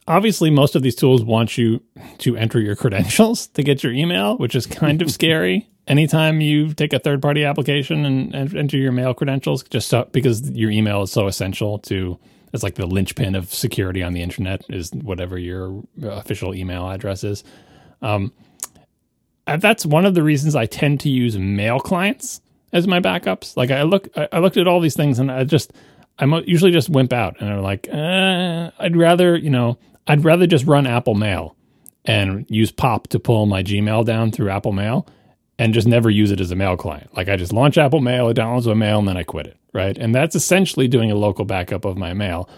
obviously 0.08 0.50
most 0.50 0.76
of 0.76 0.82
these 0.82 0.96
tools 0.96 1.24
want 1.24 1.58
you 1.58 1.82
to 2.20 2.36
enter 2.38 2.60
your 2.60 2.76
credentials 2.82 3.48
to 3.48 3.64
get 3.64 3.84
your 3.84 3.94
email, 3.94 4.38
which 4.38 4.56
is 4.56 4.66
kind 4.66 5.02
of 5.02 5.12
scary. 5.12 5.68
Anytime 5.88 6.42
you 6.42 6.74
take 6.74 6.94
a 6.94 7.00
third 7.00 7.22
party 7.22 7.44
application 7.44 8.06
and, 8.06 8.36
and, 8.36 8.56
enter 8.56 8.78
your 8.78 8.92
mail 8.92 9.14
credentials, 9.14 9.64
just 9.64 9.88
so, 9.88 10.08
because 10.12 10.50
your 10.52 10.70
email 10.70 11.02
is 11.02 11.12
so 11.12 11.28
essential 11.28 11.80
to, 11.80 12.20
it's 12.54 12.64
like 12.64 12.76
the 12.76 12.86
linchpin 12.86 13.36
of 13.36 13.52
security 13.54 14.04
on 14.04 14.14
the 14.14 14.22
internet 14.22 14.64
is 14.70 14.92
whatever 14.92 15.38
your 15.38 15.84
official 16.04 16.54
email 16.54 16.90
address 16.90 17.24
is. 17.24 17.44
Um, 18.02 18.32
that's 19.46 19.86
one 19.86 20.06
of 20.06 20.14
the 20.14 20.24
reasons 20.24 20.56
I 20.56 20.66
tend 20.66 21.00
to 21.02 21.10
use 21.10 21.38
mail 21.38 21.80
clients 21.80 22.42
as 22.72 22.88
my 22.88 23.00
backups. 23.00 23.58
Like 23.58 23.72
I 23.72 23.82
look, 23.84 24.08
I 24.32 24.40
looked 24.40 24.58
at 24.58 24.68
all 24.68 24.80
these 24.80 24.96
things 24.96 25.20
and 25.20 25.32
I 25.32 25.44
just, 25.44 25.74
I 26.20 26.26
usually 26.46 26.72
just 26.72 26.90
wimp 26.90 27.12
out 27.12 27.42
and 27.42 27.50
I'm 27.50 27.62
like, 27.62 27.90
uh, 27.92 28.72
I'd 28.80 28.96
rather, 28.96 29.36
you 29.36 29.50
know, 29.50 29.78
I'd 30.12 30.26
rather 30.26 30.46
just 30.46 30.66
run 30.66 30.88
Apple 30.88 31.16
Mail 31.16 31.56
and 32.04 32.46
use 32.50 32.70
Pop 32.70 33.08
to 33.08 33.20
pull 33.20 33.46
my 33.46 33.64
Gmail 33.64 34.06
down 34.06 34.30
through 34.30 34.50
Apple 34.50 34.74
Mail 34.74 35.08
and 35.58 35.74
just 35.74 35.88
never 35.88 36.10
use 36.10 36.32
it 36.32 36.42
as 36.42 36.52
a 36.52 36.56
mail 36.56 36.76
client. 36.76 37.16
Like 37.16 37.30
I 37.30 37.38
just 37.38 37.54
launch 37.54 37.78
Apple 37.78 38.02
Mail, 38.02 38.28
it 38.28 38.36
downloads 38.36 38.68
my 38.68 38.74
mail, 38.74 39.00
and 39.00 39.08
then 39.08 39.16
I 39.16 39.24
quit 39.24 39.48
it. 39.48 39.58
Right. 39.72 39.98
And 39.98 40.14
that's 40.14 40.36
essentially 40.36 40.90
doing 40.90 41.12
a 41.12 41.16
local 41.16 41.46
backup 41.46 41.86
of 41.86 41.96
my 41.98 42.12
mail, 42.12 42.50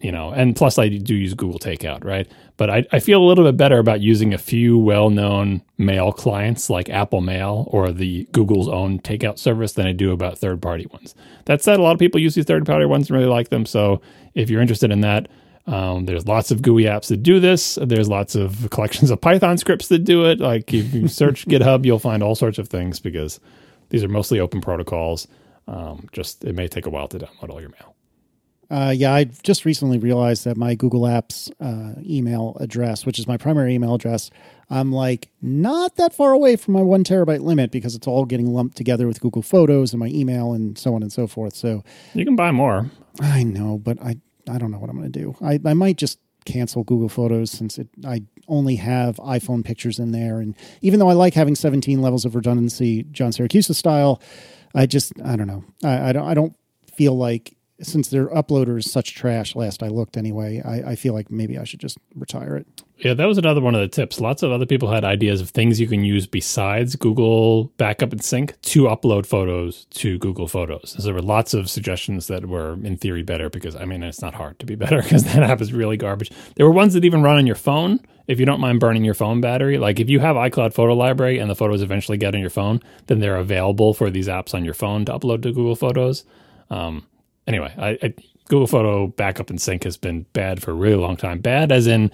you 0.00 0.10
know, 0.10 0.32
and 0.32 0.56
plus 0.56 0.80
I 0.80 0.88
do 0.88 1.14
use 1.14 1.32
Google 1.34 1.60
Takeout. 1.60 2.04
Right. 2.04 2.26
But 2.56 2.70
I, 2.70 2.84
I 2.90 2.98
feel 2.98 3.22
a 3.22 3.28
little 3.28 3.44
bit 3.44 3.56
better 3.56 3.78
about 3.78 4.00
using 4.00 4.34
a 4.34 4.38
few 4.38 4.76
well 4.76 5.10
known 5.10 5.62
mail 5.78 6.10
clients 6.10 6.70
like 6.70 6.88
Apple 6.88 7.20
Mail 7.20 7.68
or 7.70 7.92
the 7.92 8.26
Google's 8.32 8.68
own 8.68 8.98
takeout 8.98 9.38
service 9.38 9.74
than 9.74 9.86
I 9.86 9.92
do 9.92 10.10
about 10.10 10.38
third 10.38 10.60
party 10.60 10.86
ones. 10.86 11.14
That 11.44 11.62
said, 11.62 11.78
a 11.78 11.82
lot 11.82 11.92
of 11.92 12.00
people 12.00 12.20
use 12.20 12.34
these 12.34 12.46
third 12.46 12.66
party 12.66 12.86
ones 12.86 13.08
and 13.08 13.16
really 13.16 13.30
like 13.30 13.50
them. 13.50 13.64
So 13.64 14.00
if 14.34 14.50
you're 14.50 14.60
interested 14.60 14.90
in 14.90 15.02
that, 15.02 15.28
um, 15.70 16.04
there's 16.04 16.26
lots 16.26 16.50
of 16.50 16.62
GUI 16.62 16.84
apps 16.84 17.08
that 17.08 17.22
do 17.22 17.38
this. 17.38 17.78
There's 17.80 18.08
lots 18.08 18.34
of 18.34 18.68
collections 18.70 19.10
of 19.10 19.20
Python 19.20 19.56
scripts 19.56 19.86
that 19.88 20.00
do 20.00 20.26
it. 20.26 20.40
Like 20.40 20.74
if 20.74 20.92
you 20.92 21.06
search 21.22 21.46
GitHub, 21.46 21.84
you'll 21.84 22.00
find 22.00 22.24
all 22.24 22.34
sorts 22.34 22.58
of 22.58 22.68
things 22.68 22.98
because 22.98 23.38
these 23.90 24.02
are 24.02 24.08
mostly 24.08 24.40
open 24.40 24.60
protocols. 24.60 25.28
Um, 25.68 26.08
just 26.10 26.44
it 26.44 26.56
may 26.56 26.66
take 26.66 26.86
a 26.86 26.90
while 26.90 27.06
to 27.08 27.20
download 27.20 27.50
all 27.50 27.60
your 27.60 27.70
mail. 27.70 27.94
Uh, 28.68 28.90
yeah, 28.90 29.12
I 29.12 29.24
just 29.24 29.64
recently 29.64 29.98
realized 29.98 30.44
that 30.44 30.56
my 30.56 30.74
Google 30.74 31.02
Apps 31.02 31.50
uh, 31.60 32.00
email 32.04 32.56
address, 32.60 33.06
which 33.06 33.18
is 33.18 33.26
my 33.26 33.36
primary 33.36 33.74
email 33.74 33.94
address, 33.94 34.30
I'm 34.70 34.92
like 34.92 35.28
not 35.40 35.96
that 35.96 36.14
far 36.14 36.32
away 36.32 36.56
from 36.56 36.74
my 36.74 36.82
one 36.82 37.04
terabyte 37.04 37.40
limit 37.40 37.70
because 37.70 37.94
it's 37.94 38.06
all 38.08 38.24
getting 38.24 38.46
lumped 38.46 38.76
together 38.76 39.06
with 39.06 39.20
Google 39.20 39.42
Photos 39.42 39.92
and 39.92 40.00
my 40.00 40.06
email 40.08 40.52
and 40.52 40.76
so 40.76 40.94
on 40.94 41.02
and 41.02 41.12
so 41.12 41.26
forth. 41.28 41.54
So 41.54 41.84
you 42.14 42.24
can 42.24 42.36
buy 42.36 42.50
more. 42.50 42.90
I 43.20 43.44
know, 43.44 43.78
but 43.78 44.00
I 44.02 44.16
I 44.50 44.58
don't 44.58 44.70
know 44.70 44.78
what 44.78 44.90
I'm 44.90 44.96
going 44.96 45.10
to 45.10 45.18
do. 45.18 45.36
I, 45.40 45.60
I 45.64 45.74
might 45.74 45.96
just 45.96 46.18
cancel 46.44 46.84
Google 46.84 47.08
Photos 47.08 47.50
since 47.50 47.78
it, 47.78 47.88
I 48.04 48.22
only 48.48 48.76
have 48.76 49.16
iPhone 49.16 49.64
pictures 49.64 49.98
in 49.98 50.12
there. 50.12 50.40
And 50.40 50.54
even 50.80 50.98
though 50.98 51.08
I 51.08 51.12
like 51.12 51.34
having 51.34 51.54
17 51.54 52.00
levels 52.00 52.24
of 52.24 52.34
redundancy, 52.34 53.04
John 53.04 53.30
Siracusa 53.30 53.74
style, 53.74 54.20
I 54.74 54.86
just 54.86 55.12
I 55.24 55.36
don't 55.36 55.46
know. 55.46 55.64
I, 55.82 56.10
I 56.10 56.12
don't 56.12 56.28
I 56.28 56.34
don't 56.34 56.56
feel 56.94 57.16
like 57.16 57.56
since 57.82 58.08
their 58.08 58.28
uploader 58.28 58.78
is 58.78 58.90
such 58.90 59.14
trash. 59.14 59.54
Last 59.54 59.82
I 59.82 59.88
looked, 59.88 60.16
anyway, 60.16 60.62
I, 60.64 60.92
I 60.92 60.96
feel 60.96 61.14
like 61.14 61.30
maybe 61.30 61.58
I 61.58 61.64
should 61.64 61.80
just 61.80 61.98
retire 62.14 62.56
it. 62.56 62.66
Yeah, 62.98 63.14
that 63.14 63.24
was 63.24 63.38
another 63.38 63.62
one 63.62 63.74
of 63.74 63.80
the 63.80 63.88
tips. 63.88 64.20
Lots 64.20 64.42
of 64.42 64.52
other 64.52 64.66
people 64.66 64.90
had 64.90 65.04
ideas 65.04 65.40
of 65.40 65.48
things 65.48 65.80
you 65.80 65.86
can 65.86 66.04
use 66.04 66.26
besides 66.26 66.96
Google 66.96 67.64
Backup 67.78 68.12
and 68.12 68.22
Sync 68.22 68.60
to 68.62 68.84
upload 68.84 69.24
photos 69.24 69.86
to 69.92 70.18
Google 70.18 70.48
Photos. 70.48 70.94
So 70.98 71.02
there 71.02 71.14
were 71.14 71.22
lots 71.22 71.54
of 71.54 71.70
suggestions 71.70 72.26
that 72.26 72.46
were, 72.46 72.74
in 72.84 72.98
theory, 72.98 73.22
better 73.22 73.48
because, 73.48 73.74
I 73.74 73.86
mean, 73.86 74.02
it's 74.02 74.20
not 74.20 74.34
hard 74.34 74.58
to 74.58 74.66
be 74.66 74.74
better 74.74 75.02
because 75.02 75.24
that 75.24 75.42
app 75.42 75.62
is 75.62 75.72
really 75.72 75.96
garbage. 75.96 76.30
There 76.56 76.66
were 76.66 76.72
ones 76.72 76.92
that 76.92 77.04
even 77.04 77.22
run 77.22 77.38
on 77.38 77.46
your 77.46 77.56
phone 77.56 78.00
if 78.26 78.38
you 78.38 78.46
don't 78.46 78.60
mind 78.60 78.78
burning 78.78 79.04
your 79.04 79.14
phone 79.14 79.40
battery. 79.40 79.78
Like 79.78 79.98
if 79.98 80.08
you 80.08 80.20
have 80.20 80.36
iCloud 80.36 80.72
Photo 80.72 80.94
Library 80.94 81.38
and 81.38 81.50
the 81.50 81.56
photos 81.56 81.82
eventually 81.82 82.16
get 82.16 82.34
on 82.34 82.40
your 82.40 82.50
phone, 82.50 82.80
then 83.06 83.18
they're 83.18 83.36
available 83.36 83.92
for 83.92 84.08
these 84.08 84.28
apps 84.28 84.54
on 84.54 84.64
your 84.64 84.74
phone 84.74 85.04
to 85.06 85.12
upload 85.12 85.42
to 85.42 85.52
Google 85.52 85.74
Photos. 85.74 86.24
Um, 86.70 87.06
anyway, 87.50 87.74
I, 87.76 87.98
I, 88.00 88.14
Google 88.48 88.68
Photo 88.68 89.08
Backup 89.08 89.50
and 89.50 89.60
Sync 89.60 89.82
has 89.84 89.96
been 89.96 90.24
bad 90.32 90.62
for 90.62 90.70
a 90.70 90.74
really 90.74 90.96
long 90.96 91.16
time. 91.16 91.40
Bad 91.40 91.72
as 91.72 91.86
in 91.86 92.10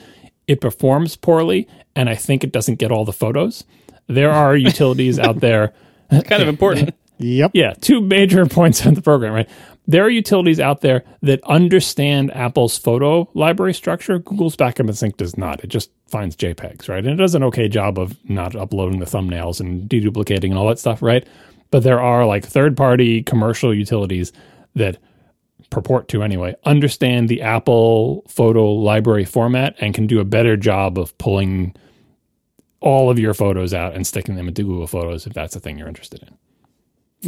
it 0.47 0.61
performs 0.61 1.14
poorly, 1.16 1.68
and 1.95 2.09
I 2.09 2.14
think 2.14 2.43
it 2.43 2.53
doesn't 2.53 2.76
get 2.76 2.91
all 2.91 3.05
the 3.05 3.12
photos. 3.12 3.64
There 4.07 4.30
are 4.30 4.57
utilities 4.70 5.18
out 5.18 5.41
there. 5.41 5.74
kind 6.11 6.43
of 6.43 6.49
important. 6.49 6.95
Yep. 7.18 7.51
Yeah, 7.55 7.74
two 7.80 8.01
major 8.01 8.47
points 8.59 8.84
of 8.84 8.95
the 8.95 9.03
program, 9.03 9.34
right? 9.34 9.49
There 9.87 10.05
are 10.05 10.11
utilities 10.11 10.59
out 10.59 10.80
there 10.80 11.05
that 11.22 11.43
understand 11.45 12.34
Apple's 12.34 12.76
photo 12.76 13.28
library 13.34 13.74
structure. 13.74 14.18
Google's 14.18 14.57
backup 14.57 14.87
and 14.87 14.99
sync 14.99 15.16
does 15.16 15.37
not. 15.37 15.62
It 15.62 15.68
just 15.68 15.91
finds 16.09 16.34
JPEGs, 16.34 16.89
right? 16.89 17.05
And 17.05 17.14
it 17.14 17.16
does 17.16 17.34
an 17.34 17.45
okay 17.45 17.68
job 17.68 17.99
of 17.99 18.16
not 18.28 18.57
uploading 18.57 18.99
the 18.99 19.07
thumbnails 19.07 19.61
and 19.61 19.89
deduplicating 19.89 20.51
and 20.51 20.59
all 20.59 20.68
that 20.68 20.80
stuff, 20.80 21.03
right? 21.03 21.26
But 21.70 21.82
there 21.82 22.01
are 22.01 22.26
like 22.26 22.45
third 22.45 22.76
party 22.76 23.22
commercial 23.22 23.72
utilities 23.72 24.32
that 24.74 24.99
purport 25.70 26.08
to 26.08 26.22
anyway 26.22 26.54
understand 26.64 27.28
the 27.28 27.42
Apple 27.42 28.24
photo 28.28 28.72
library 28.72 29.24
format 29.24 29.74
and 29.80 29.94
can 29.94 30.06
do 30.06 30.20
a 30.20 30.24
better 30.24 30.56
job 30.56 30.98
of 30.98 31.16
pulling 31.18 31.74
all 32.80 33.10
of 33.10 33.18
your 33.18 33.34
photos 33.34 33.74
out 33.74 33.94
and 33.94 34.06
sticking 34.06 34.36
them 34.36 34.48
into 34.48 34.62
Google 34.62 34.86
Photos 34.86 35.26
if 35.26 35.32
that's 35.32 35.54
the 35.54 35.60
thing 35.60 35.78
you're 35.78 35.88
interested 35.88 36.22
in. 36.22 36.36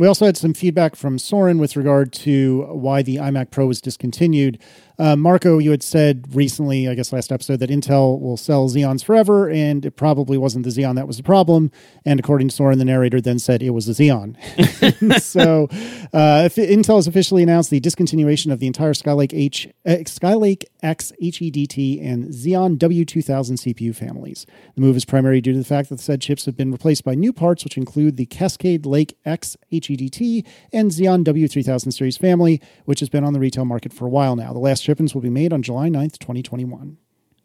We 0.01 0.07
also 0.07 0.27
had 0.27 0.37
some 0.37 0.55
feedback 0.55 0.95
from 0.95 1.19
Soren 1.19 1.59
with 1.59 1.75
regard 1.75 2.13
to 2.15 2.63
why 2.71 3.03
the 3.03 3.17
iMac 3.17 3.51
Pro 3.51 3.67
was 3.67 3.81
discontinued. 3.81 4.59
Uh, 5.01 5.15
Marco, 5.15 5.59
you 5.59 5.71
had 5.71 5.83
said 5.83 6.25
recently, 6.35 6.89
I 6.89 6.95
guess 6.95 7.13
last 7.13 7.31
episode, 7.31 7.61
that 7.61 7.71
Intel 7.71 8.21
will 8.21 8.37
sell 8.37 8.69
Xeons 8.69 9.05
forever, 9.05 9.49
and 9.49 9.87
it 9.87 9.93
probably 9.93 10.37
wasn't 10.37 10.65
the 10.65 10.71
Xeon 10.71 10.97
that 10.97 11.07
was 11.07 11.19
the 11.19 11.23
problem. 11.23 11.71
And 12.05 12.19
according 12.19 12.49
to 12.49 12.55
Soren, 12.55 12.79
the 12.79 12.85
narrator 12.85 13.21
then 13.21 13.39
said 13.39 13.63
it 13.63 13.71
was 13.71 13.87
the 13.87 13.93
Xeon. 13.93 14.37
so 15.23 15.69
uh, 16.13 16.49
Intel 16.49 16.97
has 16.97 17.07
officially 17.07 17.45
announced 17.45 17.71
the 17.71 17.81
discontinuation 17.81 18.53
of 18.53 18.59
the 18.59 18.67
entire 18.67 18.93
Skylake 18.93 19.33
H, 19.33 19.69
uh, 19.87 19.99
Skylake 20.05 20.65
X 20.83 21.13
HEDT 21.23 22.05
and 22.05 22.25
Xeon 22.27 22.77
W2000 22.77 23.75
CPU 23.75 23.95
families. 23.95 24.47
The 24.75 24.81
move 24.81 24.97
is 24.97 25.05
primarily 25.05 25.41
due 25.41 25.53
to 25.53 25.59
the 25.59 25.65
fact 25.65 25.91
that 25.91 25.97
the 25.97 26.03
said 26.03 26.21
chips 26.21 26.45
have 26.47 26.57
been 26.57 26.73
replaced 26.73 27.05
by 27.05 27.15
new 27.15 27.33
parts, 27.33 27.63
which 27.63 27.77
include 27.77 28.17
the 28.17 28.27
Cascade 28.27 28.85
Lake 28.85 29.17
X 29.25 29.57
HEDT 29.73 30.45
and 30.73 30.91
Xeon 30.91 31.23
W3000 31.23 31.93
series 31.93 32.17
family, 32.17 32.61
which 32.85 32.99
has 32.99 33.09
been 33.09 33.23
on 33.23 33.33
the 33.33 33.41
retail 33.41 33.65
market 33.65 33.93
for 33.93 34.07
a 34.07 34.11
while 34.11 34.35
now. 34.35 34.53
The 34.53 34.59
last 34.59 34.88
shipments 34.89 35.15
will 35.15 35.21
be 35.21 35.29
made 35.29 35.53
on 35.53 35.61
July 35.61 35.91
9th, 35.91 36.19
2021. 36.19 36.97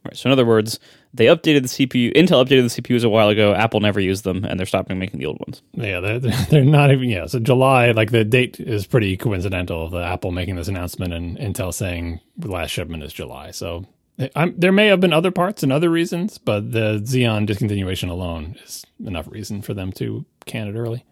Right. 0.05 0.15
So 0.15 0.29
in 0.29 0.31
other 0.31 0.45
words, 0.45 0.79
they 1.13 1.25
updated 1.25 1.63
the 1.63 1.87
CPU. 1.87 2.13
Intel 2.13 2.43
updated 2.43 2.73
the 2.73 2.81
CPUs 2.81 3.03
a 3.03 3.09
while 3.09 3.27
ago. 3.27 3.53
Apple 3.53 3.81
never 3.81 3.99
used 3.99 4.23
them, 4.23 4.45
and 4.45 4.57
they're 4.57 4.65
stopping 4.65 4.97
making 4.97 5.19
the 5.19 5.25
old 5.25 5.39
ones. 5.39 5.61
Yeah, 5.73 5.99
they're, 5.99 6.19
they're 6.19 6.63
not 6.79 6.91
even. 6.91 7.09
Yeah, 7.09 7.25
so 7.25 7.39
July, 7.39 7.91
like 7.91 8.11
the 8.11 8.23
date 8.23 8.61
is 8.61 8.87
pretty 8.87 9.17
coincidental. 9.17 9.89
The 9.89 10.03
Apple 10.03 10.31
making 10.31 10.55
this 10.55 10.69
announcement 10.69 11.13
and 11.13 11.37
Intel 11.37 11.73
saying 11.73 12.21
last 12.37 12.71
shipment 12.71 13.03
is 13.03 13.11
July. 13.11 13.51
So 13.51 13.85
eh, 14.19 14.29
I'm, 14.35 14.57
there 14.57 14.71
may 14.71 14.87
have 14.87 15.01
been 15.01 15.13
other 15.13 15.31
parts 15.31 15.63
and 15.63 15.71
other 15.71 15.89
reasons, 15.89 16.37
but 16.37 16.71
the 16.71 17.01
Xeon 17.03 17.45
discontinuation 17.47 18.09
alone 18.09 18.55
is 18.63 18.85
enough 19.05 19.27
reason 19.29 19.61
for 19.61 19.73
them 19.73 19.91
to 19.93 20.25
can 20.45 20.69
it 20.69 20.77
early. 20.77 21.05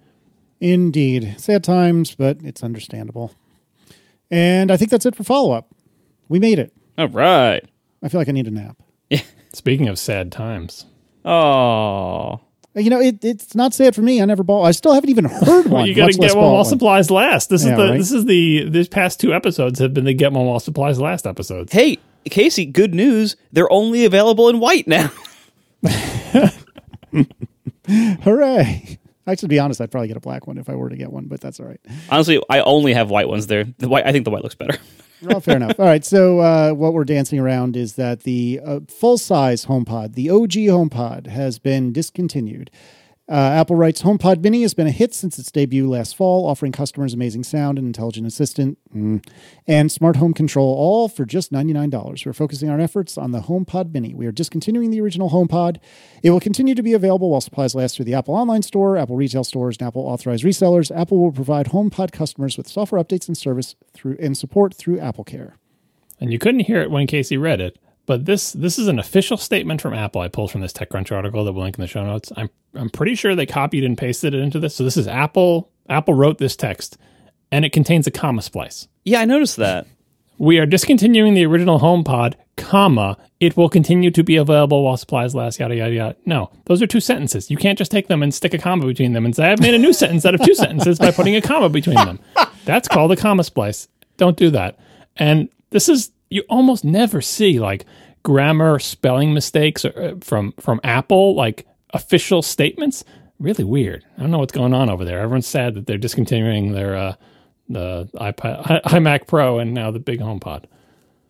Indeed, 0.62 1.36
sad 1.38 1.64
times, 1.64 2.16
but 2.16 2.38
it's 2.42 2.64
understandable. 2.64 3.34
And 4.30 4.72
I 4.72 4.78
think 4.78 4.92
that's 4.92 5.06
it 5.06 5.16
for 5.16 5.24
follow 5.24 5.52
up. 5.52 5.70
We 6.32 6.40
made 6.40 6.60
it. 6.60 6.72
All 6.98 7.10
right. 7.10 7.60
I 8.02 8.08
feel 8.08 8.22
like 8.22 8.30
I 8.30 8.32
need 8.32 8.48
a 8.48 8.52
nap. 8.52 8.78
Speaking 9.54 9.90
of 9.90 10.00
sad 10.00 10.32
times, 10.32 10.86
Oh. 11.26 12.40
You 12.74 12.90
know, 12.90 13.02
it, 13.02 13.24
it's 13.26 13.54
not 13.54 13.74
sad 13.74 13.94
for 13.94 14.02
me. 14.02 14.22
I 14.22 14.26
never 14.26 14.44
bought. 14.44 14.64
I 14.64 14.72
still 14.72 14.94
haven't 14.94 15.10
even 15.10 15.26
heard 15.26 15.66
one. 15.66 15.72
well, 15.72 15.86
you 15.86 15.94
got 15.94 16.10
to 16.10 16.18
get 16.18 16.34
one 16.34 16.46
bought 16.46 16.54
while 16.54 16.64
supplies 16.64 17.12
last. 17.12 17.50
This 17.50 17.66
Yeah, 17.66 17.72
is 17.72 17.78
the 17.78 17.84
right. 17.84 17.98
this 17.98 18.12
is 18.14 18.24
the 18.26 18.70
these 18.70 18.88
past 18.88 19.20
two 19.20 19.34
episodes 19.34 19.80
have 19.80 19.94
been 19.94 20.06
the 20.06 20.14
get 20.14 20.32
one 20.32 20.46
while 20.46 20.62
supplies 20.62 20.98
last 20.98 21.28
episodes. 21.28 21.74
Hey, 21.74 21.98
Casey, 22.30 22.66
good 22.66 22.96
news. 22.96 23.36
They're 23.52 23.70
only 23.72 24.06
available 24.06 24.48
in 24.48 24.62
white 24.62 24.88
now. 24.88 25.12
Hooray! 27.88 28.98
Actually, 29.28 29.36
to 29.36 29.48
be 29.50 29.60
honest, 29.60 29.82
I'd 29.82 29.92
probably 29.92 30.08
get 30.08 30.18
a 30.18 30.22
black 30.22 30.48
one 30.48 30.58
if 30.58 30.70
I 30.70 30.76
were 30.76 30.90
to 30.90 30.96
get 30.96 31.12
one, 31.12 31.26
but 31.26 31.42
that's 31.42 31.60
all 31.60 31.66
right. 31.66 31.80
Honestly, 32.10 32.42
I 32.50 32.62
only 32.62 32.94
have 32.94 33.10
white 33.10 33.28
ones 33.28 33.48
there. 33.48 33.66
The 33.78 33.88
white, 33.90 34.06
I 34.06 34.12
think 34.12 34.24
the 34.26 34.32
white 34.32 34.44
looks 34.44 34.56
better. 34.56 34.78
Well, 35.24 35.40
fair 35.40 35.56
enough. 35.58 35.80
All 35.80 35.86
right. 35.86 36.04
So, 36.04 36.40
uh, 36.40 36.72
what 36.72 36.94
we're 36.94 37.04
dancing 37.04 37.40
around 37.40 37.78
is 37.78 37.94
that 37.94 38.22
the 38.22 38.60
uh, 38.64 38.80
full 38.88 39.18
size 39.18 39.66
HomePod, 39.66 40.16
the 40.16 40.30
OG 40.30 40.52
HomePod, 40.52 41.28
has 41.28 41.60
been 41.60 41.94
discontinued. 41.94 42.72
Uh, 43.32 43.52
Apple 43.54 43.78
writes 43.78 44.02
HomePod 44.02 44.44
Mini 44.44 44.62
has 44.64 44.74
been 44.74 44.88
a 44.88 44.92
hit 44.92 45.14
since 45.14 45.40
its 45.40 45.50
debut 45.50 45.90
last 45.90 46.18
fall, 46.18 46.46
offering 46.46 46.74
customers 46.74 47.14
amazing 47.14 47.46
sound 47.46 47.78
and 47.78 47.88
intelligent 47.88 48.28
assistant 48.28 48.78
mm, 48.94 49.26
and 49.66 49.90
smart 49.90 50.18
home 50.18 50.34
control, 50.34 50.76
all 50.76 51.08
for 51.08 51.24
just 51.24 51.50
$99. 51.50 52.26
We're 52.26 52.34
focusing 52.34 52.70
our 52.70 52.78
efforts 52.78 53.18
on 53.18 53.32
the 53.32 53.44
HomePod 53.44 53.94
Mini. 53.94 54.14
We 54.14 54.26
are 54.26 54.34
discontinuing 54.34 54.92
the 54.92 55.00
original 55.00 55.30
HomePod. 55.30 55.78
It 56.22 56.32
will 56.32 56.42
continue 56.42 56.76
to 56.76 56.84
be 56.84 56.92
available 56.92 57.30
while 57.30 57.40
supplies 57.40 57.74
last 57.74 57.96
through 57.96 58.04
the 58.04 58.16
Apple 58.16 58.36
Online 58.36 58.64
Store, 58.64 58.98
Apple 58.98 59.16
retail 59.16 59.46
stores, 59.46 59.78
and 59.80 59.88
Apple 59.88 60.02
authorized 60.02 60.44
resellers. 60.44 60.94
Apple 60.94 61.18
will 61.18 61.32
provide 61.32 61.68
HomePod 61.68 62.12
customers 62.12 62.58
with 62.58 62.68
software 62.68 63.02
updates 63.02 63.30
and 63.30 63.38
service 63.38 63.78
through 63.94 64.18
and 64.20 64.38
support 64.38 64.74
through 64.74 65.00
Apple 65.00 65.24
Care. 65.24 65.56
And 66.20 66.34
you 66.34 66.38
couldn't 66.38 66.66
hear 66.66 66.82
it 66.82 66.92
when 66.92 67.08
Casey 67.08 67.38
read 67.38 67.62
it, 67.62 67.80
but 68.06 68.26
this 68.26 68.54
this 68.54 68.78
is 68.80 68.88
an 68.88 69.00
official 69.00 69.38
statement 69.38 69.82
from 69.82 69.94
Apple. 69.94 70.22
I 70.22 70.28
pulled 70.28 70.52
from 70.52 70.62
this 70.62 70.74
TechCrunch 70.74 71.12
article 71.12 71.44
that 71.46 71.54
we'll 71.54 71.64
link 71.64 71.78
in 71.78 71.82
the 71.82 71.88
show 71.88 72.06
notes. 72.06 72.32
I'm 72.36 72.50
I'm 72.76 72.90
pretty 72.90 73.16
sure 73.16 73.36
they 73.36 73.46
copied 73.46 73.84
and 73.84 73.98
pasted 73.98 74.34
it 74.34 74.40
into 74.40 74.60
this. 74.60 74.76
So 74.76 74.84
this 74.84 74.98
is 74.98 75.08
Apple. 75.08 75.70
Apple 75.90 76.14
wrote 76.14 76.38
this 76.38 76.56
text, 76.56 76.98
and 77.52 77.66
it 77.66 77.72
contains 77.74 78.08
a 78.08 78.12
comma 78.12 78.42
splice. 78.42 78.88
yeah, 79.04 79.20
I 79.22 79.26
noticed 79.26 79.58
that. 79.58 79.88
We 80.38 80.58
are 80.58 80.66
discontinuing 80.66 81.36
the 81.36 81.46
original 81.46 81.80
HomePod, 81.80 82.34
comma. 82.58 83.16
It 83.40 83.56
will 83.56 83.70
continue 83.70 84.10
to 84.10 84.24
be 84.24 84.38
available 84.38 84.84
while 84.84 84.98
supplies 84.98 85.36
last. 85.36 85.60
Yada 85.60 85.76
yada 85.76 85.94
yada. 85.94 86.16
No, 86.26 86.50
those 86.66 86.82
are 86.82 86.88
two 86.88 87.00
sentences. 87.00 87.52
You 87.52 87.58
can't 87.58 87.78
just 87.78 87.92
take 87.92 88.08
them 88.08 88.24
and 88.24 88.34
stick 88.34 88.54
a 88.56 88.58
comma 88.58 88.88
between 88.88 89.14
them 89.14 89.24
and 89.26 89.36
say 89.36 89.52
I've 89.52 89.60
made 89.62 89.76
a 89.76 89.78
new 89.78 89.94
sentence 89.94 90.26
out 90.26 90.34
of 90.34 90.42
two 90.42 90.56
sentences 90.56 90.98
by 90.98 91.12
putting 91.12 91.36
a 91.36 91.42
comma 91.42 91.70
between 91.70 91.96
them. 91.96 92.20
That's 92.66 92.88
called 92.88 93.12
a 93.12 93.16
comma 93.16 93.44
splice. 93.44 93.88
Don't 94.18 94.36
do 94.38 94.50
that. 94.52 94.80
And 95.18 95.50
this 95.70 95.88
is 95.90 96.12
you 96.32 96.44
almost 96.50 96.84
never 96.84 97.22
see 97.22 97.60
like 97.60 97.86
grammar 98.24 98.80
spelling 98.80 99.34
mistakes 99.34 99.86
uh, 99.86 100.16
from 100.22 100.54
from 100.60 100.80
Apple 100.84 101.36
like 101.36 101.68
official 101.94 102.42
statements. 102.42 103.04
Really 103.40 103.64
weird. 103.64 104.06
I 104.18 104.22
don't 104.22 104.32
know 104.32 104.40
what's 104.40 104.54
going 104.54 104.74
on 104.74 104.90
over 104.90 105.04
there. 105.06 105.20
Everyone's 105.20 105.48
sad 105.48 105.76
that 105.76 105.86
they're 105.86 105.98
discontinuing 105.98 106.72
their 106.72 106.96
uh, 106.96 107.16
the 107.70 108.10
iPad, 108.16 108.84
iMac 108.86 109.28
Pro, 109.28 109.60
and 109.60 109.74
now 109.74 109.92
the 109.92 110.00
big 110.00 110.20
HomePod. 110.20 110.66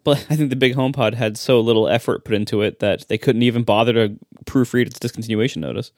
But 0.04 0.26
I 0.30 0.36
think 0.36 0.50
the 0.50 0.56
big 0.56 0.76
HomePod 0.76 1.14
had 1.14 1.38
so 1.38 1.60
little 1.60 1.88
effort 1.88 2.26
put 2.26 2.34
into 2.34 2.62
it 2.62 2.80
that 2.80 3.08
they 3.08 3.18
couldn't 3.18 3.44
even 3.44 3.64
bother 3.64 3.94
to 3.94 4.16
proofread 4.46 4.88
its 4.88 5.00
discontinuation 5.00 5.58
notice. 5.58 5.92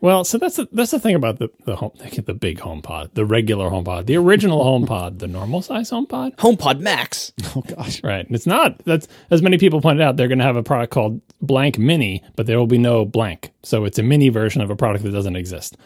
Well, 0.00 0.24
so 0.24 0.38
that's 0.38 0.56
the, 0.56 0.68
that's 0.70 0.92
the 0.92 1.00
thing 1.00 1.14
about 1.14 1.38
the 1.38 1.50
the 1.64 1.76
home, 1.76 1.92
the 2.24 2.34
big 2.34 2.58
HomePod, 2.60 3.14
the 3.14 3.24
regular 3.24 3.68
HomePod, 3.68 4.06
the 4.06 4.16
original 4.16 4.64
HomePod, 4.64 5.18
the 5.18 5.26
normal 5.26 5.62
size 5.62 5.90
HomePod. 5.90 6.36
HomePod 6.36 6.80
Max. 6.80 7.32
Oh, 7.56 7.62
gosh. 7.62 8.02
Right. 8.04 8.26
And 8.26 8.34
it's 8.34 8.46
not 8.46 8.78
that's 8.84 9.08
as 9.30 9.40
many 9.40 9.56
people 9.56 9.80
pointed 9.80 10.02
out, 10.02 10.16
they're 10.16 10.28
going 10.28 10.38
to 10.38 10.44
have 10.44 10.56
a 10.56 10.62
product 10.62 10.92
called 10.92 11.20
blank 11.40 11.78
mini, 11.78 12.22
but 12.36 12.46
there 12.46 12.58
will 12.58 12.66
be 12.66 12.78
no 12.78 13.06
blank. 13.06 13.52
So 13.62 13.84
it's 13.86 13.98
a 13.98 14.02
mini 14.02 14.28
version 14.28 14.60
of 14.60 14.68
a 14.70 14.76
product 14.76 15.02
that 15.04 15.12
doesn't 15.12 15.34
exist. 15.34 15.76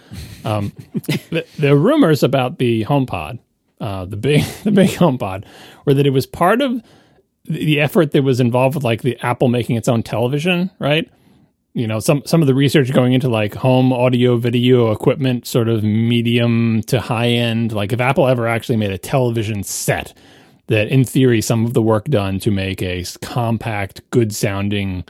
Um, 0.44 0.72
the, 1.30 1.46
the 1.58 1.76
rumors 1.76 2.24
about 2.24 2.58
the 2.58 2.84
HomePod, 2.84 3.38
uh, 3.80 4.06
the 4.06 4.16
big 4.16 4.42
the 4.64 4.72
big 4.72 4.90
HomePod, 4.90 5.44
were 5.86 5.94
that 5.94 6.06
it 6.06 6.10
was 6.10 6.26
part 6.26 6.60
of 6.60 6.82
the 7.44 7.64
the 7.64 7.80
effort 7.80 8.12
that 8.12 8.22
was 8.22 8.40
involved 8.40 8.74
with 8.74 8.84
like 8.84 9.02
the 9.02 9.18
Apple 9.20 9.48
making 9.48 9.76
its 9.76 9.88
own 9.88 10.02
television, 10.02 10.70
right? 10.78 11.08
You 11.74 11.86
know, 11.86 12.00
some 12.00 12.22
some 12.26 12.42
of 12.42 12.46
the 12.46 12.54
research 12.54 12.92
going 12.92 13.14
into 13.14 13.28
like 13.28 13.54
home 13.54 13.92
audio 13.92 14.36
video 14.36 14.92
equipment, 14.92 15.46
sort 15.46 15.68
of 15.68 15.82
medium 15.82 16.82
to 16.88 17.00
high 17.00 17.28
end. 17.28 17.72
Like 17.72 17.92
if 17.92 18.00
Apple 18.00 18.28
ever 18.28 18.46
actually 18.46 18.76
made 18.76 18.90
a 18.90 18.98
television 18.98 19.62
set, 19.62 20.12
that 20.66 20.88
in 20.88 21.04
theory 21.04 21.40
some 21.40 21.64
of 21.64 21.72
the 21.72 21.82
work 21.82 22.04
done 22.06 22.38
to 22.40 22.50
make 22.50 22.82
a 22.82 23.04
compact, 23.22 24.02
good 24.10 24.34
sounding 24.34 25.04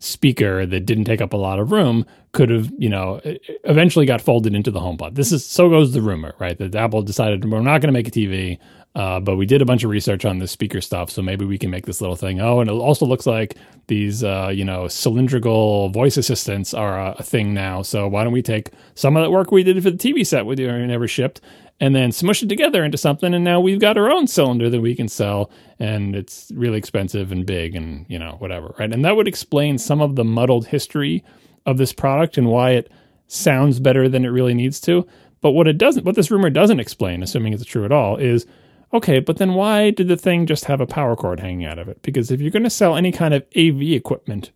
speaker 0.00 0.64
that 0.64 0.86
didn't 0.86 1.04
take 1.04 1.20
up 1.20 1.32
a 1.32 1.36
lot 1.36 1.58
of 1.58 1.72
room 1.72 2.04
could 2.32 2.50
have, 2.50 2.70
you 2.78 2.88
know, 2.88 3.20
eventually 3.64 4.06
got 4.06 4.20
folded 4.20 4.54
into 4.54 4.70
the 4.70 4.80
Home 4.80 4.96
HomePod. 4.96 5.14
This 5.14 5.32
is 5.32 5.44
so 5.44 5.68
goes 5.68 5.92
the 5.92 6.02
rumor, 6.02 6.34
right? 6.38 6.56
That 6.58 6.74
Apple 6.74 7.02
decided 7.02 7.44
we're 7.50 7.60
not 7.60 7.80
going 7.80 7.88
to 7.88 7.92
make 7.92 8.08
a 8.08 8.10
TV, 8.10 8.58
uh, 8.98 9.20
but 9.20 9.36
we 9.36 9.46
did 9.46 9.62
a 9.62 9.64
bunch 9.64 9.84
of 9.84 9.90
research 9.90 10.24
on 10.24 10.40
the 10.40 10.48
speaker 10.48 10.80
stuff, 10.80 11.08
so 11.08 11.22
maybe 11.22 11.44
we 11.44 11.56
can 11.56 11.70
make 11.70 11.86
this 11.86 12.00
little 12.00 12.16
thing. 12.16 12.40
Oh, 12.40 12.58
and 12.58 12.68
it 12.68 12.72
also 12.72 13.06
looks 13.06 13.26
like 13.26 13.54
these, 13.86 14.24
uh, 14.24 14.50
you 14.52 14.64
know, 14.64 14.88
cylindrical 14.88 15.88
voice 15.90 16.16
assistants 16.16 16.74
are 16.74 16.98
a, 16.98 17.14
a 17.20 17.22
thing 17.22 17.54
now. 17.54 17.82
So 17.82 18.08
why 18.08 18.24
don't 18.24 18.32
we 18.32 18.42
take 18.42 18.70
some 18.96 19.16
of 19.16 19.22
that 19.22 19.30
work 19.30 19.52
we 19.52 19.62
did 19.62 19.80
for 19.84 19.92
the 19.92 19.96
TV 19.96 20.26
set 20.26 20.46
we 20.46 20.56
never 20.56 21.06
shipped, 21.06 21.40
and 21.78 21.94
then 21.94 22.10
smush 22.10 22.42
it 22.42 22.48
together 22.48 22.82
into 22.82 22.98
something, 22.98 23.34
and 23.34 23.44
now 23.44 23.60
we've 23.60 23.78
got 23.78 23.96
our 23.96 24.10
own 24.10 24.26
cylinder 24.26 24.68
that 24.68 24.80
we 24.80 24.96
can 24.96 25.06
sell, 25.06 25.48
and 25.78 26.16
it's 26.16 26.50
really 26.52 26.78
expensive 26.78 27.30
and 27.30 27.46
big, 27.46 27.76
and 27.76 28.04
you 28.08 28.18
know, 28.18 28.34
whatever, 28.40 28.74
right? 28.80 28.92
And 28.92 29.04
that 29.04 29.14
would 29.14 29.28
explain 29.28 29.78
some 29.78 30.00
of 30.00 30.16
the 30.16 30.24
muddled 30.24 30.66
history 30.66 31.22
of 31.66 31.78
this 31.78 31.92
product 31.92 32.36
and 32.36 32.48
why 32.48 32.70
it 32.72 32.90
sounds 33.28 33.78
better 33.78 34.08
than 34.08 34.24
it 34.24 34.30
really 34.30 34.54
needs 34.54 34.80
to. 34.80 35.06
But 35.40 35.52
what 35.52 35.68
it 35.68 35.78
doesn't, 35.78 36.04
what 36.04 36.16
this 36.16 36.32
rumor 36.32 36.50
doesn't 36.50 36.80
explain, 36.80 37.22
assuming 37.22 37.52
it's 37.52 37.64
true 37.64 37.84
at 37.84 37.92
all, 37.92 38.16
is 38.16 38.44
okay, 38.92 39.20
but 39.20 39.36
then 39.38 39.54
why 39.54 39.90
did 39.90 40.08
the 40.08 40.16
thing 40.16 40.46
just 40.46 40.66
have 40.66 40.80
a 40.80 40.86
power 40.86 41.16
cord 41.16 41.40
hanging 41.40 41.66
out 41.66 41.78
of 41.78 41.88
it? 41.88 42.02
Because 42.02 42.30
if 42.30 42.40
you're 42.40 42.50
going 42.50 42.62
to 42.64 42.70
sell 42.70 42.96
any 42.96 43.12
kind 43.12 43.34
of 43.34 43.42
AV 43.56 43.82
equipment, 43.82 44.50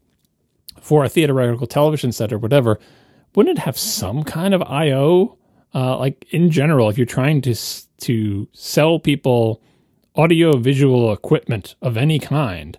for 0.83 1.05
a 1.05 1.09
theoretical 1.09 1.67
television 1.67 2.13
set 2.13 2.33
or 2.33 2.39
whatever, 2.39 2.79
wouldn't 3.35 3.59
it 3.59 3.63
have 3.63 3.79
some 3.79 4.25
kind 4.25 4.53
of 4.53 4.61
I/O? 4.63 5.39
Uh, 5.75 5.97
like 5.97 6.27
in 6.31 6.51
general, 6.51 6.91
if 6.91 6.99
you're 6.99 7.07
trying 7.07 7.41
to 7.43 7.55
to 8.01 8.49
sell 8.53 8.99
people 8.99 9.63
audio 10.17 10.57
visual 10.59 11.13
equipment 11.13 11.77
of 11.81 11.97
any 11.97 12.19
kind, 12.19 12.77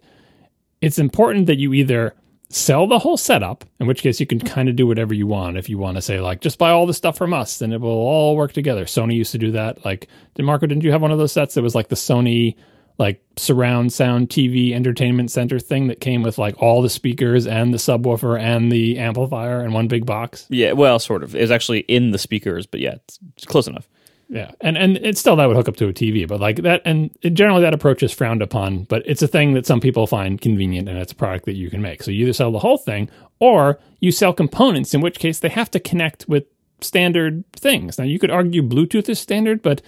it's 0.82 0.99
important 0.99 1.47
that 1.47 1.58
you 1.58 1.74
either 1.74 2.14
sell 2.54 2.88
the 2.88 2.99
whole 2.99 3.18
setup, 3.18 3.66
in 3.80 3.88
which 3.88 4.01
case 4.01 4.20
you 4.20 4.26
can 4.26 4.39
kind 4.39 4.70
of 4.70 4.76
do 4.76 4.86
whatever 4.86 5.14
you 5.14 5.28
want. 5.28 5.58
If 5.58 5.70
you 5.70 5.78
want 5.78 5.97
to 5.97 6.01
say 6.01 6.20
like, 6.20 6.41
just 6.41 6.58
buy 6.58 6.72
all 6.72 6.86
the 6.86 6.93
stuff 6.93 7.18
from 7.18 7.34
us, 7.34 7.62
and 7.62 7.74
it 7.74 7.82
will 7.82 7.89
all 7.89 8.36
work 8.36 8.54
together. 8.54 8.86
Sony 8.86 9.16
used 9.16 9.32
to 9.32 9.38
do 9.38 9.51
that. 9.51 9.84
Like, 9.84 10.08
did 10.36 10.43
Marco? 10.43 10.68
Didn't 10.68 10.84
you 10.84 10.91
have 10.91 11.01
one 11.01 11.12
of 11.12 11.18
those 11.18 11.32
sets 11.32 11.56
that 11.56 11.62
was 11.62 11.76
like 11.76 11.89
the 11.89 11.95
Sony 11.95 12.56
like 12.99 13.24
surround 13.38 13.91
sound 13.91 14.30
TV 14.30 14.72
entertainment 14.74 15.32
center 15.32 15.58
thing 15.60 15.88
that 15.88 15.99
came 15.99 16.22
with 16.22 16.38
like 16.38 16.62
all 16.62 16.82
the 16.84 16.89
speakers 16.89 17.47
and 17.47 17.74
the 17.74 17.78
subwoofer 17.80 18.39
and 18.39 18.72
the 18.72 18.99
amplifier 18.99 19.64
in 19.64 19.74
one 19.74 19.88
big 19.88 20.06
box? 20.06 20.45
Yeah, 20.49 20.74
well, 20.74 20.99
sort 20.99 21.24
of. 21.24 21.36
It's 21.36 21.51
actually 21.51 21.80
in 21.82 22.12
the 22.12 22.20
speakers, 22.20 22.66
but 22.66 22.80
yeah, 22.80 22.95
it's 23.36 23.45
close 23.45 23.68
enough. 23.68 23.89
Yeah, 24.34 24.50
and 24.62 24.76
and 24.80 24.98
it's 24.98 25.20
still 25.20 25.36
that 25.36 25.46
would 25.46 25.56
hook 25.56 25.70
up 25.70 25.76
to 25.76 25.88
a 25.88 25.94
TV, 25.94 26.28
but 26.28 26.40
like 26.40 26.64
that, 26.64 26.82
and 26.86 27.16
generally 27.34 27.62
that 27.62 27.76
approach 27.76 28.02
is 28.02 28.12
frowned 28.12 28.42
upon. 28.42 28.86
But 28.86 29.04
it's 29.06 29.22
a 29.22 29.28
thing 29.28 29.54
that 29.54 29.68
some 29.68 29.80
people 29.80 30.08
find 30.08 30.42
convenient, 30.42 30.90
and 30.90 30.98
it's 30.98 31.12
a 31.12 31.16
product 31.16 31.46
that 31.46 31.54
you 31.54 31.70
can 31.70 31.84
make. 31.84 32.02
So 32.02 32.10
you 32.10 32.24
either 32.24 32.34
sell 32.34 32.52
the 32.52 32.58
whole 32.58 32.80
thing, 32.80 33.12
or 33.40 33.80
you 34.00 34.12
sell 34.12 34.34
components. 34.34 34.96
In 34.96 35.02
which 35.02 35.20
case, 35.20 35.40
they 35.40 35.50
have 35.50 35.70
to 35.70 35.80
connect 35.80 36.28
with 36.28 36.46
standard 36.82 37.44
things. 37.52 38.00
Now 38.00 38.06
you 38.06 38.18
could 38.18 38.32
argue 38.32 38.64
Bluetooth 38.64 39.08
is 39.08 39.20
standard, 39.20 39.62
but 39.62 39.84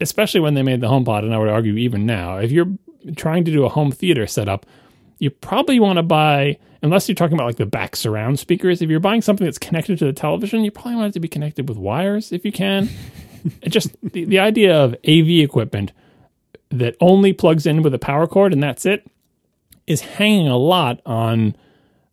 especially 0.00 0.40
when 0.40 0.54
they 0.54 0.62
made 0.62 0.80
the 0.80 0.88
HomePod, 0.88 1.24
and 1.24 1.34
I 1.34 1.38
would 1.38 1.50
argue 1.50 1.74
even 1.74 2.06
now, 2.06 2.38
if 2.38 2.50
you're 2.50 2.72
trying 3.16 3.44
to 3.44 3.52
do 3.52 3.66
a 3.66 3.68
home 3.68 3.92
theater 3.92 4.26
setup, 4.26 4.64
you 5.18 5.28
probably 5.28 5.78
want 5.78 5.98
to 5.98 6.02
buy, 6.02 6.56
unless 6.80 7.06
you're 7.06 7.16
talking 7.16 7.34
about 7.34 7.46
like 7.46 7.56
the 7.56 7.66
back 7.66 7.96
surround 7.96 8.38
speakers. 8.38 8.80
If 8.80 8.88
you're 8.88 8.98
buying 8.98 9.20
something 9.20 9.44
that's 9.44 9.58
connected 9.58 9.98
to 9.98 10.06
the 10.06 10.14
television, 10.14 10.64
you 10.64 10.70
probably 10.70 10.94
want 10.94 11.08
it 11.08 11.12
to 11.12 11.20
be 11.20 11.28
connected 11.28 11.68
with 11.68 11.76
wires 11.76 12.32
if 12.32 12.46
you 12.46 12.52
can. 12.52 12.88
It 13.62 13.68
just 13.70 13.96
the, 14.02 14.24
the 14.24 14.38
idea 14.38 14.76
of 14.76 14.94
AV 15.06 15.28
equipment 15.40 15.92
that 16.70 16.96
only 17.00 17.32
plugs 17.32 17.66
in 17.66 17.82
with 17.82 17.94
a 17.94 17.98
power 17.98 18.26
cord 18.26 18.52
and 18.52 18.62
that's 18.62 18.84
it 18.84 19.06
is 19.86 20.02
hanging 20.02 20.48
a 20.48 20.56
lot 20.56 21.00
on 21.06 21.56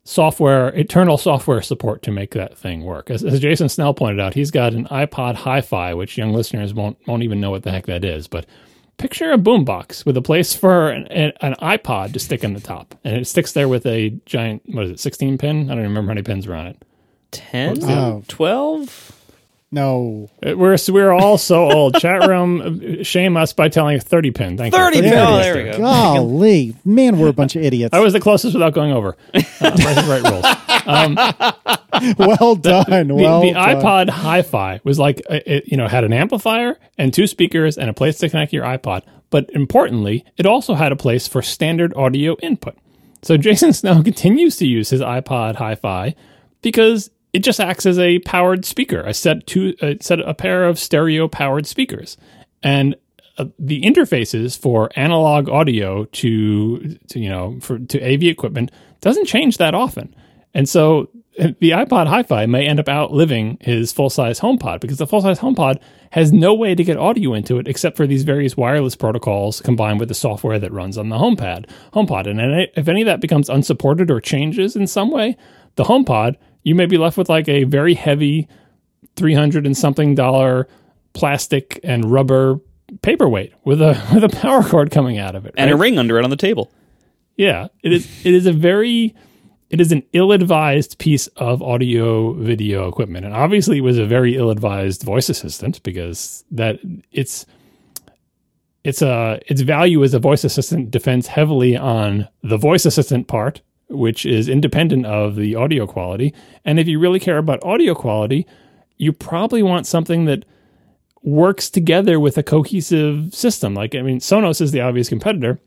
software, 0.04 0.68
eternal 0.68 1.18
software 1.18 1.60
support 1.60 2.02
to 2.02 2.10
make 2.10 2.30
that 2.32 2.56
thing 2.56 2.84
work. 2.84 3.10
As, 3.10 3.22
as 3.22 3.40
Jason 3.40 3.68
Snell 3.68 3.92
pointed 3.92 4.20
out, 4.20 4.34
he's 4.34 4.50
got 4.50 4.72
an 4.72 4.86
iPod 4.86 5.34
Hi-Fi, 5.34 5.92
which 5.94 6.16
young 6.16 6.32
listeners 6.32 6.72
won't 6.72 6.96
won't 7.06 7.22
even 7.22 7.40
know 7.40 7.50
what 7.50 7.64
the 7.64 7.70
heck 7.70 7.86
that 7.86 8.04
is. 8.04 8.26
But 8.28 8.46
picture 8.96 9.30
a 9.32 9.36
boombox 9.36 10.06
with 10.06 10.16
a 10.16 10.22
place 10.22 10.54
for 10.54 10.88
an, 10.90 11.06
an, 11.08 11.32
an 11.42 11.54
iPod 11.60 12.14
to 12.14 12.18
stick 12.18 12.42
in 12.44 12.54
the 12.54 12.60
top, 12.60 12.94
and 13.04 13.16
it 13.16 13.26
sticks 13.26 13.52
there 13.52 13.68
with 13.68 13.84
a 13.84 14.10
giant 14.24 14.62
what 14.66 14.84
is 14.84 14.92
it, 14.92 15.00
sixteen 15.00 15.36
pin? 15.36 15.70
I 15.70 15.74
don't 15.74 15.82
remember 15.82 16.02
how 16.02 16.14
many 16.14 16.22
pins 16.22 16.46
are 16.46 16.54
on 16.54 16.66
it. 16.68 16.82
10? 17.32 17.84
Oh. 17.84 18.22
12? 18.28 19.15
No. 19.72 20.30
Uh, 20.46 20.56
We're 20.56 20.76
we're 20.88 21.12
all 21.12 21.38
so 21.38 21.70
old. 21.70 21.96
Chat 21.98 22.28
room, 22.28 22.98
uh, 23.00 23.02
shame 23.02 23.36
us 23.36 23.52
by 23.52 23.68
telling 23.68 23.98
thirty 23.98 24.30
pin. 24.30 24.56
Thank 24.56 24.72
30 24.72 24.96
you. 24.98 25.02
pin. 25.02 25.12
Oh, 25.14 25.36
there 25.38 25.56
we 25.56 25.70
go. 25.72 25.78
Golly, 25.78 26.76
man, 26.84 27.18
we're 27.18 27.28
a 27.28 27.32
bunch 27.32 27.56
of 27.56 27.62
idiots. 27.62 27.92
I 27.92 27.98
was 27.98 28.12
the 28.12 28.20
closest 28.20 28.54
without 28.54 28.74
going 28.74 28.92
over. 28.92 29.16
Uh, 29.58 29.70
Price 29.74 29.96
is 29.96 30.06
right 30.06 30.22
rules. 30.22 30.44
well 32.18 32.54
done. 32.56 33.08
The, 33.08 33.14
well 33.14 33.40
the 33.40 33.52
done. 33.52 33.80
iPod 33.80 34.10
Hi-Fi 34.10 34.80
was 34.84 34.98
like 34.98 35.22
uh, 35.30 35.40
it, 35.46 35.64
you 35.66 35.78
know 35.78 35.88
had 35.88 36.04
an 36.04 36.12
amplifier 36.12 36.78
and 36.98 37.12
two 37.12 37.26
speakers 37.26 37.78
and 37.78 37.88
a 37.88 37.94
place 37.94 38.18
to 38.18 38.28
connect 38.28 38.52
your 38.52 38.64
iPod. 38.64 39.02
But 39.30 39.48
importantly, 39.54 40.24
it 40.36 40.44
also 40.46 40.74
had 40.74 40.92
a 40.92 40.96
place 40.96 41.26
for 41.26 41.40
standard 41.40 41.94
audio 41.94 42.36
input. 42.42 42.76
So 43.22 43.36
Jason 43.38 43.72
Snell 43.74 44.02
continues 44.02 44.56
to 44.58 44.66
use 44.66 44.90
his 44.90 45.00
iPod 45.00 45.56
Hi-Fi 45.56 46.14
because 46.60 47.10
it 47.36 47.40
just 47.40 47.60
acts 47.60 47.84
as 47.84 47.98
a 47.98 48.18
powered 48.20 48.64
speaker, 48.64 49.02
a 49.02 49.12
set 49.12 49.46
two, 49.46 49.74
a 49.82 49.98
set 50.00 50.20
a 50.20 50.32
pair 50.32 50.64
of 50.64 50.78
stereo 50.78 51.28
powered 51.28 51.66
speakers, 51.66 52.16
and 52.62 52.96
uh, 53.36 53.44
the 53.58 53.82
interfaces 53.82 54.58
for 54.58 54.90
analog 54.96 55.46
audio 55.50 56.06
to, 56.06 56.96
to 57.08 57.20
you 57.20 57.28
know 57.28 57.58
for 57.60 57.78
to 57.78 58.02
AV 58.02 58.22
equipment 58.22 58.70
doesn't 59.02 59.26
change 59.26 59.58
that 59.58 59.74
often, 59.74 60.16
and 60.54 60.66
so 60.66 61.10
uh, 61.38 61.48
the 61.60 61.72
iPod 61.72 62.06
Hi-Fi 62.06 62.46
may 62.46 62.66
end 62.66 62.80
up 62.80 62.88
outliving 62.88 63.58
his 63.60 63.92
full-size 63.92 64.40
HomePod 64.40 64.80
because 64.80 64.96
the 64.96 65.06
full-size 65.06 65.40
HomePod 65.40 65.78
has 66.12 66.32
no 66.32 66.54
way 66.54 66.74
to 66.74 66.84
get 66.84 66.96
audio 66.96 67.34
into 67.34 67.58
it 67.58 67.68
except 67.68 67.98
for 67.98 68.06
these 68.06 68.22
various 68.22 68.56
wireless 68.56 68.96
protocols 68.96 69.60
combined 69.60 70.00
with 70.00 70.08
the 70.08 70.14
software 70.14 70.58
that 70.58 70.72
runs 70.72 70.96
on 70.96 71.10
the 71.10 71.18
HomePad. 71.18 71.68
HomePod, 71.92 72.26
and 72.26 72.70
if 72.74 72.88
any 72.88 73.02
of 73.02 73.06
that 73.06 73.20
becomes 73.20 73.50
unsupported 73.50 74.10
or 74.10 74.22
changes 74.22 74.74
in 74.74 74.86
some 74.86 75.10
way, 75.10 75.36
the 75.74 75.84
HomePod 75.84 76.36
you 76.66 76.74
may 76.74 76.86
be 76.86 76.98
left 76.98 77.16
with 77.16 77.28
like 77.28 77.48
a 77.48 77.62
very 77.62 77.94
heavy, 77.94 78.48
three 79.14 79.34
hundred 79.34 79.66
and 79.66 79.76
something 79.76 80.16
dollar 80.16 80.66
plastic 81.12 81.78
and 81.84 82.10
rubber 82.10 82.58
paperweight 83.02 83.52
with 83.64 83.80
a 83.80 84.04
with 84.12 84.24
a 84.24 84.28
power 84.28 84.64
cord 84.64 84.90
coming 84.90 85.16
out 85.16 85.36
of 85.36 85.46
it. 85.46 85.54
And 85.56 85.70
a 85.70 85.76
ring 85.76 85.96
under 85.96 86.18
it 86.18 86.24
on 86.24 86.30
the 86.30 86.36
table. 86.36 86.72
Yeah, 87.36 87.68
it 87.84 87.92
is. 87.92 88.26
It 88.26 88.34
is 88.34 88.46
a 88.46 88.52
very, 88.52 89.14
it 89.70 89.80
is 89.80 89.92
an 89.92 90.02
ill-advised 90.12 90.98
piece 90.98 91.28
of 91.36 91.62
audio 91.62 92.32
video 92.32 92.88
equipment, 92.88 93.24
and 93.24 93.32
obviously, 93.32 93.78
it 93.78 93.82
was 93.82 93.96
a 93.96 94.06
very 94.06 94.36
ill-advised 94.36 95.04
voice 95.04 95.28
assistant 95.28 95.80
because 95.84 96.44
that 96.50 96.80
it's 97.12 97.46
it's 98.82 99.02
a 99.02 99.38
its 99.46 99.60
value 99.60 100.02
as 100.02 100.14
a 100.14 100.18
voice 100.18 100.42
assistant 100.42 100.90
depends 100.90 101.28
heavily 101.28 101.76
on 101.76 102.26
the 102.42 102.56
voice 102.56 102.84
assistant 102.84 103.28
part, 103.28 103.62
which 103.88 104.26
is 104.26 104.48
independent 104.48 105.06
of 105.06 105.36
the 105.36 105.54
audio 105.54 105.86
quality. 105.86 106.34
And 106.64 106.78
if 106.78 106.88
you 106.88 106.98
really 106.98 107.20
care 107.20 107.38
about 107.38 107.62
audio 107.62 107.94
quality, 107.94 108.46
you 108.96 109.12
probably 109.12 109.62
want 109.62 109.86
something 109.86 110.24
that 110.24 110.44
works 111.22 111.70
together 111.70 112.18
with 112.18 112.38
a 112.38 112.42
cohesive 112.42 113.34
system. 113.34 113.74
Like, 113.74 113.94
I 113.94 114.02
mean, 114.02 114.20
Sonos 114.20 114.60
is 114.60 114.72
the 114.72 114.80
obvious 114.80 115.08
competitor. 115.08 115.60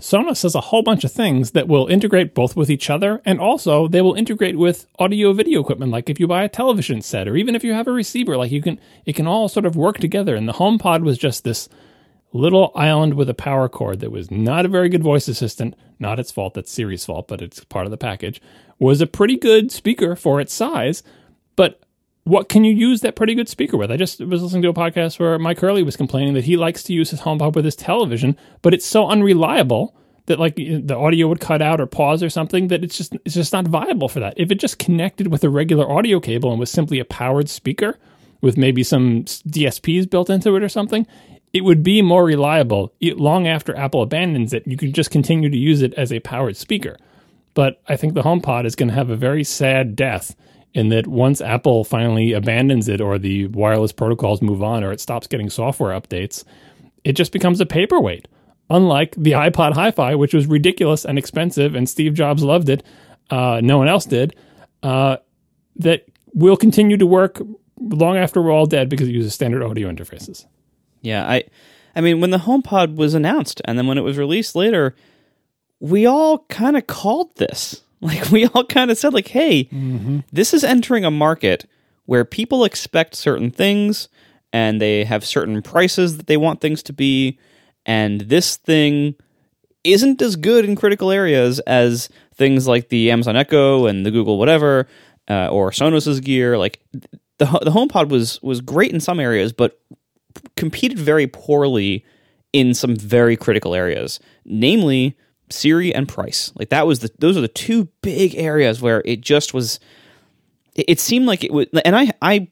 Sonos 0.00 0.42
has 0.44 0.54
a 0.54 0.60
whole 0.60 0.82
bunch 0.82 1.02
of 1.02 1.10
things 1.10 1.52
that 1.52 1.66
will 1.66 1.88
integrate 1.88 2.34
both 2.34 2.54
with 2.54 2.70
each 2.70 2.88
other 2.88 3.20
and 3.24 3.40
also 3.40 3.88
they 3.88 4.00
will 4.00 4.14
integrate 4.14 4.56
with 4.56 4.86
audio 5.00 5.32
video 5.32 5.60
equipment 5.60 5.90
like 5.90 6.08
if 6.08 6.20
you 6.20 6.28
buy 6.28 6.44
a 6.44 6.48
television 6.48 7.02
set 7.02 7.26
or 7.26 7.36
even 7.36 7.56
if 7.56 7.64
you 7.64 7.72
have 7.72 7.88
a 7.88 7.92
receiver 7.92 8.36
like 8.36 8.52
you 8.52 8.62
can 8.62 8.78
it 9.06 9.16
can 9.16 9.26
all 9.26 9.48
sort 9.48 9.66
of 9.66 9.74
work 9.74 9.98
together 9.98 10.36
and 10.36 10.48
the 10.48 10.52
HomePod 10.52 11.02
was 11.02 11.18
just 11.18 11.42
this 11.42 11.68
little 12.32 12.72
island 12.74 13.14
with 13.14 13.28
a 13.28 13.34
power 13.34 13.68
cord 13.68 14.00
that 14.00 14.12
was 14.12 14.30
not 14.30 14.66
a 14.66 14.68
very 14.68 14.88
good 14.88 15.02
voice 15.02 15.28
assistant, 15.28 15.74
not 15.98 16.20
its 16.20 16.30
fault, 16.30 16.54
that's 16.54 16.70
Siri's 16.70 17.04
fault, 17.04 17.28
but 17.28 17.40
it's 17.40 17.64
part 17.64 17.86
of 17.86 17.90
the 17.90 17.96
package. 17.96 18.40
Was 18.78 19.00
a 19.00 19.06
pretty 19.06 19.36
good 19.36 19.72
speaker 19.72 20.14
for 20.14 20.40
its 20.40 20.52
size, 20.52 21.02
but 21.56 21.80
what 22.24 22.48
can 22.48 22.62
you 22.62 22.74
use 22.74 23.00
that 23.00 23.16
pretty 23.16 23.34
good 23.34 23.48
speaker 23.48 23.76
with? 23.76 23.90
I 23.90 23.96
just 23.96 24.20
was 24.20 24.42
listening 24.42 24.62
to 24.62 24.68
a 24.68 24.74
podcast 24.74 25.18
where 25.18 25.38
Mike 25.38 25.60
Hurley 25.60 25.82
was 25.82 25.96
complaining 25.96 26.34
that 26.34 26.44
he 26.44 26.56
likes 26.56 26.82
to 26.84 26.92
use 26.92 27.10
his 27.10 27.22
HomePod 27.22 27.54
with 27.54 27.64
his 27.64 27.74
television, 27.74 28.36
but 28.60 28.74
it's 28.74 28.84
so 28.86 29.08
unreliable 29.08 29.96
that 30.26 30.38
like 30.38 30.56
the 30.56 30.94
audio 30.94 31.26
would 31.26 31.40
cut 31.40 31.62
out 31.62 31.80
or 31.80 31.86
pause 31.86 32.22
or 32.22 32.28
something 32.28 32.68
that 32.68 32.84
it's 32.84 32.98
just 32.98 33.16
it's 33.24 33.34
just 33.34 33.54
not 33.54 33.66
viable 33.66 34.08
for 34.08 34.20
that. 34.20 34.34
If 34.36 34.50
it 34.50 34.60
just 34.60 34.78
connected 34.78 35.28
with 35.28 35.42
a 35.42 35.48
regular 35.48 35.90
audio 35.90 36.20
cable 36.20 36.50
and 36.50 36.60
was 36.60 36.70
simply 36.70 36.98
a 36.98 37.04
powered 37.04 37.48
speaker 37.48 37.98
with 38.42 38.58
maybe 38.58 38.84
some 38.84 39.24
DSPs 39.24 40.08
built 40.08 40.30
into 40.30 40.54
it 40.54 40.62
or 40.62 40.68
something, 40.68 41.06
it 41.58 41.64
would 41.64 41.82
be 41.82 42.02
more 42.02 42.24
reliable. 42.24 42.94
Long 43.02 43.48
after 43.48 43.76
Apple 43.76 44.00
abandons 44.00 44.52
it, 44.52 44.64
you 44.64 44.76
could 44.76 44.94
just 44.94 45.10
continue 45.10 45.50
to 45.50 45.56
use 45.56 45.82
it 45.82 45.92
as 45.94 46.12
a 46.12 46.20
powered 46.20 46.56
speaker. 46.56 46.96
But 47.54 47.82
I 47.88 47.96
think 47.96 48.14
the 48.14 48.22
HomePod 48.22 48.64
is 48.64 48.76
going 48.76 48.90
to 48.90 48.94
have 48.94 49.10
a 49.10 49.16
very 49.16 49.42
sad 49.42 49.96
death 49.96 50.36
in 50.72 50.90
that 50.90 51.08
once 51.08 51.40
Apple 51.40 51.82
finally 51.82 52.32
abandons 52.32 52.88
it 52.88 53.00
or 53.00 53.18
the 53.18 53.46
wireless 53.48 53.90
protocols 53.90 54.40
move 54.40 54.62
on 54.62 54.84
or 54.84 54.92
it 54.92 55.00
stops 55.00 55.26
getting 55.26 55.50
software 55.50 56.00
updates, 56.00 56.44
it 57.02 57.14
just 57.14 57.32
becomes 57.32 57.60
a 57.60 57.66
paperweight. 57.66 58.28
Unlike 58.70 59.16
the 59.16 59.32
iPod 59.32 59.72
Hi 59.72 59.90
Fi, 59.90 60.14
which 60.14 60.34
was 60.34 60.46
ridiculous 60.46 61.04
and 61.04 61.18
expensive, 61.18 61.74
and 61.74 61.88
Steve 61.88 62.14
Jobs 62.14 62.44
loved 62.44 62.68
it, 62.68 62.84
uh, 63.30 63.60
no 63.64 63.78
one 63.78 63.88
else 63.88 64.04
did, 64.04 64.36
uh, 64.84 65.16
that 65.74 66.04
will 66.34 66.56
continue 66.56 66.96
to 66.96 67.06
work 67.06 67.42
long 67.80 68.16
after 68.16 68.40
we're 68.40 68.52
all 68.52 68.66
dead 68.66 68.88
because 68.88 69.08
it 69.08 69.12
uses 69.12 69.34
standard 69.34 69.64
audio 69.64 69.90
interfaces. 69.90 70.46
Yeah, 71.00 71.28
I 71.28 71.44
I 71.94 72.00
mean 72.00 72.20
when 72.20 72.30
the 72.30 72.38
HomePod 72.38 72.96
was 72.96 73.14
announced 73.14 73.60
and 73.64 73.78
then 73.78 73.86
when 73.86 73.98
it 73.98 74.02
was 74.02 74.18
released 74.18 74.54
later, 74.54 74.94
we 75.80 76.06
all 76.06 76.40
kind 76.48 76.76
of 76.76 76.86
called 76.86 77.36
this. 77.36 77.82
Like 78.00 78.30
we 78.30 78.46
all 78.46 78.62
kind 78.64 78.92
of 78.92 78.96
said 78.96 79.12
like, 79.12 79.26
"Hey, 79.26 79.68
this 80.30 80.54
is 80.54 80.62
entering 80.62 81.04
a 81.04 81.10
market 81.10 81.68
where 82.06 82.24
people 82.24 82.62
expect 82.64 83.16
certain 83.16 83.50
things 83.50 84.08
and 84.52 84.80
they 84.80 85.02
have 85.02 85.26
certain 85.26 85.62
prices 85.62 86.16
that 86.16 86.28
they 86.28 86.36
want 86.36 86.60
things 86.60 86.80
to 86.84 86.92
be 86.92 87.40
and 87.84 88.20
this 88.20 88.56
thing 88.56 89.14
isn't 89.82 90.20
as 90.22 90.36
good 90.36 90.64
in 90.64 90.76
critical 90.76 91.10
areas 91.10 91.58
as 91.60 92.08
things 92.34 92.68
like 92.68 92.88
the 92.88 93.10
Amazon 93.10 93.34
Echo 93.34 93.86
and 93.86 94.04
the 94.04 94.10
Google 94.10 94.38
whatever 94.38 94.86
uh, 95.28 95.48
or 95.48 95.72
Sonos's 95.72 96.20
gear. 96.20 96.58
Like 96.58 96.80
the 96.92 97.46
the 97.46 97.70
HomePod 97.70 98.10
was 98.10 98.40
was 98.42 98.60
great 98.60 98.92
in 98.92 99.00
some 99.00 99.18
areas, 99.18 99.52
but 99.52 99.80
competed 100.56 100.98
very 100.98 101.26
poorly 101.26 102.04
in 102.52 102.74
some 102.74 102.96
very 102.96 103.36
critical 103.36 103.74
areas, 103.74 104.20
namely 104.44 105.16
Siri 105.50 105.94
and 105.94 106.08
price. 106.08 106.52
Like 106.56 106.70
that 106.70 106.86
was 106.86 107.00
the 107.00 107.10
those 107.18 107.36
are 107.36 107.42
the 107.42 107.48
two 107.48 107.88
big 108.02 108.34
areas 108.34 108.80
where 108.80 109.02
it 109.04 109.20
just 109.20 109.54
was. 109.54 109.80
It, 110.74 110.86
it 110.88 111.00
seemed 111.00 111.26
like 111.26 111.44
it 111.44 111.52
would, 111.52 111.68
and 111.84 111.96
I 111.96 112.12
I 112.20 112.48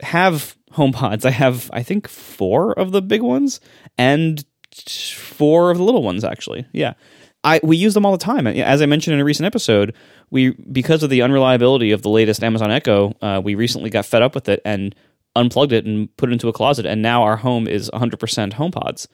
have 0.00 0.56
HomePods. 0.72 1.24
I 1.24 1.30
have 1.30 1.70
I 1.72 1.82
think 1.82 2.08
four 2.08 2.72
of 2.78 2.92
the 2.92 3.02
big 3.02 3.22
ones 3.22 3.60
and 3.96 4.44
four 4.86 5.70
of 5.70 5.78
the 5.78 5.84
little 5.84 6.02
ones 6.02 6.24
actually. 6.24 6.66
Yeah. 6.72 6.94
I 7.44 7.60
we 7.62 7.76
use 7.76 7.94
them 7.94 8.04
all 8.04 8.12
the 8.12 8.18
time. 8.18 8.46
As 8.46 8.82
I 8.82 8.86
mentioned 8.86 9.14
in 9.14 9.20
a 9.20 9.24
recent 9.24 9.46
episode, 9.46 9.94
we 10.30 10.50
because 10.72 11.02
of 11.02 11.10
the 11.10 11.22
unreliability 11.22 11.92
of 11.92 12.02
the 12.02 12.08
latest 12.08 12.42
Amazon 12.42 12.70
Echo, 12.70 13.14
uh, 13.22 13.40
we 13.42 13.54
recently 13.54 13.90
got 13.90 14.06
fed 14.06 14.22
up 14.22 14.34
with 14.34 14.48
it 14.48 14.60
and 14.64 14.94
unplugged 15.38 15.72
it 15.72 15.86
and 15.86 16.14
put 16.16 16.28
it 16.28 16.32
into 16.32 16.48
a 16.48 16.52
closet, 16.52 16.86
and 16.86 17.00
now 17.02 17.22
our 17.22 17.36
home 17.36 17.66
is 17.66 17.90
100% 17.90 18.52
HomePods. 18.52 19.06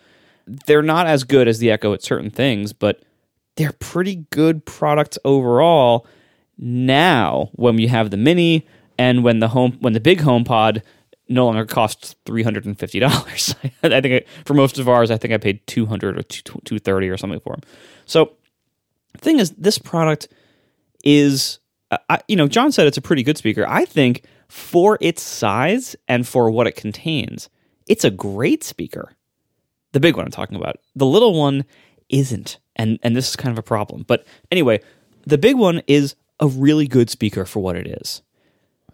They're 0.46 0.82
not 0.82 1.06
as 1.06 1.24
good 1.24 1.48
as 1.48 1.58
the 1.58 1.70
Echo 1.70 1.92
at 1.92 2.02
certain 2.02 2.30
things, 2.30 2.72
but 2.72 3.02
they're 3.56 3.72
pretty 3.72 4.26
good 4.30 4.64
products 4.64 5.18
overall. 5.24 6.06
Now, 6.58 7.50
when 7.52 7.78
you 7.78 7.88
have 7.88 8.10
the 8.10 8.16
Mini 8.16 8.66
and 8.98 9.24
when 9.24 9.40
the 9.40 9.48
home 9.48 9.78
when 9.80 9.92
the 9.92 10.00
big 10.00 10.20
HomePod 10.20 10.82
no 11.28 11.46
longer 11.46 11.64
costs 11.64 12.16
three 12.24 12.42
hundred 12.42 12.66
and 12.66 12.78
fifty 12.78 12.98
dollars. 12.98 13.54
I 13.82 14.00
think 14.00 14.24
I, 14.26 14.42
for 14.44 14.54
most 14.54 14.78
of 14.78 14.88
ours, 14.88 15.10
I 15.10 15.16
think 15.16 15.32
I 15.32 15.38
paid 15.38 15.66
two 15.66 15.86
hundred 15.86 16.18
or 16.18 16.22
two 16.22 16.78
thirty 16.78 17.08
or 17.08 17.16
something 17.16 17.40
for 17.40 17.54
them. 17.54 17.62
So, 18.06 18.32
thing 19.18 19.38
is, 19.38 19.50
this 19.52 19.78
product 19.78 20.28
is, 21.02 21.58
uh, 21.90 21.98
I, 22.08 22.20
you 22.28 22.36
know, 22.36 22.48
John 22.48 22.72
said 22.72 22.86
it's 22.86 22.98
a 22.98 23.02
pretty 23.02 23.22
good 23.22 23.38
speaker. 23.38 23.66
I 23.66 23.84
think 23.84 24.24
for 24.54 24.96
its 25.00 25.20
size 25.20 25.96
and 26.06 26.28
for 26.28 26.48
what 26.48 26.68
it 26.68 26.76
contains, 26.76 27.50
it's 27.88 28.04
a 28.04 28.10
great 28.10 28.62
speaker. 28.62 29.16
The 29.90 29.98
big 29.98 30.16
one 30.16 30.24
I'm 30.24 30.30
talking 30.30 30.56
about. 30.56 30.76
The 30.94 31.06
little 31.06 31.36
one 31.36 31.64
isn't, 32.08 32.60
and 32.76 33.00
and 33.02 33.16
this 33.16 33.28
is 33.28 33.34
kind 33.34 33.50
of 33.50 33.58
a 33.58 33.64
problem. 33.64 34.04
But 34.06 34.24
anyway, 34.52 34.80
the 35.26 35.38
big 35.38 35.56
one 35.56 35.82
is 35.88 36.14
a 36.38 36.46
really 36.46 36.86
good 36.86 37.10
speaker 37.10 37.44
for 37.44 37.58
what 37.64 37.74
it 37.74 37.88
is. 37.88 38.22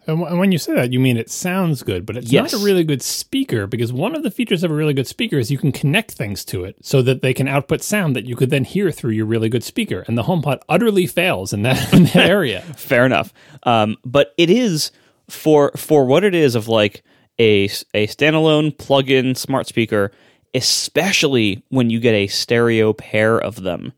And 0.07 0.39
when 0.39 0.51
you 0.51 0.57
say 0.57 0.73
that, 0.73 0.91
you 0.91 0.99
mean 0.99 1.15
it 1.15 1.29
sounds 1.29 1.83
good, 1.83 2.07
but 2.07 2.17
it's 2.17 2.31
yes. 2.31 2.53
not 2.53 2.59
a 2.59 2.65
really 2.65 2.83
good 2.83 3.03
speaker 3.03 3.67
because 3.67 3.93
one 3.93 4.15
of 4.15 4.23
the 4.23 4.31
features 4.31 4.63
of 4.63 4.71
a 4.71 4.73
really 4.73 4.95
good 4.95 5.05
speaker 5.05 5.37
is 5.37 5.51
you 5.51 5.59
can 5.59 5.71
connect 5.71 6.13
things 6.13 6.43
to 6.45 6.63
it 6.63 6.75
so 6.81 7.03
that 7.03 7.21
they 7.21 7.35
can 7.35 7.47
output 7.47 7.83
sound 7.83 8.15
that 8.15 8.25
you 8.25 8.35
could 8.35 8.49
then 8.49 8.63
hear 8.63 8.89
through 8.89 9.11
your 9.11 9.27
really 9.27 9.47
good 9.47 9.63
speaker. 9.63 10.03
And 10.07 10.17
the 10.17 10.23
HomePod 10.23 10.61
utterly 10.67 11.05
fails 11.05 11.53
in 11.53 11.61
that, 11.61 11.93
in 11.93 12.05
that 12.05 12.15
area. 12.15 12.61
Fair 12.77 13.05
enough. 13.05 13.31
Um, 13.61 13.95
but 14.03 14.33
it 14.39 14.49
is 14.49 14.91
for 15.31 15.71
for 15.75 16.05
what 16.05 16.23
it 16.23 16.35
is 16.35 16.55
of 16.55 16.67
like 16.67 17.03
a 17.39 17.65
a 17.93 18.07
standalone 18.07 18.77
plug-in 18.77 19.35
smart 19.35 19.67
speaker, 19.67 20.11
especially 20.53 21.63
when 21.69 21.89
you 21.89 21.99
get 21.99 22.13
a 22.13 22.27
stereo 22.27 22.93
pair 22.93 23.39
of 23.39 23.63
them 23.63 23.93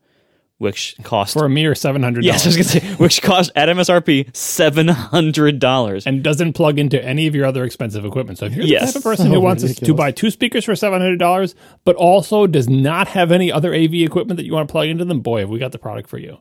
which 0.63 0.95
cost 1.03 1.33
for 1.33 1.45
a 1.45 1.49
mere 1.49 1.75
seven 1.75 2.01
hundred. 2.01 2.23
Yes, 2.23 2.45
I 2.45 2.47
was 2.47 2.55
going 2.55 2.63
to 2.63 2.87
say, 2.87 2.95
which 2.95 3.21
cost 3.21 3.51
at 3.53 3.67
MSRP 3.67 4.35
seven 4.35 4.87
hundred 4.87 5.59
dollars, 5.59 6.07
and 6.07 6.23
doesn't 6.23 6.53
plug 6.53 6.79
into 6.79 7.03
any 7.03 7.27
of 7.27 7.35
your 7.35 7.45
other 7.45 7.65
expensive 7.65 8.05
equipment. 8.05 8.39
So 8.39 8.45
if 8.45 8.55
you're 8.55 8.65
yes. 8.65 8.81
the 8.81 8.87
type 8.87 8.95
of 8.95 9.03
person 9.03 9.27
who 9.27 9.35
oh, 9.35 9.41
wants 9.41 9.63
ridiculous. 9.63 9.87
to 9.87 9.93
buy 9.93 10.11
two 10.11 10.31
speakers 10.31 10.63
for 10.63 10.75
seven 10.75 11.01
hundred 11.01 11.19
dollars, 11.19 11.53
but 11.83 11.97
also 11.97 12.47
does 12.47 12.69
not 12.69 13.09
have 13.09 13.31
any 13.31 13.51
other 13.51 13.73
AV 13.73 13.95
equipment 13.95 14.37
that 14.37 14.45
you 14.45 14.53
want 14.53 14.67
to 14.67 14.71
plug 14.71 14.87
into 14.87 15.03
them, 15.03 15.19
boy, 15.19 15.41
have 15.41 15.49
we 15.49 15.59
got 15.59 15.73
the 15.73 15.79
product 15.79 16.09
for 16.09 16.17
you. 16.17 16.39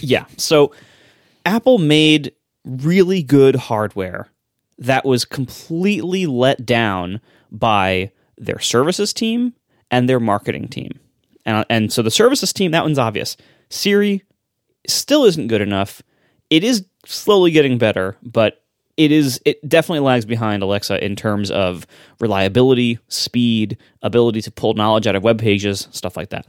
yeah. 0.00 0.26
So 0.36 0.72
Apple 1.46 1.78
made 1.78 2.32
really 2.64 3.22
good 3.22 3.56
hardware 3.56 4.28
that 4.78 5.04
was 5.04 5.24
completely 5.24 6.26
let 6.26 6.64
down 6.64 7.20
by 7.50 8.10
their 8.38 8.58
services 8.58 9.12
team 9.12 9.54
and 9.90 10.08
their 10.08 10.20
marketing 10.20 10.68
team. 10.68 10.98
And, 11.44 11.66
and 11.68 11.92
so 11.92 12.02
the 12.02 12.10
services 12.10 12.52
team, 12.52 12.70
that 12.70 12.82
one's 12.82 12.98
obvious. 12.98 13.36
Siri 13.68 14.22
still 14.86 15.24
isn't 15.24 15.48
good 15.48 15.60
enough. 15.60 16.02
It 16.48 16.64
is 16.64 16.84
slowly 17.04 17.50
getting 17.50 17.78
better, 17.78 18.16
but 18.22 18.62
it 18.96 19.12
is 19.12 19.40
it 19.46 19.66
definitely 19.66 20.00
lags 20.00 20.26
behind 20.26 20.62
Alexa 20.62 21.02
in 21.02 21.16
terms 21.16 21.50
of 21.50 21.86
reliability, 22.18 22.98
speed, 23.08 23.78
ability 24.02 24.42
to 24.42 24.50
pull 24.50 24.74
knowledge 24.74 25.06
out 25.06 25.16
of 25.16 25.22
web 25.22 25.38
pages, 25.38 25.88
stuff 25.90 26.16
like 26.16 26.30
that. 26.30 26.46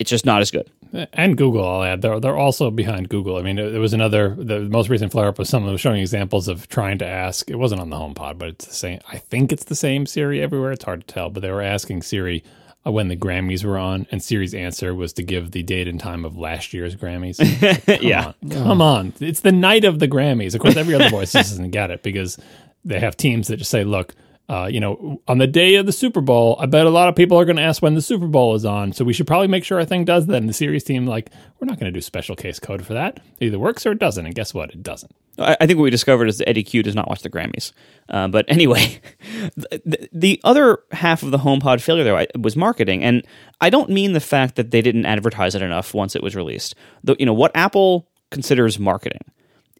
It 0.00 0.10
it's 0.10 0.10
just 0.10 0.26
not 0.26 0.40
as 0.40 0.50
good. 0.50 0.68
And 1.12 1.36
Google, 1.36 1.64
I'll 1.64 1.84
add, 1.84 2.02
they're 2.02 2.18
they're 2.18 2.36
also 2.36 2.68
behind 2.72 3.08
Google. 3.08 3.36
I 3.36 3.42
mean, 3.42 3.56
there 3.56 3.78
was 3.78 3.92
another 3.92 4.34
the 4.34 4.60
most 4.60 4.88
recent 4.88 5.12
flare 5.12 5.28
up 5.28 5.38
was 5.38 5.48
someone 5.48 5.70
was 5.70 5.80
showing 5.80 6.00
examples 6.00 6.48
of 6.48 6.68
trying 6.68 6.98
to 6.98 7.06
ask. 7.06 7.48
It 7.48 7.56
wasn't 7.56 7.80
on 7.80 7.90
the 7.90 7.96
HomePod, 7.96 8.36
but 8.36 8.48
it's 8.48 8.66
the 8.66 8.74
same. 8.74 9.00
I 9.08 9.18
think 9.18 9.52
it's 9.52 9.64
the 9.64 9.76
same 9.76 10.06
Siri 10.06 10.42
everywhere. 10.42 10.72
It's 10.72 10.82
hard 10.82 11.06
to 11.06 11.14
tell, 11.14 11.30
but 11.30 11.42
they 11.42 11.50
were 11.52 11.62
asking 11.62 12.02
Siri 12.02 12.42
uh, 12.84 12.90
when 12.90 13.06
the 13.06 13.16
Grammys 13.16 13.64
were 13.64 13.78
on, 13.78 14.08
and 14.10 14.20
Siri's 14.20 14.52
answer 14.52 14.92
was 14.92 15.12
to 15.12 15.22
give 15.22 15.52
the 15.52 15.62
date 15.62 15.86
and 15.86 16.00
time 16.00 16.24
of 16.24 16.36
last 16.36 16.74
year's 16.74 16.96
Grammys. 16.96 17.38
Come 17.86 17.98
yeah, 18.02 18.32
on. 18.42 18.50
come 18.50 18.82
on, 18.82 19.12
it's 19.20 19.40
the 19.40 19.52
night 19.52 19.84
of 19.84 20.00
the 20.00 20.08
Grammys. 20.08 20.56
Of 20.56 20.60
course, 20.60 20.76
every 20.76 20.94
other 20.94 21.10
voice 21.10 21.32
doesn't 21.32 21.70
get 21.70 21.92
it 21.92 22.02
because 22.02 22.36
they 22.84 22.98
have 22.98 23.16
teams 23.16 23.46
that 23.46 23.58
just 23.58 23.70
say, 23.70 23.84
"Look, 23.84 24.16
uh, 24.50 24.66
you 24.66 24.80
know, 24.80 25.22
on 25.28 25.38
the 25.38 25.46
day 25.46 25.76
of 25.76 25.86
the 25.86 25.92
Super 25.92 26.20
Bowl, 26.20 26.56
I 26.58 26.66
bet 26.66 26.84
a 26.84 26.90
lot 26.90 27.08
of 27.08 27.14
people 27.14 27.38
are 27.38 27.44
going 27.44 27.54
to 27.56 27.62
ask 27.62 27.80
when 27.80 27.94
the 27.94 28.02
Super 28.02 28.26
Bowl 28.26 28.56
is 28.56 28.64
on. 28.64 28.92
So 28.92 29.04
we 29.04 29.12
should 29.12 29.28
probably 29.28 29.46
make 29.46 29.62
sure 29.62 29.78
our 29.78 29.84
thing 29.84 30.04
does 30.04 30.26
that. 30.26 30.38
And 30.38 30.48
the 30.48 30.52
Siri's 30.52 30.82
team, 30.82 31.06
like, 31.06 31.30
we're 31.60 31.66
not 31.66 31.78
going 31.78 31.92
to 31.92 31.96
do 31.96 32.00
special 32.00 32.34
case 32.34 32.58
code 32.58 32.84
for 32.84 32.92
that. 32.94 33.20
It 33.38 33.46
either 33.46 33.60
works 33.60 33.86
or 33.86 33.92
it 33.92 34.00
doesn't. 34.00 34.26
And 34.26 34.34
guess 34.34 34.52
what? 34.52 34.70
It 34.70 34.82
doesn't. 34.82 35.14
I, 35.38 35.66
think 35.66 35.78
what 35.78 35.84
we 35.84 35.90
discovered 35.90 36.26
is 36.26 36.38
that 36.38 36.48
Eddy 36.48 36.64
Cue 36.64 36.82
does 36.82 36.96
not 36.96 37.08
watch 37.08 37.22
the 37.22 37.30
Grammys. 37.30 37.70
Uh, 38.08 38.26
but 38.26 38.44
anyway, 38.48 39.00
the, 39.56 40.08
the, 40.12 40.40
other 40.42 40.80
half 40.90 41.22
of 41.22 41.30
the 41.30 41.38
HomePod 41.38 41.80
failure 41.80 42.02
there 42.02 42.26
was 42.36 42.56
marketing, 42.56 43.04
and 43.04 43.24
I 43.60 43.70
don't 43.70 43.88
mean 43.88 44.14
the 44.14 44.20
fact 44.20 44.56
that 44.56 44.72
they 44.72 44.82
didn't 44.82 45.06
advertise 45.06 45.54
it 45.54 45.62
enough 45.62 45.94
once 45.94 46.16
it 46.16 46.24
was 46.24 46.34
released. 46.34 46.74
The, 47.04 47.14
you 47.20 47.24
know 47.24 47.32
what 47.32 47.52
Apple 47.54 48.08
considers 48.30 48.80
marketing 48.80 49.22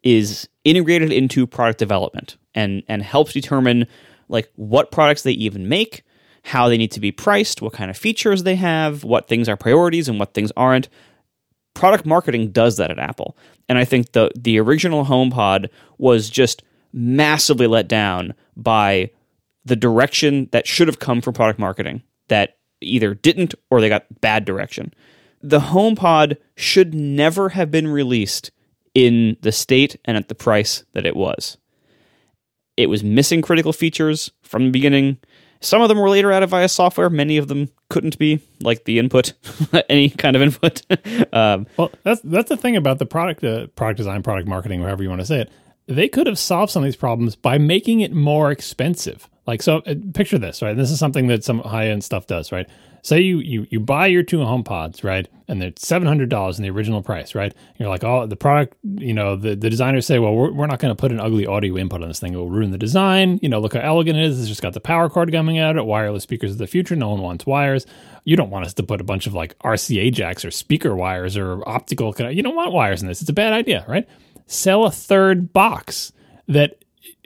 is 0.01 0.47
integrated 0.63 1.11
into 1.11 1.45
product 1.45 1.77
development 1.77 2.37
and 2.55 2.83
and 2.87 3.03
helps 3.03 3.33
determine 3.33 3.85
like 4.31 4.49
what 4.55 4.91
products 4.91 5.21
they 5.21 5.31
even 5.33 5.69
make, 5.69 6.03
how 6.43 6.69
they 6.69 6.77
need 6.77 6.91
to 6.91 6.99
be 6.99 7.11
priced, 7.11 7.61
what 7.61 7.73
kind 7.73 7.91
of 7.91 7.97
features 7.97 8.43
they 8.43 8.55
have, 8.55 9.03
what 9.03 9.27
things 9.27 9.47
are 9.47 9.57
priorities 9.57 10.09
and 10.09 10.19
what 10.19 10.33
things 10.33 10.51
aren't. 10.57 10.89
Product 11.73 12.05
marketing 12.05 12.51
does 12.51 12.77
that 12.77 12.91
at 12.91 12.99
Apple. 12.99 13.37
And 13.69 13.77
I 13.77 13.85
think 13.85 14.13
the 14.13 14.31
the 14.35 14.59
original 14.59 15.05
HomePod 15.05 15.69
was 15.97 16.29
just 16.29 16.63
massively 16.91 17.67
let 17.67 17.87
down 17.87 18.33
by 18.57 19.11
the 19.63 19.75
direction 19.75 20.49
that 20.51 20.67
should 20.67 20.87
have 20.87 20.99
come 20.99 21.21
from 21.21 21.33
product 21.33 21.59
marketing 21.59 22.01
that 22.27 22.57
either 22.81 23.13
didn't 23.13 23.53
or 23.69 23.79
they 23.79 23.89
got 23.89 24.21
bad 24.21 24.43
direction. 24.43 24.93
The 25.41 25.59
HomePod 25.59 26.37
should 26.55 26.93
never 26.93 27.49
have 27.49 27.71
been 27.71 27.87
released 27.87 28.51
in 28.93 29.37
the 29.41 29.51
state 29.51 29.95
and 30.05 30.17
at 30.17 30.27
the 30.27 30.35
price 30.35 30.83
that 30.93 31.05
it 31.05 31.15
was. 31.15 31.57
It 32.81 32.89
was 32.89 33.03
missing 33.03 33.41
critical 33.41 33.73
features 33.73 34.31
from 34.41 34.65
the 34.65 34.71
beginning. 34.71 35.17
Some 35.59 35.81
of 35.81 35.89
them 35.89 35.99
were 35.99 36.09
later 36.09 36.31
added 36.31 36.47
via 36.47 36.67
software. 36.67 37.09
Many 37.09 37.37
of 37.37 37.47
them 37.47 37.69
couldn't 37.89 38.17
be, 38.17 38.41
like 38.61 38.85
the 38.85 38.97
input, 38.97 39.33
any 39.89 40.09
kind 40.09 40.35
of 40.35 40.41
input. 40.41 40.81
um, 41.33 41.67
well, 41.77 41.91
that's 42.03 42.21
that's 42.23 42.49
the 42.49 42.57
thing 42.57 42.75
about 42.75 42.99
the 42.99 43.05
product, 43.05 43.43
uh, 43.43 43.67
product 43.67 43.97
design, 43.97 44.23
product 44.23 44.47
marketing, 44.47 44.81
however 44.81 45.03
you 45.03 45.09
want 45.09 45.21
to 45.21 45.25
say 45.25 45.41
it. 45.41 45.51
They 45.87 46.07
could 46.07 46.27
have 46.27 46.39
solved 46.39 46.71
some 46.71 46.83
of 46.83 46.85
these 46.85 46.95
problems 46.95 47.35
by 47.35 47.57
making 47.57 48.01
it 48.01 48.13
more 48.13 48.51
expensive. 48.51 49.29
Like 49.45 49.61
so, 49.61 49.77
uh, 49.79 49.95
picture 50.13 50.37
this, 50.37 50.61
right? 50.61 50.75
This 50.75 50.91
is 50.91 50.99
something 50.99 51.27
that 51.27 51.43
some 51.43 51.59
high 51.59 51.87
end 51.87 52.03
stuff 52.03 52.27
does, 52.27 52.51
right? 52.51 52.67
Say 53.01 53.19
you 53.19 53.39
you 53.39 53.67
you 53.69 53.79
buy 53.79 54.07
your 54.07 54.23
two 54.23 54.43
home 54.43 54.63
pods, 54.63 55.03
right? 55.03 55.27
And 55.47 55.61
they're 55.61 55.73
seven 55.77 56.07
hundred 56.07 56.29
dollars 56.29 56.57
in 56.57 56.63
the 56.63 56.69
original 56.69 57.01
price, 57.01 57.35
right? 57.35 57.53
You're 57.77 57.89
like, 57.89 58.03
oh, 58.03 58.25
the 58.25 58.35
product, 58.35 58.77
you 58.83 59.13
know, 59.13 59.35
the, 59.35 59.55
the 59.55 59.69
designers 59.69 60.05
say, 60.05 60.19
well, 60.19 60.33
we're, 60.33 60.51
we're 60.51 60.67
not 60.67 60.79
going 60.79 60.91
to 60.91 60.99
put 60.99 61.11
an 61.11 61.19
ugly 61.19 61.45
audio 61.45 61.77
input 61.77 62.01
on 62.01 62.07
this 62.07 62.19
thing; 62.19 62.33
it 62.33 62.37
will 62.37 62.49
ruin 62.49 62.71
the 62.71 62.77
design. 62.77 63.39
You 63.41 63.49
know, 63.49 63.59
look 63.59 63.73
how 63.73 63.81
elegant 63.81 64.17
it 64.17 64.25
is. 64.25 64.39
It's 64.39 64.47
just 64.47 64.61
got 64.61 64.73
the 64.73 64.79
power 64.79 65.09
cord 65.09 65.31
coming 65.31 65.59
out 65.59 65.71
of 65.71 65.77
it. 65.77 65.85
Wireless 65.85 66.23
speakers 66.23 66.51
of 66.51 66.57
the 66.57 66.67
future. 66.67 66.95
No 66.95 67.09
one 67.09 67.21
wants 67.21 67.45
wires. 67.45 67.85
You 68.23 68.35
don't 68.35 68.49
want 68.49 68.65
us 68.65 68.73
to 68.75 68.83
put 68.83 69.01
a 69.01 69.03
bunch 69.03 69.27
of 69.27 69.33
like 69.33 69.57
RCA 69.59 70.13
jacks 70.13 70.45
or 70.45 70.51
speaker 70.51 70.95
wires 70.95 71.37
or 71.37 71.67
optical. 71.67 72.13
You 72.31 72.43
don't 72.43 72.55
want 72.55 72.71
wires 72.71 73.01
in 73.01 73.07
this. 73.07 73.21
It's 73.21 73.29
a 73.29 73.33
bad 73.33 73.53
idea, 73.53 73.85
right? 73.87 74.07
Sell 74.45 74.85
a 74.85 74.91
third 74.91 75.53
box 75.53 76.11
that 76.47 76.83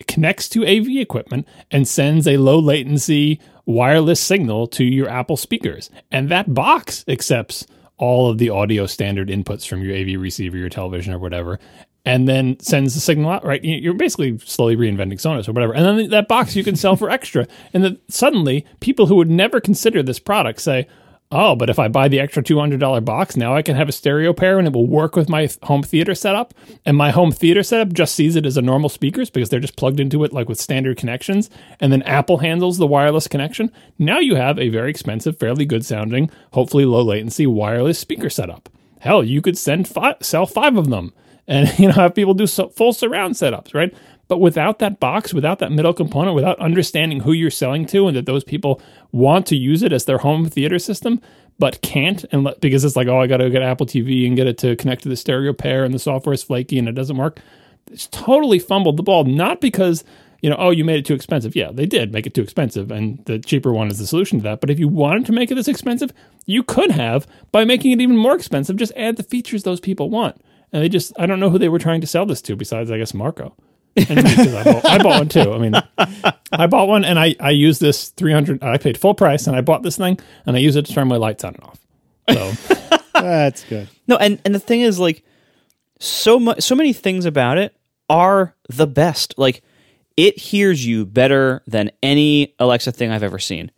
connects 0.07 0.49
to 0.49 0.65
AV 0.65 0.88
equipment 0.97 1.47
and 1.71 1.88
sends 1.88 2.28
a 2.28 2.38
low 2.38 2.59
latency 2.59 3.39
wireless 3.66 4.20
signal 4.20 4.67
to 4.67 4.83
your 4.83 5.09
Apple 5.09 5.37
speakers. 5.37 5.89
And 6.12 6.29
that 6.29 6.54
box 6.54 7.04
accepts 7.08 7.66
all 7.97 8.29
of 8.29 8.37
the 8.37 8.49
audio 8.49 8.86
standard 8.86 9.29
inputs 9.29 9.67
from 9.67 9.82
your 9.82 9.95
AV 9.95 10.20
receiver, 10.20 10.58
your 10.58 10.70
television, 10.70 11.13
or 11.13 11.20
whatever, 11.20 11.59
and 12.05 12.28
then 12.28 12.59
sends 12.59 12.93
the 12.93 12.99
signal 12.99 13.32
out, 13.32 13.43
right? 13.43 13.63
You're 13.63 13.93
basically 13.93 14.37
slowly 14.39 14.75
reinventing 14.75 15.13
Sonos 15.13 15.47
or 15.47 15.54
whatever. 15.54 15.74
And 15.74 15.86
then 15.86 16.09
that 16.09 16.28
box 16.28 16.55
you 16.55 16.63
can 16.63 16.75
sell 16.75 16.95
for 16.95 17.09
extra. 17.12 17.47
And 17.74 17.83
then 17.83 17.99
suddenly, 18.09 18.66
people 18.79 19.08
who 19.08 19.16
would 19.16 19.29
never 19.29 19.59
consider 19.59 20.04
this 20.04 20.20
product 20.20 20.62
say, 20.62 20.87
oh, 21.36 21.55
but 21.55 21.70
if 21.70 21.78
I 21.78 21.87
buy 21.89 22.07
the 22.07 22.20
extra 22.20 22.41
$200 22.41 23.03
box, 23.03 23.36
now 23.36 23.55
I 23.55 23.62
can 23.62 23.75
have 23.75 23.89
a 23.89 23.91
stereo 23.91 24.33
pair 24.33 24.57
and 24.57 24.67
it 24.67 24.74
will 24.74 24.87
work 24.87 25.16
with 25.16 25.28
my 25.28 25.49
home 25.63 25.83
theater 25.83 26.16
setup. 26.16 26.53
And 26.86 26.95
my 26.95 27.12
home 27.12 27.32
theater 27.32 27.62
setup 27.62 27.93
just 27.93 28.16
sees 28.16 28.36
it 28.36 28.45
as 28.45 28.57
a 28.57 28.62
normal 28.62 28.89
speakers 28.89 29.29
because 29.29 29.49
they're 29.49 29.59
just 29.59 29.75
plugged 29.75 29.99
into 29.99 30.24
it 30.24 30.32
like 30.32 30.47
with 30.47 30.59
standard 30.59 30.97
connections. 30.97 31.49
And 31.79 31.91
then 31.91 32.01
Apple 32.03 32.37
handles 32.37 32.78
the 32.78 32.87
wireless 32.87 33.28
connection. 33.28 33.71
Now 33.99 34.20
you 34.20 34.36
have 34.36 34.57
a 34.57 34.70
very 34.70 34.89
expensive, 34.89 35.37
fairly 35.37 35.66
good 35.66 35.86
sounding, 35.86 36.32
hopefully 36.53 36.86
low 36.86 37.03
latency 37.03 37.45
wireless 37.45 37.99
speaker 37.99 38.29
setup. 38.29 38.70
Hell, 38.99 39.24
you 39.24 39.41
could 39.41 39.57
send 39.57 39.91
sell 40.21 40.45
five 40.45 40.78
of 40.78 40.89
them 40.89 41.13
and 41.47 41.78
you 41.79 41.87
know 41.87 41.93
have 41.93 42.16
people 42.16 42.33
do 42.33 42.47
so, 42.47 42.70
full 42.70 42.93
surround 42.93 43.36
setups, 43.36 43.74
right? 43.74 43.93
But 44.27 44.39
without 44.39 44.79
that 44.79 44.99
box, 44.99 45.33
without 45.33 45.59
that 45.59 45.71
middle 45.71 45.93
component, 45.93 46.35
without 46.35 46.59
understanding 46.59 47.19
who 47.21 47.31
you're 47.31 47.51
selling 47.51 47.85
to 47.87 48.07
and 48.07 48.17
that 48.17 48.25
those 48.25 48.43
people 48.43 48.81
want 49.11 49.45
to 49.47 49.55
use 49.55 49.83
it 49.83 49.93
as 49.93 50.05
their 50.05 50.17
home 50.17 50.45
theater 50.49 50.79
system, 50.79 51.21
but 51.59 51.81
can't, 51.81 52.25
and 52.31 52.43
let, 52.43 52.59
because 52.59 52.83
it's 52.83 52.95
like, 52.95 53.07
oh, 53.07 53.21
I 53.21 53.27
got 53.27 53.37
to 53.37 53.49
get 53.49 53.61
Apple 53.61 53.85
TV 53.85 54.25
and 54.27 54.35
get 54.35 54.47
it 54.47 54.57
to 54.59 54.75
connect 54.75 55.03
to 55.03 55.09
the 55.09 55.15
stereo 55.15 55.53
pair, 55.53 55.83
and 55.83 55.93
the 55.93 55.99
software 55.99 56.33
is 56.33 56.43
flaky 56.43 56.79
and 56.79 56.87
it 56.87 56.93
doesn't 56.93 57.17
work. 57.17 57.39
It's 57.91 58.07
totally 58.07 58.59
fumbled 58.59 58.97
the 58.97 59.03
ball, 59.03 59.25
not 59.25 59.61
because 59.61 60.03
you 60.41 60.49
know, 60.51 60.57
oh, 60.59 60.69
you 60.69 60.85
made 60.85 60.99
it 60.99 61.05
too 61.05 61.15
expensive. 61.15 61.55
Yeah, 61.55 61.71
they 61.71 61.87
did 61.87 62.13
make 62.13 62.27
it 62.27 62.35
too 62.35 62.43
expensive, 62.43 62.91
and 62.91 63.23
the 63.25 63.39
cheaper 63.39 63.73
one 63.73 63.87
is 63.87 63.97
the 63.97 64.05
solution 64.05 64.37
to 64.37 64.43
that. 64.43 64.61
But 64.61 64.69
if 64.69 64.77
you 64.77 64.87
wanted 64.87 65.25
to 65.25 65.31
make 65.31 65.49
it 65.49 65.55
this 65.55 65.67
expensive, 65.67 66.11
you 66.45 66.61
could 66.61 66.91
have 66.91 67.25
by 67.51 67.65
making 67.65 67.93
it 67.93 67.99
even 68.01 68.15
more 68.15 68.35
expensive. 68.35 68.75
Just 68.75 68.91
add 68.95 69.15
the 69.15 69.23
features 69.23 69.63
those 69.63 69.79
people 69.79 70.11
want, 70.11 70.39
and 70.71 70.83
they 70.83 70.89
just 70.89 71.13
I 71.17 71.25
don't 71.25 71.39
know 71.39 71.49
who 71.49 71.57
they 71.57 71.69
were 71.69 71.79
trying 71.79 72.01
to 72.01 72.07
sell 72.07 72.27
this 72.27 72.43
to 72.43 72.55
besides 72.55 72.91
I 72.91 72.99
guess 72.99 73.13
Marco. 73.13 73.55
And 73.97 74.20
I, 74.20 74.63
bought, 74.63 74.86
I 74.86 74.97
bought 74.97 75.20
one 75.20 75.30
too. 75.30 75.54
I 75.54 75.58
mean, 75.58 75.74
I 76.51 76.67
bought 76.67 76.88
one 76.88 77.05
and 77.05 77.17
I 77.17 77.36
I 77.39 77.51
used 77.51 77.80
this 77.80 78.09
three 78.09 78.34
hundred. 78.34 78.62
I 78.62 78.78
paid 78.78 78.97
full 78.97 79.13
price 79.13 79.47
and 79.47 79.55
I 79.55 79.62
bought 79.62 79.84
this 79.84 79.97
thing 79.97 80.20
and 80.46 80.55
I 80.55 80.59
use 80.59 80.76
it 80.76 80.86
to 80.88 80.93
turn 80.93 81.08
my 81.08 81.16
lights 81.17 81.43
on 81.43 81.55
and 81.55 81.63
off. 81.63 81.80
So 82.30 82.76
That's 83.13 83.63
good. 83.63 83.88
No, 84.08 84.17
and 84.17 84.39
and 84.46 84.54
the 84.54 84.59
thing 84.59 84.82
is 84.82 85.00
like 85.00 85.24
so 86.00 86.39
much 86.39 86.62
so 86.62 86.76
many 86.76 86.93
things 86.93 87.26
about 87.26 87.58
it 87.58 87.76
are 88.09 88.55
the 88.70 88.88
best. 88.88 89.36
Like 89.38 89.63
it 90.17 90.38
hears 90.38 90.86
you 90.86 91.05
better 91.05 91.63
than 91.67 91.92
any 92.04 92.54
Alexa 92.59 92.92
thing 92.92 93.12
I've 93.12 93.24
ever 93.24 93.39
seen. 93.39 93.72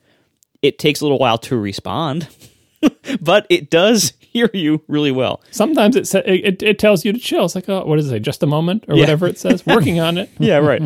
It 0.62 0.80
takes 0.80 1.02
a 1.02 1.06
little 1.06 1.20
while 1.20 1.38
to 1.40 1.56
respond, 1.56 2.28
but 3.22 3.46
it 3.50 3.70
does 3.70 4.14
hear 4.38 4.50
you 4.54 4.84
really 4.88 5.12
well. 5.12 5.42
sometimes 5.52 5.96
it, 5.96 6.08
sa- 6.08 6.22
it 6.26 6.62
it 6.64 6.80
tells 6.80 7.04
you 7.06 7.12
to 7.14 7.20
chill. 7.20 7.46
It's 7.46 7.56
like 7.56 7.68
oh, 7.70 7.86
what 7.86 7.96
does 7.98 8.08
it 8.08 8.10
say? 8.10 8.20
Just 8.20 8.44
a 8.44 8.48
moment 8.48 8.86
or 8.88 8.96
Yeah. 8.96 9.02
whatever 9.02 9.28
it 9.28 9.38
says. 9.40 9.66
Working 9.66 10.00
on 10.00 10.18
it. 10.18 10.30
Yeah, 10.40 10.58
right. 10.58 10.82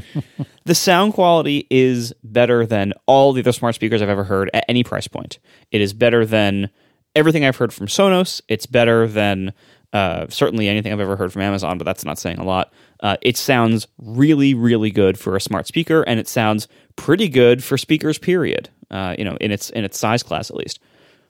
the 0.66 0.76
sound 0.76 1.14
quality 1.14 1.68
is 1.70 2.14
better 2.24 2.66
than 2.66 2.94
all 3.06 3.34
the 3.34 3.42
other 3.42 3.52
smart 3.52 3.76
speakers 3.76 4.02
I've 4.02 4.10
ever 4.10 4.24
heard 4.24 4.50
at 4.54 4.66
any 4.68 4.84
price 4.84 5.08
point. 5.08 5.40
It 5.72 5.82
is 5.82 5.94
better 5.94 6.26
than 6.26 6.70
everything 7.16 7.46
I've 7.46 7.58
heard 7.58 7.74
from 7.74 7.88
Sonos. 7.88 8.42
It's 8.48 8.66
better 8.66 9.08
than 9.08 9.54
uh, 9.94 10.28
certainly 10.30 10.70
anything 10.70 10.94
I've 10.94 11.00
ever 11.02 11.18
heard 11.18 11.34
from 11.34 11.42
Amazon, 11.42 11.78
but 11.78 11.84
that's 11.84 12.06
not 12.06 12.18
saying 12.18 12.40
a 12.40 12.46
lot. 12.46 12.72
Uh, 13.02 13.18
it 13.22 13.36
sounds 13.36 13.88
really, 13.98 14.54
really 14.54 14.90
good 14.92 15.20
for 15.20 15.36
a 15.36 15.42
smart 15.42 15.68
speaker, 15.68 16.04
and 16.04 16.18
it 16.20 16.28
sounds 16.30 16.68
pretty 16.96 17.28
good 17.28 17.62
for 17.64 17.78
speakers. 17.78 18.18
Period. 18.18 18.70
Uh, 18.90 19.16
you 19.18 19.26
know, 19.26 19.36
in 19.42 19.52
its 19.52 19.70
in 19.72 19.84
its 19.84 19.98
size 20.00 20.24
class 20.24 20.50
at 20.50 20.56
least. 20.56 20.80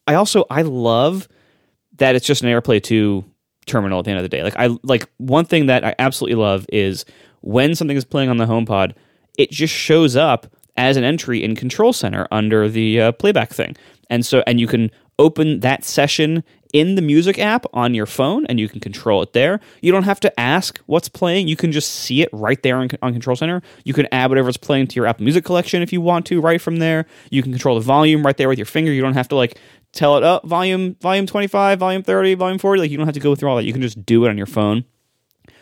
I 0.07 0.14
also 0.15 0.45
I 0.49 0.61
love 0.64 1.27
that 1.97 2.15
it's 2.15 2.26
just 2.26 2.43
an 2.43 2.49
AirPlay 2.49 2.81
2 2.81 3.23
terminal 3.65 3.99
at 3.99 4.05
the 4.05 4.11
end 4.11 4.19
of 4.19 4.23
the 4.23 4.30
day. 4.30 4.43
Like 4.43 4.55
I 4.57 4.69
like 4.84 5.09
one 5.18 5.45
thing 5.45 5.68
that 5.68 5.85
I 5.85 5.95
absolutely 5.99 6.35
love 6.35 6.65
is 6.72 7.05
when 7.41 7.76
something 7.76 7.97
is 7.97 8.05
playing 8.05 8.30
on 8.30 8.38
the 8.38 8.45
HomePod, 8.45 8.93
it 9.38 9.51
just 9.51 9.73
shows 9.73 10.15
up 10.15 10.47
as 10.77 10.97
an 10.97 11.03
entry 11.03 11.43
in 11.43 11.55
Control 11.55 11.93
Center 11.93 12.27
under 12.31 12.68
the 12.69 13.01
uh, 13.01 13.11
playback 13.13 13.51
thing. 13.51 13.76
And 14.09 14.26
so 14.26 14.43
and 14.47 14.59
you 14.59 14.68
can 14.68 14.91
open 15.19 15.59
that 15.59 15.84
session 15.84 16.43
in 16.73 16.95
the 16.95 17.01
music 17.01 17.38
app 17.38 17.65
on 17.73 17.93
your 17.93 18.05
phone 18.05 18.45
and 18.45 18.59
you 18.59 18.68
can 18.69 18.80
control 18.80 19.22
it 19.22 19.34
there. 19.34 19.59
You 19.81 19.91
don't 19.91 20.03
have 20.03 20.19
to 20.22 20.39
ask 20.39 20.80
what's 20.85 21.09
playing. 21.09 21.47
You 21.47 21.55
can 21.55 21.72
just 21.72 21.91
see 21.91 22.22
it 22.22 22.30
right 22.31 22.61
there 22.63 22.77
on, 22.77 22.89
on 23.01 23.11
Control 23.11 23.35
Center. 23.35 23.61
You 23.84 23.93
can 23.93 24.07
add 24.11 24.31
whatever's 24.31 24.57
playing 24.57 24.88
to 24.88 24.95
your 24.95 25.05
Apple 25.05 25.23
Music 25.23 25.43
collection 25.43 25.81
if 25.81 25.91
you 25.91 26.01
want 26.01 26.26
to 26.27 26.39
right 26.39 26.61
from 26.61 26.77
there. 26.77 27.05
You 27.30 27.43
can 27.43 27.51
control 27.51 27.76
the 27.76 27.81
volume 27.81 28.26
right 28.26 28.38
there 28.38 28.49
with 28.49 28.57
your 28.57 28.65
finger. 28.65 28.91
You 28.91 29.01
don't 29.01 29.13
have 29.13 29.27
to 29.30 29.35
like 29.35 29.59
tell 29.93 30.18
it 30.18 30.23
up 30.23 30.45
volume 30.45 30.95
volume 31.01 31.26
25, 31.26 31.80
volume 31.80 32.03
30, 32.03 32.35
volume 32.35 32.57
40. 32.57 32.81
Like 32.81 32.91
you 32.91 32.97
don't 32.97 33.07
have 33.07 33.13
to 33.13 33.19
go 33.19 33.35
through 33.35 33.49
all 33.49 33.57
that. 33.57 33.65
You 33.65 33.73
can 33.73 33.81
just 33.81 34.05
do 34.05 34.26
it 34.26 34.30
on 34.30 34.38
your 34.38 34.47
phone 34.47 34.85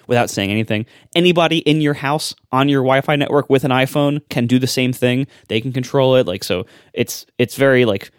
without 0.08 0.30
saying 0.30 0.50
anything. 0.50 0.86
Anybody 1.16 1.60
in 1.60 1.82
your 1.82 1.94
house 1.94 2.34
on 2.52 2.68
your 2.68 2.82
Wi-Fi 2.82 3.16
network 3.16 3.50
with 3.50 3.64
an 3.64 3.72
iPhone 3.72 4.28
can 4.30 4.48
do 4.48 4.60
the 4.60 4.68
same 4.68 4.92
thing. 4.92 5.28
They 5.48 5.62
can 5.62 5.72
control 5.72 6.16
it. 6.16 6.28
Like 6.28 6.44
so, 6.44 6.66
it's 6.94 7.26
it's 7.38 7.56
very 7.56 7.86
like 7.86 8.12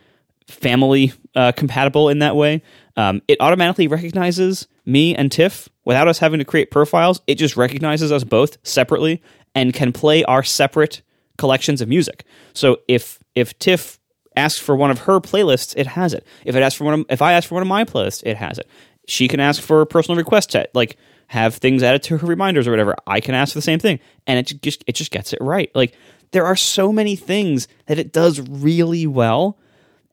family 0.47 1.12
uh, 1.35 1.53
compatible 1.53 2.09
in 2.09 2.20
that 2.20 2.37
way. 2.37 2.62
Um, 2.97 3.23
it 3.28 3.39
automatically 3.41 3.89
recognizes 3.89 4.66
me 4.87 5.15
and 5.15 5.31
Tiff 5.31 5.69
without 5.85 6.09
us 6.09 6.19
having 6.19 6.39
to 6.39 6.45
create 6.45 6.70
profiles. 6.70 7.20
It 7.27 7.37
just 7.37 7.57
recognizes 7.57 8.12
us 8.12 8.24
both 8.24 8.59
separately 8.62 9.23
and 9.55 9.73
can 9.73 9.93
play 9.93 10.24
our 10.24 10.43
separate 10.43 11.03
collections 11.39 11.81
of 11.81 11.89
music. 11.89 12.24
So 12.53 12.81
if 12.89 13.19
if 13.35 13.59
Tiff 13.59 13.99
asks 14.36 14.61
for 14.61 14.77
one 14.77 14.90
of 14.90 15.01
her 15.01 15.20
playlists, 15.20 15.74
it 15.77 15.86
has 15.86 16.15
it. 16.15 16.27
If 16.44 16.55
it 16.57 16.62
asks 16.62 16.77
for 16.77 16.85
one 16.85 17.01
of, 17.01 17.07
if 17.09 17.23
I 17.23 17.32
ask 17.32 17.48
for 17.48 17.57
one 17.57 17.62
of 17.62 17.69
my 17.69 17.85
playlists, 17.85 18.23
it 18.24 18.36
has 18.36 18.59
it. 18.59 18.69
She 19.07 19.28
can 19.28 19.40
ask 19.40 19.61
for 19.61 19.85
personal 19.86 20.16
request 20.16 20.51
to 20.51 20.69
like 20.74 20.97
have 21.28 21.55
things 21.55 21.82
added 21.82 22.02
to 22.05 22.19
her 22.19 22.27
reminders 22.27 22.66
or 22.66 22.70
whatever. 22.70 22.94
I 23.07 23.20
can 23.20 23.35
ask 23.35 23.52
for 23.52 23.59
the 23.59 23.62
same 23.62 23.78
thing, 23.78 24.01
and 24.27 24.39
it 24.39 24.62
just 24.62 24.85
it 24.86 24.94
just 24.94 25.11
gets 25.11 25.32
it 25.32 25.39
right. 25.40 25.70
Like 25.74 25.94
there 26.32 26.47
are 26.47 26.57
so 26.57 26.93
many 26.93 27.16
things 27.16 27.66
that 27.86 27.98
it 27.98 28.12
does 28.12 28.40
really 28.40 29.07
well, 29.07 29.59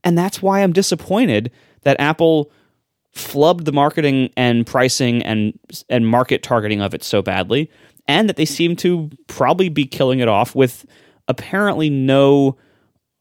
and 0.04 0.18
that's 0.18 0.42
why 0.42 0.62
I'm 0.62 0.74
disappointed 0.74 1.52
that 1.82 2.00
Apple 2.00 2.52
flubbed 3.16 3.66
the 3.66 3.72
marketing 3.72 4.32
and 4.38 4.66
pricing 4.66 5.24
and 5.24 5.58
and 5.90 6.08
market 6.08 6.44
targeting 6.44 6.82
of 6.82 6.94
it 6.94 7.04
so 7.04 7.22
badly, 7.22 7.70
and 8.08 8.30
that 8.30 8.36
they 8.36 8.46
seem 8.46 8.76
to 8.78 9.10
probably 9.28 9.70
be 9.70 9.86
killing 9.86 10.20
it 10.20 10.28
off 10.28 10.56
with 10.56 10.86
apparently 11.28 11.90
no 11.90 12.58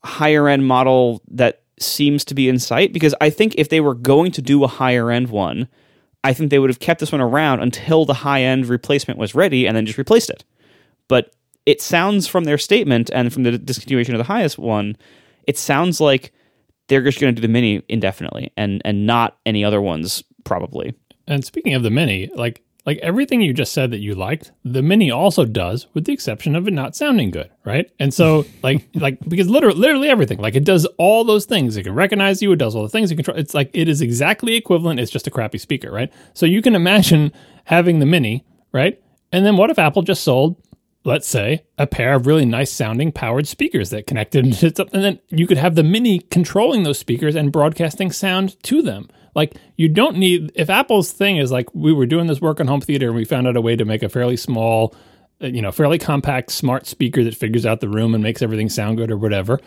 higher 0.06 0.48
end 0.48 0.66
model 0.66 1.22
that 1.28 1.62
seems 1.78 2.24
to 2.26 2.34
be 2.34 2.48
in 2.48 2.58
sight. 2.58 2.92
Because 2.92 3.14
I 3.20 3.30
think 3.30 3.54
if 3.56 3.68
they 3.68 3.80
were 3.80 3.94
going 3.94 4.32
to 4.32 4.42
do 4.42 4.64
a 4.64 4.68
higher 4.68 5.10
end 5.10 5.28
one, 5.28 5.68
I 6.24 6.32
think 6.32 6.50
they 6.50 6.58
would 6.58 6.70
have 6.70 6.80
kept 6.80 7.00
this 7.00 7.12
one 7.12 7.20
around 7.20 7.60
until 7.60 8.04
the 8.04 8.14
high 8.14 8.42
end 8.42 8.66
replacement 8.66 9.18
was 9.18 9.34
ready 9.34 9.66
and 9.66 9.76
then 9.76 9.86
just 9.86 9.98
replaced 9.98 10.30
it. 10.30 10.44
But 11.08 11.34
it 11.66 11.82
sounds 11.82 12.26
from 12.26 12.44
their 12.44 12.58
statement 12.58 13.10
and 13.12 13.32
from 13.32 13.42
the 13.42 13.52
discontinuation 13.58 14.12
of 14.12 14.18
the 14.18 14.24
highest 14.24 14.58
one, 14.58 14.96
it 15.46 15.58
sounds 15.58 16.00
like 16.00 16.32
they're 16.88 17.02
just 17.02 17.20
going 17.20 17.34
to 17.34 17.40
do 17.40 17.46
the 17.46 17.52
mini 17.52 17.82
indefinitely 17.88 18.52
and 18.56 18.80
and 18.84 19.06
not 19.06 19.38
any 19.44 19.64
other 19.64 19.80
ones 19.80 20.22
probably. 20.44 20.94
And 21.26 21.44
speaking 21.44 21.74
of 21.74 21.82
the 21.82 21.90
mini, 21.90 22.30
like 22.34 22.62
like 22.86 22.98
everything 22.98 23.40
you 23.40 23.52
just 23.52 23.72
said 23.72 23.90
that 23.90 23.98
you 23.98 24.14
liked, 24.14 24.52
the 24.64 24.80
mini 24.80 25.10
also 25.10 25.44
does, 25.44 25.88
with 25.92 26.04
the 26.04 26.12
exception 26.12 26.54
of 26.54 26.68
it 26.68 26.72
not 26.72 26.94
sounding 26.94 27.30
good, 27.30 27.50
right? 27.64 27.90
And 27.98 28.14
so 28.14 28.46
like 28.62 28.88
like 28.94 29.18
because 29.28 29.50
literally 29.50 29.78
literally 29.78 30.08
everything, 30.08 30.38
like 30.38 30.54
it 30.54 30.64
does 30.64 30.86
all 30.96 31.24
those 31.24 31.44
things. 31.44 31.76
It 31.76 31.82
can 31.82 31.94
recognize 31.94 32.40
you, 32.40 32.52
it 32.52 32.56
does 32.56 32.76
all 32.76 32.84
the 32.84 32.88
things 32.88 33.10
you 33.10 33.16
control. 33.16 33.36
It's 33.36 33.54
like 33.54 33.70
it 33.74 33.88
is 33.88 34.00
exactly 34.00 34.54
equivalent. 34.54 35.00
It's 35.00 35.10
just 35.10 35.26
a 35.26 35.30
crappy 35.30 35.58
speaker, 35.58 35.90
right? 35.90 36.12
So 36.32 36.46
you 36.46 36.62
can 36.62 36.74
imagine 36.74 37.32
having 37.64 37.98
the 37.98 38.06
mini, 38.06 38.44
right? 38.72 39.00
And 39.32 39.44
then 39.44 39.56
what 39.56 39.70
if 39.70 39.78
Apple 39.78 40.02
just 40.02 40.22
sold 40.22 40.56
let's 41.06 41.28
say, 41.28 41.62
a 41.78 41.86
pair 41.86 42.14
of 42.14 42.26
really 42.26 42.44
nice 42.44 42.70
sounding 42.70 43.12
powered 43.12 43.46
speakers 43.46 43.90
that 43.90 44.08
connected 44.08 44.44
into 44.44 44.74
something. 44.74 44.88
And 44.92 45.04
then 45.04 45.18
you 45.28 45.46
could 45.46 45.56
have 45.56 45.76
the 45.76 45.84
mini 45.84 46.18
controlling 46.18 46.82
those 46.82 46.98
speakers 46.98 47.36
and 47.36 47.52
broadcasting 47.52 48.10
sound 48.10 48.60
to 48.64 48.82
them. 48.82 49.08
Like 49.34 49.54
you 49.76 49.88
don't 49.88 50.16
need 50.16 50.50
if 50.54 50.68
Apple's 50.68 51.12
thing 51.12 51.36
is 51.36 51.52
like 51.52 51.72
we 51.74 51.92
were 51.92 52.06
doing 52.06 52.26
this 52.26 52.40
work 52.40 52.58
on 52.58 52.66
home 52.66 52.80
theater 52.80 53.06
and 53.06 53.16
we 53.16 53.24
found 53.24 53.46
out 53.46 53.56
a 53.56 53.60
way 53.60 53.76
to 53.76 53.84
make 53.84 54.02
a 54.02 54.08
fairly 54.08 54.36
small, 54.36 54.94
uh, 55.42 55.46
you 55.46 55.62
know, 55.62 55.70
fairly 55.70 55.98
compact 55.98 56.50
smart 56.50 56.86
speaker 56.86 57.22
that 57.22 57.36
figures 57.36 57.66
out 57.66 57.80
the 57.80 57.88
room 57.88 58.14
and 58.14 58.22
makes 58.22 58.42
everything 58.42 58.68
sound 58.68 58.96
good 58.96 59.10
or 59.10 59.16
whatever. 59.16 59.60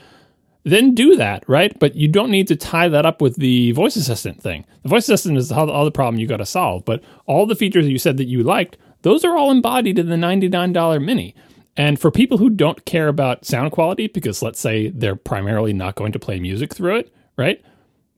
Then 0.64 0.94
do 0.94 1.16
that, 1.16 1.48
right? 1.48 1.78
But 1.80 1.96
you 1.96 2.10
don't 2.10 2.32
need 2.32 2.48
to 2.50 2.56
tie 2.56 2.90
that 2.90 3.06
up 3.06 3.22
with 3.22 3.38
the 3.38 3.72
voice 3.72 3.96
assistant 3.96 4.42
thing. 4.42 4.66
The 4.84 4.90
voice 4.90 5.04
assistant 5.04 5.38
is 5.38 5.50
the 5.50 5.56
other 5.56 5.92
problem 5.92 6.20
you 6.20 6.28
got 6.28 6.38
to 6.38 6.46
solve. 6.46 6.84
But 6.84 7.02
all 7.28 7.46
the 7.46 7.56
features 7.56 7.88
you 7.88 7.98
said 7.98 8.18
that 8.18 8.28
you 8.28 8.44
liked, 8.44 8.76
those 9.02 9.24
are 9.24 9.38
all 9.38 9.52
embodied 9.52 10.00
in 10.00 10.10
the 10.10 10.16
$99 10.16 11.04
mini. 11.04 11.36
And 11.78 12.00
for 12.00 12.12
people 12.12 12.38
who 12.38 12.50
don't 12.50 12.84
care 12.86 13.08
about 13.08 13.46
sound 13.46 13.72
quality, 13.72 14.08
because 14.08 14.42
let's 14.42 14.60
say 14.60 14.90
they're 14.90 15.16
primarily 15.16 15.72
not 15.72 15.96
going 15.96 16.12
to 16.12 16.20
play 16.20 16.40
music 16.40 16.74
through 16.74 16.98
it, 16.98 17.14
right? 17.38 17.64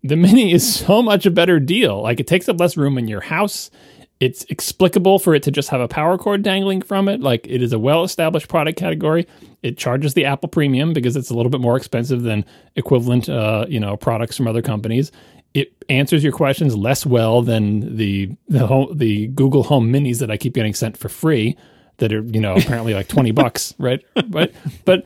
The 0.03 0.15
mini 0.15 0.51
is 0.51 0.75
so 0.85 1.01
much 1.01 1.25
a 1.25 1.31
better 1.31 1.59
deal. 1.59 2.01
Like 2.01 2.19
it 2.19 2.27
takes 2.27 2.49
up 2.49 2.59
less 2.59 2.75
room 2.75 2.97
in 2.97 3.07
your 3.07 3.21
house. 3.21 3.69
It's 4.19 4.43
explicable 4.45 5.17
for 5.17 5.33
it 5.33 5.43
to 5.43 5.51
just 5.51 5.69
have 5.69 5.81
a 5.81 5.87
power 5.87 6.17
cord 6.17 6.43
dangling 6.43 6.81
from 6.81 7.07
it. 7.07 7.21
Like 7.21 7.45
it 7.47 7.61
is 7.61 7.73
a 7.73 7.79
well 7.79 8.03
established 8.03 8.47
product 8.47 8.79
category. 8.79 9.27
It 9.63 9.77
charges 9.77 10.13
the 10.13 10.25
Apple 10.25 10.49
premium 10.49 10.93
because 10.93 11.15
it's 11.15 11.29
a 11.29 11.35
little 11.35 11.49
bit 11.49 11.61
more 11.61 11.77
expensive 11.77 12.21
than 12.23 12.45
equivalent, 12.75 13.29
uh, 13.29 13.65
you 13.67 13.79
know, 13.79 13.97
products 13.97 14.37
from 14.37 14.47
other 14.47 14.61
companies. 14.61 15.11
It 15.53 15.73
answers 15.89 16.23
your 16.23 16.33
questions 16.33 16.75
less 16.75 17.05
well 17.05 17.41
than 17.41 17.97
the 17.97 18.29
the, 18.47 18.67
home, 18.67 18.97
the 18.97 19.27
Google 19.27 19.63
Home 19.63 19.91
Minis 19.91 20.19
that 20.19 20.31
I 20.31 20.37
keep 20.37 20.53
getting 20.53 20.73
sent 20.73 20.97
for 20.97 21.09
free 21.09 21.57
that 21.97 22.13
are 22.13 22.23
you 22.23 22.39
know 22.39 22.55
apparently 22.55 22.93
like 22.93 23.07
20 23.07 23.31
bucks 23.31 23.75
right 23.79 24.03
right 24.29 24.53
but 24.85 25.05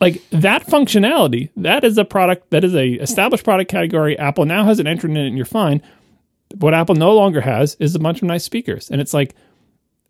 like 0.00 0.22
that 0.30 0.66
functionality, 0.66 1.50
that 1.56 1.84
is 1.84 1.96
a 1.96 2.04
product 2.04 2.50
that 2.50 2.64
is 2.64 2.74
a 2.74 2.92
established 2.94 3.44
product 3.44 3.70
category. 3.70 4.18
Apple 4.18 4.44
now 4.44 4.64
has 4.64 4.78
an 4.78 4.86
entrant 4.86 5.16
in 5.16 5.24
it, 5.24 5.28
and 5.28 5.36
you're 5.36 5.46
fine. 5.46 5.80
What 6.58 6.74
Apple 6.74 6.94
no 6.94 7.14
longer 7.14 7.40
has 7.40 7.76
is 7.80 7.94
a 7.94 7.98
bunch 7.98 8.18
of 8.18 8.24
nice 8.24 8.44
speakers, 8.44 8.90
and 8.90 9.00
it's 9.00 9.14
like, 9.14 9.34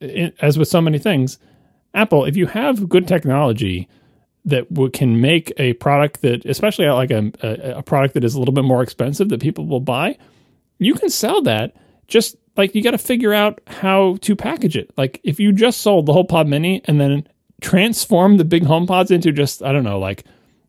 it, 0.01 0.35
as 0.41 0.59
with 0.59 0.69
so 0.69 0.81
many 0.81 0.99
things, 0.99 1.39
Apple, 1.95 2.25
if 2.25 2.37
you 2.37 2.47
have 2.47 2.89
good 2.89 3.07
technology 3.07 3.89
that 4.47 4.73
w- 4.73 4.91
can 4.91 5.21
make 5.21 5.53
a 5.59 5.75
product 5.75 6.23
that, 6.23 6.45
especially 6.47 6.87
like 6.87 7.11
a, 7.11 7.33
a, 7.43 7.79
a 7.79 7.83
product 7.83 8.15
that 8.15 8.25
is 8.25 8.35
a 8.35 8.39
little 8.39 8.55
bit 8.55 8.65
more 8.65 8.83
expensive 8.83 9.29
that 9.29 9.41
people 9.41 9.67
will 9.67 9.81
buy, 9.81 10.17
you 10.79 10.95
can 10.95 11.11
sell 11.11 11.43
that. 11.43 11.75
Just 12.07 12.37
like 12.57 12.75
you 12.75 12.83
got 12.83 12.93
to 12.93 12.99
figure 12.99 13.35
out 13.35 13.61
how 13.67 14.17
to 14.23 14.37
package 14.37 14.77
it. 14.77 14.91
Like 14.97 15.21
if 15.25 15.41
you 15.41 15.53
just 15.53 15.81
sold 15.81 16.07
the 16.07 16.13
HomePod 16.13 16.49
Mini 16.49 16.81
and 16.85 17.01
then 17.01 17.27
transform 17.61 18.37
the 18.37 18.45
big 18.45 18.65
HomePods 18.65 19.11
into 19.11 19.33
just 19.33 19.63
I 19.63 19.73
don't 19.73 19.85
know 19.85 19.99
like 19.99 20.25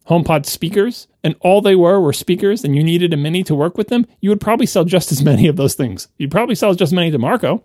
HomePod 0.10 0.46
speakers, 0.46 1.08
and 1.24 1.36
all 1.42 1.62
they 1.62 1.76
were 1.76 2.00
were 2.00 2.14
speakers, 2.14 2.64
and 2.64 2.76
you 2.76 2.84
needed 2.84 3.14
a 3.14 3.18
Mini 3.18 3.44
to 3.44 3.54
work 3.54 3.78
with 3.78 3.90
them, 3.90 4.08
you 4.22 4.30
would 4.30 4.40
probably 4.40 4.66
sell 4.66 4.86
just 4.86 5.12
as 5.12 5.22
many 5.32 5.48
of 5.48 5.58
those 5.58 5.76
things. 5.76 6.08
You'd 6.18 6.32
probably 6.32 6.56
sell 6.56 6.72
just 6.72 6.90
as 6.90 6.94
many 6.94 7.12
to 7.12 7.18
Marco 7.18 7.62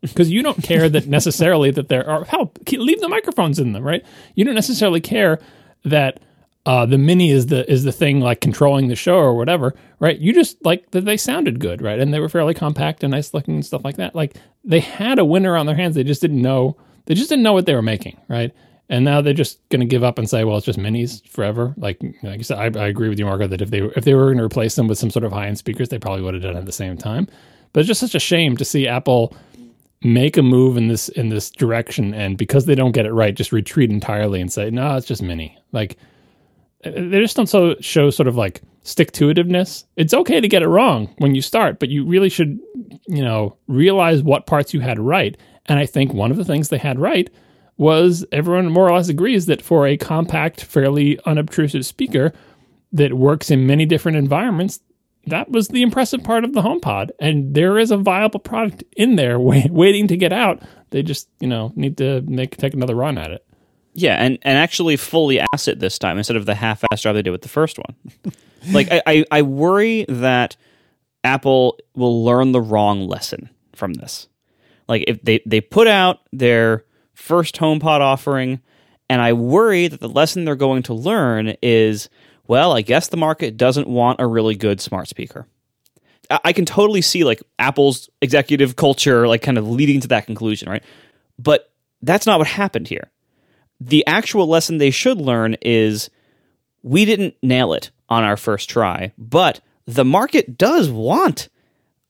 because 0.00 0.30
you 0.30 0.42
don't 0.42 0.62
care 0.62 0.88
that 0.88 1.06
necessarily 1.06 1.70
that 1.72 1.88
there 1.88 2.08
are 2.08 2.24
help 2.24 2.58
leave 2.70 3.00
the 3.00 3.08
microphones 3.08 3.58
in 3.58 3.72
them, 3.72 3.84
right? 3.84 4.04
You 4.34 4.44
don't 4.44 4.54
necessarily 4.54 5.00
care 5.00 5.40
that 5.84 6.20
uh, 6.66 6.84
the 6.84 6.98
mini 6.98 7.30
is 7.30 7.46
the 7.46 7.70
is 7.70 7.84
the 7.84 7.92
thing 7.92 8.20
like 8.20 8.40
controlling 8.40 8.88
the 8.88 8.96
show 8.96 9.16
or 9.16 9.34
whatever, 9.34 9.74
right? 10.00 10.18
You 10.18 10.32
just 10.32 10.62
like 10.64 10.90
that 10.90 11.04
they 11.04 11.16
sounded 11.16 11.60
good, 11.60 11.80
right? 11.80 11.98
And 11.98 12.12
they 12.12 12.20
were 12.20 12.28
fairly 12.28 12.54
compact 12.54 13.02
and 13.02 13.10
nice 13.10 13.32
looking 13.32 13.54
and 13.54 13.66
stuff 13.66 13.84
like 13.84 13.96
that. 13.96 14.14
Like 14.14 14.36
they 14.64 14.80
had 14.80 15.18
a 15.18 15.24
winner 15.24 15.56
on 15.56 15.66
their 15.66 15.76
hands. 15.76 15.94
They 15.94 16.04
just 16.04 16.20
didn't 16.20 16.42
know 16.42 16.76
they 17.06 17.14
just 17.14 17.30
didn't 17.30 17.42
know 17.42 17.54
what 17.54 17.64
they 17.64 17.74
were 17.74 17.82
making, 17.82 18.20
right? 18.28 18.52
And 18.90 19.04
now 19.04 19.20
they're 19.20 19.34
just 19.34 19.66
going 19.70 19.80
to 19.80 19.86
give 19.86 20.04
up 20.04 20.18
and 20.18 20.28
say, 20.28 20.44
well, 20.44 20.56
it's 20.56 20.66
just 20.66 20.78
minis 20.78 21.26
forever. 21.26 21.74
Like, 21.76 22.02
like 22.22 22.40
I 22.40 22.42
said, 22.42 22.76
I, 22.76 22.84
I 22.84 22.88
agree 22.88 23.08
with 23.08 23.18
you, 23.18 23.26
Marco, 23.26 23.46
that 23.46 23.60
if 23.62 23.70
they 23.70 23.80
if 23.80 24.04
they 24.04 24.14
were 24.14 24.26
going 24.26 24.38
to 24.38 24.44
replace 24.44 24.74
them 24.76 24.88
with 24.88 24.98
some 24.98 25.10
sort 25.10 25.24
of 25.24 25.32
high 25.32 25.46
end 25.46 25.58
speakers, 25.58 25.88
they 25.88 25.98
probably 25.98 26.22
would 26.22 26.34
have 26.34 26.42
done 26.42 26.56
it 26.56 26.60
at 26.60 26.66
the 26.66 26.72
same 26.72 26.98
time. 26.98 27.28
But 27.72 27.80
it's 27.80 27.88
just 27.88 28.00
such 28.00 28.14
a 28.14 28.20
shame 28.20 28.56
to 28.58 28.64
see 28.64 28.86
Apple 28.86 29.34
make 30.02 30.36
a 30.36 30.42
move 30.42 30.76
in 30.76 30.88
this 30.88 31.08
in 31.10 31.28
this 31.28 31.50
direction, 31.50 32.14
and 32.14 32.36
because 32.36 32.66
they 32.66 32.74
don't 32.74 32.92
get 32.92 33.06
it 33.06 33.12
right, 33.12 33.34
just 33.34 33.52
retreat 33.52 33.90
entirely 33.90 34.40
and 34.40 34.52
say, 34.52 34.70
no, 34.70 34.96
it's 34.96 35.06
just 35.06 35.22
mini. 35.22 35.58
Like, 35.72 35.96
uh, 36.84 36.90
uh, 36.90 37.08
they 37.08 37.20
just 37.20 37.36
don't 37.36 37.48
so 37.48 37.74
show 37.80 38.10
sort 38.10 38.28
of 38.28 38.36
like 38.36 38.62
stick 38.82 39.12
to 39.12 39.32
itiveness. 39.32 39.84
It's 39.96 40.14
okay 40.14 40.40
to 40.40 40.48
get 40.48 40.62
it 40.62 40.68
wrong 40.68 41.12
when 41.18 41.34
you 41.34 41.42
start, 41.42 41.78
but 41.78 41.88
you 41.88 42.04
really 42.04 42.28
should, 42.28 42.58
you 43.06 43.22
know, 43.22 43.56
realize 43.66 44.22
what 44.22 44.46
parts 44.46 44.72
you 44.72 44.80
had 44.80 44.98
right. 44.98 45.36
And 45.66 45.78
I 45.78 45.86
think 45.86 46.14
one 46.14 46.30
of 46.30 46.36
the 46.36 46.44
things 46.44 46.68
they 46.68 46.78
had 46.78 46.98
right 46.98 47.28
was 47.76 48.24
everyone 48.32 48.70
more 48.70 48.88
or 48.88 48.96
less 48.96 49.08
agrees 49.08 49.46
that 49.46 49.62
for 49.62 49.86
a 49.86 49.96
compact, 49.96 50.64
fairly 50.64 51.18
unobtrusive 51.26 51.86
speaker 51.86 52.32
that 52.92 53.14
works 53.14 53.50
in 53.50 53.66
many 53.66 53.84
different 53.84 54.16
environments, 54.16 54.80
that 55.28 55.50
was 55.50 55.68
the 55.68 55.82
impressive 55.82 56.22
part 56.22 56.44
of 56.44 56.52
the 56.52 56.62
HomePod. 56.62 57.10
And 57.20 57.54
there 57.54 57.78
is 57.78 57.90
a 57.90 57.96
viable 57.96 58.40
product 58.40 58.84
in 58.96 59.16
there 59.16 59.38
wait, 59.38 59.70
waiting 59.70 60.06
to 60.08 60.16
get 60.16 60.32
out. 60.32 60.62
They 60.90 61.02
just, 61.02 61.28
you 61.40 61.48
know, 61.48 61.72
need 61.76 61.96
to 61.98 62.22
make 62.22 62.56
take 62.56 62.74
another 62.74 62.94
run 62.94 63.18
at 63.18 63.30
it. 63.30 63.44
Yeah, 63.94 64.14
and, 64.14 64.38
and 64.42 64.56
actually 64.56 64.96
fully 64.96 65.40
ass 65.52 65.66
it 65.66 65.80
this 65.80 65.98
time 65.98 66.18
instead 66.18 66.36
of 66.36 66.46
the 66.46 66.54
half-assed 66.54 67.00
job 67.00 67.14
they 67.14 67.22
did 67.22 67.30
with 67.30 67.42
the 67.42 67.48
first 67.48 67.78
one. 67.78 68.32
like 68.72 68.88
I, 68.92 69.02
I, 69.06 69.24
I 69.30 69.42
worry 69.42 70.04
that 70.08 70.56
Apple 71.24 71.78
will 71.96 72.24
learn 72.24 72.52
the 72.52 72.60
wrong 72.60 73.08
lesson 73.08 73.50
from 73.74 73.94
this. 73.94 74.28
Like 74.88 75.04
if 75.08 75.20
they, 75.22 75.40
they 75.44 75.60
put 75.60 75.88
out 75.88 76.20
their 76.32 76.84
first 77.12 77.56
HomePod 77.56 78.00
offering, 78.00 78.60
and 79.10 79.20
I 79.20 79.32
worry 79.32 79.88
that 79.88 80.00
the 80.00 80.08
lesson 80.08 80.44
they're 80.44 80.54
going 80.54 80.84
to 80.84 80.94
learn 80.94 81.56
is, 81.62 82.08
well, 82.48 82.72
I 82.72 82.82
guess 82.82 83.08
the 83.08 83.16
market 83.16 83.56
doesn't 83.56 83.86
want 83.86 84.20
a 84.20 84.26
really 84.26 84.56
good 84.56 84.80
smart 84.80 85.08
speaker. 85.08 85.46
I, 86.30 86.52
can 86.52 86.66
totally 86.66 87.00
see 87.00 87.24
like 87.24 87.42
Apple's 87.58 88.10
executive 88.20 88.76
culture 88.76 89.26
like 89.26 89.40
kind 89.40 89.56
of 89.56 89.66
leading 89.66 90.00
to 90.00 90.08
that 90.08 90.26
conclusion, 90.26 90.68
right? 90.68 90.82
But 91.38 91.72
that's 92.02 92.26
not 92.26 92.38
what 92.38 92.48
happened 92.48 92.88
here. 92.88 93.10
The 93.80 94.06
actual 94.06 94.46
lesson 94.46 94.76
they 94.76 94.90
should 94.90 95.18
learn 95.18 95.56
is 95.62 96.10
we 96.82 97.06
didn't 97.06 97.34
nail 97.42 97.72
it 97.72 97.90
on 98.10 98.24
our 98.24 98.36
first 98.36 98.68
try, 98.68 99.12
but 99.16 99.60
the 99.86 100.04
market 100.04 100.58
does 100.58 100.90
want 100.90 101.48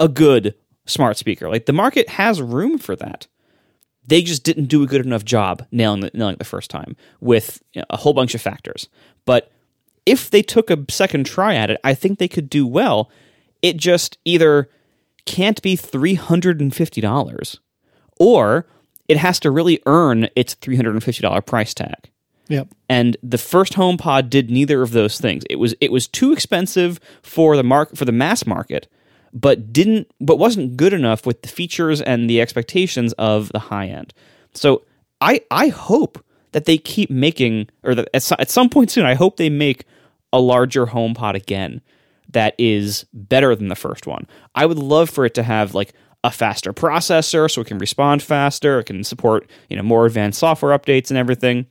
a 0.01 0.09
good 0.09 0.55
smart 0.87 1.17
speaker. 1.17 1.49
Like 1.49 1.67
the 1.67 1.73
market 1.73 2.09
has 2.09 2.43
room 2.43 2.79
for 2.79 2.97
that 2.97 3.29
they 4.09 4.23
just 4.23 4.43
didn't 4.43 4.67
do 4.67 4.83
a 4.83 4.87
good 4.87 5.05
enough 5.05 5.25
job 5.25 5.65
nailing 5.71 6.03
it, 6.03 6.15
nailing 6.15 6.37
the 6.37 6.45
first 6.45 6.71
time 6.71 6.97
with 7.21 7.63
you 7.75 7.81
know, 7.81 7.87
a 7.91 7.97
whole 7.97 8.15
bunch 8.15 8.35
of 8.35 8.41
factors. 8.41 8.89
But 9.25 9.53
if 10.09 10.31
they 10.31 10.43
took 10.43 10.71
a 10.71 10.85
second 10.89 11.27
try 11.27 11.55
at 11.55 11.71
it, 11.71 11.79
I 11.85 11.93
think 11.95 12.19
they 12.19 12.29
could 12.29 12.49
do 12.49 12.67
well. 12.67 13.11
It 13.61 13.77
just 13.77 14.17
either 14.25 14.71
can't 15.27 15.61
be 15.61 15.77
$350 15.77 17.59
or 18.19 18.67
it 19.09 19.19
has 19.19 19.39
to 19.41 19.51
really 19.51 19.81
earn 19.85 20.29
its 20.35 20.55
$350 20.55 21.45
price 21.47 21.75
tag. 21.75 22.11
Yep. 22.49 22.69
And 22.89 23.19
the 23.23 23.37
first 23.37 23.75
HomePod 23.75 24.31
did 24.31 24.51
neither 24.51 24.81
of 24.81 24.93
those 24.93 25.21
things. 25.21 25.45
It 25.51 25.57
was 25.57 25.75
it 25.83 25.93
was 25.93 26.09
too 26.09 26.33
expensive 26.33 26.99
for 27.23 27.57
the 27.57 27.63
mark 27.63 27.95
for 27.95 28.07
the 28.07 28.13
mass 28.13 28.47
market 28.47 28.89
but 29.35 29.71
didn't 29.71 30.11
but 30.23 30.39
wasn't 30.39 30.75
good 30.79 30.95
enough 30.95 31.27
with 31.27 31.43
the 31.43 31.49
features 31.49 32.01
and 32.01 32.31
the 32.31 32.41
expectations 32.41 33.13
of 33.15 33.51
the 33.53 33.59
high 33.59 33.89
end. 33.89 34.15
So 34.55 34.83
I 35.21 35.43
I 35.51 35.69
hope 35.69 36.25
that 36.53 36.65
they 36.65 36.79
keep 36.79 37.11
making 37.11 37.69
or 37.83 37.95
that 37.95 38.09
at, 38.15 38.41
at 38.41 38.51
some 38.51 38.71
point 38.71 38.91
soon 38.91 39.05
I 39.05 39.15
hope 39.15 39.37
they 39.37 39.51
make 39.51 39.85
a 40.33 40.41
larger 40.41 40.87
HomePod 40.87 41.35
again 41.35 41.81
that 42.31 42.55
is 42.59 43.07
better 43.13 43.55
than 43.55 43.69
the 43.69 43.75
first 43.75 44.07
one. 44.07 44.27
I 44.55 44.67
would 44.67 44.79
love 44.79 45.09
for 45.09 45.25
it 45.25 45.35
to 45.35 45.43
have 45.43 45.75
like 45.75 45.95
a 46.25 46.31
faster 46.31 46.73
processor 46.73 47.51
so 47.51 47.61
it 47.61 47.67
can 47.67 47.79
respond 47.79 48.23
faster, 48.23 48.81
it 48.81 48.85
can 48.85 49.05
support, 49.05 49.49
you 49.69 49.77
know, 49.77 49.83
more 49.83 50.07
advanced 50.07 50.39
software 50.39 50.77
updates 50.77 51.11
and 51.11 51.19
everything. 51.19 51.67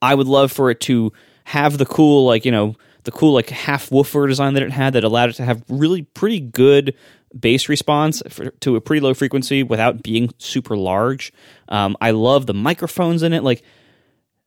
I 0.00 0.14
would 0.14 0.28
love 0.28 0.50
for 0.50 0.70
it 0.70 0.80
to 0.82 1.12
have 1.44 1.78
the 1.78 1.86
cool 1.86 2.24
like, 2.24 2.44
you 2.44 2.52
know, 2.52 2.76
the 3.04 3.10
cool 3.10 3.34
like 3.34 3.50
half 3.50 3.90
woofer 3.90 4.26
design 4.26 4.54
that 4.54 4.62
it 4.62 4.72
had 4.72 4.92
that 4.92 5.04
allowed 5.04 5.30
it 5.30 5.34
to 5.34 5.44
have 5.44 5.62
really 5.68 6.02
pretty 6.02 6.40
good 6.40 6.94
bass 7.38 7.68
response 7.68 8.22
for, 8.28 8.50
to 8.50 8.76
a 8.76 8.80
pretty 8.80 9.00
low 9.00 9.14
frequency 9.14 9.62
without 9.62 10.02
being 10.02 10.32
super 10.38 10.76
large. 10.76 11.32
Um, 11.68 11.96
I 12.00 12.12
love 12.12 12.46
the 12.46 12.54
microphones 12.54 13.22
in 13.22 13.32
it. 13.32 13.42
Like 13.42 13.62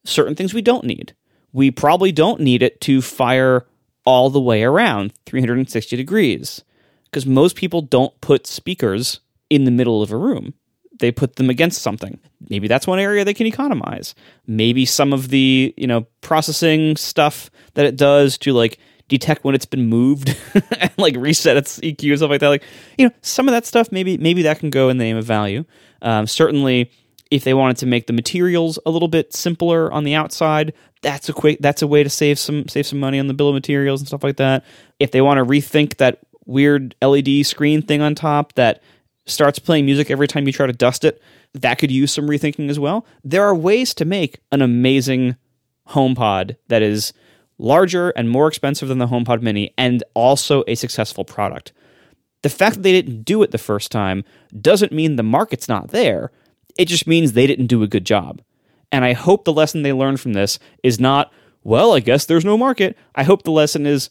certain 0.06 0.35
things 0.35 0.53
we 0.53 0.61
don't 0.61 0.85
need. 0.85 1.14
We 1.54 1.72
probably 1.72 2.12
don't 2.12 2.42
need 2.42 2.62
it 2.62 2.82
to 2.82 3.02
fire 3.02 3.66
all 4.06 4.30
the 4.30 4.42
way 4.42 4.64
around 4.64 5.14
360 5.26 5.96
degrees 5.96 6.64
because 7.06 7.26
most 7.26 7.56
people 7.56 7.82
don't 7.82 8.20
put 8.20 8.46
speakers 8.46 9.22
in 9.50 9.64
the 9.64 9.72
middle 9.72 10.02
of 10.02 10.12
a 10.12 10.18
room 10.18 10.54
they 11.00 11.12
put 11.12 11.36
them 11.36 11.50
against 11.50 11.82
something. 11.82 12.20
Maybe 12.50 12.68
that's 12.68 12.88
one 12.88 13.00
area 13.00 13.26
they 13.26 13.34
can 13.34 13.48
economize. 13.48 14.16
Maybe 14.48 14.86
some 14.86 15.14
of 15.14 15.30
the, 15.30 15.74
you 15.76 15.88
know, 15.88 16.08
processing 16.22 16.96
stuff 16.96 17.50
that 17.74 17.86
it 17.86 17.96
does 17.96 18.38
to 18.40 18.54
like 18.54 18.78
detect 19.08 19.44
when 19.44 19.56
it's 19.56 19.66
been 19.66 19.88
moved 19.88 20.36
and 20.80 20.92
like 20.98 21.16
reset 21.18 21.58
its 21.58 21.80
EQ 21.80 22.10
and 22.10 22.20
stuff 22.20 22.30
like 22.30 22.40
that. 22.42 22.48
Like, 22.48 22.64
you 22.98 23.08
know, 23.08 23.14
some 23.22 23.48
of 23.48 23.54
that 23.54 23.66
stuff 23.66 23.92
maybe 23.92 24.18
maybe 24.18 24.44
that 24.44 24.60
can 24.60 24.70
go 24.70 24.90
in 24.90 24.98
the 24.98 25.04
name 25.04 25.18
of 25.18 25.26
value. 25.26 25.66
Um, 26.02 26.28
certainly 26.28 26.92
if 27.34 27.43
they 27.43 27.55
wanted 27.55 27.77
to 27.77 27.88
make 27.88 28.05
the 28.05 28.14
materials 28.14 28.77
a 28.85 28.91
little 28.91 29.07
bit 29.07 29.34
simpler 29.34 29.91
on 29.91 30.03
the 30.03 30.14
outside, 30.14 30.72
that's 31.01 31.27
a 31.30 31.34
quick 31.34 31.57
that's 31.61 31.81
a 31.81 31.88
way 31.88 32.03
to 32.03 32.10
save 32.10 32.38
some 32.38 32.68
save 32.68 32.85
some 32.85 32.99
money 32.99 33.19
on 33.19 33.26
the 33.26 33.34
bill 33.34 33.49
of 33.49 33.55
materials 33.55 33.99
and 33.99 34.07
stuff 34.07 34.23
like 34.23 34.38
that. 34.38 34.64
If 34.99 35.10
they 35.10 35.19
want 35.19 35.39
to 35.39 35.43
rethink 35.43 35.97
that 35.97 36.19
weird 36.45 36.93
LED 37.01 37.43
screen 37.47 37.81
thing 37.81 38.01
on 38.01 38.14
top 38.14 38.53
that 38.53 38.84
starts 39.26 39.57
playing 39.57 39.88
music 39.88 40.11
every 40.11 40.27
time 40.27 40.45
you 40.45 40.53
try 40.53 40.68
to 40.68 40.73
dust 40.73 41.03
it, 41.03 41.23
that 41.53 41.80
could 41.80 41.89
use 41.89 42.14
some 42.14 42.27
rethinking 42.27 42.69
as 42.69 42.80
well. 42.80 43.03
There 43.23 43.43
are 43.43 43.55
ways 43.55 43.95
to 43.95 44.05
make 44.05 44.39
an 44.51 44.61
amazing 44.61 45.35
HomePod 45.89 46.55
that 46.68 46.84
is 46.84 47.14
larger 47.57 48.11
and 48.11 48.30
more 48.30 48.47
expensive 48.47 48.89
than 48.89 48.99
the 48.99 49.07
HomePod 49.07 49.41
Mini 49.41 49.73
and 49.76 50.03
also 50.14 50.64
a 50.68 50.76
successful 50.76 51.26
product. 51.26 51.72
The 52.43 52.49
fact 52.49 52.76
that 52.76 52.84
they 52.84 52.91
didn't 52.91 53.23
do 53.23 53.41
it 53.41 53.49
the 53.49 53.57
first 53.57 53.91
time 53.91 54.23
doesn't 54.61 54.91
mean 54.91 55.15
the 55.15 55.23
market's 55.23 55.68
not 55.68 55.88
there. 55.88 56.31
It 56.78 56.86
just 56.86 57.08
means 57.08 57.34
they 57.34 57.48
didn't 57.48 57.68
do 57.68 57.84
a 57.84 57.88
good 57.88 58.06
job. 58.06 58.41
And 58.91 59.04
I 59.04 59.14
hope 59.14 59.44
the 59.44 59.54
lesson 59.54 59.82
they 59.82 59.94
learned 59.94 60.20
from 60.20 60.34
this 60.34 60.60
is 60.84 61.00
not, 61.00 61.32
well, 61.64 61.94
I 61.94 62.00
guess 62.00 62.26
there's 62.26 62.45
no 62.45 62.58
market. 62.58 62.98
I 63.16 63.24
hope 63.24 63.44
the 63.44 63.52
lesson 63.52 63.86
is 63.86 64.10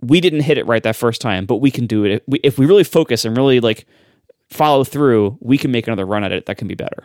we 0.00 0.20
didn't 0.20 0.40
hit 0.40 0.58
it 0.58 0.66
right 0.66 0.82
that 0.82 0.96
first 0.96 1.20
time, 1.20 1.46
but 1.46 1.56
we 1.56 1.70
can 1.70 1.86
do 1.86 2.04
it. 2.04 2.24
If 2.42 2.58
we 2.58 2.66
really 2.66 2.84
focus 2.84 3.24
and 3.24 3.36
really 3.36 3.60
like 3.60 3.86
follow 4.48 4.84
through, 4.84 5.38
we 5.40 5.58
can 5.58 5.70
make 5.70 5.86
another 5.86 6.06
run 6.06 6.24
at 6.24 6.32
it 6.32 6.46
that 6.46 6.58
can 6.58 6.68
be 6.68 6.74
better. 6.74 7.04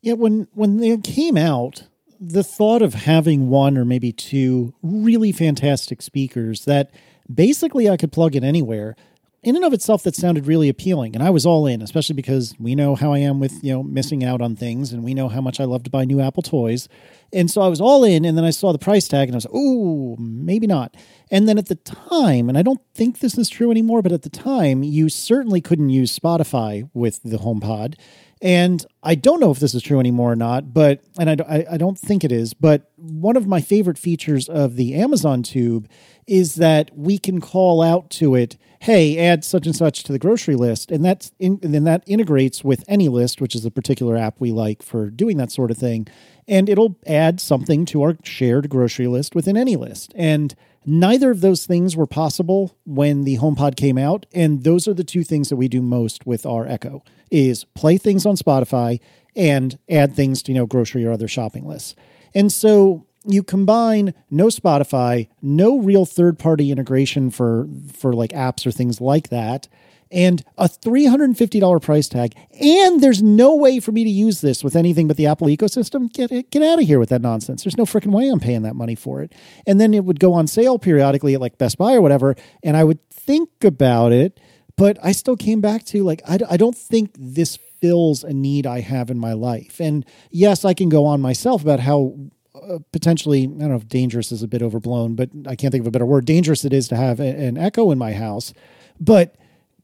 Yeah, 0.00 0.14
when 0.14 0.46
when 0.54 0.78
they 0.78 0.96
came 0.98 1.36
out, 1.36 1.84
the 2.20 2.44
thought 2.44 2.82
of 2.82 2.94
having 2.94 3.48
one 3.48 3.76
or 3.76 3.84
maybe 3.84 4.12
two 4.12 4.74
really 4.82 5.32
fantastic 5.32 6.02
speakers 6.02 6.64
that 6.64 6.90
basically 7.32 7.88
I 7.88 7.96
could 7.96 8.12
plug 8.12 8.34
in 8.34 8.44
anywhere 8.44 8.96
in 9.42 9.54
and 9.54 9.64
of 9.64 9.72
itself 9.72 10.02
that 10.02 10.16
sounded 10.16 10.46
really 10.46 10.68
appealing 10.68 11.14
and 11.14 11.22
i 11.22 11.30
was 11.30 11.46
all 11.46 11.66
in 11.66 11.80
especially 11.80 12.14
because 12.14 12.54
we 12.58 12.74
know 12.74 12.94
how 12.94 13.12
i 13.12 13.18
am 13.18 13.38
with 13.38 13.62
you 13.62 13.72
know 13.72 13.82
missing 13.82 14.24
out 14.24 14.40
on 14.40 14.56
things 14.56 14.92
and 14.92 15.04
we 15.04 15.14
know 15.14 15.28
how 15.28 15.40
much 15.40 15.60
i 15.60 15.64
love 15.64 15.82
to 15.82 15.90
buy 15.90 16.04
new 16.04 16.20
apple 16.20 16.42
toys. 16.42 16.88
And 17.30 17.50
so 17.50 17.60
i 17.60 17.68
was 17.68 17.80
all 17.80 18.04
in 18.04 18.24
and 18.24 18.36
then 18.36 18.44
i 18.44 18.50
saw 18.50 18.72
the 18.72 18.78
price 18.78 19.06
tag 19.06 19.28
and 19.28 19.34
i 19.34 19.36
was 19.36 19.44
like 19.44 19.54
oh 19.54 20.16
maybe 20.18 20.66
not. 20.66 20.96
And 21.30 21.46
then 21.46 21.58
at 21.58 21.66
the 21.66 21.76
time 21.76 22.48
and 22.48 22.56
i 22.56 22.62
don't 22.62 22.80
think 22.94 23.18
this 23.18 23.36
is 23.36 23.48
true 23.48 23.70
anymore 23.70 24.02
but 24.02 24.12
at 24.12 24.22
the 24.22 24.30
time 24.30 24.82
you 24.82 25.08
certainly 25.08 25.60
couldn't 25.60 25.90
use 25.90 26.16
spotify 26.18 26.88
with 26.94 27.22
the 27.22 27.38
homepod. 27.38 27.94
And 28.40 28.84
I 29.02 29.14
don't 29.16 29.40
know 29.40 29.50
if 29.50 29.58
this 29.58 29.74
is 29.74 29.82
true 29.82 29.98
anymore 29.98 30.32
or 30.32 30.36
not, 30.36 30.72
but, 30.72 31.00
and 31.18 31.40
I, 31.42 31.66
I, 31.72 31.76
don't 31.76 31.98
think 31.98 32.22
it 32.22 32.30
is, 32.30 32.54
but 32.54 32.90
one 32.96 33.36
of 33.36 33.48
my 33.48 33.60
favorite 33.60 33.98
features 33.98 34.48
of 34.48 34.76
the 34.76 34.94
Amazon 34.94 35.42
Tube 35.42 35.88
is 36.26 36.56
that 36.56 36.96
we 36.96 37.18
can 37.18 37.40
call 37.40 37.82
out 37.82 38.10
to 38.10 38.36
it, 38.36 38.56
hey, 38.80 39.18
add 39.18 39.44
such 39.44 39.66
and 39.66 39.74
such 39.74 40.02
to 40.04 40.12
the 40.12 40.18
grocery 40.18 40.54
list. 40.54 40.90
And 40.90 41.04
that's 41.04 41.32
in, 41.38 41.58
and 41.62 41.74
then 41.74 41.84
that 41.84 42.04
integrates 42.06 42.62
with 42.62 42.86
AnyList, 42.86 43.40
which 43.40 43.54
is 43.54 43.64
a 43.64 43.70
particular 43.70 44.16
app 44.16 44.40
we 44.40 44.52
like 44.52 44.82
for 44.82 45.10
doing 45.10 45.36
that 45.38 45.52
sort 45.52 45.70
of 45.70 45.76
thing. 45.76 46.06
And 46.46 46.68
it'll 46.68 46.96
add 47.06 47.40
something 47.40 47.84
to 47.86 48.02
our 48.02 48.16
shared 48.22 48.70
grocery 48.70 49.06
list 49.06 49.34
within 49.34 49.56
AnyList. 49.56 50.12
And 50.14 50.54
Neither 50.90 51.30
of 51.30 51.42
those 51.42 51.66
things 51.66 51.96
were 51.98 52.06
possible 52.06 52.74
when 52.86 53.24
the 53.24 53.36
HomePod 53.36 53.76
came 53.76 53.98
out, 53.98 54.24
and 54.32 54.64
those 54.64 54.88
are 54.88 54.94
the 54.94 55.04
two 55.04 55.22
things 55.22 55.50
that 55.50 55.56
we 55.56 55.68
do 55.68 55.82
most 55.82 56.26
with 56.26 56.46
our 56.46 56.66
Echo: 56.66 57.02
is 57.30 57.64
play 57.64 57.98
things 57.98 58.24
on 58.24 58.36
Spotify 58.36 58.98
and 59.36 59.78
add 59.90 60.14
things 60.14 60.42
to 60.44 60.52
you 60.52 60.58
know 60.58 60.64
grocery 60.64 61.04
or 61.04 61.12
other 61.12 61.28
shopping 61.28 61.68
lists. 61.68 61.94
And 62.34 62.50
so 62.50 63.04
you 63.28 63.42
combine 63.42 64.14
no 64.30 64.46
Spotify, 64.46 65.28
no 65.42 65.78
real 65.78 66.04
third-party 66.04 66.70
integration 66.70 67.30
for 67.30 67.68
for 67.92 68.12
like 68.12 68.30
apps 68.30 68.66
or 68.66 68.70
things 68.70 69.00
like 69.00 69.28
that, 69.28 69.68
and 70.10 70.44
a 70.56 70.68
$350 70.68 71.82
price 71.82 72.08
tag. 72.08 72.34
And 72.60 73.02
there's 73.02 73.22
no 73.22 73.54
way 73.54 73.80
for 73.80 73.92
me 73.92 74.04
to 74.04 74.10
use 74.10 74.40
this 74.40 74.64
with 74.64 74.76
anything 74.76 75.08
but 75.08 75.16
the 75.16 75.26
Apple 75.26 75.48
ecosystem. 75.48 76.12
Get, 76.12 76.50
get 76.50 76.62
out 76.62 76.80
of 76.80 76.86
here 76.86 76.98
with 76.98 77.10
that 77.10 77.22
nonsense. 77.22 77.64
There's 77.64 77.76
no 77.76 77.84
freaking 77.84 78.12
way 78.12 78.28
I'm 78.28 78.40
paying 78.40 78.62
that 78.62 78.76
money 78.76 78.94
for 78.94 79.22
it. 79.22 79.32
And 79.66 79.80
then 79.80 79.94
it 79.94 80.04
would 80.04 80.20
go 80.20 80.32
on 80.32 80.46
sale 80.46 80.78
periodically 80.78 81.34
at 81.34 81.40
like 81.40 81.58
Best 81.58 81.78
Buy 81.78 81.94
or 81.94 82.00
whatever. 82.00 82.36
And 82.62 82.76
I 82.76 82.84
would 82.84 83.06
think 83.10 83.50
about 83.62 84.12
it, 84.12 84.40
but 84.76 84.98
I 85.02 85.12
still 85.12 85.36
came 85.36 85.60
back 85.60 85.84
to 85.86 86.02
like, 86.02 86.22
I, 86.26 86.38
I 86.50 86.56
don't 86.56 86.76
think 86.76 87.10
this 87.18 87.58
fills 87.80 88.24
a 88.24 88.32
need 88.32 88.66
I 88.66 88.80
have 88.80 89.10
in 89.10 89.18
my 89.18 89.34
life. 89.34 89.80
And 89.80 90.04
yes, 90.30 90.64
I 90.64 90.74
can 90.74 90.88
go 90.88 91.04
on 91.06 91.20
myself 91.20 91.62
about 91.62 91.80
how 91.80 92.14
uh, 92.62 92.78
potentially, 92.92 93.42
I 93.44 93.46
don't 93.46 93.70
know 93.70 93.76
if 93.76 93.88
dangerous 93.88 94.32
is 94.32 94.42
a 94.42 94.48
bit 94.48 94.62
overblown, 94.62 95.14
but 95.14 95.30
I 95.46 95.56
can't 95.56 95.72
think 95.72 95.82
of 95.82 95.86
a 95.86 95.90
better 95.90 96.06
word, 96.06 96.24
dangerous 96.24 96.64
it 96.64 96.72
is 96.72 96.88
to 96.88 96.96
have 96.96 97.20
a, 97.20 97.26
an 97.26 97.56
echo 97.56 97.90
in 97.90 97.98
my 97.98 98.12
house. 98.12 98.52
But 99.00 99.36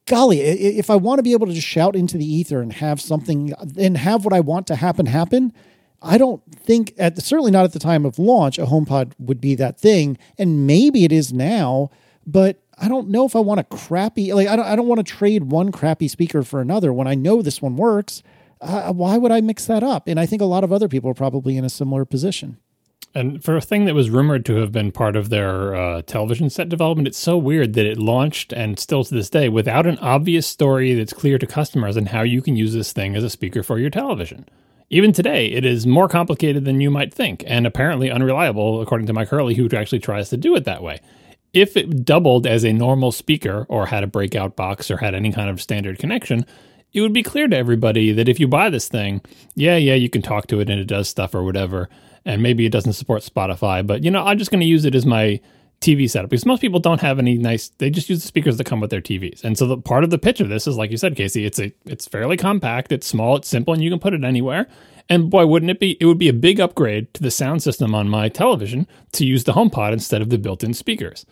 golly, 0.07 0.41
if 0.41 0.91
I 0.91 0.97
want 0.97 1.19
to 1.19 1.23
be 1.23 1.33
able 1.33 1.47
to 1.47 1.53
just 1.53 1.67
shout 1.67 1.97
into 1.97 2.19
the 2.19 2.27
ether 2.27 2.61
and 2.61 2.73
have 2.75 3.01
something 3.01 3.53
and 3.79 3.97
have 3.97 4.25
what 4.25 4.35
I 4.35 4.41
want 4.41 4.67
to 4.69 4.77
happen 4.77 5.07
happen, 5.07 5.53
I 6.03 6.19
don't 6.19 6.43
think 6.55 6.95
at 6.99 7.21
certainly 7.23 7.51
not 7.51 7.65
at 7.65 7.73
the 7.73 7.79
time 7.79 8.05
of 8.05 8.19
launch 8.19 8.59
a 8.59 8.67
HomePod 8.67 9.13
would 9.19 9.41
be 9.41 9.55
that 9.55 9.81
thing, 9.81 10.19
and 10.39 10.67
maybe 10.67 11.05
it 11.05 11.13
is 11.13 11.33
now, 11.33 11.91
but 12.27 12.61
I 12.79 12.89
don't 12.89 13.09
know 13.09 13.25
if 13.25 13.35
I 13.35 13.41
want 13.41 13.61
a 13.61 13.65
crappy 13.65 14.33
like 14.33 14.49
I 14.49 14.57
don't 14.57 14.67
I 14.67 14.77
don't 14.77 14.89
want 14.89 15.05
to 15.05 15.13
trade 15.13 15.45
one 15.45 15.73
crappy 15.73 16.09
speaker 16.09 16.43
for 16.43 16.61
another 16.61 16.93
when 16.93 17.07
I 17.07 17.15
know 17.15 17.41
this 17.41 17.63
one 17.63 17.77
works. 17.77 18.23
Uh, 18.61 18.93
why 18.93 19.19
would 19.19 19.33
I 19.33 19.41
mix 19.41 19.67
that 19.67 19.83
up? 19.83 20.09
And 20.09 20.19
I 20.19 20.27
think 20.27 20.41
a 20.41 20.47
lot 20.47 20.65
of 20.65 20.73
other 20.73 20.89
people 20.89 21.11
are 21.11 21.15
probably 21.15 21.57
in 21.57 21.65
a 21.65 21.71
similar 21.71 22.05
position. 22.05 22.59
And 23.17 23.45
for 23.45 23.57
a 23.57 23.61
thing 23.61 23.85
that 23.85 23.95
was 23.95 24.11
rumored 24.11 24.45
to 24.47 24.57
have 24.57 24.73
been 24.73 24.91
part 24.91 25.15
of 25.15 25.29
their 25.29 25.75
uh, 25.75 26.03
television 26.03 26.51
set 26.51 26.69
development, 26.69 27.07
it's 27.07 27.19
so 27.19 27.39
weird 27.39 27.75
that 27.75 27.87
it 27.87 27.97
launched 27.97 28.53
and 28.53 28.77
still 28.77 29.05
to 29.05 29.15
this 29.15 29.31
day 29.31 29.49
without 29.49 29.87
an 29.87 29.99
obvious 29.99 30.49
story 30.49 30.95
that's 30.95 31.13
clear 31.13 31.39
to 31.39 31.47
customers 31.47 31.97
on 31.97 32.07
how 32.07 32.23
you 32.23 32.43
can 32.43 32.57
use 32.57 32.73
this 32.73 32.93
thing 32.93 33.15
as 33.15 33.23
a 33.23 33.31
speaker 33.31 33.63
for 33.63 33.79
your 33.79 33.91
television. 33.91 34.49
Even 34.91 35.13
today, 35.13 35.47
it 35.47 35.65
is 35.65 35.87
more 35.87 36.09
complicated 36.09 36.65
than 36.65 36.81
you 36.81 36.91
might 36.91 37.15
think, 37.15 37.45
and 37.47 37.67
apparently 37.67 38.11
unreliable, 38.11 38.83
according 38.83 39.07
to 39.07 39.13
Mike 39.13 39.29
Hurley, 39.29 39.55
who 39.55 39.69
actually 39.75 40.01
tries 40.01 40.29
to 40.31 40.37
do 40.37 40.57
it 40.57 40.65
that 40.65 40.83
way. 40.83 41.01
If 41.53 41.77
it 41.77 42.05
doubled 42.05 42.49
as 42.49 42.65
a 42.65 42.73
normal 42.73 43.13
speaker, 43.13 43.65
or 43.69 43.87
had 43.87 44.03
a 44.03 44.09
breakout 44.09 44.57
box, 44.57 44.91
or 44.91 44.97
had 44.97 45.15
any 45.15 45.33
kind 45.33 45.49
of 45.49 45.63
standard 45.63 46.01
connection, 46.01 46.45
it 46.93 47.01
would 47.01 47.13
be 47.13 47.23
clear 47.23 47.47
to 47.47 47.57
everybody 47.57 48.13
that 48.13 48.29
if 48.29 48.39
you 48.39 48.49
buy 48.49 48.71
this 48.71 48.89
thing, 48.89 49.21
yeah, 49.55 49.77
yeah, 49.77 49.95
you 49.95 50.11
can 50.11 50.23
talk 50.23 50.49
to 50.49 50.61
it 50.61 50.69
and 50.69 50.81
it 50.81 50.87
does 50.87 51.09
stuff 51.09 51.35
or 51.35 51.45
whatever 51.45 51.89
and 52.25 52.43
maybe 52.43 52.67
it 52.67 52.71
doesn't 52.73 52.95
support 52.95 53.23
Spotify, 53.23 53.87
but 53.87 54.05
you 54.05 54.11
know, 54.11 54.25
I'm 54.25 54.39
just 54.39 54.51
going 54.51 54.61
to 54.61 54.67
use 54.67 54.85
it 54.85 54.95
as 54.95 55.07
my 55.07 55.41
TV 55.81 56.09
setup 56.09 56.31
because 56.31 56.47
most 56.47 56.61
people 56.61 56.81
don't 56.81 57.01
have 57.01 57.19
any 57.19 57.37
nice. 57.37 57.69
They 57.79 57.91
just 57.91 58.09
use 58.09 58.23
the 58.23 58.27
speakers 58.27 58.57
that 58.57 58.65
come 58.65 58.81
with 58.81 58.91
their 58.91 59.03
TVs, 59.03 59.45
and 59.45 59.59
so 59.59 59.67
the 59.67 59.77
part 59.77 60.05
of 60.05 60.11
the 60.11 60.19
pitch 60.19 60.41
of 60.41 60.49
this 60.49 60.67
is 60.67 60.77
like 60.77 60.91
you 60.91 60.97
said, 60.97 61.17
Casey. 61.17 61.45
It's 61.45 61.59
a 61.59 61.73
it's 61.85 62.07
fairly 62.07 62.37
compact, 62.37 62.93
it's 62.93 63.07
small, 63.07 63.37
it's 63.37 63.49
simple, 63.49 63.75
and 63.75 63.83
you 63.83 63.91
can 63.91 63.99
put 63.99 64.15
it 64.15 64.25
anywhere. 64.25 64.67
And 65.09 65.29
boy, 65.29 65.47
wouldn't 65.47 65.71
it 65.71 65.81
be? 65.81 65.99
It 66.01 66.07
would 66.07 66.19
be 66.19 66.29
a 66.29 66.35
big 66.35 66.61
upgrade 66.61 67.13
to 67.15 67.23
the 67.23 67.31
sound 67.31 67.63
system 67.63 67.95
on 67.95 68.09
my 68.09 68.31
television 68.31 68.87
to 69.13 69.27
use 69.27 69.45
the 69.45 69.53
HomePod 69.53 69.93
instead 69.93 70.23
of 70.23 70.31
the 70.31 70.39
built-in 70.39 70.73
speakers. 70.73 71.27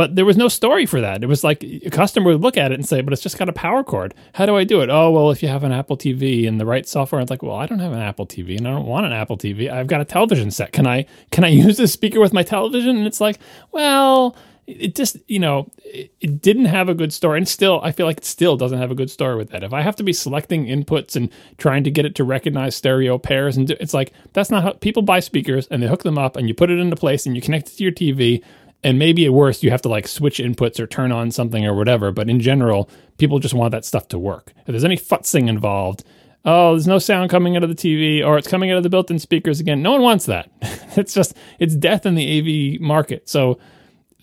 But 0.00 0.16
there 0.16 0.24
was 0.24 0.38
no 0.38 0.48
story 0.48 0.86
for 0.86 1.02
that. 1.02 1.22
It 1.22 1.26
was 1.26 1.44
like 1.44 1.62
a 1.62 1.90
customer 1.90 2.32
would 2.32 2.40
look 2.40 2.56
at 2.56 2.72
it 2.72 2.76
and 2.76 2.88
say, 2.88 3.02
but 3.02 3.12
it's 3.12 3.20
just 3.20 3.36
got 3.36 3.50
a 3.50 3.52
power 3.52 3.84
cord. 3.84 4.14
How 4.32 4.46
do 4.46 4.56
I 4.56 4.64
do 4.64 4.80
it? 4.80 4.88
Oh, 4.88 5.10
well, 5.10 5.30
if 5.30 5.42
you 5.42 5.50
have 5.50 5.62
an 5.62 5.72
Apple 5.72 5.98
TV 5.98 6.48
and 6.48 6.58
the 6.58 6.64
right 6.64 6.88
software, 6.88 7.20
it's 7.20 7.30
like, 7.30 7.42
well, 7.42 7.56
I 7.56 7.66
don't 7.66 7.80
have 7.80 7.92
an 7.92 7.98
Apple 7.98 8.26
TV 8.26 8.56
and 8.56 8.66
I 8.66 8.70
don't 8.70 8.86
want 8.86 9.04
an 9.04 9.12
Apple 9.12 9.36
TV. 9.36 9.70
I've 9.70 9.88
got 9.88 10.00
a 10.00 10.06
television 10.06 10.50
set. 10.50 10.72
Can 10.72 10.86
I 10.86 11.04
can 11.30 11.44
I 11.44 11.48
use 11.66 11.76
this 11.76 11.92
speaker 11.92 12.18
with 12.18 12.32
my 12.32 12.42
television? 12.42 12.96
And 12.96 13.06
it's 13.06 13.20
like, 13.20 13.40
well, 13.72 14.34
it 14.66 14.94
just, 14.94 15.18
you 15.26 15.38
know, 15.38 15.70
it, 15.84 16.40
didn't 16.40 16.64
have 16.64 16.88
a 16.88 16.94
good 16.94 17.12
story. 17.12 17.36
And 17.36 17.46
still, 17.46 17.78
I 17.82 17.92
feel 17.92 18.06
like 18.06 18.18
it 18.18 18.24
still 18.24 18.56
doesn't 18.56 18.78
have 18.78 18.90
a 18.90 18.94
good 18.94 19.10
story 19.10 19.36
with 19.36 19.50
that. 19.50 19.62
If 19.62 19.74
I 19.74 19.82
have 19.82 19.96
to 19.96 20.02
be 20.02 20.14
selecting 20.14 20.64
inputs 20.64 21.14
and 21.14 21.28
trying 21.58 21.84
to 21.84 21.90
get 21.90 22.06
it 22.06 22.14
to 22.14 22.24
recognize 22.24 22.74
stereo 22.74 23.18
pairs, 23.18 23.58
and 23.58 23.66
do, 23.66 23.76
it's 23.80 23.92
like, 23.92 24.14
that's 24.32 24.50
not 24.50 24.62
how 24.62 24.72
people 24.72 25.02
buy 25.02 25.20
speakers 25.20 25.66
and 25.66 25.82
they 25.82 25.88
hook 25.88 26.04
them 26.04 26.16
up 26.16 26.36
and 26.36 26.48
you 26.48 26.54
put 26.54 26.70
it 26.70 26.78
into 26.78 26.96
place 26.96 27.26
and 27.26 27.36
you 27.36 27.42
connect 27.42 27.68
it 27.68 27.76
to 27.76 27.82
your 27.82 27.92
TV 27.92 28.42
and 28.82 28.98
maybe 28.98 29.24
at 29.26 29.32
worst 29.32 29.62
you 29.62 29.70
have 29.70 29.82
to 29.82 29.88
like 29.88 30.08
switch 30.08 30.38
inputs 30.38 30.80
or 30.80 30.86
turn 30.86 31.12
on 31.12 31.30
something 31.30 31.66
or 31.66 31.74
whatever 31.74 32.10
but 32.12 32.28
in 32.30 32.40
general 32.40 32.88
people 33.18 33.38
just 33.38 33.54
want 33.54 33.72
that 33.72 33.84
stuff 33.84 34.08
to 34.08 34.18
work. 34.18 34.52
If 34.60 34.66
there's 34.66 34.84
any 34.84 34.96
futzing 34.96 35.48
involved 35.48 36.04
oh 36.44 36.72
there's 36.72 36.86
no 36.86 36.98
sound 36.98 37.30
coming 37.30 37.56
out 37.56 37.62
of 37.62 37.68
the 37.68 37.74
tv 37.74 38.26
or 38.26 38.38
it's 38.38 38.48
coming 38.48 38.70
out 38.70 38.76
of 38.78 38.82
the 38.82 38.90
built-in 38.90 39.18
speakers 39.18 39.60
again. 39.60 39.82
No 39.82 39.92
one 39.92 40.02
wants 40.02 40.26
that. 40.26 40.50
It's 40.96 41.14
just 41.14 41.36
it's 41.60 41.76
death 41.76 42.04
in 42.04 42.16
the 42.16 42.76
av 42.76 42.80
market. 42.80 43.28
So 43.28 43.60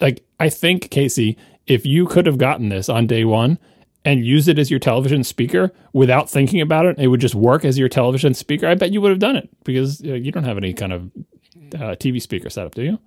like 0.01 0.23
i 0.39 0.49
think 0.49 0.89
casey 0.89 1.37
if 1.65 1.85
you 1.85 2.05
could 2.05 2.25
have 2.25 2.37
gotten 2.37 2.69
this 2.69 2.89
on 2.89 3.07
day 3.07 3.25
one 3.25 3.59
and 4.05 4.25
used 4.25 4.47
it 4.47 4.57
as 4.59 4.71
your 4.71 4.79
television 4.79 5.23
speaker 5.23 5.71
without 5.93 6.29
thinking 6.29 6.61
about 6.61 6.85
it 6.85 6.97
it 6.99 7.07
would 7.07 7.19
just 7.19 7.35
work 7.35 7.65
as 7.65 7.77
your 7.77 7.89
television 7.89 8.33
speaker 8.33 8.67
i 8.67 8.75
bet 8.75 8.91
you 8.91 9.01
would 9.01 9.11
have 9.11 9.19
done 9.19 9.35
it 9.35 9.49
because 9.63 10.01
you 10.01 10.31
don't 10.31 10.43
have 10.43 10.57
any 10.57 10.73
kind 10.73 10.93
of 10.93 11.11
uh, 11.75 11.95
tv 11.95 12.21
speaker 12.21 12.49
setup 12.49 12.75
do 12.75 12.83
you 12.83 12.99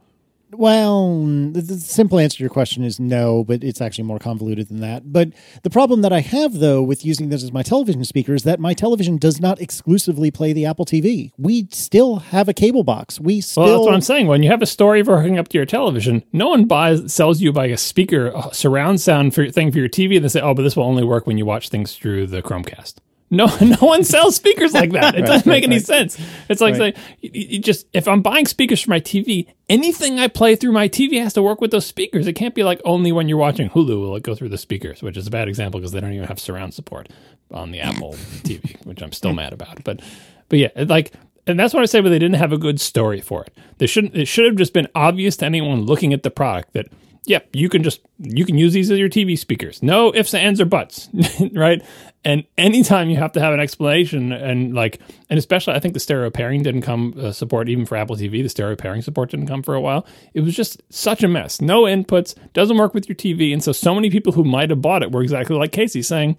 well, 0.52 1.24
the, 1.24 1.60
the, 1.60 1.80
simple 1.80 2.18
answer 2.18 2.38
to 2.38 2.42
your 2.42 2.50
question 2.50 2.82
is 2.82 2.98
no, 2.98 3.44
but 3.44 3.62
it's 3.62 3.80
actually 3.80 4.04
more 4.04 4.18
convoluted 4.18 4.68
than 4.68 4.80
that. 4.80 5.12
But 5.12 5.30
the 5.62 5.70
problem 5.70 6.02
that 6.02 6.12
I 6.12 6.20
have, 6.20 6.54
though, 6.54 6.82
with 6.82 7.04
using 7.04 7.28
this 7.28 7.42
as 7.42 7.52
my 7.52 7.62
television 7.62 8.04
speaker 8.04 8.34
is 8.34 8.42
that 8.44 8.60
my 8.60 8.74
television 8.74 9.16
does 9.16 9.40
not 9.40 9.60
exclusively 9.60 10.30
play 10.30 10.52
the 10.52 10.66
Apple 10.66 10.84
TV. 10.84 11.32
We 11.38 11.68
still 11.70 12.16
have 12.16 12.48
a 12.48 12.54
cable 12.54 12.84
box. 12.84 13.20
We 13.20 13.40
still. 13.40 13.64
Well, 13.64 13.72
that's 13.78 13.86
what 13.86 13.94
I'm 13.94 14.00
saying. 14.00 14.26
When 14.26 14.42
you 14.42 14.50
have 14.50 14.62
a 14.62 14.66
story 14.66 15.02
for 15.02 15.20
hooking 15.20 15.38
up 15.38 15.48
to 15.48 15.58
your 15.58 15.66
television, 15.66 16.22
no 16.32 16.48
one 16.48 16.66
buys 16.66 17.12
sells 17.12 17.40
you 17.40 17.52
by 17.52 17.66
a 17.66 17.76
speaker 17.76 18.32
a 18.34 18.54
surround 18.54 19.00
sound 19.00 19.34
for, 19.34 19.50
thing 19.50 19.70
for 19.72 19.78
your 19.78 19.88
TV, 19.88 20.16
and 20.16 20.24
they 20.24 20.28
say, 20.28 20.40
"Oh, 20.40 20.54
but 20.54 20.62
this 20.62 20.76
will 20.76 20.84
only 20.84 21.04
work 21.04 21.26
when 21.26 21.38
you 21.38 21.46
watch 21.46 21.68
things 21.68 21.94
through 21.94 22.26
the 22.26 22.42
Chromecast." 22.42 22.96
No, 23.30 23.46
no 23.60 23.76
one 23.76 24.02
sells 24.04 24.36
speakers 24.36 24.74
like 24.74 24.92
that. 24.92 25.14
It 25.20 25.26
doesn't 25.26 25.46
make 25.46 25.64
any 25.64 25.76
right. 25.76 25.84
sense. 25.84 26.18
It's 26.48 26.60
like 26.60 26.74
saying, 26.76 26.94
you, 27.20 27.30
you 27.32 27.58
just 27.58 27.86
if 27.92 28.08
I'm 28.08 28.22
buying 28.22 28.46
speakers 28.46 28.80
for 28.80 28.90
my 28.90 29.00
TV, 29.00 29.46
anything 29.68 30.18
I 30.18 30.28
play 30.28 30.56
through 30.56 30.72
my 30.72 30.88
TV 30.88 31.22
has 31.22 31.34
to 31.34 31.42
work 31.42 31.60
with 31.60 31.70
those 31.70 31.86
speakers. 31.86 32.26
It 32.26 32.34
can't 32.34 32.54
be 32.54 32.64
like 32.64 32.80
only 32.84 33.12
when 33.12 33.28
you're 33.28 33.38
watching 33.38 33.70
Hulu 33.70 34.00
will 34.00 34.16
it 34.16 34.22
go 34.22 34.34
through 34.34 34.48
the 34.48 34.58
speakers, 34.58 35.02
which 35.02 35.16
is 35.16 35.26
a 35.26 35.30
bad 35.30 35.48
example 35.48 35.78
because 35.78 35.92
they 35.92 36.00
don't 36.00 36.12
even 36.12 36.26
have 36.26 36.40
surround 36.40 36.74
support 36.74 37.08
on 37.52 37.70
the 37.70 37.80
Apple 37.80 38.12
TV, 38.42 38.84
which 38.84 39.02
I'm 39.02 39.12
still 39.12 39.32
mad 39.32 39.52
about. 39.52 39.84
But 39.84 40.00
but 40.48 40.58
yeah, 40.58 40.70
like 40.76 41.12
and 41.46 41.58
that's 41.58 41.74
what 41.74 41.82
I 41.82 41.86
say. 41.86 42.00
But 42.00 42.10
they 42.10 42.18
didn't 42.18 42.36
have 42.36 42.52
a 42.52 42.58
good 42.58 42.80
story 42.80 43.20
for 43.20 43.44
it. 43.44 43.56
They 43.78 43.86
shouldn't. 43.86 44.16
It 44.16 44.26
should 44.26 44.46
have 44.46 44.56
just 44.56 44.72
been 44.72 44.88
obvious 44.94 45.36
to 45.38 45.46
anyone 45.46 45.82
looking 45.82 46.12
at 46.12 46.22
the 46.22 46.30
product 46.30 46.72
that 46.72 46.86
yep, 47.24 47.48
you 47.52 47.68
can 47.68 47.82
just 47.82 48.00
you 48.18 48.44
can 48.44 48.58
use 48.58 48.72
these 48.72 48.90
as 48.90 48.98
your 48.98 49.08
TV 49.08 49.38
speakers. 49.38 49.82
No 49.82 50.14
ifs, 50.14 50.34
ands, 50.34 50.60
or 50.60 50.64
buts, 50.64 51.08
right? 51.52 51.82
And 52.24 52.44
anytime 52.58 53.08
you 53.08 53.16
have 53.16 53.32
to 53.32 53.40
have 53.40 53.54
an 53.54 53.60
explanation, 53.60 54.32
and 54.32 54.74
like, 54.74 55.00
and 55.30 55.38
especially, 55.38 55.74
I 55.74 55.80
think 55.80 55.94
the 55.94 56.00
stereo 56.00 56.28
pairing 56.30 56.62
didn't 56.62 56.82
come 56.82 57.14
uh, 57.18 57.32
support 57.32 57.68
even 57.68 57.86
for 57.86 57.96
Apple 57.96 58.16
TV. 58.16 58.42
The 58.42 58.48
stereo 58.48 58.76
pairing 58.76 59.02
support 59.02 59.30
didn't 59.30 59.46
come 59.46 59.62
for 59.62 59.74
a 59.74 59.80
while. 59.80 60.06
It 60.34 60.40
was 60.40 60.54
just 60.54 60.82
such 60.90 61.22
a 61.22 61.28
mess. 61.28 61.60
No 61.60 61.82
inputs, 61.84 62.34
doesn't 62.52 62.76
work 62.76 62.92
with 62.94 63.08
your 63.08 63.16
TV, 63.16 63.52
and 63.52 63.62
so 63.62 63.72
so 63.72 63.94
many 63.94 64.10
people 64.10 64.32
who 64.32 64.44
might 64.44 64.70
have 64.70 64.82
bought 64.82 65.02
it 65.02 65.12
were 65.12 65.22
exactly 65.22 65.56
like 65.56 65.72
Casey 65.72 66.02
saying, 66.02 66.36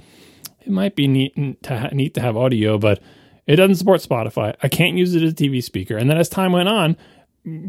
it 0.62 0.70
might 0.70 0.95
be 0.95 1.08
neat 1.08 1.64
to 1.64 1.78
ha- 1.78 1.90
neat 1.91 2.14
to 2.14 2.22
have 2.22 2.38
audio, 2.38 2.78
but 2.78 3.02
it 3.48 3.56
doesn't 3.56 3.76
support 3.76 4.02
Spotify. 4.02 4.56
I 4.62 4.68
can't 4.68 4.98
use 4.98 5.16
it 5.16 5.24
as 5.24 5.34
a 5.34 5.36
TV 5.36 5.64
speaker. 5.64 5.98
And 5.98 6.10
then 6.10 6.18
as 6.18 6.30
time 6.30 6.52
went 6.52 6.70
on, 6.70 6.95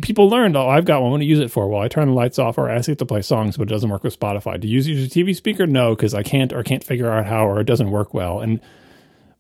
people 0.01 0.29
learned, 0.29 0.57
oh, 0.57 0.69
I've 0.69 0.85
got 0.85 1.03
one. 1.03 1.11
Want 1.11 1.23
to 1.23 1.27
use 1.27 1.39
it 1.39 1.51
for. 1.51 1.69
Well, 1.69 1.83
I 1.83 1.89
turn 1.89 2.09
the 2.09 2.15
lights 2.15 2.39
off 2.39 2.59
or 2.59 2.69
I 2.69 2.75
ask 2.75 2.89
it 2.89 2.99
to 2.99 3.07
play 3.07 3.23
songs, 3.23 3.57
but 3.57 3.69
it 3.69 3.73
doesn't 3.73 3.91
work 3.91 4.05
with 4.05 4.19
Spotify. 4.19 4.61
To 4.61 4.67
use 4.67 4.89
your 4.89 4.99
TV 4.99 5.35
speaker, 5.35 5.67
no, 5.67 5.95
because 5.95 6.15
I 6.15 6.23
can't 6.23 6.53
or 6.53 6.63
can't 6.63 6.85
figure 6.85 7.11
out 7.11 7.27
how 7.27 7.47
or 7.47 7.61
it 7.61 7.65
doesn't 7.65 7.91
work 7.91 8.13
well. 8.13 8.41
And 8.41 8.61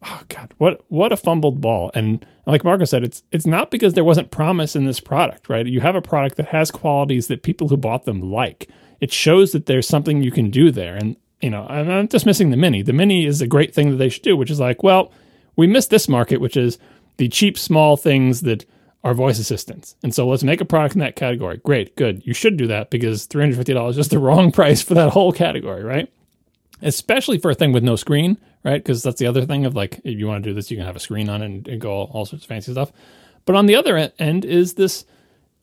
oh 0.02 0.22
god, 0.28 0.52
what 0.58 0.84
what 0.88 1.12
a 1.12 1.16
fumbled 1.16 1.60
ball. 1.60 1.90
And 1.94 2.24
like 2.46 2.64
Marco 2.64 2.84
said, 2.84 3.04
it's 3.04 3.22
it's 3.30 3.46
not 3.46 3.70
because 3.70 3.94
there 3.94 4.04
wasn't 4.04 4.30
promise 4.30 4.74
in 4.74 4.86
this 4.86 5.00
product, 5.00 5.48
right? 5.48 5.66
You 5.66 5.80
have 5.80 5.96
a 5.96 6.02
product 6.02 6.36
that 6.36 6.48
has 6.48 6.70
qualities 6.70 7.26
that 7.26 7.42
people 7.42 7.68
who 7.68 7.76
bought 7.76 8.04
them 8.04 8.32
like. 8.32 8.68
It 9.00 9.12
shows 9.12 9.52
that 9.52 9.66
there's 9.66 9.88
something 9.88 10.22
you 10.22 10.30
can 10.30 10.50
do 10.50 10.70
there. 10.70 10.96
And 10.96 11.16
you 11.42 11.50
know, 11.50 11.66
I'm 11.68 11.88
not 11.88 12.08
dismissing 12.08 12.50
the 12.50 12.56
mini. 12.56 12.82
The 12.82 12.92
mini 12.92 13.26
is 13.26 13.42
a 13.42 13.46
great 13.46 13.74
thing 13.74 13.90
that 13.90 13.96
they 13.96 14.08
should 14.08 14.22
do, 14.22 14.36
which 14.36 14.50
is 14.50 14.60
like, 14.60 14.82
well, 14.82 15.12
we 15.56 15.66
missed 15.66 15.90
this 15.90 16.08
market, 16.08 16.40
which 16.40 16.56
is 16.56 16.78
the 17.16 17.28
cheap 17.28 17.58
small 17.58 17.96
things 17.96 18.42
that 18.42 18.64
are 19.04 19.14
voice 19.14 19.38
assistants. 19.38 19.96
And 20.02 20.14
so 20.14 20.28
let's 20.28 20.44
make 20.44 20.60
a 20.60 20.64
product 20.64 20.94
in 20.94 21.00
that 21.00 21.16
category. 21.16 21.58
Great, 21.58 21.96
good. 21.96 22.24
You 22.24 22.34
should 22.34 22.56
do 22.56 22.66
that 22.68 22.90
because 22.90 23.26
$350 23.26 23.90
is 23.90 23.96
just 23.96 24.10
the 24.10 24.18
wrong 24.18 24.52
price 24.52 24.82
for 24.82 24.94
that 24.94 25.10
whole 25.10 25.32
category, 25.32 25.82
right? 25.82 26.12
Especially 26.82 27.38
for 27.38 27.50
a 27.50 27.54
thing 27.54 27.72
with 27.72 27.82
no 27.82 27.96
screen, 27.96 28.38
right? 28.64 28.82
Because 28.82 29.02
that's 29.02 29.18
the 29.18 29.26
other 29.26 29.44
thing 29.44 29.64
of 29.64 29.74
like, 29.74 30.00
if 30.04 30.18
you 30.18 30.26
want 30.26 30.44
to 30.44 30.50
do 30.50 30.54
this, 30.54 30.70
you 30.70 30.76
can 30.76 30.86
have 30.86 30.96
a 30.96 31.00
screen 31.00 31.28
on 31.28 31.42
it 31.42 31.46
and, 31.46 31.68
and 31.68 31.80
go 31.80 31.90
all, 31.90 32.10
all 32.12 32.26
sorts 32.26 32.44
of 32.44 32.48
fancy 32.48 32.72
stuff. 32.72 32.92
But 33.44 33.56
on 33.56 33.66
the 33.66 33.74
other 33.74 34.12
end 34.18 34.44
is 34.44 34.74
this 34.74 35.04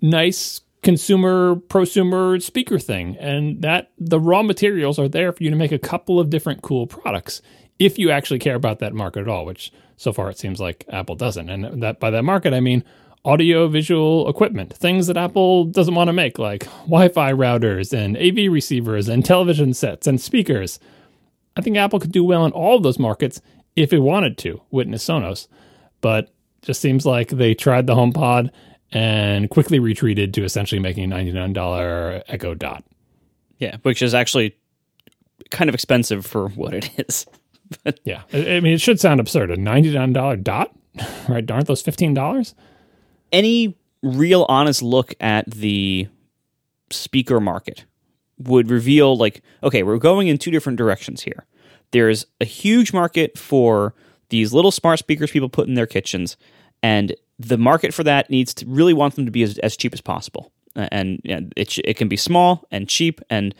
nice 0.01 0.61
consumer 0.81 1.55
prosumer 1.55 2.41
speaker 2.41 2.79
thing 2.79 3.17
and 3.17 3.61
that 3.61 3.91
the 3.97 4.19
raw 4.19 4.41
materials 4.41 4.97
are 4.97 5.09
there 5.09 5.33
for 5.33 5.43
you 5.43 5.49
to 5.49 5.55
make 5.55 5.73
a 5.73 5.79
couple 5.79 6.19
of 6.19 6.29
different 6.29 6.61
cool 6.61 6.87
products 6.87 7.41
if 7.79 7.99
you 7.99 8.11
actually 8.11 8.39
care 8.39 8.55
about 8.55 8.79
that 8.79 8.93
market 8.93 9.19
at 9.19 9.27
all 9.27 9.45
which 9.45 9.73
so 9.97 10.13
far 10.13 10.29
it 10.29 10.37
seems 10.37 10.57
like 10.57 10.85
apple 10.87 11.15
doesn't 11.15 11.49
and 11.49 11.83
that 11.83 11.99
by 11.99 12.09
that 12.09 12.23
market 12.23 12.53
i 12.53 12.61
mean 12.61 12.81
audio 13.25 13.67
visual 13.67 14.29
equipment, 14.29 14.73
things 14.73 15.07
that 15.07 15.17
Apple 15.17 15.65
doesn't 15.65 15.95
want 15.95 16.07
to 16.07 16.13
make, 16.13 16.39
like 16.39 16.65
Wi 16.81 17.09
Fi 17.09 17.33
routers 17.33 17.93
and 17.93 18.17
AV 18.17 18.51
receivers 18.51 19.07
and 19.07 19.25
television 19.25 19.73
sets 19.73 20.07
and 20.07 20.19
speakers. 20.19 20.79
I 21.55 21.61
think 21.61 21.77
Apple 21.77 21.99
could 21.99 22.11
do 22.11 22.23
well 22.23 22.45
in 22.45 22.51
all 22.51 22.77
of 22.77 22.83
those 22.83 22.99
markets 22.99 23.41
if 23.75 23.91
it 23.93 23.99
wanted 23.99 24.37
to, 24.39 24.61
witness 24.71 25.05
Sonos. 25.05 25.47
But 26.01 26.31
just 26.61 26.81
seems 26.81 27.05
like 27.05 27.29
they 27.29 27.53
tried 27.53 27.87
the 27.87 27.95
HomePod 27.95 28.49
and 28.91 29.49
quickly 29.49 29.79
retreated 29.79 30.33
to 30.33 30.43
essentially 30.43 30.79
making 30.79 31.11
a 31.11 31.15
$99 31.15 32.23
Echo 32.27 32.53
Dot. 32.53 32.83
Yeah, 33.57 33.77
which 33.83 34.01
is 34.01 34.13
actually 34.13 34.55
kind 35.51 35.69
of 35.69 35.73
expensive 35.75 36.25
for 36.25 36.49
what 36.49 36.73
it 36.73 36.89
is. 36.97 37.25
yeah, 38.03 38.23
I 38.33 38.59
mean, 38.61 38.73
it 38.73 38.81
should 38.81 38.99
sound 38.99 39.19
absurd. 39.19 39.51
A 39.51 39.57
$99 39.57 40.43
dot, 40.43 40.73
right? 41.29 41.49
Aren't 41.49 41.67
those 41.67 41.83
$15? 41.83 42.53
Any 43.31 43.77
real 44.01 44.45
honest 44.49 44.81
look 44.81 45.13
at 45.19 45.49
the 45.49 46.07
speaker 46.89 47.39
market 47.39 47.85
would 48.39 48.69
reveal 48.69 49.17
like 49.17 49.41
okay 49.61 49.83
we're 49.83 49.97
going 49.97 50.27
in 50.27 50.37
two 50.37 50.51
different 50.51 50.77
directions 50.77 51.21
here. 51.21 51.45
There's 51.91 52.25
a 52.39 52.45
huge 52.45 52.93
market 52.93 53.37
for 53.37 53.93
these 54.29 54.53
little 54.53 54.71
smart 54.71 54.99
speakers 54.99 55.31
people 55.31 55.49
put 55.49 55.67
in 55.67 55.73
their 55.73 55.87
kitchens 55.87 56.37
and 56.81 57.15
the 57.39 57.57
market 57.57 57.93
for 57.93 58.03
that 58.03 58.29
needs 58.29 58.53
to 58.55 58.65
really 58.67 58.93
want 58.93 59.15
them 59.15 59.25
to 59.25 59.31
be 59.31 59.43
as, 59.43 59.57
as 59.59 59.75
cheap 59.75 59.93
as 59.93 60.01
possible. 60.01 60.51
And 60.75 61.19
know, 61.23 61.49
it, 61.55 61.77
it 61.79 61.95
can 61.95 62.07
be 62.07 62.17
small 62.17 62.65
and 62.71 62.87
cheap 62.87 63.21
and 63.29 63.55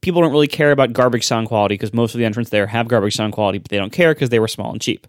people 0.00 0.22
don't 0.22 0.32
really 0.32 0.48
care 0.48 0.72
about 0.72 0.92
garbage 0.92 1.26
sound 1.26 1.48
quality 1.48 1.74
because 1.74 1.92
most 1.92 2.14
of 2.14 2.18
the 2.18 2.24
entrants 2.24 2.50
there 2.50 2.66
have 2.66 2.88
garbage 2.88 3.14
sound 3.14 3.32
quality 3.32 3.58
but 3.58 3.70
they 3.70 3.78
don't 3.78 3.92
care 3.92 4.14
because 4.14 4.30
they 4.30 4.38
were 4.38 4.48
small 4.48 4.72
and 4.72 4.80
cheap. 4.80 5.06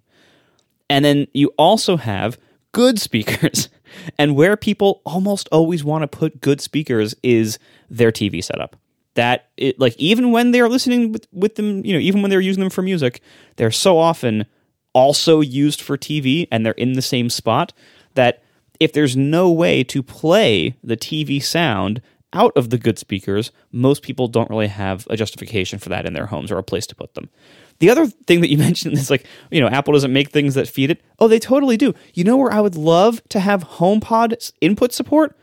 And 0.90 1.04
then 1.04 1.28
you 1.34 1.54
also 1.58 1.98
have 1.98 2.38
good 2.72 3.00
speakers 3.00 3.70
And 4.18 4.36
where 4.36 4.58
people 4.58 5.02
almost 5.06 5.48
always 5.52 5.84
want 5.84 6.04
to 6.04 6.08
put 6.08 6.42
good 6.42 6.62
speakers 6.62 7.16
is 7.24 7.60
their 7.90 8.12
TV 8.12 8.44
setup. 8.44 8.76
That 9.16 9.50
it 9.58 9.80
like 9.80 9.96
even 9.98 10.32
when 10.32 10.52
they're 10.52 10.70
listening 10.70 11.12
with, 11.12 11.28
with 11.32 11.56
them, 11.56 11.84
you 11.86 11.94
know, 11.94 12.00
even 12.00 12.22
when 12.22 12.30
they're 12.30 12.40
using 12.40 12.62
them 12.62 12.70
for 12.70 12.82
music, 12.82 13.22
they're 13.56 13.72
so 13.72 13.98
often 13.98 14.46
also 14.94 15.42
used 15.42 15.82
for 15.82 15.98
TV 15.98 16.48
and 16.52 16.66
they're 16.66 16.74
in 16.74 16.94
the 16.94 17.02
same 17.02 17.30
spot 17.30 17.74
that 18.16 18.44
if 18.80 18.94
there's 18.94 19.18
no 19.18 19.52
way 19.52 19.84
to 19.84 20.04
play 20.04 20.76
the 20.84 20.98
TV 20.98 21.42
sound 21.42 22.02
out 22.34 22.52
of 22.56 22.70
the 22.70 22.78
good 22.78 23.00
speakers, 23.00 23.52
most 23.72 24.04
people 24.04 24.28
don't 24.28 24.50
really 24.50 24.68
have 24.68 25.08
a 25.10 25.18
justification 25.18 25.80
for 25.80 25.90
that 25.90 26.06
in 26.06 26.14
their 26.14 26.28
homes 26.28 26.52
or 26.52 26.58
a 26.58 26.64
place 26.64 26.86
to 26.88 26.96
put 26.96 27.14
them. 27.14 27.30
The 27.80 27.90
other 27.90 28.08
thing 28.08 28.42
that 28.42 28.50
you 28.50 28.58
mentioned 28.70 28.94
is 28.94 29.10
like, 29.10 29.26
you 29.52 29.62
know, 29.62 29.68
Apple 29.68 29.94
doesn't 29.94 30.14
make 30.14 30.30
things 30.30 30.56
that 30.56 30.68
feed 30.68 30.92
it. 30.92 31.02
Oh, 31.20 31.28
they 31.28 31.40
totally 31.40 31.78
do. 31.78 31.94
You 32.14 32.24
know 32.24 32.38
where 32.38 32.52
I 32.52 32.62
would 32.62 32.76
love 32.76 33.22
to 33.30 33.40
have 33.40 33.64
HomePod 33.64 34.52
input 34.62 34.94
support? 34.94 35.38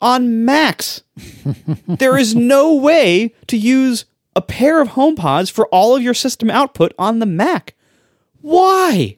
On 0.00 0.44
Macs. 0.44 1.02
there 1.88 2.16
is 2.16 2.34
no 2.34 2.74
way 2.74 3.34
to 3.48 3.56
use 3.56 4.04
a 4.36 4.42
pair 4.42 4.80
of 4.80 4.90
HomePods 4.90 5.50
for 5.50 5.66
all 5.68 5.96
of 5.96 6.02
your 6.02 6.14
system 6.14 6.50
output 6.50 6.92
on 6.98 7.18
the 7.18 7.26
Mac. 7.26 7.74
Why? 8.40 9.17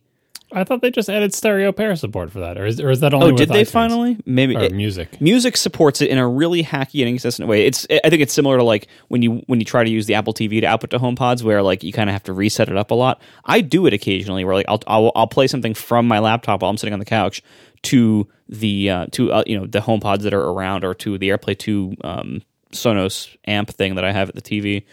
I 0.52 0.64
thought 0.64 0.82
they 0.82 0.90
just 0.90 1.08
added 1.08 1.32
stereo 1.32 1.70
pair 1.70 1.94
support 1.94 2.32
for 2.32 2.40
that, 2.40 2.58
or 2.58 2.66
is, 2.66 2.80
or 2.80 2.90
is 2.90 3.00
that 3.00 3.14
only? 3.14 3.32
With 3.32 3.34
Oh, 3.34 3.44
did 3.44 3.48
they 3.50 3.62
iTunes? 3.62 3.70
finally? 3.70 4.18
Maybe 4.26 4.56
or 4.56 4.62
it, 4.62 4.72
music. 4.72 5.20
Music 5.20 5.56
supports 5.56 6.00
it 6.00 6.10
in 6.10 6.18
a 6.18 6.26
really 6.28 6.64
hacky 6.64 7.00
and 7.00 7.08
inconsistent 7.08 7.48
way. 7.48 7.66
It's 7.66 7.86
I 8.04 8.10
think 8.10 8.22
it's 8.22 8.32
similar 8.32 8.56
to 8.58 8.64
like 8.64 8.88
when 9.08 9.22
you 9.22 9.42
when 9.46 9.60
you 9.60 9.64
try 9.64 9.84
to 9.84 9.90
use 9.90 10.06
the 10.06 10.14
Apple 10.14 10.34
TV 10.34 10.60
to 10.60 10.66
output 10.66 10.90
to 10.90 10.98
HomePods, 10.98 11.42
where 11.42 11.62
like 11.62 11.82
you 11.84 11.92
kind 11.92 12.10
of 12.10 12.14
have 12.14 12.24
to 12.24 12.32
reset 12.32 12.68
it 12.68 12.76
up 12.76 12.90
a 12.90 12.94
lot. 12.94 13.20
I 13.44 13.60
do 13.60 13.86
it 13.86 13.92
occasionally, 13.92 14.44
where 14.44 14.54
like 14.54 14.66
I'll 14.68 14.82
I'll, 14.86 15.12
I'll 15.14 15.26
play 15.28 15.46
something 15.46 15.74
from 15.74 16.08
my 16.08 16.18
laptop 16.18 16.62
while 16.62 16.70
I'm 16.70 16.76
sitting 16.76 16.94
on 16.94 16.98
the 16.98 17.04
couch 17.04 17.42
to 17.82 18.28
the 18.48 18.90
uh, 18.90 19.06
to 19.12 19.32
uh, 19.32 19.44
you 19.46 19.58
know 19.58 19.66
the 19.66 19.80
HomePods 19.80 20.22
that 20.22 20.34
are 20.34 20.42
around, 20.50 20.84
or 20.84 20.94
to 20.94 21.16
the 21.16 21.28
AirPlay 21.28 21.58
two 21.58 21.96
um, 22.02 22.42
Sonos 22.72 23.36
amp 23.46 23.70
thing 23.70 23.94
that 23.94 24.04
I 24.04 24.12
have 24.12 24.28
at 24.28 24.34
the 24.34 24.42
TV. 24.42 24.84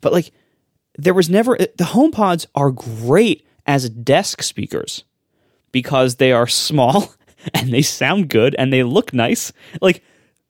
But 0.00 0.12
like 0.12 0.30
there 0.98 1.14
was 1.14 1.28
never 1.28 1.56
the 1.56 1.84
HomePods 1.84 2.46
are 2.54 2.70
great 2.70 3.44
as 3.70 3.88
desk 3.88 4.42
speakers 4.42 5.04
because 5.70 6.16
they 6.16 6.32
are 6.32 6.48
small 6.48 7.14
and 7.54 7.72
they 7.72 7.82
sound 7.82 8.28
good 8.28 8.56
and 8.58 8.72
they 8.72 8.82
look 8.82 9.14
nice. 9.14 9.52
Like 9.80 10.02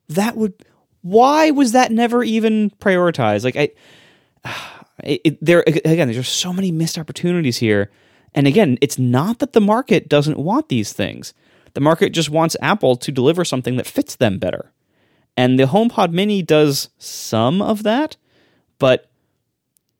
that 0.08 0.36
would 0.36 0.54
why 1.02 1.50
was 1.50 1.72
that 1.72 1.92
never 1.92 2.24
even 2.24 2.70
prioritized? 2.70 3.44
Like 3.44 3.56
I 3.56 3.68
it, 5.04 5.20
it, 5.24 5.44
there 5.44 5.60
again 5.60 6.08
there's 6.08 6.16
just 6.16 6.36
so 6.36 6.50
many 6.50 6.72
missed 6.72 6.96
opportunities 6.96 7.58
here. 7.58 7.90
And 8.34 8.46
again, 8.46 8.78
it's 8.80 8.98
not 8.98 9.40
that 9.40 9.52
the 9.52 9.60
market 9.60 10.08
doesn't 10.08 10.38
want 10.38 10.70
these 10.70 10.94
things. 10.94 11.34
The 11.74 11.80
market 11.80 12.10
just 12.10 12.30
wants 12.30 12.56
Apple 12.62 12.96
to 12.96 13.12
deliver 13.12 13.44
something 13.44 13.76
that 13.76 13.86
fits 13.86 14.16
them 14.16 14.38
better. 14.38 14.72
And 15.36 15.58
the 15.58 15.64
HomePod 15.64 16.12
Mini 16.12 16.40
does 16.40 16.88
some 16.96 17.60
of 17.60 17.82
that, 17.82 18.16
but 18.78 19.10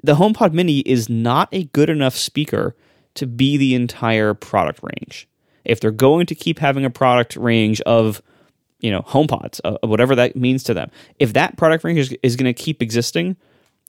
the 0.02 0.14
HomePod 0.14 0.54
Mini 0.54 0.78
is 0.80 1.10
not 1.10 1.48
a 1.52 1.64
good 1.64 1.90
enough 1.90 2.16
speaker 2.16 2.74
to 3.14 3.26
be 3.26 3.56
the 3.56 3.74
entire 3.74 4.34
product 4.34 4.80
range. 4.82 5.28
If 5.64 5.80
they're 5.80 5.90
going 5.90 6.26
to 6.26 6.34
keep 6.34 6.58
having 6.58 6.84
a 6.84 6.90
product 6.90 7.36
range 7.36 7.80
of, 7.82 8.22
you 8.80 8.90
know, 8.90 9.02
HomePods, 9.02 9.60
uh, 9.64 9.78
whatever 9.86 10.14
that 10.14 10.36
means 10.36 10.62
to 10.64 10.74
them, 10.74 10.90
if 11.18 11.32
that 11.34 11.56
product 11.56 11.84
range 11.84 11.98
is, 11.98 12.16
is 12.22 12.36
going 12.36 12.52
to 12.52 12.62
keep 12.62 12.82
existing, 12.82 13.36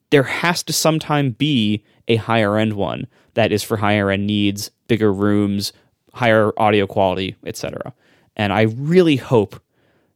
there 0.09 0.23
has 0.23 0.63
to 0.63 0.73
sometime 0.73 1.31
be 1.31 1.83
a 2.07 2.17
higher 2.17 2.57
end 2.57 2.73
one 2.73 3.07
that 3.33 3.51
is 3.51 3.63
for 3.63 3.77
higher 3.77 4.09
end 4.09 4.27
needs, 4.27 4.69
bigger 4.87 5.11
rooms, 5.13 5.71
higher 6.13 6.51
audio 6.57 6.85
quality, 6.85 7.35
etc. 7.45 7.93
And 8.35 8.51
I 8.51 8.63
really 8.63 9.15
hope 9.15 9.61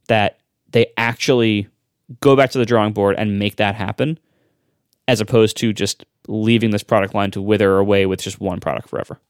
that 0.08 0.38
they 0.70 0.86
actually 0.96 1.68
go 2.20 2.36
back 2.36 2.50
to 2.50 2.58
the 2.58 2.66
drawing 2.66 2.92
board 2.92 3.16
and 3.18 3.38
make 3.38 3.56
that 3.56 3.74
happen 3.74 4.18
as 5.08 5.20
opposed 5.20 5.56
to 5.58 5.72
just 5.72 6.04
leaving 6.28 6.70
this 6.70 6.82
product 6.82 7.14
line 7.14 7.30
to 7.32 7.42
wither 7.42 7.78
away 7.78 8.06
with 8.06 8.20
just 8.20 8.40
one 8.40 8.60
product 8.60 8.88
forever. 8.88 9.20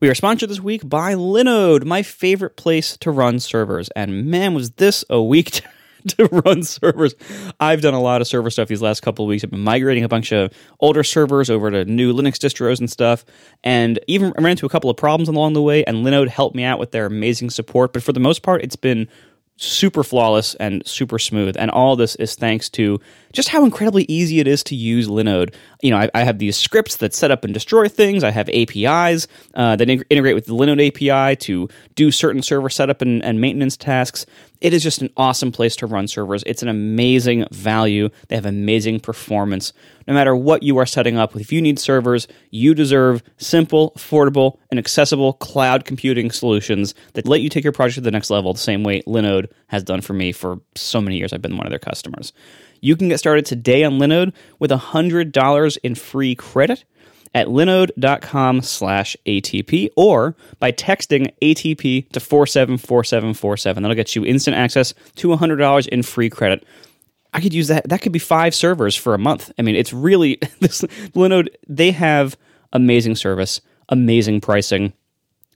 We 0.00 0.08
are 0.08 0.14
sponsored 0.14 0.48
this 0.48 0.60
week 0.60 0.88
by 0.88 1.12
Linode, 1.12 1.84
my 1.84 2.02
favorite 2.02 2.56
place 2.56 2.96
to 2.98 3.10
run 3.10 3.38
servers. 3.38 3.90
And 3.90 4.26
man, 4.26 4.54
was 4.54 4.70
this 4.70 5.04
a 5.10 5.22
week 5.22 5.50
to, 5.50 5.62
to 6.08 6.26
run 6.26 6.62
servers. 6.62 7.14
I've 7.60 7.82
done 7.82 7.92
a 7.92 8.00
lot 8.00 8.22
of 8.22 8.26
server 8.26 8.48
stuff 8.48 8.68
these 8.68 8.80
last 8.80 9.00
couple 9.00 9.26
of 9.26 9.28
weeks. 9.28 9.44
I've 9.44 9.50
been 9.50 9.60
migrating 9.60 10.02
a 10.02 10.08
bunch 10.08 10.32
of 10.32 10.54
older 10.80 11.04
servers 11.04 11.50
over 11.50 11.70
to 11.70 11.84
new 11.84 12.14
Linux 12.14 12.36
distros 12.36 12.80
and 12.80 12.90
stuff. 12.90 13.26
And 13.62 13.98
even 14.06 14.32
I 14.38 14.40
ran 14.40 14.52
into 14.52 14.64
a 14.64 14.70
couple 14.70 14.88
of 14.88 14.96
problems 14.96 15.28
along 15.28 15.52
the 15.52 15.60
way, 15.60 15.84
and 15.84 15.98
Linode 15.98 16.28
helped 16.28 16.56
me 16.56 16.64
out 16.64 16.78
with 16.78 16.92
their 16.92 17.04
amazing 17.04 17.50
support. 17.50 17.92
But 17.92 18.02
for 18.02 18.14
the 18.14 18.20
most 18.20 18.42
part, 18.42 18.62
it's 18.62 18.76
been 18.76 19.06
super 19.58 20.02
flawless 20.02 20.54
and 20.54 20.82
super 20.86 21.18
smooth. 21.18 21.56
And 21.58 21.70
all 21.70 21.94
this 21.94 22.14
is 22.16 22.34
thanks 22.34 22.70
to 22.70 22.98
just 23.32 23.48
how 23.48 23.64
incredibly 23.64 24.04
easy 24.08 24.40
it 24.40 24.46
is 24.46 24.62
to 24.64 24.74
use 24.74 25.08
Linode. 25.08 25.54
You 25.82 25.90
know, 25.90 25.98
I, 25.98 26.10
I 26.14 26.24
have 26.24 26.38
these 26.38 26.56
scripts 26.56 26.96
that 26.96 27.14
set 27.14 27.30
up 27.30 27.44
and 27.44 27.54
destroy 27.54 27.88
things. 27.88 28.24
I 28.24 28.30
have 28.30 28.48
APIs 28.48 29.28
uh, 29.54 29.76
that 29.76 29.88
integrate 29.88 30.34
with 30.34 30.46
the 30.46 30.54
Linode 30.54 30.88
API 30.88 31.36
to 31.36 31.68
do 31.94 32.10
certain 32.10 32.42
server 32.42 32.68
setup 32.68 33.02
and, 33.02 33.22
and 33.24 33.40
maintenance 33.40 33.76
tasks. 33.76 34.26
It 34.60 34.74
is 34.74 34.82
just 34.82 35.00
an 35.00 35.10
awesome 35.16 35.52
place 35.52 35.74
to 35.76 35.86
run 35.86 36.06
servers. 36.06 36.42
It's 36.46 36.62
an 36.62 36.68
amazing 36.68 37.46
value. 37.50 38.10
They 38.28 38.34
have 38.34 38.44
amazing 38.44 39.00
performance. 39.00 39.72
No 40.06 40.12
matter 40.12 40.36
what 40.36 40.62
you 40.62 40.76
are 40.78 40.86
setting 40.86 41.16
up, 41.16 41.34
if 41.36 41.50
you 41.50 41.62
need 41.62 41.78
servers, 41.78 42.28
you 42.50 42.74
deserve 42.74 43.22
simple, 43.38 43.92
affordable, 43.96 44.58
and 44.70 44.78
accessible 44.78 45.34
cloud 45.34 45.84
computing 45.84 46.30
solutions 46.30 46.94
that 47.14 47.26
let 47.26 47.40
you 47.40 47.48
take 47.48 47.64
your 47.64 47.72
project 47.72 47.94
to 47.94 48.00
the 48.02 48.10
next 48.10 48.28
level 48.28 48.52
the 48.52 48.58
same 48.58 48.82
way 48.82 49.02
Linode 49.02 49.50
has 49.68 49.82
done 49.82 50.02
for 50.02 50.12
me 50.12 50.32
for 50.32 50.60
so 50.74 51.00
many 51.00 51.16
years. 51.16 51.32
I've 51.32 51.42
been 51.42 51.56
one 51.56 51.66
of 51.66 51.70
their 51.70 51.78
customers. 51.78 52.32
You 52.80 52.96
can 52.96 53.08
get 53.08 53.18
started 53.18 53.46
today 53.46 53.84
on 53.84 53.98
Linode 53.98 54.32
with 54.58 54.70
$100 54.70 55.78
in 55.82 55.94
free 55.94 56.34
credit 56.34 56.84
at 57.34 57.46
linode.com 57.46 58.62
slash 58.62 59.16
ATP 59.26 59.90
or 59.96 60.34
by 60.58 60.72
texting 60.72 61.32
ATP 61.42 62.08
to 62.10 62.20
474747. 62.20 63.82
That'll 63.82 63.94
get 63.94 64.16
you 64.16 64.24
instant 64.24 64.56
access 64.56 64.94
to 65.16 65.28
$100 65.28 65.88
in 65.88 66.02
free 66.02 66.30
credit. 66.30 66.64
I 67.32 67.40
could 67.40 67.54
use 67.54 67.68
that. 67.68 67.88
That 67.88 68.02
could 68.02 68.12
be 68.12 68.18
five 68.18 68.54
servers 68.54 68.96
for 68.96 69.14
a 69.14 69.18
month. 69.18 69.52
I 69.58 69.62
mean, 69.62 69.76
it's 69.76 69.92
really 69.92 70.38
this 70.60 70.82
Linode. 71.14 71.48
They 71.68 71.92
have 71.92 72.36
amazing 72.72 73.16
service, 73.16 73.60
amazing 73.88 74.40
pricing. 74.40 74.92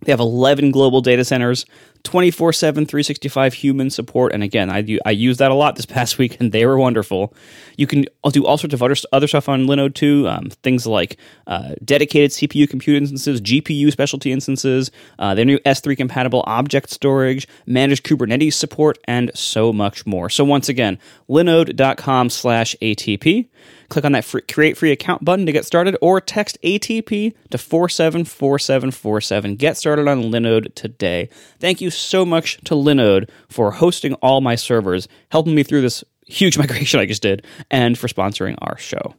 They 0.03 0.13
have 0.13 0.21
11 0.21 0.71
global 0.71 1.01
data 1.01 1.25
centers, 1.25 1.67
24 2.05 2.53
7, 2.53 2.87
365 2.87 3.55
human 3.55 3.91
support. 3.91 4.33
And 4.33 4.43
again, 4.43 4.71
I, 4.71 4.99
I 5.05 5.11
used 5.11 5.41
that 5.41 5.51
a 5.51 5.55
lot 5.55 5.77
this 5.77 5.87
past 5.87 6.19
week 6.19 6.39
and 6.41 6.53
they 6.53 6.65
were 6.67 6.79
wonderful. 6.79 7.35
You 7.77 7.87
can 7.87 8.05
do 8.31 8.47
all 8.47 8.57
sorts 8.57 8.75
of 8.75 8.83
other, 8.83 8.95
other 9.13 9.27
stuff 9.27 9.49
on 9.49 9.67
Linode 9.67 9.95
too. 9.95 10.29
Um, 10.29 10.51
things 10.63 10.87
like 10.87 11.17
uh, 11.47 11.75
dedicated 11.85 12.31
CPU 12.31 12.69
compute 12.69 12.97
instances, 12.97 13.41
GPU 13.41 13.91
specialty 13.91 14.33
instances, 14.33 14.91
uh, 15.19 15.35
their 15.35 15.45
new 15.45 15.59
S3 15.61 15.97
compatible 15.97 16.45
object 16.47 16.91
storage, 16.91 17.49
managed 17.67 18.05
Kubernetes 18.05 18.55
support, 18.55 18.99
and 19.05 19.31
so 19.35 19.73
much 19.73 20.07
more. 20.07 20.31
So 20.31 20.45
once 20.45 20.69
again, 20.69 20.99
linode.com 21.29 22.31
slash 22.31 22.77
ATP. 22.81 23.49
Click 23.89 24.05
on 24.05 24.13
that 24.13 24.25
free, 24.25 24.43
create 24.43 24.77
free 24.77 24.93
account 24.93 25.25
button 25.25 25.47
to 25.47 25.53
get 25.53 25.65
started 25.65 25.97
or 26.01 26.21
text 26.21 26.59
ATP 26.63 27.35
to 27.51 27.59
474747. 27.59 29.57
Get 29.57 29.77
started 29.77 30.09
on 30.09 30.25
Linode 30.25 30.75
today. 30.75 31.29
Thank 31.59 31.81
you 31.81 31.91
so 31.91 32.25
much 32.25 32.59
to 32.65 32.75
Linode 32.75 33.29
for 33.49 33.71
hosting 33.73 34.15
all 34.15 34.41
my 34.41 34.55
servers, 34.55 35.09
helping 35.31 35.55
me 35.55 35.63
through 35.63 35.83
this 35.83 36.05
huge 36.27 36.59
migration 36.65 37.01
I 37.01 37.07
just 37.07 37.23
did, 37.23 37.47
and 37.71 37.99
for 37.99 38.09
sponsoring 38.09 38.57
our 38.61 38.79
show. 38.79 39.15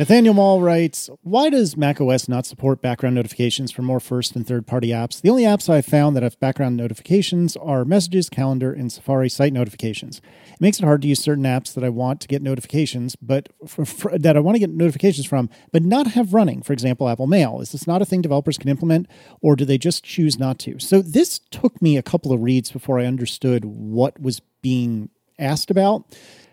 Nathanael 0.00 0.32
Mol 0.32 0.62
writes, 0.62 1.10
Why 1.20 1.50
does 1.50 1.76
macOS 1.76 2.26
not 2.26 2.46
support 2.46 2.80
background 2.80 3.14
notifications 3.14 3.70
for 3.70 3.82
more 3.82 4.00
first 4.00 4.34
and 4.34 4.46
third 4.46 4.66
party 4.66 4.88
apps? 4.88 5.20
The 5.20 5.28
only 5.28 5.42
apps 5.42 5.68
I've 5.68 5.84
found 5.84 6.16
that 6.16 6.22
have 6.22 6.40
background 6.40 6.78
notifications 6.78 7.54
are 7.54 7.84
Messages, 7.84 8.30
Calendar, 8.30 8.72
and 8.72 8.90
Safari 8.90 9.28
site 9.28 9.52
notifications. 9.52 10.22
It 10.54 10.58
makes 10.58 10.78
it 10.78 10.86
hard 10.86 11.02
to 11.02 11.08
use 11.08 11.20
certain 11.20 11.44
apps 11.44 11.74
that 11.74 11.84
I 11.84 11.90
want 11.90 12.22
to 12.22 12.28
get 12.28 12.40
notifications, 12.40 13.14
but 13.14 13.50
for, 13.66 13.84
for, 13.84 14.16
that 14.16 14.38
I 14.38 14.40
want 14.40 14.54
to 14.54 14.58
get 14.60 14.70
notifications 14.70 15.26
from, 15.26 15.50
but 15.70 15.82
not 15.82 16.06
have 16.06 16.32
running. 16.32 16.62
For 16.62 16.72
example, 16.72 17.06
Apple 17.06 17.26
Mail. 17.26 17.60
Is 17.60 17.72
this 17.72 17.86
not 17.86 18.00
a 18.00 18.06
thing 18.06 18.22
developers 18.22 18.56
can 18.56 18.70
implement, 18.70 19.06
or 19.42 19.54
do 19.54 19.66
they 19.66 19.76
just 19.76 20.02
choose 20.02 20.38
not 20.38 20.58
to? 20.60 20.78
So 20.78 21.02
this 21.02 21.40
took 21.50 21.82
me 21.82 21.98
a 21.98 22.02
couple 22.02 22.32
of 22.32 22.40
reads 22.40 22.72
before 22.72 22.98
I 22.98 23.04
understood 23.04 23.66
what 23.66 24.18
was 24.18 24.40
being 24.62 25.10
asked 25.38 25.70
about. 25.70 26.06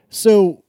So 0.10 0.66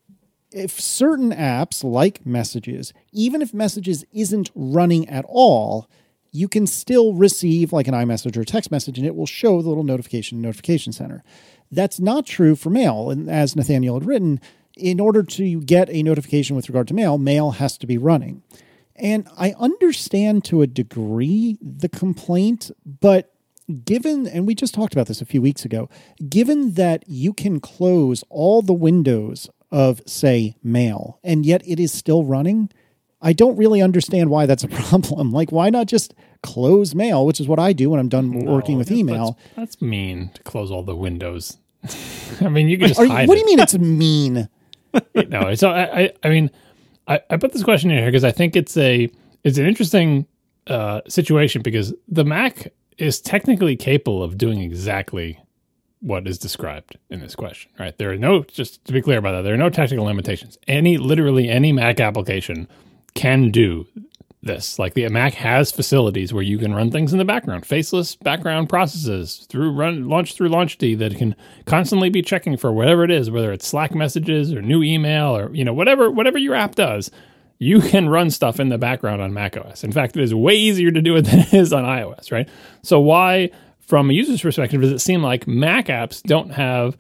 if 0.51 0.81
certain 0.81 1.33
apps 1.33 1.85
like 1.85 2.25
messages, 2.25 2.93
even 3.13 3.43
if 3.43 3.53
messages 3.53 4.05
isn't 4.13 4.51
running 4.55 5.09
at 5.09 5.25
all, 5.29 5.89
you 6.31 6.49
can 6.49 6.67
still 6.67 7.15
receive 7.15 7.73
like 7.73 7.89
an 7.89 7.95
iMessage 7.95 8.37
or 8.37 8.45
text 8.45 8.71
message 8.71 8.99
and 8.99 9.07
it 9.07 9.15
will 9.15 9.27
show 9.27 9.63
the 9.63 9.69
little 9.69 9.85
notification 9.85 10.41
notification 10.41 10.93
center. 10.93 11.23
That's 11.71 12.01
not 12.01 12.27
true 12.27 12.57
for 12.57 12.71
mail. 12.71 13.11
And 13.11 13.29
as 13.29 13.57
Nathanael 13.57 13.95
had 13.95 14.07
written, 14.07 14.41
in 14.77 15.01
order 15.01 15.23
to 15.23 15.61
get 15.63 15.91
a 15.91 16.03
notification 16.03 16.57
with 16.57 16.69
regard 16.69 16.89
to 16.89 16.95
mail, 16.95 17.19
mail 17.19 17.53
has 17.53 17.77
to 17.79 17.87
be 17.87 17.99
running. 17.99 18.43
And 18.97 19.29
I 19.37 19.55
understand 19.59 20.45
to 20.47 20.63
a 20.63 20.67
degree 20.67 21.59
the 21.61 21.89
complaint, 21.89 22.71
but 22.85 23.35
given, 23.85 24.27
and 24.27 24.47
we 24.47 24.55
just 24.55 24.75
talked 24.75 24.93
about 24.93 25.07
this 25.07 25.21
a 25.21 25.27
few 25.27 25.43
weeks 25.43 25.65
ago, 25.65 25.89
given 26.29 26.73
that 26.75 27.05
you 27.07 27.33
can 27.33 27.61
close 27.61 28.25
all 28.29 28.63
the 28.63 28.73
windows 28.73 29.49
of, 29.71 30.01
say, 30.07 30.57
mail, 30.63 31.19
and 31.23 31.45
yet 31.45 31.63
it 31.67 31.79
is 31.79 31.93
still 31.93 32.25
running. 32.25 32.71
I 33.21 33.33
don't 33.33 33.57
really 33.57 33.83
understand 33.83 34.31
why 34.31 34.47
that's 34.47 34.65
a 34.65 34.69
problem. 34.69 35.33
Like, 35.33 35.51
why 35.51 35.71
not 35.71 35.87
just 35.87 36.15
close 36.43 36.95
mail, 36.95 37.27
which 37.27 37.41
is 37.41 37.49
what 37.49 37.59
I 37.59 37.73
do 37.73 37.91
when 37.91 38.01
I'm 38.01 38.09
done 38.09 38.31
no, 38.31 38.53
working 38.53 38.79
with 38.79 38.91
email? 38.91 39.39
That's, 39.57 39.77
that's, 39.77 39.83
mean 39.83 40.31
to 40.35 40.43
close 40.43 40.71
all 40.71 40.83
the 40.83 40.97
windows. 40.97 41.59
I 42.41 42.49
mean, 42.49 42.69
you 42.69 42.79
can 42.79 42.89
just 42.89 43.01
Are, 43.01 43.07
hide. 43.07 43.29
What 43.29 43.35
do 43.35 43.41
you 43.41 43.47
mean 43.47 43.61
it's 43.61 43.77
mean? 43.79 44.49
no, 45.29 45.49
it's. 45.49 45.63
I. 45.63 45.83
I, 45.85 46.13
I 46.23 46.29
mean, 46.29 46.51
I, 47.07 47.21
I 47.31 47.37
put 47.37 47.53
this 47.53 47.63
question 47.63 47.91
in 47.91 47.99
here 47.99 48.07
because 48.07 48.25
I 48.25 48.31
think 48.31 48.57
it's 48.57 48.77
a 48.77 49.11
it's 49.45 49.59
an 49.59 49.67
interesting 49.67 50.27
uh, 50.67 51.01
situation 51.09 51.63
because 51.63 51.95
the 52.09 52.25
Mac 52.25 52.73
is 52.99 53.21
technically 53.21 53.77
capable 53.77 54.23
of 54.23 54.37
doing 54.37 54.61
exactly 54.61 55.41
what 56.01 56.27
is 56.27 56.39
described 56.39 56.97
in 57.11 57.21
this 57.21 57.35
question, 57.35 57.71
right? 57.79 57.97
There 57.99 58.11
are 58.11 58.17
no, 58.17 58.43
just 58.45 58.85
to 58.85 58.93
be 58.93 59.03
clear 59.03 59.19
about 59.19 59.33
that, 59.33 59.43
there 59.43 59.55
are 59.55 59.59
no 59.59 59.71
technical 59.71 60.05
limitations. 60.05 60.59
Any, 60.69 60.97
literally 60.97 61.49
any 61.49 61.73
Mac 61.73 62.01
application 62.01 62.69
can 63.15 63.51
do 63.51 63.87
this. 64.43 64.79
Like 64.79 64.95
the 64.95 65.09
Mac 65.09 65.35
has 65.35 65.73
facilities 65.73 66.33
where 66.33 66.43
you 66.43 66.59
can 66.59 66.75
run 66.75 66.91
things 66.91 67.13
in 67.13 67.19
the 67.19 67.25
background, 67.25 67.67
faceless 67.67 68.17
background 68.17 68.69
processes 68.69 69.47
through 69.49 69.73
run 69.73 70.09
launch 70.09 70.35
through 70.35 70.49
LaunchD 70.49 70.99
that 70.99 71.17
can 71.17 71.35
constantly 71.67 72.09
be 72.11 72.23
checking 72.23 72.57
for 72.57 72.73
whatever 72.73 73.05
it 73.05 73.11
is, 73.11 73.31
whether 73.31 73.53
it's 73.53 73.67
Slack 73.67 73.95
messages 73.95 74.53
or 74.53 74.63
new 74.63 74.83
email 74.83 75.37
or 75.37 75.55
you 75.55 75.65
know 75.65 75.75
whatever 75.75 76.11
whatever 76.11 76.39
your 76.39 76.55
app 76.55 76.75
does. 76.75 77.11
You 77.61 77.81
can 77.81 78.09
run 78.09 78.31
stuff 78.31 78.61
in 78.61 78.69
the 78.69 78.79
background 78.79 79.21
on 79.21 79.33
macOS. 79.33 79.83
In 79.83 79.91
fact, 79.91 80.17
it 80.17 80.23
is 80.23 80.33
way 80.33 80.55
easier 80.55 80.93
to 80.93 81.03
do 81.03 81.17
it 81.17 81.23
than 81.23 81.41
it 81.41 81.53
is 81.53 81.73
on 81.73 81.85
iOS, 81.85 82.31
right? 82.31 82.49
So 82.83 83.01
why 83.01 83.51
from 83.89 84.11
a 84.11 84.13
user's 84.13 84.43
perspective, 84.43 84.83
does 84.83 84.93
it 84.93 84.99
seem 84.99 85.23
like 85.23 85.47
Mac 85.49 85.87
apps 85.87 86.23
don't 86.23 86.51
have 86.51 86.97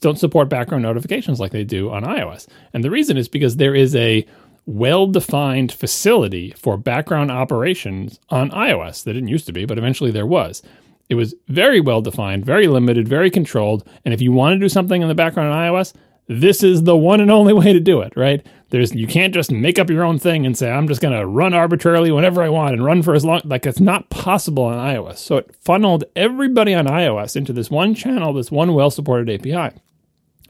don't 0.00 0.18
support 0.18 0.48
background 0.48 0.82
notifications 0.82 1.38
like 1.38 1.52
they 1.52 1.64
do 1.64 1.90
on 1.90 2.02
iOS? 2.02 2.46
And 2.72 2.82
the 2.82 2.90
reason 2.90 3.18
is 3.18 3.28
because 3.28 3.56
there 3.56 3.74
is 3.74 3.94
a 3.94 4.24
well-defined 4.64 5.70
facility 5.70 6.52
for 6.52 6.78
background 6.78 7.30
operations 7.30 8.18
on 8.30 8.50
iOS 8.50 9.04
that 9.04 9.12
didn't 9.12 9.28
used 9.28 9.46
to 9.46 9.52
be, 9.52 9.66
but 9.66 9.76
eventually 9.76 10.10
there 10.10 10.26
was. 10.26 10.62
It 11.10 11.16
was 11.16 11.34
very 11.48 11.80
well 11.80 12.00
defined, 12.00 12.46
very 12.46 12.68
limited, 12.68 13.06
very 13.06 13.30
controlled, 13.30 13.86
and 14.06 14.14
if 14.14 14.22
you 14.22 14.32
want 14.32 14.54
to 14.54 14.64
do 14.64 14.68
something 14.70 15.02
in 15.02 15.08
the 15.08 15.14
background 15.14 15.52
on 15.52 15.58
iOS, 15.58 15.92
this 16.26 16.62
is 16.62 16.84
the 16.84 16.96
one 16.96 17.20
and 17.20 17.30
only 17.30 17.52
way 17.60 17.74
to 17.74 17.80
do 17.80 18.00
it, 18.00 18.14
right? 18.16 18.46
There's 18.70 18.94
you 18.94 19.06
can't 19.06 19.34
just 19.34 19.50
make 19.50 19.78
up 19.78 19.90
your 19.90 20.04
own 20.04 20.18
thing 20.18 20.46
and 20.46 20.56
say 20.56 20.70
I'm 20.70 20.88
just 20.88 21.00
going 21.00 21.18
to 21.18 21.26
run 21.26 21.54
arbitrarily 21.54 22.12
whenever 22.12 22.42
I 22.42 22.48
want 22.48 22.74
and 22.74 22.84
run 22.84 23.02
for 23.02 23.14
as 23.14 23.24
long 23.24 23.42
like 23.44 23.66
it's 23.66 23.80
not 23.80 24.10
possible 24.10 24.64
on 24.64 24.78
iOS. 24.78 25.18
So 25.18 25.36
it 25.36 25.54
funneled 25.60 26.04
everybody 26.16 26.74
on 26.74 26.86
iOS 26.86 27.36
into 27.36 27.52
this 27.52 27.70
one 27.70 27.94
channel, 27.94 28.32
this 28.32 28.50
one 28.50 28.72
well-supported 28.74 29.28
API. 29.28 29.76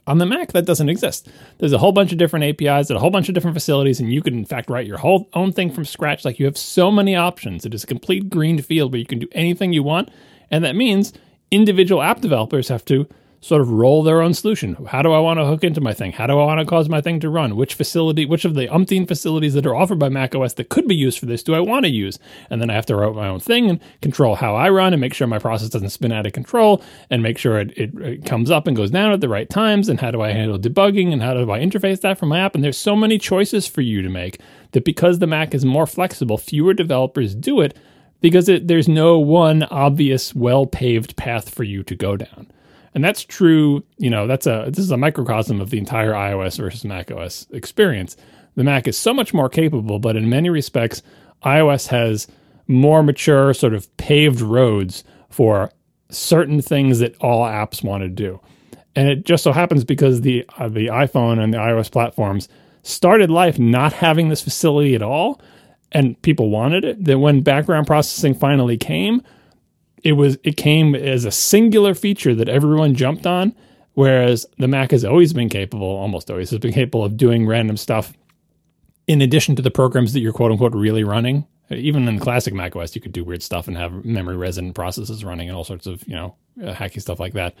On 0.07 0.17
the 0.17 0.25
Mac, 0.25 0.51
that 0.51 0.65
doesn't 0.65 0.89
exist. 0.89 1.29
There's 1.59 1.73
a 1.73 1.77
whole 1.77 1.91
bunch 1.91 2.11
of 2.11 2.17
different 2.17 2.45
APIs 2.45 2.89
and 2.89 2.97
a 2.97 2.99
whole 2.99 3.11
bunch 3.11 3.29
of 3.29 3.35
different 3.35 3.55
facilities, 3.55 3.99
and 3.99 4.11
you 4.11 4.21
can, 4.21 4.33
in 4.33 4.45
fact, 4.45 4.69
write 4.69 4.87
your 4.87 4.97
whole 4.97 5.29
own 5.33 5.51
thing 5.51 5.71
from 5.71 5.85
scratch. 5.85 6.25
Like 6.25 6.39
you 6.39 6.45
have 6.45 6.57
so 6.57 6.91
many 6.91 7.15
options. 7.15 7.65
It 7.65 7.73
is 7.73 7.83
a 7.83 7.87
complete 7.87 8.29
green 8.29 8.61
field 8.61 8.91
where 8.91 8.99
you 8.99 9.05
can 9.05 9.19
do 9.19 9.27
anything 9.31 9.73
you 9.73 9.83
want. 9.83 10.09
And 10.49 10.63
that 10.63 10.75
means 10.75 11.13
individual 11.51 12.01
app 12.01 12.19
developers 12.19 12.67
have 12.69 12.83
to 12.85 13.07
sort 13.41 13.59
of 13.59 13.71
roll 13.71 14.03
their 14.03 14.21
own 14.21 14.35
solution. 14.35 14.75
How 14.85 15.01
do 15.01 15.11
I 15.11 15.19
want 15.19 15.39
to 15.39 15.45
hook 15.45 15.63
into 15.63 15.81
my 15.81 15.93
thing? 15.93 16.11
How 16.11 16.27
do 16.27 16.39
I 16.39 16.45
want 16.45 16.59
to 16.59 16.65
cause 16.65 16.87
my 16.87 17.01
thing 17.01 17.19
to 17.21 17.29
run? 17.29 17.55
Which 17.55 17.73
facility, 17.73 18.23
which 18.23 18.45
of 18.45 18.53
the 18.53 18.67
umpteen 18.67 19.07
facilities 19.07 19.55
that 19.55 19.65
are 19.65 19.75
offered 19.75 19.97
by 19.97 20.09
macOS 20.09 20.53
that 20.53 20.69
could 20.69 20.87
be 20.87 20.95
used 20.95 21.17
for 21.17 21.25
this 21.25 21.41
do 21.41 21.55
I 21.55 21.59
want 21.59 21.85
to 21.85 21.91
use? 21.91 22.19
And 22.51 22.61
then 22.61 22.69
I 22.69 22.75
have 22.75 22.85
to 22.85 22.95
write 22.95 23.15
my 23.15 23.27
own 23.27 23.39
thing 23.39 23.67
and 23.67 23.79
control 24.01 24.35
how 24.35 24.55
I 24.55 24.69
run 24.69 24.93
and 24.93 25.01
make 25.01 25.15
sure 25.15 25.25
my 25.25 25.39
process 25.39 25.69
doesn't 25.69 25.89
spin 25.89 26.11
out 26.11 26.27
of 26.27 26.33
control 26.33 26.83
and 27.09 27.23
make 27.23 27.39
sure 27.39 27.59
it, 27.59 27.75
it, 27.75 27.95
it 27.95 28.25
comes 28.25 28.51
up 28.51 28.67
and 28.67 28.77
goes 28.77 28.91
down 28.91 29.11
at 29.11 29.21
the 29.21 29.29
right 29.29 29.49
times. 29.49 29.89
And 29.89 29.99
how 29.99 30.11
do 30.11 30.21
I 30.21 30.31
handle 30.31 30.59
debugging 30.59 31.11
and 31.11 31.23
how 31.23 31.33
do 31.33 31.49
I 31.51 31.59
interface 31.59 32.01
that 32.01 32.19
from 32.19 32.29
my 32.29 32.39
app? 32.39 32.53
And 32.53 32.63
there's 32.63 32.77
so 32.77 32.95
many 32.95 33.17
choices 33.17 33.65
for 33.65 33.81
you 33.81 34.03
to 34.03 34.09
make 34.09 34.39
that 34.73 34.85
because 34.85 35.17
the 35.17 35.27
Mac 35.27 35.55
is 35.55 35.65
more 35.65 35.87
flexible, 35.87 36.37
fewer 36.37 36.75
developers 36.75 37.33
do 37.33 37.59
it 37.59 37.75
because 38.21 38.47
it, 38.47 38.67
there's 38.67 38.87
no 38.87 39.17
one 39.17 39.63
obvious, 39.63 40.35
well 40.35 40.67
paved 40.67 41.15
path 41.15 41.49
for 41.49 41.63
you 41.63 41.81
to 41.83 41.95
go 41.95 42.15
down. 42.15 42.51
And 42.93 43.03
that's 43.03 43.23
true, 43.23 43.83
you 43.97 44.09
know, 44.09 44.27
that's 44.27 44.47
a 44.47 44.65
this 44.67 44.83
is 44.83 44.91
a 44.91 44.97
microcosm 44.97 45.61
of 45.61 45.69
the 45.69 45.77
entire 45.77 46.11
iOS 46.11 46.57
versus 46.57 46.83
macOS 46.83 47.47
experience. 47.51 48.17
The 48.55 48.63
Mac 48.63 48.87
is 48.87 48.97
so 48.97 49.13
much 49.13 49.33
more 49.33 49.47
capable, 49.47 49.97
but 49.97 50.17
in 50.17 50.29
many 50.29 50.49
respects, 50.49 51.01
iOS 51.43 51.87
has 51.87 52.27
more 52.67 53.01
mature, 53.01 53.53
sort 53.53 53.73
of 53.73 53.95
paved 53.97 54.41
roads 54.41 55.03
for 55.29 55.71
certain 56.09 56.61
things 56.61 56.99
that 56.99 57.15
all 57.21 57.45
apps 57.45 57.83
want 57.83 58.03
to 58.03 58.09
do. 58.09 58.39
And 58.95 59.07
it 59.07 59.25
just 59.25 59.43
so 59.43 59.53
happens 59.53 59.85
because 59.85 60.21
the 60.21 60.45
uh, 60.57 60.67
the 60.67 60.87
iPhone 60.87 61.39
and 61.41 61.53
the 61.53 61.57
iOS 61.57 61.89
platforms 61.89 62.49
started 62.83 63.29
life 63.29 63.57
not 63.57 63.93
having 63.93 64.29
this 64.29 64.41
facility 64.41 64.95
at 64.95 65.01
all, 65.01 65.39
and 65.93 66.21
people 66.21 66.49
wanted 66.49 66.83
it. 66.83 67.05
That 67.05 67.19
when 67.19 67.41
background 67.41 67.87
processing 67.87 68.33
finally 68.33 68.77
came, 68.77 69.21
it 70.03 70.13
was 70.13 70.37
it 70.43 70.57
came 70.57 70.95
as 70.95 71.25
a 71.25 71.31
singular 71.31 71.93
feature 71.93 72.35
that 72.35 72.49
everyone 72.49 72.95
jumped 72.95 73.25
on, 73.25 73.55
whereas 73.93 74.45
the 74.57 74.67
Mac 74.67 74.91
has 74.91 75.05
always 75.05 75.33
been 75.33 75.49
capable, 75.49 75.87
almost 75.87 76.29
always 76.29 76.49
has 76.49 76.59
been 76.59 76.73
capable 76.73 77.03
of 77.03 77.17
doing 77.17 77.47
random 77.47 77.77
stuff 77.77 78.13
in 79.07 79.21
addition 79.21 79.55
to 79.55 79.61
the 79.61 79.71
programs 79.71 80.13
that 80.13 80.19
you're 80.19 80.33
quote 80.33 80.51
unquote 80.51 80.73
really 80.73 81.03
running. 81.03 81.45
Even 81.69 82.07
in 82.07 82.19
classic 82.19 82.53
Mac 82.53 82.75
OS, 82.75 82.95
you 82.95 83.01
could 83.01 83.13
do 83.13 83.23
weird 83.23 83.41
stuff 83.41 83.67
and 83.67 83.77
have 83.77 84.03
memory 84.03 84.35
resident 84.35 84.75
processes 84.75 85.23
running 85.23 85.47
and 85.47 85.57
all 85.57 85.63
sorts 85.63 85.87
of 85.87 86.05
you 86.07 86.15
know 86.15 86.35
uh, 86.61 86.73
hacky 86.73 87.01
stuff 87.01 87.19
like 87.19 87.33
that 87.33 87.55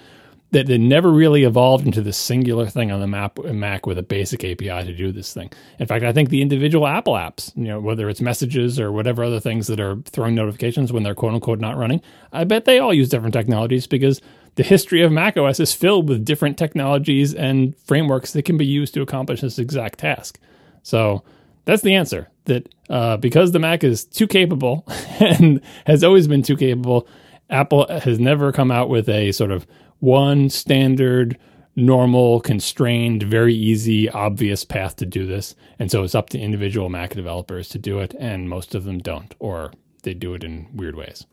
that 0.51 0.69
it 0.69 0.79
never 0.79 1.11
really 1.11 1.43
evolved 1.43 1.85
into 1.85 2.01
this 2.01 2.17
singular 2.17 2.67
thing 2.67 2.91
on 2.91 2.99
the 2.99 3.07
map 3.07 3.39
Mac 3.39 3.85
with 3.85 3.97
a 3.97 4.03
basic 4.03 4.43
API 4.43 4.85
to 4.85 4.93
do 4.93 5.11
this 5.11 5.33
thing. 5.33 5.49
In 5.79 5.87
fact, 5.87 6.03
I 6.03 6.11
think 6.11 6.29
the 6.29 6.41
individual 6.41 6.87
Apple 6.87 7.13
apps, 7.13 7.55
you 7.55 7.63
know, 7.63 7.79
whether 7.79 8.09
it's 8.09 8.19
messages 8.19 8.79
or 8.79 8.91
whatever 8.91 9.23
other 9.23 9.39
things 9.39 9.67
that 9.67 9.79
are 9.79 9.95
throwing 10.05 10.35
notifications 10.35 10.91
when 10.91 11.03
they're 11.03 11.15
quote 11.15 11.33
unquote 11.33 11.59
not 11.59 11.77
running, 11.77 12.01
I 12.33 12.43
bet 12.43 12.65
they 12.65 12.79
all 12.79 12.93
use 12.93 13.09
different 13.09 13.33
technologies 13.33 13.87
because 13.87 14.21
the 14.55 14.63
history 14.63 15.01
of 15.01 15.11
Mac 15.11 15.37
OS 15.37 15.61
is 15.61 15.73
filled 15.73 16.09
with 16.09 16.25
different 16.25 16.57
technologies 16.57 17.33
and 17.33 17.75
frameworks 17.77 18.33
that 18.33 18.43
can 18.43 18.57
be 18.57 18.65
used 18.65 18.93
to 18.95 19.01
accomplish 19.01 19.41
this 19.41 19.57
exact 19.57 19.99
task. 19.99 20.37
So 20.83 21.23
that's 21.63 21.81
the 21.81 21.95
answer. 21.95 22.29
That 22.45 22.67
uh, 22.89 23.17
because 23.17 23.53
the 23.53 23.59
Mac 23.59 23.83
is 23.83 24.03
too 24.03 24.27
capable 24.27 24.85
and 25.19 25.61
has 25.85 26.03
always 26.03 26.27
been 26.27 26.43
too 26.43 26.57
capable, 26.57 27.07
Apple 27.49 27.87
has 27.87 28.19
never 28.19 28.51
come 28.51 28.71
out 28.71 28.89
with 28.89 29.07
a 29.07 29.31
sort 29.31 29.51
of 29.51 29.65
one 30.01 30.49
standard, 30.49 31.37
normal, 31.75 32.41
constrained, 32.41 33.23
very 33.23 33.55
easy, 33.55 34.09
obvious 34.09 34.65
path 34.65 34.97
to 34.97 35.05
do 35.05 35.25
this. 35.25 35.55
And 35.79 35.89
so 35.89 36.03
it's 36.03 36.15
up 36.15 36.29
to 36.29 36.39
individual 36.39 36.89
Mac 36.89 37.11
developers 37.11 37.69
to 37.69 37.79
do 37.79 37.99
it, 37.99 38.13
and 38.19 38.49
most 38.49 38.75
of 38.75 38.83
them 38.83 38.99
don't, 38.99 39.33
or 39.39 39.71
they 40.03 40.13
do 40.13 40.33
it 40.33 40.43
in 40.43 40.67
weird 40.73 40.95
ways. 40.95 41.25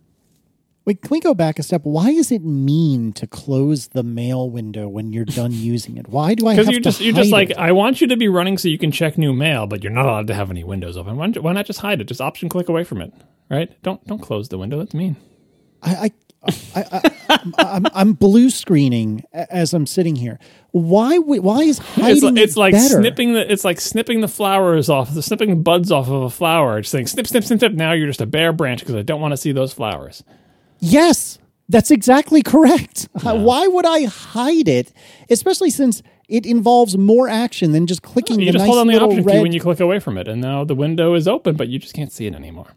Wait, 0.85 1.03
can 1.03 1.11
we 1.11 1.21
go 1.21 1.35
back 1.35 1.59
a 1.59 1.63
step? 1.63 1.83
Why 1.85 2.09
is 2.09 2.33
it 2.33 2.43
mean 2.43 3.13
to 3.15 3.27
close 3.27 3.89
the 3.89 4.03
mail 4.03 4.49
window 4.49 4.89
when 4.89 5.13
you're 5.13 5.27
done 5.27 5.53
using 5.53 5.99
it? 5.99 6.09
Why 6.09 6.35
do 6.35 6.47
I 6.47 6.55
have 6.55 6.65
Because 6.65 6.73
you're 6.73 6.81
just 6.81 7.01
you're 7.01 7.15
just 7.15 7.31
like 7.31 7.51
it? 7.51 7.59
I 7.59 7.73
want 7.73 8.01
you 8.01 8.07
to 8.07 8.17
be 8.17 8.29
running 8.29 8.57
so 8.57 8.69
you 8.69 8.79
can 8.79 8.91
check 8.91 9.19
new 9.19 9.35
mail, 9.35 9.67
but 9.67 9.83
you're 9.83 9.93
not 9.93 10.07
allowed 10.07 10.29
to 10.29 10.35
have 10.35 10.51
any 10.51 10.65
windows 10.65 10.97
open. 10.97 11.17
Why, 11.17 11.29
why 11.29 11.53
not 11.53 11.67
just 11.67 11.81
hide 11.81 12.01
it? 12.01 12.05
Just 12.05 12.23
option 12.23 12.49
click 12.49 12.71
away 12.71 12.85
from 12.85 13.03
it, 13.03 13.13
right? 13.51 13.71
Don't 13.83 14.03
don't 14.07 14.21
close 14.21 14.49
the 14.49 14.57
window. 14.57 14.79
That's 14.79 14.95
mean. 14.95 15.17
I, 15.83 16.11
I, 16.45 16.53
I, 16.75 16.85
I, 17.29 17.41
I'm, 17.59 17.87
I'm 17.95 18.13
blue 18.15 18.51
screening 18.51 19.25
as 19.33 19.75
I'm 19.75 19.87
sitting 19.87 20.17
here. 20.17 20.39
Why? 20.71 21.19
Why 21.19 21.63
is 21.63 21.79
hiding 21.79 22.11
It's, 22.17 22.23
like- 22.23 22.37
it's 22.39 22.57
it 22.57 22.59
like 22.61 22.75
snipping 22.77 23.33
the 23.35 23.51
it's 23.51 23.65
like 23.65 23.81
snipping 23.81 24.21
the 24.21 24.29
flowers 24.29 24.89
off, 24.89 25.13
the 25.13 25.23
snipping 25.23 25.51
the 25.51 25.57
buds 25.57 25.91
off 25.91 26.09
of 26.09 26.23
a 26.23 26.31
flower. 26.31 26.81
Just 26.81 26.93
saying 26.93 27.07
snip 27.09 27.27
snip 27.27 27.45
snip 27.45 27.59
snip. 27.61 27.73
Now 27.73 27.93
you're 27.93 28.07
just 28.07 28.21
a 28.21 28.27
bare 28.27 28.53
branch 28.53 28.81
because 28.81 28.95
I 28.95 29.03
don't 29.03 29.21
want 29.21 29.33
to 29.33 29.37
see 29.37 29.53
those 29.53 29.73
flowers. 29.73 30.23
Yes, 30.81 31.39
that's 31.69 31.91
exactly 31.91 32.43
correct. 32.43 33.09
Uh, 33.27 33.37
Why 33.41 33.67
would 33.67 33.85
I 33.87 34.05
hide 34.05 34.69
it? 34.69 34.93
Especially 35.29 35.71
since 35.71 36.03
it 36.29 36.47
involves 36.47 36.97
more 36.97 37.29
action 37.29 37.73
than 37.73 37.87
just 37.87 38.03
clicking 38.03 38.39
You 38.39 38.47
the 38.47 38.53
just 38.53 38.63
nice 38.63 38.69
hold 38.69 38.79
on 38.81 38.87
the 38.87 39.01
option 39.01 39.25
red. 39.25 39.33
key 39.37 39.43
when 39.43 39.53
you 39.53 39.61
click 39.61 39.81
away 39.81 39.99
from 39.99 40.19
it, 40.19 40.29
and 40.29 40.41
now 40.41 40.63
the 40.65 40.75
window 40.75 41.15
is 41.15 41.27
open, 41.27 41.57
but 41.57 41.69
you 41.69 41.79
just 41.79 41.95
can't 41.95 42.13
see 42.13 42.27
it 42.27 42.35
anymore. 42.35 42.75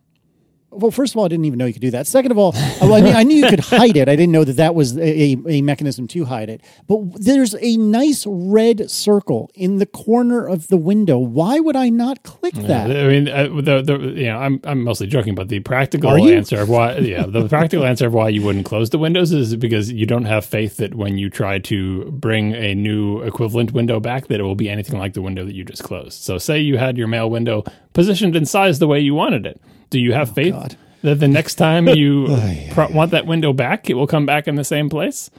Well, 0.71 0.91
first 0.91 1.13
of 1.13 1.17
all, 1.17 1.25
I 1.25 1.27
didn't 1.27 1.45
even 1.45 1.59
know 1.59 1.65
you 1.65 1.73
could 1.73 1.81
do 1.81 1.91
that. 1.91 2.07
Second 2.07 2.31
of 2.31 2.37
all, 2.37 2.51
well, 2.81 2.93
I 2.93 3.01
mean, 3.01 3.15
I 3.15 3.23
knew 3.23 3.35
you 3.35 3.49
could 3.49 3.59
hide 3.59 3.97
it. 3.97 4.07
I 4.07 4.15
didn't 4.15 4.31
know 4.31 4.43
that 4.43 4.55
that 4.57 4.73
was 4.73 4.97
a, 4.97 5.37
a 5.47 5.61
mechanism 5.61 6.07
to 6.07 6.25
hide 6.25 6.49
it. 6.49 6.61
But 6.87 6.99
there's 7.15 7.55
a 7.55 7.77
nice 7.77 8.25
red 8.27 8.89
circle 8.89 9.51
in 9.53 9.77
the 9.77 9.85
corner 9.85 10.47
of 10.47 10.69
the 10.69 10.77
window. 10.77 11.17
Why 11.17 11.59
would 11.59 11.75
I 11.75 11.89
not 11.89 12.23
click 12.23 12.53
that? 12.53 12.89
I 12.89 13.07
mean, 13.07 13.27
uh, 13.27 13.47
the, 13.61 13.81
the 13.81 13.99
you 14.15 14.25
know, 14.27 14.37
I'm 14.37 14.59
I'm 14.63 14.83
mostly 14.83 15.07
joking, 15.07 15.35
but 15.35 15.49
the 15.49 15.59
practical 15.59 16.11
answer 16.11 16.61
of 16.61 16.69
why, 16.69 16.97
yeah, 16.97 17.25
the 17.25 17.47
practical 17.47 17.85
answer 17.85 18.07
of 18.07 18.13
why 18.13 18.29
you 18.29 18.41
wouldn't 18.41 18.65
close 18.65 18.89
the 18.89 18.97
windows 18.97 19.31
is 19.31 19.55
because 19.55 19.91
you 19.91 20.05
don't 20.05 20.25
have 20.25 20.45
faith 20.45 20.77
that 20.77 20.95
when 20.95 21.17
you 21.17 21.29
try 21.29 21.59
to 21.59 22.05
bring 22.11 22.53
a 22.53 22.73
new 22.75 23.21
equivalent 23.21 23.71
window 23.73 23.99
back, 23.99 24.27
that 24.27 24.39
it 24.39 24.43
will 24.43 24.55
be 24.55 24.69
anything 24.69 24.97
like 24.97 25.13
the 25.13 25.21
window 25.21 25.45
that 25.45 25.55
you 25.55 25.63
just 25.63 25.83
closed. 25.83 26.21
So, 26.21 26.37
say 26.37 26.59
you 26.59 26.77
had 26.77 26.97
your 26.97 27.07
mail 27.07 27.29
window 27.29 27.63
positioned 27.93 28.35
and 28.35 28.47
sized 28.47 28.79
the 28.79 28.87
way 28.87 28.99
you 28.99 29.13
wanted 29.13 29.45
it. 29.45 29.61
Do 29.91 29.99
you 29.99 30.13
have 30.13 30.33
faith 30.33 30.53
God. 30.53 30.77
that 31.03 31.19
the 31.19 31.27
next 31.27 31.55
time 31.55 31.87
you 31.89 32.27
pro- 32.71 32.89
want 32.89 33.11
that 33.11 33.27
window 33.27 33.53
back, 33.53 33.89
it 33.89 33.93
will 33.93 34.07
come 34.07 34.25
back 34.25 34.47
in 34.47 34.55
the 34.55 34.63
same 34.63 34.89
place? 34.89 35.29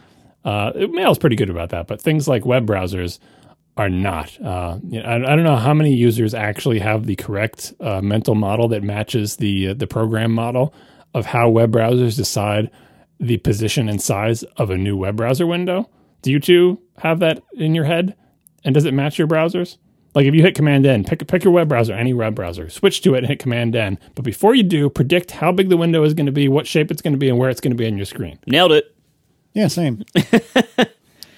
Uh, 0.44 0.72
Mail's 0.90 1.18
pretty 1.18 1.36
good 1.36 1.50
about 1.50 1.70
that, 1.70 1.88
but 1.88 2.00
things 2.00 2.28
like 2.28 2.44
web 2.44 2.66
browsers 2.66 3.18
are 3.76 3.88
not. 3.88 4.40
Uh, 4.40 4.78
you 4.88 5.02
know, 5.02 5.08
I, 5.08 5.16
I 5.16 5.36
don't 5.36 5.44
know 5.44 5.56
how 5.56 5.74
many 5.74 5.94
users 5.94 6.34
actually 6.34 6.78
have 6.78 7.06
the 7.06 7.16
correct 7.16 7.72
uh, 7.80 8.00
mental 8.00 8.34
model 8.34 8.68
that 8.68 8.82
matches 8.82 9.36
the 9.36 9.68
uh, 9.68 9.74
the 9.74 9.86
program 9.86 10.32
model 10.32 10.74
of 11.14 11.26
how 11.26 11.48
web 11.48 11.72
browsers 11.72 12.16
decide 12.16 12.70
the 13.18 13.38
position 13.38 13.88
and 13.88 14.02
size 14.02 14.42
of 14.56 14.70
a 14.70 14.76
new 14.76 14.96
web 14.96 15.16
browser 15.16 15.46
window. 15.46 15.88
Do 16.22 16.30
you 16.30 16.40
two 16.40 16.80
have 16.98 17.20
that 17.20 17.42
in 17.54 17.74
your 17.74 17.84
head? 17.84 18.14
And 18.64 18.74
does 18.74 18.84
it 18.84 18.94
match 18.94 19.18
your 19.18 19.28
browsers? 19.28 19.78
Like 20.14 20.26
if 20.26 20.34
you 20.34 20.43
hit 20.43 20.55
Command 20.55 20.84
N, 20.84 21.05
pick 21.05 21.26
pick 21.26 21.44
your 21.44 21.52
web 21.52 21.68
browser, 21.68 21.94
any 21.94 22.12
web 22.12 22.34
browser, 22.34 22.68
switch 22.68 23.01
to 23.02 23.14
it 23.14 23.18
and 23.18 23.26
hit 23.26 23.39
Command 23.39 23.74
N. 23.74 23.98
But 24.14 24.24
before 24.24 24.55
you 24.55 24.62
do, 24.62 24.90
predict 24.90 25.30
how 25.32 25.52
big 25.52 25.68
the 25.68 25.76
window 25.76 26.02
is 26.05 26.14
going 26.14 26.26
to 26.26 26.32
be, 26.32 26.48
what 26.48 26.66
shape 26.66 26.90
it's 26.90 27.01
going 27.01 27.14
to 27.14 27.18
be, 27.18 27.28
and 27.28 27.39
where 27.39 27.48
it's 27.48 27.60
going 27.60 27.72
to 27.72 27.76
be 27.76 27.86
on 27.86 27.97
your 27.97 28.06
screen. 28.06 28.39
Nailed 28.47 28.72
it. 28.72 28.94
Yeah, 29.55 29.68
same. 29.68 30.05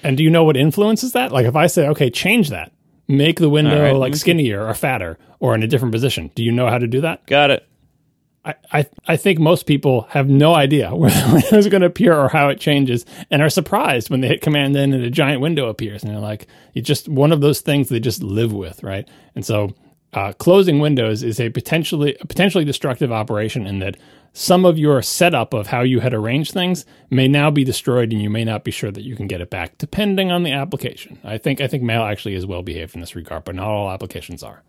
And 0.05 0.15
do 0.15 0.23
you 0.23 0.29
know 0.29 0.43
what 0.43 0.55
influences 0.55 1.13
that? 1.13 1.31
Like 1.31 1.47
if 1.47 1.55
I 1.55 1.65
say, 1.65 1.87
okay, 1.87 2.11
change 2.11 2.51
that, 2.51 2.71
make 3.07 3.39
the 3.39 3.49
window 3.49 3.75
All 3.75 3.81
right, 3.81 3.91
let 3.91 3.99
like 3.99 4.11
mm-hmm. 4.11 4.17
skinnier 4.17 4.63
or 4.63 4.73
fatter 4.75 5.17
or 5.39 5.55
in 5.55 5.63
a 5.63 5.67
different 5.67 5.91
position. 5.91 6.29
Do 6.35 6.43
you 6.43 6.51
know 6.51 6.69
how 6.69 6.77
to 6.77 6.85
do 6.85 7.01
that? 7.01 7.25
Got 7.25 7.49
it. 7.49 7.67
I, 8.45 8.55
I, 8.71 8.85
I 9.07 9.17
think 9.17 9.39
most 9.39 9.65
people 9.65 10.03
have 10.11 10.29
no 10.29 10.53
idea 10.53 10.93
where 10.95 11.11
it's 11.11 11.67
going 11.67 11.81
to 11.81 11.87
appear 11.87 12.15
or 12.15 12.29
how 12.29 12.49
it 12.49 12.59
changes 12.59 13.05
and 13.31 13.41
are 13.41 13.49
surprised 13.49 14.09
when 14.09 14.21
they 14.21 14.27
hit 14.27 14.41
command 14.41 14.77
N 14.77 14.93
and 14.93 15.03
a 15.03 15.09
giant 15.09 15.41
window 15.41 15.67
appears. 15.67 16.03
And 16.03 16.11
they're 16.11 16.19
like, 16.19 16.47
it's 16.73 16.87
just 16.87 17.09
one 17.09 17.31
of 17.31 17.41
those 17.41 17.61
things 17.61 17.89
they 17.89 17.99
just 17.99 18.21
live 18.21 18.53
with, 18.53 18.83
right? 18.83 19.07
And 19.33 19.45
so 19.45 19.73
uh, 20.13 20.31
closing 20.33 20.79
windows 20.79 21.23
is 21.23 21.39
a 21.39 21.49
potentially 21.49 22.15
a 22.21 22.25
potentially 22.25 22.63
destructive 22.63 23.11
operation 23.11 23.67
in 23.67 23.79
that 23.79 23.97
some 24.31 24.65
of 24.65 24.77
your 24.77 25.01
setup 25.01 25.53
of 25.53 25.67
how 25.67 25.81
you 25.81 25.99
had 26.01 26.13
arranged 26.13 26.53
things 26.53 26.85
may 27.09 27.27
now 27.27 27.49
be 27.49 27.63
destroyed 27.63 28.11
and 28.11 28.21
you 28.21 28.29
may 28.29 28.43
not 28.43 28.63
be 28.63 28.71
sure 28.71 28.91
that 28.91 29.03
you 29.03 29.15
can 29.15 29.27
get 29.27 29.41
it 29.41 29.49
back 29.49 29.77
depending 29.77 30.31
on 30.31 30.43
the 30.43 30.51
application. 30.51 31.19
I 31.23 31.37
think 31.37 31.61
I 31.61 31.67
think 31.67 31.83
Mail 31.83 32.03
actually 32.03 32.35
is 32.35 32.45
well 32.45 32.61
behaved 32.61 32.95
in 32.95 33.01
this 33.01 33.15
regard, 33.15 33.43
but 33.43 33.55
not 33.55 33.67
all 33.67 33.89
applications 33.89 34.43
are. 34.43 34.63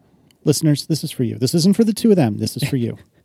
Listeners, 0.44 0.86
this 0.86 1.04
is 1.04 1.10
for 1.10 1.24
you. 1.24 1.36
This 1.36 1.54
isn't 1.54 1.76
for 1.76 1.84
the 1.84 1.92
two 1.92 2.10
of 2.10 2.16
them. 2.16 2.38
This 2.38 2.56
is 2.56 2.68
for 2.68 2.76
you. 2.76 2.96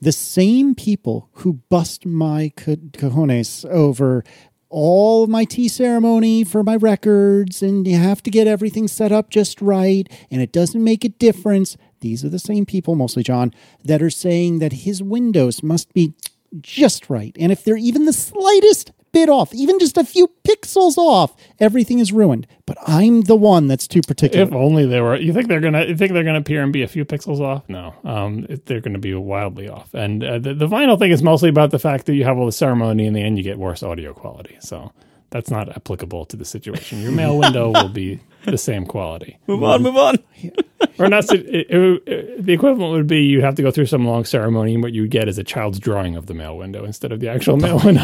the 0.00 0.12
same 0.12 0.74
people 0.74 1.28
who 1.32 1.54
bust 1.68 2.06
my 2.06 2.52
co- 2.56 2.76
cojones 2.76 3.64
over 3.70 4.24
all 4.68 5.26
my 5.26 5.44
tea 5.44 5.68
ceremony 5.68 6.44
for 6.44 6.62
my 6.62 6.76
records 6.76 7.62
and 7.62 7.86
you 7.86 7.96
have 7.96 8.22
to 8.22 8.30
get 8.30 8.46
everything 8.46 8.88
set 8.88 9.12
up 9.12 9.30
just 9.30 9.62
right 9.62 10.08
and 10.30 10.42
it 10.42 10.52
doesn't 10.52 10.82
make 10.82 11.04
a 11.04 11.08
difference. 11.08 11.76
These 12.00 12.24
are 12.24 12.28
the 12.28 12.38
same 12.38 12.66
people, 12.66 12.94
mostly 12.94 13.22
John, 13.22 13.52
that 13.84 14.02
are 14.02 14.10
saying 14.10 14.58
that 14.58 14.72
his 14.72 15.02
windows 15.02 15.62
must 15.62 15.92
be 15.94 16.14
just 16.60 17.08
right. 17.08 17.34
And 17.38 17.52
if 17.52 17.64
they're 17.64 17.76
even 17.76 18.04
the 18.06 18.12
slightest 18.12 18.92
bit 19.12 19.28
off, 19.28 19.54
even 19.54 19.78
just 19.78 19.96
a 19.96 20.04
few 20.04 20.30
pixels 20.46 20.96
off, 20.96 21.34
everything 21.58 21.98
is 21.98 22.12
ruined. 22.12 22.46
But 22.66 22.78
I'm 22.86 23.22
the 23.22 23.36
one 23.36 23.66
that's 23.68 23.86
too 23.86 24.00
particular. 24.02 24.44
If 24.44 24.52
only 24.52 24.86
they 24.86 25.00
were. 25.00 25.16
You 25.16 25.32
think 25.32 25.48
they're 25.48 25.60
gonna? 25.60 25.84
You 25.84 25.96
think 25.96 26.12
they're 26.12 26.24
gonna 26.24 26.40
appear 26.40 26.62
and 26.62 26.72
be 26.72 26.82
a 26.82 26.88
few 26.88 27.04
pixels 27.04 27.40
off? 27.40 27.68
No, 27.68 27.94
um, 28.04 28.46
they're 28.66 28.80
gonna 28.80 28.98
be 28.98 29.14
wildly 29.14 29.68
off. 29.68 29.94
And 29.94 30.24
uh, 30.24 30.38
the, 30.38 30.54
the 30.54 30.66
vinyl 30.66 30.98
thing 30.98 31.12
is 31.12 31.22
mostly 31.22 31.48
about 31.48 31.70
the 31.70 31.78
fact 31.78 32.06
that 32.06 32.14
you 32.14 32.24
have 32.24 32.38
all 32.38 32.46
the 32.46 32.52
ceremony. 32.52 33.06
In 33.06 33.12
the 33.14 33.22
end, 33.22 33.38
you 33.38 33.44
get 33.44 33.58
worse 33.58 33.82
audio 33.82 34.12
quality. 34.12 34.56
So 34.60 34.92
that's 35.30 35.50
not 35.50 35.74
applicable 35.76 36.24
to 36.26 36.36
the 36.36 36.44
situation. 36.44 37.02
Your 37.02 37.12
mail 37.12 37.38
window 37.44 37.70
will 37.70 37.88
be 37.88 38.20
the 38.46 38.58
same 38.58 38.86
quality, 38.86 39.38
Move 39.46 39.62
on, 39.62 39.82
move 39.82 39.96
on. 39.96 40.16
or 40.98 41.08
not. 41.08 41.30
It, 41.32 41.46
it, 41.46 42.02
it- 42.06 42.44
the 42.46 42.52
equivalent 42.52 42.92
would 42.92 43.06
be 43.06 43.22
you'd 43.24 43.42
have 43.44 43.54
to 43.56 43.62
go 43.62 43.70
through 43.70 43.86
some 43.86 44.06
long 44.06 44.24
ceremony, 44.24 44.74
and 44.74 44.82
what 44.82 44.92
you 44.92 45.08
get 45.08 45.28
is 45.28 45.38
a 45.38 45.44
child's 45.44 45.78
drawing 45.78 46.16
of 46.16 46.26
the 46.26 46.34
mail 46.34 46.56
window 46.56 46.84
instead 46.84 47.12
of 47.12 47.20
the 47.20 47.28
actual 47.28 47.56
mail 47.56 47.80
window. 47.84 48.02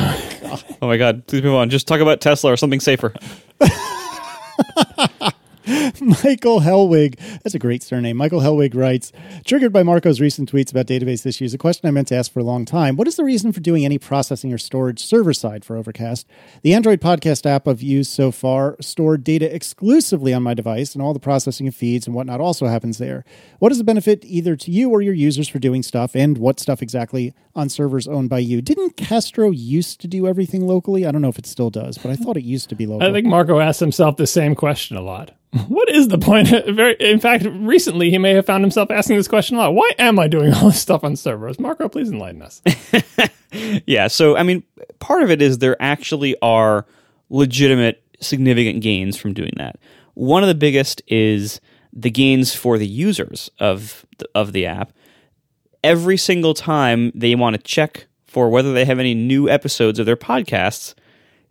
Oh 0.81 0.86
my 0.89 0.97
god, 0.97 1.27
please 1.27 1.43
move 1.43 1.55
on. 1.55 1.70
Just 1.70 1.86
talk 1.86 2.01
about 2.01 2.20
Tesla 2.20 2.52
or 2.52 2.56
something 2.56 2.81
safer. 2.81 3.14
Michael 6.01 6.60
Hellwig, 6.60 7.18
that's 7.43 7.55
a 7.55 7.59
great 7.59 7.82
surname. 7.82 8.16
Michael 8.16 8.40
Hellwig 8.40 8.74
writes, 8.74 9.12
triggered 9.44 9.72
by 9.72 9.82
Marco's 9.82 10.20
recent 10.20 10.51
tweets 10.51 10.70
about 10.70 10.86
database 10.86 11.24
issues, 11.24 11.55
a 11.55 11.59
question 11.59 11.86
I 11.86 11.93
meant 11.93 12.09
to 12.09 12.16
ask 12.16 12.32
for 12.32 12.40
a 12.40 12.44
long 12.44 12.64
time. 12.64 12.97
What 12.97 13.06
is 13.06 13.16
the 13.16 13.24
reason 13.24 13.52
for 13.52 13.60
doing 13.60 13.84
any 13.84 13.98
processing 13.98 14.52
or 14.52 14.59
storage 14.59 15.05
server 15.05 15.32
side 15.32 15.64
for 15.64 15.76
Overcast? 15.76 16.26
The 16.62 16.74
Android 16.74 17.01
podcast 17.01 17.47
app 17.47 17.68
I've 17.68 17.80
used 17.80 18.10
so 18.10 18.32
far 18.32 18.76
stored 18.80 19.22
data 19.22 19.55
exclusively 19.55 20.34
on 20.34 20.43
my 20.43 20.55
device, 20.55 20.94
and 20.94 21.02
all 21.02 21.12
the 21.12 21.20
processing 21.20 21.68
of 21.68 21.74
feeds 21.74 22.06
and 22.06 22.16
whatnot 22.16 22.40
also 22.40 22.66
happens 22.66 22.98
there. 22.98 23.24
What 23.60 23.70
is 23.70 23.78
the 23.78 23.84
benefit 23.84 24.24
either 24.24 24.56
to 24.56 24.70
you 24.70 24.90
or 24.90 25.01
your 25.01 25.14
users 25.14 25.48
for 25.48 25.60
doing 25.60 25.82
stuff, 25.84 26.16
and 26.16 26.39
what 26.39 26.59
stuff 26.59 26.82
exactly 26.82 27.34
on 27.55 27.68
servers 27.68 28.09
owned 28.09 28.30
by 28.30 28.40
you? 28.40 28.60
Didn't 28.62 28.97
Castro 28.97 29.51
used 29.51 30.01
to 30.01 30.09
do 30.09 30.26
everything 30.26 30.66
locally? 30.66 31.06
I 31.06 31.12
don't 31.12 31.22
know 31.22 31.28
if 31.28 31.39
it 31.39 31.47
still 31.47 31.70
does, 31.70 31.98
but 31.98 32.10
I 32.10 32.16
thought 32.16 32.36
it 32.36 32.44
used 32.44 32.68
to 32.70 32.74
be 32.74 32.86
local. 32.86 33.09
I 33.09 33.12
think 33.12 33.26
Marco 33.26 33.60
asks 33.60 33.80
himself 33.80 34.16
the 34.16 34.26
same 34.26 34.55
question 34.55 34.97
a 34.97 35.02
lot. 35.02 35.32
What 35.68 35.90
is 35.90 36.08
the 36.08 36.18
point? 36.18 36.48
Very, 36.68 36.96
in 36.98 37.20
fact, 37.20 37.44
recently 37.46 38.10
he 38.10 38.18
may 38.18 38.32
have 38.34 38.46
found 38.46 38.64
himself 38.64 38.90
asking 38.90 39.16
this 39.16 39.28
question 39.28 39.56
a 39.56 39.60
lot. 39.60 39.74
Why 39.74 39.90
am 39.98 40.18
I 40.18 40.26
doing 40.26 40.52
all 40.54 40.66
this 40.66 40.80
stuff 40.80 41.04
on 41.04 41.16
servers? 41.16 41.60
Marco, 41.60 41.88
please 41.88 42.10
enlighten 42.10 42.42
us. 42.42 42.62
Yeah, 43.86 44.08
so 44.08 44.36
I 44.36 44.44
mean, 44.44 44.62
part 44.98 45.22
of 45.22 45.30
it 45.30 45.42
is 45.42 45.58
there 45.58 45.76
actually 45.80 46.34
are 46.40 46.86
legitimate, 47.28 48.02
significant 48.20 48.82
gains 48.82 49.18
from 49.18 49.34
doing 49.34 49.52
that. 49.56 49.78
One 50.14 50.42
of 50.42 50.48
the 50.48 50.54
biggest 50.54 51.02
is 51.06 51.60
the 51.92 52.10
gains 52.10 52.54
for 52.54 52.78
the 52.78 52.86
users 52.86 53.50
of 53.58 54.06
the, 54.18 54.28
of 54.34 54.52
the 54.52 54.64
app. 54.64 54.92
Every 55.84 56.16
single 56.16 56.54
time 56.54 57.12
they 57.14 57.34
want 57.34 57.54
to 57.56 57.62
check 57.62 58.06
for 58.24 58.48
whether 58.48 58.72
they 58.72 58.86
have 58.86 58.98
any 58.98 59.14
new 59.14 59.50
episodes 59.50 59.98
of 59.98 60.06
their 60.06 60.16
podcasts, 60.16 60.94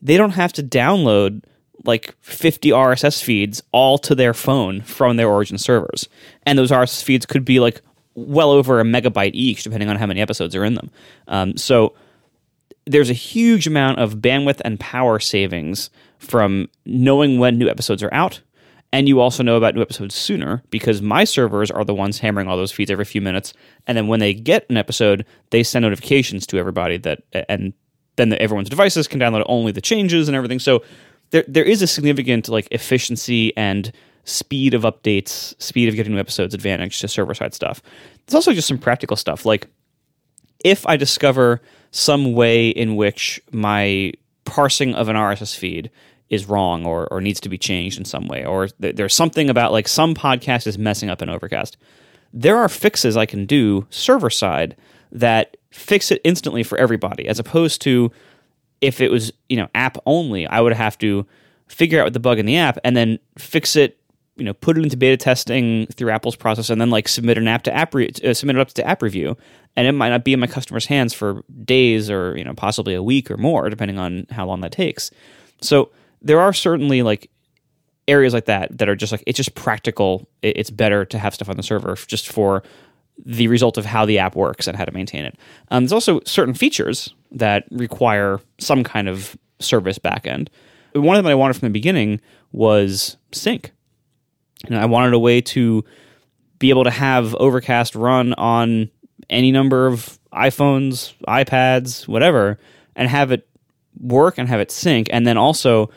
they 0.01 0.17
don't 0.17 0.31
have 0.31 0.53
to 0.53 0.63
download 0.63 1.43
like 1.83 2.15
50 2.21 2.69
RSS 2.69 3.23
feeds 3.23 3.63
all 3.71 3.97
to 3.99 4.15
their 4.15 4.33
phone 4.33 4.81
from 4.81 5.17
their 5.17 5.29
origin 5.29 5.57
servers. 5.57 6.07
And 6.45 6.57
those 6.57 6.71
RSS 6.71 7.03
feeds 7.03 7.25
could 7.25 7.45
be 7.45 7.59
like 7.59 7.81
well 8.15 8.51
over 8.51 8.79
a 8.79 8.83
megabyte 8.83 9.31
each, 9.33 9.63
depending 9.63 9.89
on 9.89 9.95
how 9.95 10.05
many 10.05 10.21
episodes 10.21 10.55
are 10.55 10.65
in 10.65 10.75
them. 10.75 10.91
Um, 11.27 11.57
so 11.57 11.93
there's 12.85 13.09
a 13.09 13.13
huge 13.13 13.67
amount 13.67 13.99
of 13.99 14.15
bandwidth 14.15 14.61
and 14.63 14.79
power 14.79 15.19
savings 15.19 15.89
from 16.17 16.67
knowing 16.85 17.39
when 17.39 17.57
new 17.57 17.69
episodes 17.69 18.03
are 18.03 18.13
out. 18.13 18.41
And 18.93 19.07
you 19.07 19.21
also 19.21 19.41
know 19.41 19.55
about 19.55 19.73
new 19.73 19.81
episodes 19.81 20.15
sooner 20.15 20.63
because 20.69 21.01
my 21.01 21.23
servers 21.23 21.71
are 21.71 21.85
the 21.85 21.93
ones 21.93 22.19
hammering 22.19 22.47
all 22.47 22.57
those 22.57 22.73
feeds 22.73 22.91
every 22.91 23.05
few 23.05 23.21
minutes. 23.21 23.53
And 23.87 23.97
then 23.97 24.07
when 24.07 24.19
they 24.19 24.33
get 24.33 24.65
an 24.69 24.75
episode, 24.75 25.25
they 25.51 25.63
send 25.63 25.83
notifications 25.83 26.45
to 26.47 26.57
everybody 26.57 26.97
that, 26.97 27.23
and 27.47 27.73
then 28.17 28.29
the, 28.29 28.41
everyone's 28.41 28.69
devices 28.69 29.07
can 29.07 29.19
download 29.19 29.45
only 29.47 29.71
the 29.71 29.79
changes 29.79 30.27
and 30.27 30.35
everything. 30.35 30.59
So 30.59 30.83
there, 31.31 31.43
there 31.47 31.63
is 31.63 31.81
a 31.81 31.87
significant 31.87 32.47
like 32.47 32.67
efficiency 32.71 33.55
and 33.57 33.91
speed 34.23 34.73
of 34.73 34.83
updates, 34.83 35.59
speed 35.61 35.89
of 35.89 35.95
getting 35.95 36.13
new 36.13 36.19
episodes 36.19 36.53
advantage 36.53 36.99
to 36.99 37.07
server 37.07 37.33
side 37.33 37.53
stuff. 37.53 37.81
There's 38.25 38.35
also 38.35 38.53
just 38.53 38.67
some 38.67 38.77
practical 38.77 39.17
stuff 39.17 39.45
like 39.45 39.67
if 40.63 40.85
I 40.85 40.95
discover 40.95 41.61
some 41.91 42.33
way 42.33 42.69
in 42.69 42.95
which 42.95 43.41
my 43.51 44.13
parsing 44.45 44.93
of 44.93 45.09
an 45.09 45.15
RSS 45.15 45.55
feed 45.55 45.89
is 46.29 46.47
wrong 46.47 46.85
or, 46.85 47.07
or 47.11 47.19
needs 47.19 47.39
to 47.41 47.49
be 47.49 47.57
changed 47.57 47.97
in 47.97 48.05
some 48.05 48.27
way, 48.27 48.45
or 48.45 48.67
th- 48.67 48.95
there's 48.95 49.13
something 49.13 49.49
about 49.49 49.71
like 49.71 49.87
some 49.87 50.15
podcast 50.15 50.65
is 50.65 50.77
messing 50.77 51.09
up 51.09 51.21
an 51.21 51.29
Overcast, 51.29 51.77
there 52.33 52.57
are 52.57 52.69
fixes 52.69 53.17
I 53.17 53.25
can 53.25 53.45
do 53.45 53.85
server 53.89 54.29
side 54.29 54.77
that 55.11 55.57
fix 55.71 56.09
it 56.09 56.21
instantly 56.23 56.63
for 56.63 56.77
everybody, 56.77 57.27
as 57.27 57.39
opposed 57.39 57.81
to 57.81 58.11
if 58.81 58.99
it 58.99 59.11
was 59.11 59.31
you 59.49 59.57
know 59.57 59.69
app 59.75 59.97
only, 60.05 60.47
I 60.47 60.59
would 60.59 60.73
have 60.73 60.97
to 60.99 61.25
figure 61.67 62.03
out 62.03 62.13
the 62.13 62.19
bug 62.19 62.39
in 62.39 62.45
the 62.45 62.57
app 62.57 62.77
and 62.83 62.97
then 62.97 63.17
fix 63.37 63.75
it 63.75 63.97
you 64.35 64.43
know 64.43 64.53
put 64.53 64.77
it 64.77 64.83
into 64.83 64.97
beta 64.97 65.17
testing 65.17 65.85
through 65.87 66.09
Apple's 66.09 66.35
process 66.35 66.69
and 66.69 66.81
then 66.81 66.89
like 66.89 67.07
submit 67.07 67.37
an 67.37 67.47
app 67.47 67.63
to 67.63 67.73
app 67.73 67.93
re- 67.93 68.11
uh, 68.23 68.33
submit 68.33 68.55
it 68.55 68.59
up 68.59 68.69
to 68.69 68.87
app 68.87 69.01
review. 69.01 69.37
And 69.77 69.87
it 69.87 69.93
might 69.93 70.09
not 70.09 70.25
be 70.25 70.33
in 70.33 70.39
my 70.39 70.47
customer's 70.47 70.85
hands 70.85 71.13
for 71.13 71.43
days 71.63 72.09
or 72.09 72.37
you 72.37 72.43
know 72.43 72.53
possibly 72.53 72.93
a 72.93 73.03
week 73.03 73.29
or 73.31 73.37
more 73.37 73.69
depending 73.69 73.99
on 73.99 74.27
how 74.31 74.45
long 74.45 74.61
that 74.61 74.71
takes. 74.71 75.11
So 75.61 75.91
there 76.21 76.39
are 76.39 76.53
certainly 76.53 77.03
like 77.03 77.29
areas 78.07 78.33
like 78.33 78.45
that 78.45 78.77
that 78.77 78.89
are 78.89 78.95
just 78.95 79.11
like 79.11 79.23
it's 79.27 79.37
just 79.37 79.55
practical. 79.55 80.27
It's 80.41 80.69
better 80.69 81.05
to 81.05 81.19
have 81.19 81.33
stuff 81.35 81.49
on 81.49 81.57
the 81.57 81.63
server 81.63 81.95
just 81.95 82.31
for 82.31 82.63
the 83.23 83.47
result 83.47 83.77
of 83.77 83.85
how 83.85 84.05
the 84.05 84.19
app 84.19 84.35
works 84.35 84.67
and 84.67 84.77
how 84.77 84.85
to 84.85 84.91
maintain 84.91 85.25
it. 85.25 85.37
Um, 85.69 85.83
there's 85.83 85.93
also 85.93 86.21
certain 86.25 86.53
features 86.53 87.13
that 87.31 87.65
require 87.71 88.39
some 88.59 88.83
kind 88.83 89.07
of 89.07 89.37
service 89.59 89.99
backend. 89.99 90.47
One 90.93 91.15
of 91.15 91.23
them 91.23 91.31
i 91.31 91.35
wanted 91.35 91.55
from 91.55 91.67
the 91.67 91.73
beginning 91.73 92.19
was 92.51 93.17
sync. 93.31 93.71
And 94.67 94.77
I 94.77 94.85
wanted 94.85 95.13
a 95.13 95.19
way 95.19 95.41
to 95.41 95.83
be 96.59 96.69
able 96.69 96.83
to 96.83 96.91
have 96.91 97.33
Overcast 97.35 97.95
run 97.95 98.33
on 98.33 98.89
any 99.29 99.51
number 99.51 99.87
of 99.87 100.19
iPhones, 100.33 101.13
iPads, 101.27 102.07
whatever, 102.07 102.59
and 102.95 103.07
have 103.07 103.31
it 103.31 103.47
work 103.99 104.37
and 104.37 104.47
have 104.47 104.59
it 104.59 104.71
sync. 104.71 105.07
And 105.11 105.25
then 105.25 105.37
also, 105.37 105.89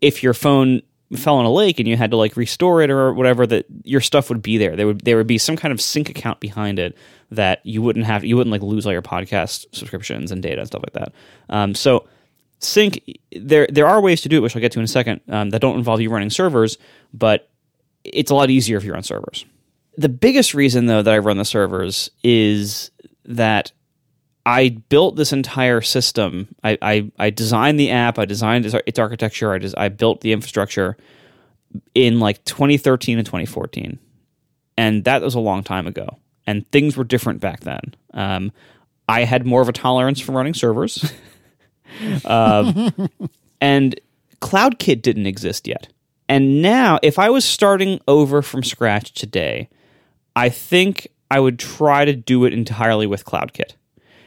if 0.00 0.22
your 0.22 0.34
phone 0.34 0.82
fell 1.16 1.40
in 1.40 1.46
a 1.46 1.52
lake 1.52 1.78
and 1.78 1.88
you 1.88 1.96
had 1.96 2.10
to 2.10 2.16
like 2.16 2.36
restore 2.36 2.82
it 2.82 2.90
or 2.90 3.12
whatever, 3.12 3.46
that 3.46 3.66
your 3.84 4.00
stuff 4.00 4.28
would 4.28 4.42
be 4.42 4.58
there. 4.58 4.76
There 4.76 4.86
would 4.86 5.00
there 5.02 5.16
would 5.16 5.26
be 5.26 5.38
some 5.38 5.56
kind 5.56 5.72
of 5.72 5.80
sync 5.80 6.08
account 6.08 6.40
behind 6.40 6.78
it 6.78 6.96
that 7.30 7.64
you 7.64 7.82
wouldn't 7.82 8.06
have. 8.06 8.24
You 8.24 8.36
wouldn't 8.36 8.52
like 8.52 8.62
lose 8.62 8.86
all 8.86 8.92
your 8.92 9.02
podcast 9.02 9.66
subscriptions 9.72 10.32
and 10.32 10.42
data 10.42 10.60
and 10.60 10.66
stuff 10.66 10.82
like 10.82 10.92
that. 10.92 11.12
Um, 11.48 11.74
so 11.74 12.06
sync 12.58 13.02
there 13.32 13.66
there 13.70 13.86
are 13.86 14.00
ways 14.00 14.20
to 14.22 14.28
do 14.28 14.38
it, 14.38 14.40
which 14.40 14.54
I'll 14.56 14.62
get 14.62 14.72
to 14.72 14.78
in 14.78 14.84
a 14.84 14.88
second, 14.88 15.20
um, 15.28 15.50
that 15.50 15.60
don't 15.60 15.76
involve 15.76 16.00
you 16.00 16.10
running 16.10 16.30
servers, 16.30 16.78
but 17.12 17.48
it's 18.04 18.30
a 18.30 18.34
lot 18.34 18.50
easier 18.50 18.76
if 18.76 18.84
you're 18.84 18.96
on 18.96 19.02
servers. 19.02 19.44
The 19.96 20.08
biggest 20.08 20.54
reason, 20.54 20.86
though, 20.86 21.02
that 21.02 21.12
I 21.12 21.18
run 21.18 21.36
the 21.36 21.44
servers 21.44 22.10
is 22.22 22.90
that 23.26 23.72
I 24.44 24.70
built 24.88 25.16
this 25.16 25.32
entire 25.32 25.80
system. 25.80 26.48
I, 26.64 26.76
I, 26.82 27.12
I 27.18 27.30
designed 27.30 27.78
the 27.78 27.90
app, 27.90 28.18
I 28.18 28.24
designed 28.24 28.66
its 28.66 28.98
architecture, 28.98 29.52
I, 29.52 29.58
des- 29.58 29.76
I 29.76 29.88
built 29.88 30.20
the 30.20 30.32
infrastructure 30.32 30.96
in 31.94 32.18
like 32.20 32.44
2013 32.44 33.18
and 33.18 33.26
2014. 33.26 33.98
And 34.76 35.04
that 35.04 35.22
was 35.22 35.34
a 35.34 35.40
long 35.40 35.62
time 35.62 35.86
ago. 35.86 36.18
And 36.46 36.68
things 36.72 36.96
were 36.96 37.04
different 37.04 37.40
back 37.40 37.60
then. 37.60 37.94
Um, 38.14 38.52
I 39.08 39.24
had 39.24 39.46
more 39.46 39.62
of 39.62 39.68
a 39.68 39.72
tolerance 39.72 40.20
for 40.20 40.32
running 40.32 40.54
servers. 40.54 41.12
um, 42.24 42.92
and 43.60 44.00
CloudKit 44.40 45.02
didn't 45.02 45.26
exist 45.26 45.68
yet. 45.68 45.88
And 46.28 46.62
now, 46.62 46.98
if 47.02 47.18
I 47.18 47.30
was 47.30 47.44
starting 47.44 48.00
over 48.08 48.42
from 48.42 48.62
scratch 48.62 49.12
today, 49.12 49.68
I 50.34 50.48
think 50.48 51.08
I 51.30 51.40
would 51.40 51.58
try 51.58 52.04
to 52.04 52.14
do 52.14 52.44
it 52.44 52.52
entirely 52.52 53.06
with 53.06 53.24
CloudKit. 53.24 53.74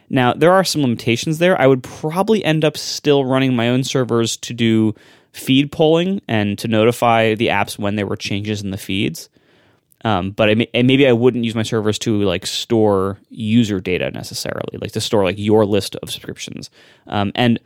Now, 0.09 0.33
there 0.33 0.51
are 0.51 0.63
some 0.63 0.81
limitations 0.81 1.39
there. 1.39 1.59
I 1.59 1.67
would 1.67 1.83
probably 1.83 2.43
end 2.43 2.63
up 2.63 2.77
still 2.77 3.25
running 3.25 3.55
my 3.55 3.69
own 3.69 3.83
servers 3.83 4.37
to 4.37 4.53
do 4.53 4.93
feed 5.31 5.71
polling 5.71 6.21
and 6.27 6.57
to 6.59 6.67
notify 6.67 7.35
the 7.35 7.47
apps 7.47 7.77
when 7.77 7.95
there 7.95 8.07
were 8.07 8.15
changes 8.15 8.61
in 8.61 8.71
the 8.71 8.77
feeds. 8.77 9.29
Um, 10.05 10.31
but 10.31 10.49
I 10.49 10.55
may, 10.55 10.69
maybe 10.75 11.07
I 11.07 11.13
wouldn't 11.13 11.43
use 11.43 11.55
my 11.55 11.63
servers 11.63 11.97
to 11.99 12.21
like 12.21 12.45
store 12.45 13.17
user 13.29 13.79
data 13.79 14.11
necessarily, 14.11 14.77
like 14.79 14.91
to 14.91 15.01
store 15.01 15.23
like 15.23 15.39
your 15.39 15.65
list 15.65 15.95
of 15.97 16.11
subscriptions. 16.11 16.69
Um, 17.07 17.31
and 17.33 17.59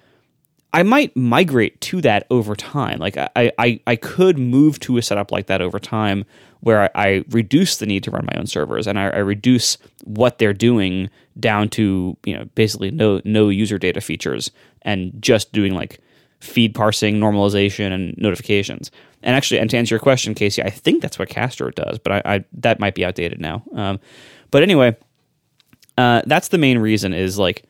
I 0.72 0.84
might 0.84 1.16
migrate 1.18 1.82
to 1.82 2.02
that 2.02 2.28
over 2.30 2.56
time. 2.56 3.00
Like 3.00 3.18
I, 3.18 3.52
I, 3.58 3.80
I 3.86 3.96
could 3.96 4.38
move 4.38 4.80
to 4.82 4.98
a 4.98 5.02
setup 5.02 5.32
like 5.32 5.48
that 5.48 5.62
over 5.62 5.80
time 5.80 6.26
where 6.62 6.84
I, 6.84 6.90
I 6.96 7.26
reduce 7.30 7.78
the 7.78 7.86
need 7.86 8.04
to 8.04 8.12
run 8.12 8.28
my 8.32 8.40
own 8.40 8.46
servers 8.48 8.88
and 8.88 9.00
I, 9.00 9.10
I, 9.10 9.18
reduce 9.20 9.78
what 10.04 10.38
they're 10.38 10.54
doing 10.54 11.10
down 11.40 11.70
to 11.70 12.18
you 12.26 12.38
know 12.38 12.46
basically 12.56 12.92
no 12.92 13.22
no 13.26 13.50
user 13.50 13.78
data 13.78 14.02
features 14.02 14.52
and 14.82 15.14
just 15.20 15.52
doing 15.52 15.74
like 15.74 16.00
feed 16.40 16.74
parsing, 16.74 17.20
normalization, 17.20 17.92
and 17.92 18.18
notifications. 18.18 18.92
And 19.22 19.36
actually, 19.36 19.60
and 19.60 19.70
to 19.70 19.78
answer 19.78 19.96
your 19.96 20.00
question, 20.00 20.34
Casey, 20.34 20.64
I 20.64 20.70
think 20.70 21.02
that's 21.02 21.20
what 21.20 21.30
Castro 21.30 21.72
does, 21.72 22.00
but 22.00 22.14
I, 22.14 22.36
I 22.36 22.46
that 22.54 22.80
might 22.80 22.96
be 22.96 23.04
outdated 23.04 23.42
now. 23.42 23.64
Um, 23.76 24.00
but 24.52 24.64
anyway, 24.64 24.96
uh, 25.98 26.22
that's 26.26 26.48
the 26.48 26.58
main 26.58 26.80
reason. 26.80 27.14
Is 27.14 27.38
like 27.38 27.64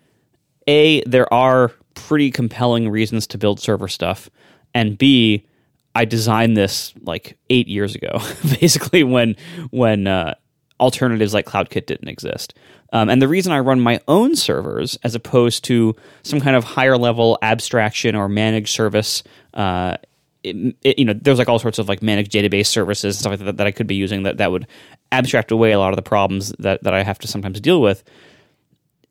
a 0.67 1.01
there 1.03 1.31
are 1.33 1.71
pretty 1.95 2.31
compelling 2.31 2.89
reasons 2.89 3.25
to 3.27 3.37
build 3.37 3.59
server 3.59 3.87
stuff, 3.87 4.29
and 4.75 4.97
B, 4.97 5.47
I 5.95 6.05
designed 6.05 6.55
this 6.55 6.93
like 7.01 7.37
eight 7.49 7.67
years 7.67 7.95
ago, 7.95 8.19
basically 8.59 9.03
when 9.03 9.35
when 9.71 10.05
uh, 10.05 10.35
alternatives 10.79 11.33
like 11.33 11.47
CloudKit 11.47 11.87
didn't 11.87 12.07
exist. 12.07 12.53
Um, 12.91 13.09
and 13.09 13.21
the 13.21 13.27
reason 13.27 13.51
I 13.51 13.59
run 13.59 13.79
my 13.79 13.99
own 14.07 14.35
servers 14.35 14.97
as 15.03 15.15
opposed 15.15 15.63
to 15.65 15.95
some 16.23 16.39
kind 16.39 16.55
of 16.55 16.63
higher 16.63 16.97
level 16.97 17.37
abstraction 17.41 18.15
or 18.15 18.27
managed 18.27 18.73
service, 18.73 19.23
uh, 19.53 19.97
it, 20.43 20.75
it, 20.83 20.97
you 20.97 21.05
know, 21.05 21.13
there's 21.13 21.37
like 21.37 21.49
all 21.49 21.59
sorts 21.59 21.77
of 21.77 21.87
like 21.87 22.01
managed 22.01 22.31
database 22.31 22.67
services 22.67 23.15
and 23.15 23.19
stuff 23.19 23.31
like 23.31 23.39
that 23.45 23.57
that 23.57 23.67
I 23.67 23.71
could 23.71 23.87
be 23.87 23.95
using 23.95 24.23
that, 24.23 24.37
that 24.37 24.51
would 24.51 24.67
abstract 25.11 25.51
away 25.51 25.71
a 25.71 25.79
lot 25.79 25.91
of 25.91 25.97
the 25.97 26.01
problems 26.01 26.53
that, 26.59 26.83
that 26.83 26.93
I 26.93 27.03
have 27.03 27.19
to 27.19 27.27
sometimes 27.27 27.59
deal 27.59 27.81
with. 27.81 28.03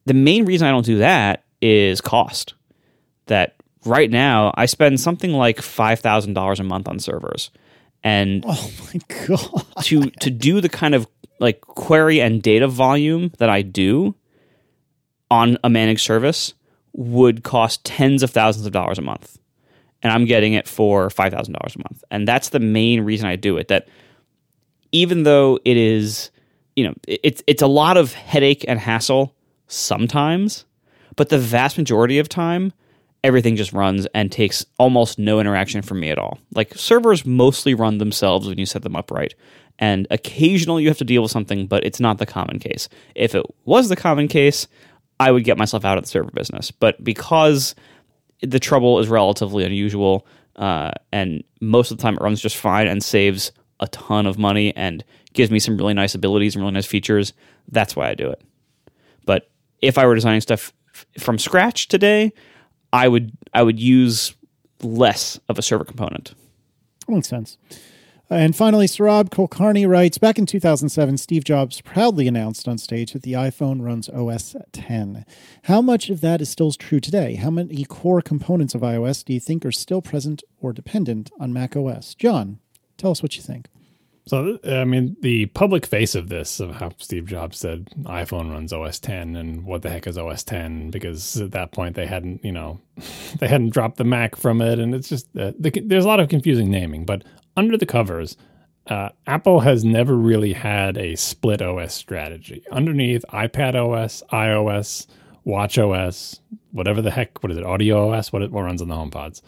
The 0.06 0.14
main 0.14 0.44
reason 0.44 0.66
I 0.66 0.70
don't 0.70 0.86
do 0.86 0.98
that 0.98 1.44
is 1.60 2.00
cost. 2.00 2.54
That 3.26 3.56
right 3.84 4.10
now 4.10 4.52
I 4.56 4.66
spend 4.66 5.00
something 5.00 5.32
like 5.32 5.60
five 5.60 6.00
thousand 6.00 6.32
dollars 6.32 6.60
a 6.60 6.64
month 6.64 6.88
on 6.88 6.98
servers, 6.98 7.50
and 8.02 8.42
oh 8.46 8.70
my 8.86 9.00
god, 9.26 9.66
to 9.82 10.10
to 10.10 10.30
do 10.30 10.62
the 10.62 10.68
kind 10.70 10.94
of 10.94 11.06
like 11.40 11.60
query 11.60 12.20
and 12.20 12.42
data 12.42 12.68
volume 12.68 13.32
that 13.38 13.48
I 13.48 13.62
do 13.62 14.14
on 15.30 15.58
a 15.62 15.70
managed 15.70 16.02
service 16.02 16.54
would 16.92 17.44
cost 17.44 17.84
tens 17.84 18.22
of 18.22 18.30
thousands 18.30 18.66
of 18.66 18.72
dollars 18.72 18.98
a 18.98 19.02
month, 19.02 19.38
and 20.02 20.12
I'm 20.12 20.24
getting 20.24 20.54
it 20.54 20.66
for 20.66 21.10
five 21.10 21.32
thousand 21.32 21.54
dollars 21.54 21.76
a 21.76 21.78
month, 21.78 22.04
and 22.10 22.26
that's 22.26 22.50
the 22.50 22.60
main 22.60 23.02
reason 23.02 23.26
I 23.26 23.36
do 23.36 23.56
it. 23.56 23.68
That 23.68 23.88
even 24.92 25.22
though 25.22 25.58
it 25.64 25.76
is, 25.76 26.30
you 26.76 26.86
know, 26.86 26.94
it's 27.06 27.42
it's 27.46 27.62
a 27.62 27.66
lot 27.66 27.96
of 27.96 28.12
headache 28.12 28.64
and 28.66 28.78
hassle 28.78 29.34
sometimes, 29.66 30.64
but 31.16 31.28
the 31.28 31.38
vast 31.38 31.78
majority 31.78 32.18
of 32.18 32.28
time 32.28 32.72
everything 33.24 33.56
just 33.56 33.72
runs 33.72 34.06
and 34.14 34.30
takes 34.30 34.64
almost 34.78 35.18
no 35.18 35.40
interaction 35.40 35.82
from 35.82 36.00
me 36.00 36.10
at 36.10 36.18
all. 36.18 36.38
Like 36.54 36.74
servers 36.74 37.26
mostly 37.26 37.74
run 37.74 37.98
themselves 37.98 38.48
when 38.48 38.58
you 38.58 38.66
set 38.66 38.82
them 38.82 38.96
up 38.96 39.10
right. 39.10 39.34
And 39.78 40.06
occasionally 40.10 40.82
you 40.82 40.88
have 40.88 40.98
to 40.98 41.04
deal 41.04 41.22
with 41.22 41.30
something, 41.30 41.66
but 41.66 41.84
it's 41.84 42.00
not 42.00 42.18
the 42.18 42.26
common 42.26 42.58
case. 42.58 42.88
If 43.14 43.34
it 43.34 43.44
was 43.64 43.88
the 43.88 43.96
common 43.96 44.28
case, 44.28 44.66
I 45.20 45.30
would 45.30 45.44
get 45.44 45.58
myself 45.58 45.84
out 45.84 45.98
of 45.98 46.04
the 46.04 46.10
server 46.10 46.30
business. 46.30 46.70
But 46.70 47.02
because 47.02 47.74
the 48.42 48.60
trouble 48.60 48.98
is 48.98 49.08
relatively 49.08 49.64
unusual, 49.64 50.26
uh, 50.56 50.90
and 51.12 51.44
most 51.60 51.90
of 51.90 51.98
the 51.98 52.02
time 52.02 52.14
it 52.14 52.20
runs 52.20 52.40
just 52.40 52.56
fine 52.56 52.86
and 52.86 53.02
saves 53.02 53.52
a 53.80 53.88
ton 53.88 54.26
of 54.26 54.38
money 54.38 54.74
and 54.76 55.04
gives 55.32 55.50
me 55.50 55.58
some 55.58 55.76
really 55.76 55.94
nice 55.94 56.14
abilities 56.14 56.54
and 56.54 56.62
really 56.62 56.74
nice 56.74 56.86
features. 56.86 57.32
That's 57.68 57.94
why 57.94 58.08
I 58.08 58.14
do 58.14 58.28
it. 58.30 58.42
But 59.24 59.48
if 59.80 59.98
I 59.98 60.06
were 60.06 60.14
designing 60.14 60.40
stuff 60.40 60.72
f- 60.94 61.06
from 61.18 61.38
scratch 61.38 61.88
today, 61.88 62.32
I 62.92 63.06
would 63.06 63.32
I 63.54 63.62
would 63.62 63.78
use 63.78 64.34
less 64.82 65.38
of 65.48 65.58
a 65.58 65.62
server 65.62 65.84
component. 65.84 66.34
That 67.06 67.14
Makes 67.14 67.28
sense. 67.28 67.58
And 68.30 68.54
finally, 68.54 68.86
Surabh 68.86 69.30
Kulkarni 69.30 69.88
writes 69.88 70.18
Back 70.18 70.38
in 70.38 70.44
2007, 70.44 71.16
Steve 71.16 71.44
Jobs 71.44 71.80
proudly 71.80 72.28
announced 72.28 72.68
on 72.68 72.76
stage 72.76 73.12
that 73.12 73.22
the 73.22 73.32
iPhone 73.32 73.82
runs 73.82 74.10
OS 74.10 74.54
10. 74.72 75.24
How 75.64 75.80
much 75.80 76.10
of 76.10 76.20
that 76.20 76.42
is 76.42 76.50
still 76.50 76.72
true 76.72 77.00
today? 77.00 77.36
How 77.36 77.50
many 77.50 77.84
core 77.84 78.20
components 78.20 78.74
of 78.74 78.82
iOS 78.82 79.24
do 79.24 79.32
you 79.32 79.40
think 79.40 79.64
are 79.64 79.72
still 79.72 80.02
present 80.02 80.42
or 80.60 80.74
dependent 80.74 81.30
on 81.40 81.54
Mac 81.54 81.74
OS? 81.74 82.14
John, 82.14 82.58
tell 82.98 83.12
us 83.12 83.22
what 83.22 83.36
you 83.36 83.42
think. 83.42 83.68
So, 84.28 84.58
I 84.62 84.84
mean, 84.84 85.16
the 85.22 85.46
public 85.46 85.86
face 85.86 86.14
of 86.14 86.28
this, 86.28 86.60
of 86.60 86.76
how 86.76 86.90
Steve 86.98 87.24
Jobs 87.24 87.56
said 87.56 87.86
iPhone 88.02 88.52
runs 88.52 88.74
OS 88.74 88.98
10 88.98 89.36
and 89.36 89.64
what 89.64 89.80
the 89.80 89.88
heck 89.88 90.06
is 90.06 90.18
OS 90.18 90.44
10, 90.44 90.90
because 90.90 91.40
at 91.40 91.52
that 91.52 91.72
point 91.72 91.96
they 91.96 92.04
hadn't, 92.04 92.44
you 92.44 92.52
know, 92.52 92.78
they 93.38 93.48
hadn't 93.48 93.70
dropped 93.70 93.96
the 93.96 94.04
Mac 94.04 94.36
from 94.36 94.60
it. 94.60 94.78
And 94.78 94.94
it's 94.94 95.08
just, 95.08 95.34
uh, 95.34 95.52
the, 95.58 95.70
there's 95.82 96.04
a 96.04 96.08
lot 96.08 96.20
of 96.20 96.28
confusing 96.28 96.70
naming. 96.70 97.06
But 97.06 97.24
under 97.58 97.76
the 97.76 97.86
covers, 97.86 98.36
uh, 98.86 99.08
Apple 99.26 99.60
has 99.60 99.84
never 99.84 100.16
really 100.16 100.52
had 100.52 100.96
a 100.96 101.16
split 101.16 101.60
OS 101.60 101.92
strategy. 101.92 102.62
Underneath 102.70 103.24
iPad 103.32 103.74
OS, 103.74 104.22
iOS, 104.32 105.06
Watch 105.44 105.76
OS, 105.76 106.40
whatever 106.70 107.02
the 107.02 107.10
heck, 107.10 107.42
what 107.42 107.50
is 107.50 107.58
it, 107.58 107.64
Audio 107.64 108.10
OS, 108.10 108.32
what, 108.32 108.42
it, 108.42 108.52
what 108.52 108.62
runs 108.62 108.80
on 108.80 108.88
the 108.88 108.94
HomePods. 108.94 109.42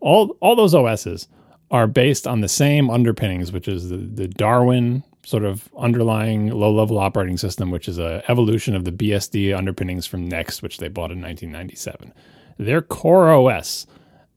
All, 0.00 0.36
all 0.40 0.54
those 0.54 0.74
OSs 0.74 1.26
are 1.70 1.86
based 1.86 2.26
on 2.26 2.42
the 2.42 2.48
same 2.48 2.90
underpinnings, 2.90 3.50
which 3.52 3.68
is 3.68 3.88
the, 3.88 3.96
the 3.96 4.28
Darwin 4.28 5.02
sort 5.24 5.44
of 5.44 5.70
underlying 5.78 6.50
low 6.50 6.72
level 6.72 6.98
operating 6.98 7.38
system, 7.38 7.70
which 7.70 7.88
is 7.88 7.98
a 7.98 8.22
evolution 8.28 8.76
of 8.76 8.84
the 8.84 8.92
BSD 8.92 9.56
underpinnings 9.56 10.06
from 10.06 10.28
NeXT, 10.28 10.62
which 10.62 10.76
they 10.76 10.88
bought 10.88 11.10
in 11.10 11.22
1997. 11.22 12.12
Their 12.58 12.82
core 12.82 13.30
OS 13.30 13.86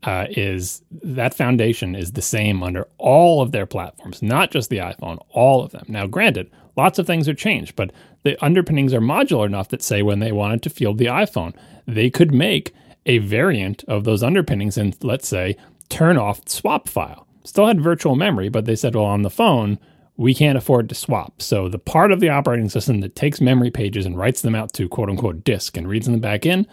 uh, 0.03 0.27
is 0.29 0.81
that 0.91 1.33
foundation 1.33 1.95
is 1.95 2.11
the 2.11 2.21
same 2.21 2.63
under 2.63 2.87
all 2.97 3.41
of 3.41 3.51
their 3.51 3.65
platforms, 3.65 4.21
not 4.21 4.51
just 4.51 4.69
the 4.69 4.77
iPhone, 4.77 5.17
all 5.29 5.63
of 5.63 5.71
them. 5.71 5.85
Now, 5.87 6.07
granted, 6.07 6.49
lots 6.75 6.99
of 6.99 7.07
things 7.07 7.27
are 7.27 7.33
changed, 7.33 7.75
but 7.75 7.91
the 8.23 8.43
underpinnings 8.43 8.93
are 8.93 9.01
modular 9.01 9.45
enough 9.45 9.69
that 9.69 9.81
say 9.81 10.01
when 10.01 10.19
they 10.19 10.31
wanted 10.31 10.61
to 10.63 10.69
field 10.69 10.97
the 10.97 11.05
iPhone, 11.05 11.53
they 11.87 12.09
could 12.09 12.33
make 12.33 12.73
a 13.05 13.17
variant 13.19 13.83
of 13.85 14.03
those 14.03 14.23
underpinnings 14.23 14.77
and 14.77 14.95
let's 15.03 15.27
say 15.27 15.55
turn 15.89 16.17
off 16.17 16.47
swap 16.47 16.87
file 16.89 17.27
still 17.47 17.67
had 17.67 17.81
virtual 17.81 18.15
memory, 18.15 18.49
but 18.49 18.65
they 18.65 18.75
said, 18.75 18.95
well, 18.95 19.05
on 19.05 19.21
the 19.21 19.29
phone, 19.29 19.79
we 20.17 20.33
can't 20.33 20.57
afford 20.57 20.89
to 20.89 20.95
swap. 20.95 21.41
So 21.41 21.69
the 21.69 21.79
part 21.79 22.11
of 22.11 22.19
the 22.19 22.29
operating 22.29 22.69
system 22.69 23.01
that 23.01 23.15
takes 23.15 23.39
memory 23.39 23.71
pages 23.71 24.05
and 24.05 24.17
writes 24.17 24.41
them 24.41 24.55
out 24.55 24.73
to 24.73 24.89
quote 24.89 25.09
unquote 25.09 25.43
disk 25.43 25.77
and 25.77 25.87
reads 25.87 26.07
them 26.07 26.19
back 26.19 26.45
in, 26.45 26.67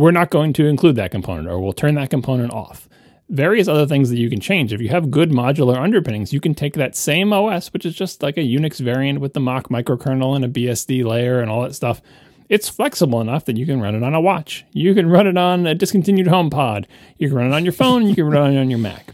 we're 0.00 0.10
not 0.10 0.30
going 0.30 0.54
to 0.54 0.64
include 0.64 0.96
that 0.96 1.10
component 1.10 1.46
or 1.46 1.60
we'll 1.60 1.74
turn 1.74 1.94
that 1.94 2.08
component 2.08 2.50
off. 2.54 2.88
Various 3.28 3.68
other 3.68 3.86
things 3.86 4.08
that 4.08 4.16
you 4.16 4.30
can 4.30 4.40
change. 4.40 4.72
If 4.72 4.80
you 4.80 4.88
have 4.88 5.10
good 5.10 5.30
modular 5.30 5.76
underpinnings, 5.76 6.32
you 6.32 6.40
can 6.40 6.54
take 6.54 6.72
that 6.72 6.96
same 6.96 7.34
OS, 7.34 7.70
which 7.74 7.84
is 7.84 7.94
just 7.94 8.22
like 8.22 8.38
a 8.38 8.40
Unix 8.40 8.80
variant 8.80 9.20
with 9.20 9.34
the 9.34 9.40
Mach 9.40 9.68
microkernel 9.68 10.34
and 10.34 10.42
a 10.42 10.48
BSD 10.48 11.04
layer 11.04 11.40
and 11.40 11.50
all 11.50 11.60
that 11.60 11.74
stuff. 11.74 12.00
It's 12.48 12.66
flexible 12.66 13.20
enough 13.20 13.44
that 13.44 13.58
you 13.58 13.66
can 13.66 13.78
run 13.78 13.94
it 13.94 14.02
on 14.02 14.14
a 14.14 14.22
watch. 14.22 14.64
You 14.72 14.94
can 14.94 15.06
run 15.10 15.26
it 15.26 15.36
on 15.36 15.66
a 15.66 15.74
discontinued 15.74 16.28
HomePod. 16.28 16.86
You 17.18 17.28
can 17.28 17.36
run 17.36 17.52
it 17.52 17.54
on 17.54 17.66
your 17.66 17.74
phone. 17.74 18.08
You 18.08 18.14
can 18.14 18.24
run 18.24 18.54
it 18.54 18.58
on 18.58 18.70
your 18.70 18.78
Mac. 18.78 19.12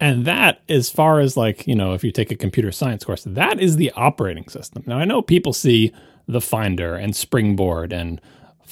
And 0.00 0.26
that, 0.26 0.60
as 0.68 0.90
far 0.90 1.18
as 1.18 1.34
like, 1.34 1.66
you 1.66 1.74
know, 1.74 1.94
if 1.94 2.04
you 2.04 2.12
take 2.12 2.30
a 2.30 2.36
computer 2.36 2.72
science 2.72 3.04
course, 3.04 3.24
that 3.24 3.58
is 3.58 3.76
the 3.76 3.90
operating 3.92 4.50
system. 4.50 4.84
Now, 4.86 4.98
I 4.98 5.06
know 5.06 5.22
people 5.22 5.54
see 5.54 5.94
the 6.28 6.42
Finder 6.42 6.94
and 6.94 7.16
Springboard 7.16 7.90
and 7.90 8.20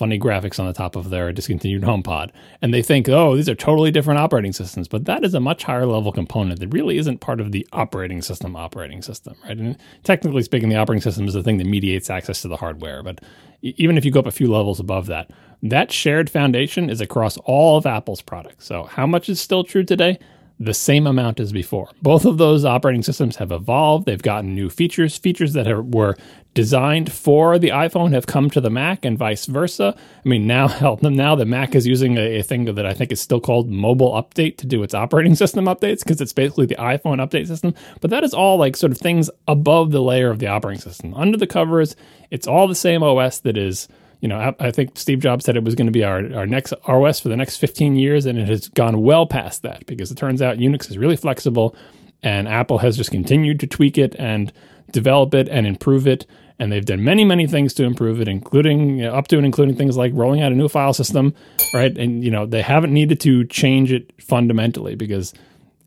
funny 0.03 0.19
graphics 0.19 0.59
on 0.59 0.66
the 0.66 0.73
top 0.73 0.97
of 0.97 1.11
their 1.11 1.33
discontinued 1.33 1.83
HomePod, 1.83 2.33
and 2.61 2.74
they 2.74 2.83
think, 2.83 3.09
oh, 3.09 3.37
these 3.37 3.49
are 3.49 3.55
totally 3.55 3.93
different 3.93 4.19
operating 4.19 4.53
systems. 4.53 4.89
But 4.89 5.05
that 5.05 5.23
is 5.23 5.33
a 5.33 5.39
much 5.39 5.62
higher 5.62 5.87
level 5.87 6.11
component 6.11 6.59
that 6.59 6.74
really 6.74 6.99
isn't 6.99 7.20
part 7.20 7.41
of 7.41 7.53
the 7.53 7.65
operating 7.73 8.20
system 8.20 8.57
operating 8.57 9.01
system, 9.01 9.37
right? 9.45 9.57
And 9.57 9.79
technically 10.03 10.43
speaking, 10.43 10.70
the 10.70 10.74
operating 10.74 11.03
system 11.03 11.29
is 11.29 11.35
the 11.35 11.43
thing 11.45 11.59
that 11.59 11.69
mediates 11.69 12.11
access 12.11 12.43
to 12.43 12.49
the 12.49 12.57
hardware. 12.57 13.05
But 13.05 13.20
even 13.62 13.97
if 13.97 14.05
you 14.05 14.11
go 14.11 14.19
up 14.19 14.27
a 14.27 14.33
few 14.33 14.51
levels 14.51 14.81
above 14.81 15.07
that, 15.07 15.31
that 15.62 15.93
shared 15.93 16.29
foundation 16.29 16.91
is 16.91 17.01
across 17.01 17.37
all 17.45 17.77
of 17.77 17.87
Apple's 17.87 18.23
products. 18.23 18.66
So, 18.66 18.83
how 18.83 19.07
much 19.07 19.29
is 19.29 19.41
still 19.41 19.62
true 19.62 19.85
today? 19.85 20.19
The 20.59 20.74
same 20.74 21.07
amount 21.07 21.41
as 21.41 21.53
before. 21.53 21.91
Both 22.03 22.24
of 22.24 22.39
those 22.39 22.65
operating 22.65 23.03
systems 23.03 23.37
have 23.37 23.53
evolved. 23.53 24.07
They've 24.07 24.23
gotten 24.23 24.55
new 24.55 24.70
features. 24.70 25.16
Features 25.16 25.53
that 25.55 25.66
were 25.87 26.16
designed 26.55 27.11
for 27.11 27.59
the 27.59 27.70
iPhone 27.70 28.12
have 28.12 28.27
come 28.27 28.51
to 28.51 28.61
the 28.61 28.70
Mac 28.70 29.05
and 29.05 29.16
vice 29.16 29.47
versa. 29.47 29.97
I 29.97 30.29
mean, 30.29 30.47
now 30.47 30.69
help 30.69 31.01
them 31.01 31.16
now 31.16 31.35
the 31.35 31.45
Mac 31.45 31.74
is 31.74 31.87
using 31.87 32.19
a, 32.19 32.39
a, 32.39 32.43
thing 32.43 32.66
that 32.66 32.87
I 32.87 32.93
think 32.93 33.11
is 33.11 33.20
still 33.20 33.41
called 33.41 33.70
mobile 33.70 34.12
update 34.12 34.59
to 34.59 34.66
do 34.66 34.83
its 34.83 34.95
operating 34.95 35.35
system 35.43 35.65
updates 35.65 36.01
because 36.01 36.20
it's 36.20 36.33
basically 36.33 36.66
the 36.66 36.77
iPhone 36.77 37.27
update 37.27 37.47
system. 37.47 37.74
But 38.01 38.11
that 38.11 38.24
is 38.24 38.35
all 38.35 38.57
like 38.59 38.77
sort 38.77 38.93
of 38.93 38.99
things 38.99 39.31
above 39.49 39.91
the 39.91 40.03
layer 40.03 40.31
of 40.31 40.39
the 40.39 40.49
operating 40.49 40.81
system. 40.81 41.15
Under 41.15 41.39
the 41.39 41.47
covers, 41.47 41.97
it's 42.31 42.47
all 42.47 42.69
the 42.69 42.74
same 42.74 43.03
OS 43.03 43.41
that 43.41 43.57
is 43.57 43.89
you 44.23 44.28
know, 44.28 44.55
I 44.61 44.70
think 44.70 44.97
Steve 44.97 45.19
Jobs 45.19 45.44
said 45.44 45.57
it 45.57 45.65
was 45.65 45.74
going 45.74 45.89
to 45.89 45.93
be 45.93 46.05
our, 46.05 46.32
our 46.32 46.47
next 46.47 46.73
OS 46.86 47.19
for 47.19 47.28
the 47.28 47.36
next 47.36 47.57
15 47.57 47.97
years, 47.97 48.24
and 48.24 48.39
it 48.39 48.49
has 48.49 48.69
gone 48.69 49.03
well 49.03 49.27
past 49.27 49.62
that 49.62 49.85
because 49.86 50.12
it 50.12 50.15
turns 50.15 50.40
out 50.40 50.59
Unix 50.59 50.89
is 50.89 50.97
really 50.97 51.16
flexible, 51.16 51.74
and 52.23 52.47
Apple 52.47 52.78
has 52.78 52.97
just 52.97 53.11
continued 53.11 53.59
to 53.59 53.66
tweak 53.66 53.99
it 53.99 54.15
and 54.20 54.53
develop 54.93 55.35
it 55.35 55.49
and 55.49 55.66
improve 55.66 56.07
it. 56.07 56.24
And 56.61 56.70
they've 56.70 56.85
done 56.85 57.03
many, 57.03 57.24
many 57.24 57.49
things 57.49 57.74
to 57.74 57.82
improve 57.82 58.20
it, 58.20 58.28
including 58.28 58.99
you 58.99 59.07
know, 59.07 59.15
up 59.15 59.27
to 59.27 59.39
and 59.39 59.44
including 59.44 59.74
things 59.74 59.97
like 59.97 60.12
rolling 60.15 60.40
out 60.40 60.53
a 60.53 60.55
new 60.55 60.69
file 60.69 60.94
system, 60.94 61.35
right? 61.74 61.97
And 61.99 62.23
you 62.23 62.31
know, 62.31 62.47
they 62.47 62.62
haven't 62.62 62.93
needed 62.93 63.19
to 63.23 63.44
change 63.47 63.90
it 63.90 64.12
fundamentally 64.23 64.94
because 64.94 65.35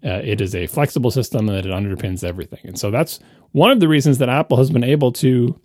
uh, 0.03 0.19
it 0.25 0.41
is 0.41 0.53
a 0.53 0.67
flexible 0.67 1.09
system 1.09 1.45
that 1.45 1.65
it 1.65 1.71
underpins 1.71 2.21
everything. 2.21 2.59
And 2.65 2.77
so 2.77 2.91
that's 2.91 3.21
one 3.53 3.71
of 3.71 3.79
the 3.79 3.87
reasons 3.87 4.17
that 4.17 4.27
Apple 4.27 4.57
has 4.57 4.71
been 4.71 4.83
able 4.83 5.13
to 5.13 5.57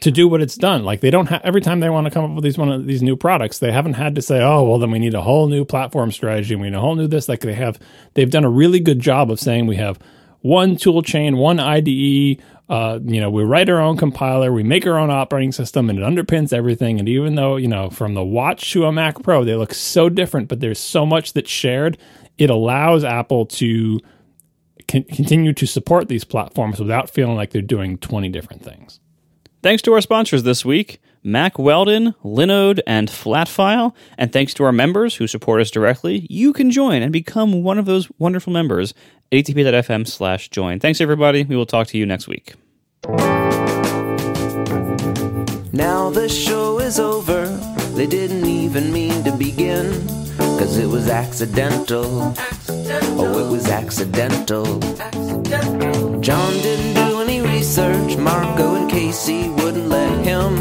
to 0.00 0.10
do 0.10 0.28
what 0.28 0.42
it's 0.42 0.56
done. 0.56 0.84
Like 0.84 1.00
they 1.00 1.10
don't 1.10 1.26
have 1.26 1.40
every 1.42 1.60
time 1.60 1.80
they 1.80 1.90
want 1.90 2.06
to 2.06 2.10
come 2.10 2.24
up 2.24 2.30
with 2.32 2.44
these 2.44 2.58
one 2.58 2.70
of 2.70 2.86
these 2.86 3.02
new 3.02 3.16
products, 3.16 3.58
they 3.58 3.72
haven't 3.72 3.94
had 3.94 4.14
to 4.16 4.22
say, 4.22 4.42
"Oh, 4.42 4.62
well, 4.64 4.78
then 4.78 4.90
we 4.90 4.98
need 4.98 5.14
a 5.14 5.22
whole 5.22 5.48
new 5.48 5.64
platform 5.64 6.12
strategy. 6.12 6.54
We 6.54 6.68
need 6.68 6.76
a 6.76 6.80
whole 6.80 6.94
new 6.94 7.06
this." 7.06 7.28
Like 7.28 7.40
they 7.40 7.54
have, 7.54 7.78
they've 8.14 8.30
done 8.30 8.44
a 8.44 8.50
really 8.50 8.80
good 8.80 9.00
job 9.00 9.30
of 9.30 9.40
saying 9.40 9.66
we 9.66 9.76
have 9.76 9.98
one 10.40 10.76
tool 10.76 11.02
chain, 11.02 11.36
one 11.36 11.58
IDE. 11.58 12.42
Uh, 12.68 12.98
you 13.04 13.20
know, 13.20 13.30
we 13.30 13.44
write 13.44 13.70
our 13.70 13.80
own 13.80 13.96
compiler, 13.96 14.52
we 14.52 14.64
make 14.64 14.86
our 14.86 14.98
own 14.98 15.10
operating 15.10 15.52
system, 15.52 15.88
and 15.88 16.00
it 16.00 16.02
underpins 16.02 16.52
everything. 16.52 16.98
And 16.98 17.08
even 17.08 17.36
though 17.36 17.56
you 17.56 17.68
know, 17.68 17.90
from 17.90 18.14
the 18.14 18.24
Watch 18.24 18.72
to 18.72 18.84
a 18.84 18.92
Mac 18.92 19.22
Pro, 19.22 19.44
they 19.44 19.54
look 19.54 19.72
so 19.72 20.08
different, 20.08 20.48
but 20.48 20.60
there's 20.60 20.80
so 20.80 21.06
much 21.06 21.32
that's 21.32 21.50
shared. 21.50 21.96
It 22.38 22.50
allows 22.50 23.02
Apple 23.02 23.46
to 23.46 24.00
continue 24.88 25.52
to 25.52 25.66
support 25.66 26.08
these 26.08 26.24
platforms 26.24 26.78
without 26.78 27.10
feeling 27.10 27.34
like 27.34 27.50
they're 27.50 27.62
doing 27.62 27.98
20 27.98 28.28
different 28.28 28.62
things. 28.62 29.00
Thanks 29.62 29.82
to 29.82 29.92
our 29.94 30.00
sponsors 30.00 30.42
this 30.44 30.64
week, 30.64 31.00
Mack 31.24 31.58
Weldon, 31.58 32.14
Linode, 32.24 32.80
and 32.86 33.08
Flatfile. 33.08 33.94
And 34.16 34.32
thanks 34.32 34.54
to 34.54 34.64
our 34.64 34.72
members 34.72 35.16
who 35.16 35.26
support 35.26 35.60
us 35.60 35.70
directly, 35.70 36.26
you 36.30 36.52
can 36.52 36.70
join 36.70 37.02
and 37.02 37.12
become 37.12 37.62
one 37.62 37.78
of 37.78 37.86
those 37.86 38.08
wonderful 38.18 38.52
members 38.52 38.94
at 39.32 39.38
atp.fm 39.44 40.06
slash 40.06 40.48
join. 40.50 40.78
Thanks, 40.78 41.00
everybody. 41.00 41.42
We 41.42 41.56
will 41.56 41.66
talk 41.66 41.88
to 41.88 41.98
you 41.98 42.06
next 42.06 42.28
week. 42.28 42.54
Now 45.72 46.10
the 46.10 46.28
show 46.28 46.78
is 46.78 47.00
over. 47.00 47.46
They 47.96 48.06
didn't 48.06 48.46
even 48.46 48.92
mean 48.92 49.24
to 49.24 49.32
begin. 49.32 49.92
Cause 50.36 50.78
it 50.78 50.86
was 50.86 51.08
accidental. 51.08 52.34
accidental. 52.38 53.20
Oh, 53.20 53.46
it 53.46 53.50
was 53.50 53.68
accidental. 53.68 54.82
accidental. 55.00 56.20
John 56.20 56.52
didn't 56.54 56.95
research. 57.76 58.16
Marco 58.16 58.74
and 58.74 58.90
Casey 58.90 59.48
wouldn't 59.50 59.88
let 59.88 60.24
him. 60.24 60.56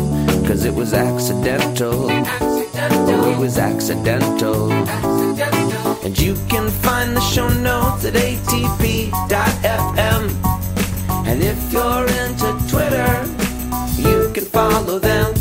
Cause 0.45 0.65
it 0.65 0.73
was 0.73 0.93
accidental. 0.93 2.11
accidental. 2.11 3.09
Oh, 3.09 3.31
it 3.31 3.39
was 3.39 3.57
accidental. 3.57 4.71
accidental. 4.71 6.05
And 6.05 6.19
you 6.19 6.35
can 6.49 6.69
find 6.69 7.15
the 7.15 7.21
show 7.21 7.47
notes 7.47 8.05
at 8.05 8.13
atp.fm. 8.13 9.13
And 11.25 11.41
if 11.41 11.73
you're 11.73 12.07
into 12.21 12.47
Twitter, 12.69 13.25
you 13.97 14.31
can 14.33 14.45
follow 14.45 14.99
them 14.99 15.33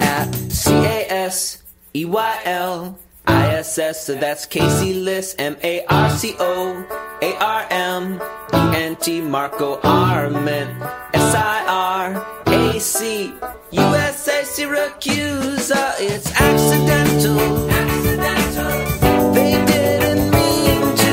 at 0.00 0.34
C 0.50 0.72
A 0.72 1.06
S 1.08 1.62
E 1.94 2.04
Y 2.04 2.40
L. 2.44 2.98
ISS, 3.26 4.04
so 4.04 4.14
that's 4.14 4.44
Casey 4.46 4.94
Liss, 4.94 5.34
M 5.38 5.56
A 5.62 5.84
R 5.86 6.10
C 6.10 6.34
O 6.38 6.84
A 7.22 7.36
R 7.38 7.66
M 7.70 8.20
E 8.52 8.76
N 8.76 8.96
T 8.96 9.20
Marco 9.22 9.80
Arment, 9.82 10.70
S 11.14 11.34
I 11.34 11.64
R 11.66 12.44
A 12.46 12.78
C 12.78 13.26
U 13.26 13.80
S 13.80 14.28
A 14.28 14.42
Siracusa. 14.42 15.94
It's 15.98 16.30
accidental. 16.38 17.70
Accidental. 17.70 19.32
They 19.32 19.64
didn't 19.64 20.30
mean 20.30 20.96
to. 20.96 21.12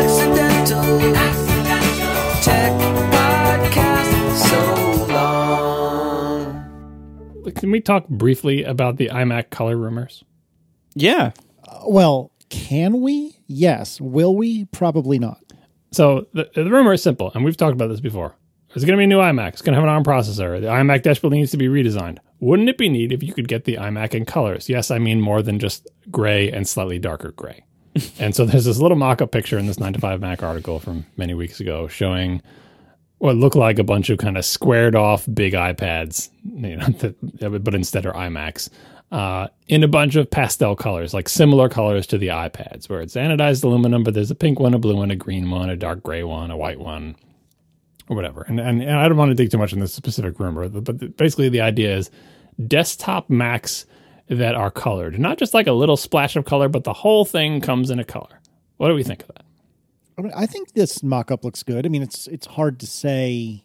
Accidental. 0.00 1.14
Accidental. 1.14 2.42
Tech 2.42 2.72
podcast. 3.12 4.10
So 4.48 4.60
long. 5.12 6.42
Can 7.54 7.70
we 7.70 7.80
talk 7.80 8.08
briefly 8.08 8.64
about 8.64 8.96
the 8.96 9.08
iMac 9.08 9.50
color 9.50 9.76
rumors? 9.76 10.24
Yeah. 10.94 11.32
Well, 11.86 12.30
can 12.48 13.00
we? 13.00 13.38
Yes. 13.46 14.00
Will 14.00 14.34
we? 14.36 14.66
Probably 14.66 15.18
not. 15.18 15.40
So 15.92 16.26
the, 16.32 16.50
the 16.54 16.70
rumor 16.70 16.92
is 16.92 17.02
simple, 17.02 17.30
and 17.34 17.44
we've 17.44 17.56
talked 17.56 17.74
about 17.74 17.88
this 17.88 18.00
before. 18.00 18.34
There's 18.68 18.84
going 18.84 18.96
to 18.96 19.00
be 19.00 19.04
a 19.04 19.06
new 19.06 19.18
iMac. 19.18 19.50
It's 19.50 19.62
going 19.62 19.74
to 19.74 19.80
have 19.80 19.84
an 19.84 19.94
ARM 19.94 20.02
processor. 20.02 20.60
The 20.60 20.66
iMac 20.66 21.02
desperately 21.02 21.38
needs 21.38 21.52
to 21.52 21.56
be 21.56 21.68
redesigned. 21.68 22.18
Wouldn't 22.40 22.68
it 22.68 22.76
be 22.76 22.88
neat 22.88 23.12
if 23.12 23.22
you 23.22 23.32
could 23.32 23.46
get 23.46 23.64
the 23.64 23.76
iMac 23.76 24.14
in 24.14 24.24
colors? 24.24 24.68
Yes, 24.68 24.90
I 24.90 24.98
mean 24.98 25.20
more 25.20 25.42
than 25.42 25.60
just 25.60 25.88
gray 26.10 26.50
and 26.50 26.66
slightly 26.66 26.98
darker 26.98 27.30
gray. 27.30 27.64
and 28.18 28.34
so 28.34 28.44
there's 28.44 28.64
this 28.64 28.78
little 28.78 28.96
mock-up 28.96 29.30
picture 29.30 29.58
in 29.58 29.66
this 29.66 29.78
9 29.78 29.92
to 29.92 30.00
5 30.00 30.20
Mac 30.20 30.42
article 30.42 30.80
from 30.80 31.06
many 31.16 31.34
weeks 31.34 31.60
ago 31.60 31.86
showing 31.86 32.42
what 33.18 33.36
looked 33.36 33.56
like 33.56 33.78
a 33.78 33.84
bunch 33.84 34.10
of 34.10 34.18
kind 34.18 34.36
of 34.36 34.44
squared 34.44 34.96
off 34.96 35.26
big 35.32 35.52
iPads, 35.52 36.28
you 36.42 36.76
know, 36.76 36.86
that, 36.88 37.62
but 37.62 37.74
instead 37.74 38.04
are 38.06 38.12
iMacs, 38.12 38.68
uh, 39.14 39.46
in 39.68 39.84
a 39.84 39.88
bunch 39.88 40.16
of 40.16 40.28
pastel 40.28 40.74
colors, 40.74 41.14
like 41.14 41.28
similar 41.28 41.68
colors 41.68 42.04
to 42.04 42.18
the 42.18 42.26
iPads, 42.26 42.88
where 42.88 43.00
it's 43.00 43.14
anodized 43.14 43.62
aluminum, 43.62 44.02
but 44.02 44.12
there's 44.12 44.32
a 44.32 44.34
pink 44.34 44.58
one, 44.58 44.74
a 44.74 44.78
blue 44.78 44.96
one, 44.96 45.12
a 45.12 45.14
green 45.14 45.48
one, 45.48 45.70
a 45.70 45.76
dark 45.76 46.02
gray 46.02 46.24
one, 46.24 46.50
a 46.50 46.56
white 46.56 46.80
one, 46.80 47.14
or 48.08 48.16
whatever. 48.16 48.42
And, 48.48 48.58
and, 48.58 48.82
and 48.82 48.98
I 48.98 49.06
don't 49.06 49.16
want 49.16 49.30
to 49.30 49.36
dig 49.36 49.52
too 49.52 49.58
much 49.58 49.72
in 49.72 49.78
this 49.78 49.94
specific 49.94 50.40
rumor, 50.40 50.68
but 50.68 51.16
basically 51.16 51.48
the 51.48 51.60
idea 51.60 51.96
is 51.96 52.10
desktop 52.66 53.30
Macs 53.30 53.86
that 54.28 54.56
are 54.56 54.72
colored, 54.72 55.16
not 55.20 55.38
just 55.38 55.54
like 55.54 55.68
a 55.68 55.72
little 55.72 55.96
splash 55.96 56.34
of 56.34 56.44
color, 56.44 56.68
but 56.68 56.82
the 56.82 56.92
whole 56.92 57.24
thing 57.24 57.60
comes 57.60 57.90
in 57.90 58.00
a 58.00 58.04
color. 58.04 58.40
What 58.78 58.88
do 58.88 58.94
we 58.96 59.04
think 59.04 59.22
of 59.22 59.28
that? 59.28 59.44
I, 60.18 60.22
mean, 60.22 60.32
I 60.34 60.46
think 60.46 60.72
this 60.72 61.04
mock-up 61.04 61.44
looks 61.44 61.62
good. 61.62 61.86
I 61.86 61.88
mean, 61.88 62.02
it's 62.02 62.26
it's 62.26 62.46
hard 62.46 62.80
to 62.80 62.86
say, 62.88 63.64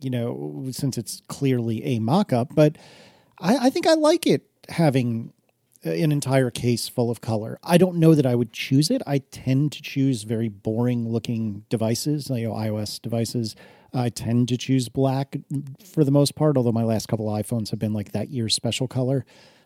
you 0.00 0.10
know, 0.10 0.66
since 0.72 0.98
it's 0.98 1.22
clearly 1.28 1.84
a 1.84 2.00
mock-up, 2.00 2.56
but 2.56 2.76
I, 3.38 3.66
I 3.66 3.70
think 3.70 3.86
I 3.86 3.94
like 3.94 4.26
it 4.26 4.49
having 4.70 5.32
an 5.82 6.12
entire 6.12 6.50
case 6.50 6.88
full 6.88 7.10
of 7.10 7.20
color. 7.20 7.58
I 7.62 7.78
don't 7.78 7.96
know 7.96 8.14
that 8.14 8.26
I 8.26 8.34
would 8.34 8.52
choose 8.52 8.90
it. 8.90 9.00
I 9.06 9.18
tend 9.18 9.72
to 9.72 9.82
choose 9.82 10.24
very 10.24 10.48
boring 10.48 11.08
looking 11.08 11.64
devices, 11.70 12.28
you 12.28 12.48
know, 12.48 12.54
iOS 12.54 13.00
devices. 13.00 13.56
I 13.94 14.10
tend 14.10 14.48
to 14.48 14.56
choose 14.56 14.88
black 14.88 15.36
for 15.84 16.04
the 16.04 16.10
most 16.10 16.34
part, 16.34 16.56
although 16.56 16.72
my 16.72 16.84
last 16.84 17.08
couple 17.08 17.26
iPhones 17.26 17.70
have 17.70 17.78
been 17.78 17.94
like 17.94 18.12
that 18.12 18.28
year's 18.28 18.54
special 18.54 18.88
color. 18.88 19.24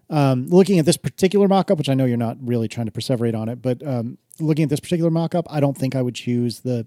Um, 0.08 0.46
looking 0.48 0.78
at 0.78 0.84
this 0.84 0.96
particular 0.96 1.48
mock-up, 1.48 1.78
which 1.78 1.88
I 1.88 1.94
know 1.94 2.04
you're 2.04 2.16
not 2.16 2.36
really 2.40 2.68
trying 2.68 2.86
to 2.86 2.92
perseverate 2.92 3.34
on 3.34 3.48
it, 3.48 3.60
but 3.60 3.84
um, 3.86 4.18
looking 4.38 4.64
at 4.64 4.70
this 4.70 4.80
particular 4.80 5.10
mock-up, 5.10 5.46
I 5.50 5.60
don't 5.60 5.76
think 5.76 5.96
I 5.96 6.02
would 6.02 6.14
choose 6.14 6.60
the 6.60 6.86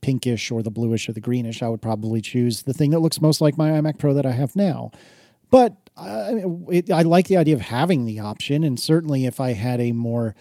pinkish 0.00 0.50
or 0.50 0.62
the 0.62 0.70
bluish 0.70 1.08
or 1.08 1.12
the 1.12 1.20
greenish. 1.20 1.62
I 1.62 1.68
would 1.68 1.82
probably 1.82 2.20
choose 2.20 2.62
the 2.62 2.74
thing 2.74 2.90
that 2.90 3.00
looks 3.00 3.20
most 3.20 3.40
like 3.40 3.58
my 3.58 3.70
iMac 3.70 3.98
Pro 3.98 4.14
that 4.14 4.26
I 4.26 4.32
have 4.32 4.54
now. 4.54 4.92
But 5.50 5.87
I, 5.98 6.44
it, 6.70 6.90
I 6.90 7.02
like 7.02 7.28
the 7.28 7.36
idea 7.36 7.54
of 7.54 7.60
having 7.60 8.04
the 8.04 8.20
option, 8.20 8.64
and 8.64 8.78
certainly 8.78 9.26
if 9.26 9.40
I 9.40 9.52
had 9.52 9.80
a 9.80 9.92
more 9.92 10.34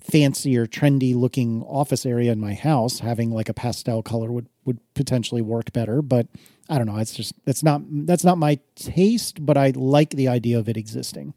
fancy 0.00 0.56
or 0.56 0.66
trendy 0.66 1.14
looking 1.14 1.62
office 1.62 2.04
area 2.04 2.30
in 2.30 2.38
my 2.38 2.54
house, 2.54 2.98
having 2.98 3.30
like 3.30 3.48
a 3.48 3.54
pastel 3.54 4.02
color 4.02 4.30
would 4.30 4.48
would 4.64 4.78
potentially 4.94 5.42
work 5.42 5.72
better. 5.72 6.02
But 6.02 6.26
I 6.68 6.78
don't 6.78 6.86
know. 6.86 6.96
It's 6.96 7.14
just 7.14 7.32
that's 7.44 7.62
not 7.62 7.82
that's 8.06 8.24
not 8.24 8.38
my 8.38 8.58
taste, 8.74 9.44
but 9.44 9.56
I 9.56 9.72
like 9.74 10.10
the 10.10 10.28
idea 10.28 10.58
of 10.58 10.68
it 10.68 10.76
existing. 10.76 11.34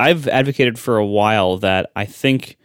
I've 0.00 0.26
advocated 0.28 0.78
for 0.78 0.96
a 0.96 1.06
while 1.06 1.58
that 1.58 1.90
I 1.94 2.04
think 2.04 2.56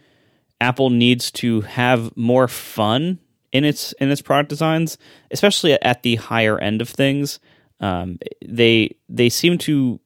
Apple 0.60 0.90
needs 0.90 1.30
to 1.32 1.62
have 1.62 2.16
more 2.16 2.48
fun 2.48 3.18
in 3.52 3.64
its 3.64 3.92
in 3.94 4.10
its 4.10 4.22
product 4.22 4.48
designs, 4.48 4.98
especially 5.30 5.80
at 5.82 6.02
the 6.02 6.16
higher 6.16 6.58
end 6.58 6.80
of 6.80 6.88
things. 6.88 7.40
Um, 7.80 8.18
they 8.46 8.96
they 9.08 9.28
seem 9.28 9.58
to 9.58 10.00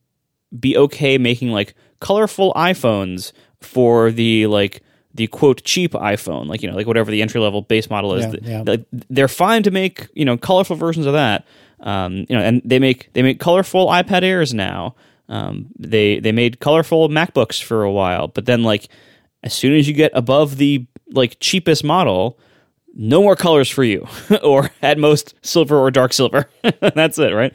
be 0.59 0.77
okay 0.77 1.17
making 1.17 1.51
like 1.51 1.73
colorful 1.99 2.53
iPhones 2.53 3.31
for 3.61 4.11
the 4.11 4.47
like 4.47 4.81
the 5.13 5.27
quote 5.27 5.63
cheap 5.63 5.93
iPhone, 5.93 6.47
like 6.47 6.61
you 6.61 6.69
know, 6.69 6.75
like 6.75 6.87
whatever 6.87 7.09
the 7.09 7.21
entry 7.21 7.39
level 7.39 7.61
base 7.61 7.89
model 7.89 8.13
is. 8.15 8.35
Yeah, 8.41 8.63
yeah. 8.65 8.75
They're 9.09 9.27
fine 9.27 9.63
to 9.63 9.71
make 9.71 10.07
you 10.13 10.25
know 10.25 10.37
colorful 10.37 10.75
versions 10.75 11.05
of 11.05 11.13
that. 11.13 11.45
Um, 11.79 12.25
you 12.29 12.35
know, 12.35 12.41
and 12.41 12.61
they 12.65 12.79
make 12.79 13.11
they 13.13 13.21
make 13.21 13.39
colorful 13.39 13.87
iPad 13.87 14.23
Airs 14.23 14.53
now. 14.53 14.95
Um, 15.29 15.67
they 15.79 16.19
they 16.19 16.31
made 16.31 16.59
colorful 16.59 17.09
MacBooks 17.09 17.63
for 17.63 17.83
a 17.83 17.91
while, 17.91 18.27
but 18.27 18.45
then 18.45 18.63
like 18.63 18.89
as 19.43 19.53
soon 19.53 19.73
as 19.73 19.87
you 19.87 19.93
get 19.93 20.11
above 20.13 20.57
the 20.57 20.85
like 21.11 21.37
cheapest 21.39 21.83
model, 21.83 22.37
no 22.93 23.21
more 23.21 23.35
colors 23.35 23.69
for 23.69 23.83
you, 23.83 24.07
or 24.43 24.69
at 24.81 24.97
most 24.97 25.33
silver 25.41 25.77
or 25.77 25.91
dark 25.91 26.13
silver. 26.13 26.49
That's 26.81 27.17
it, 27.19 27.33
right? 27.33 27.53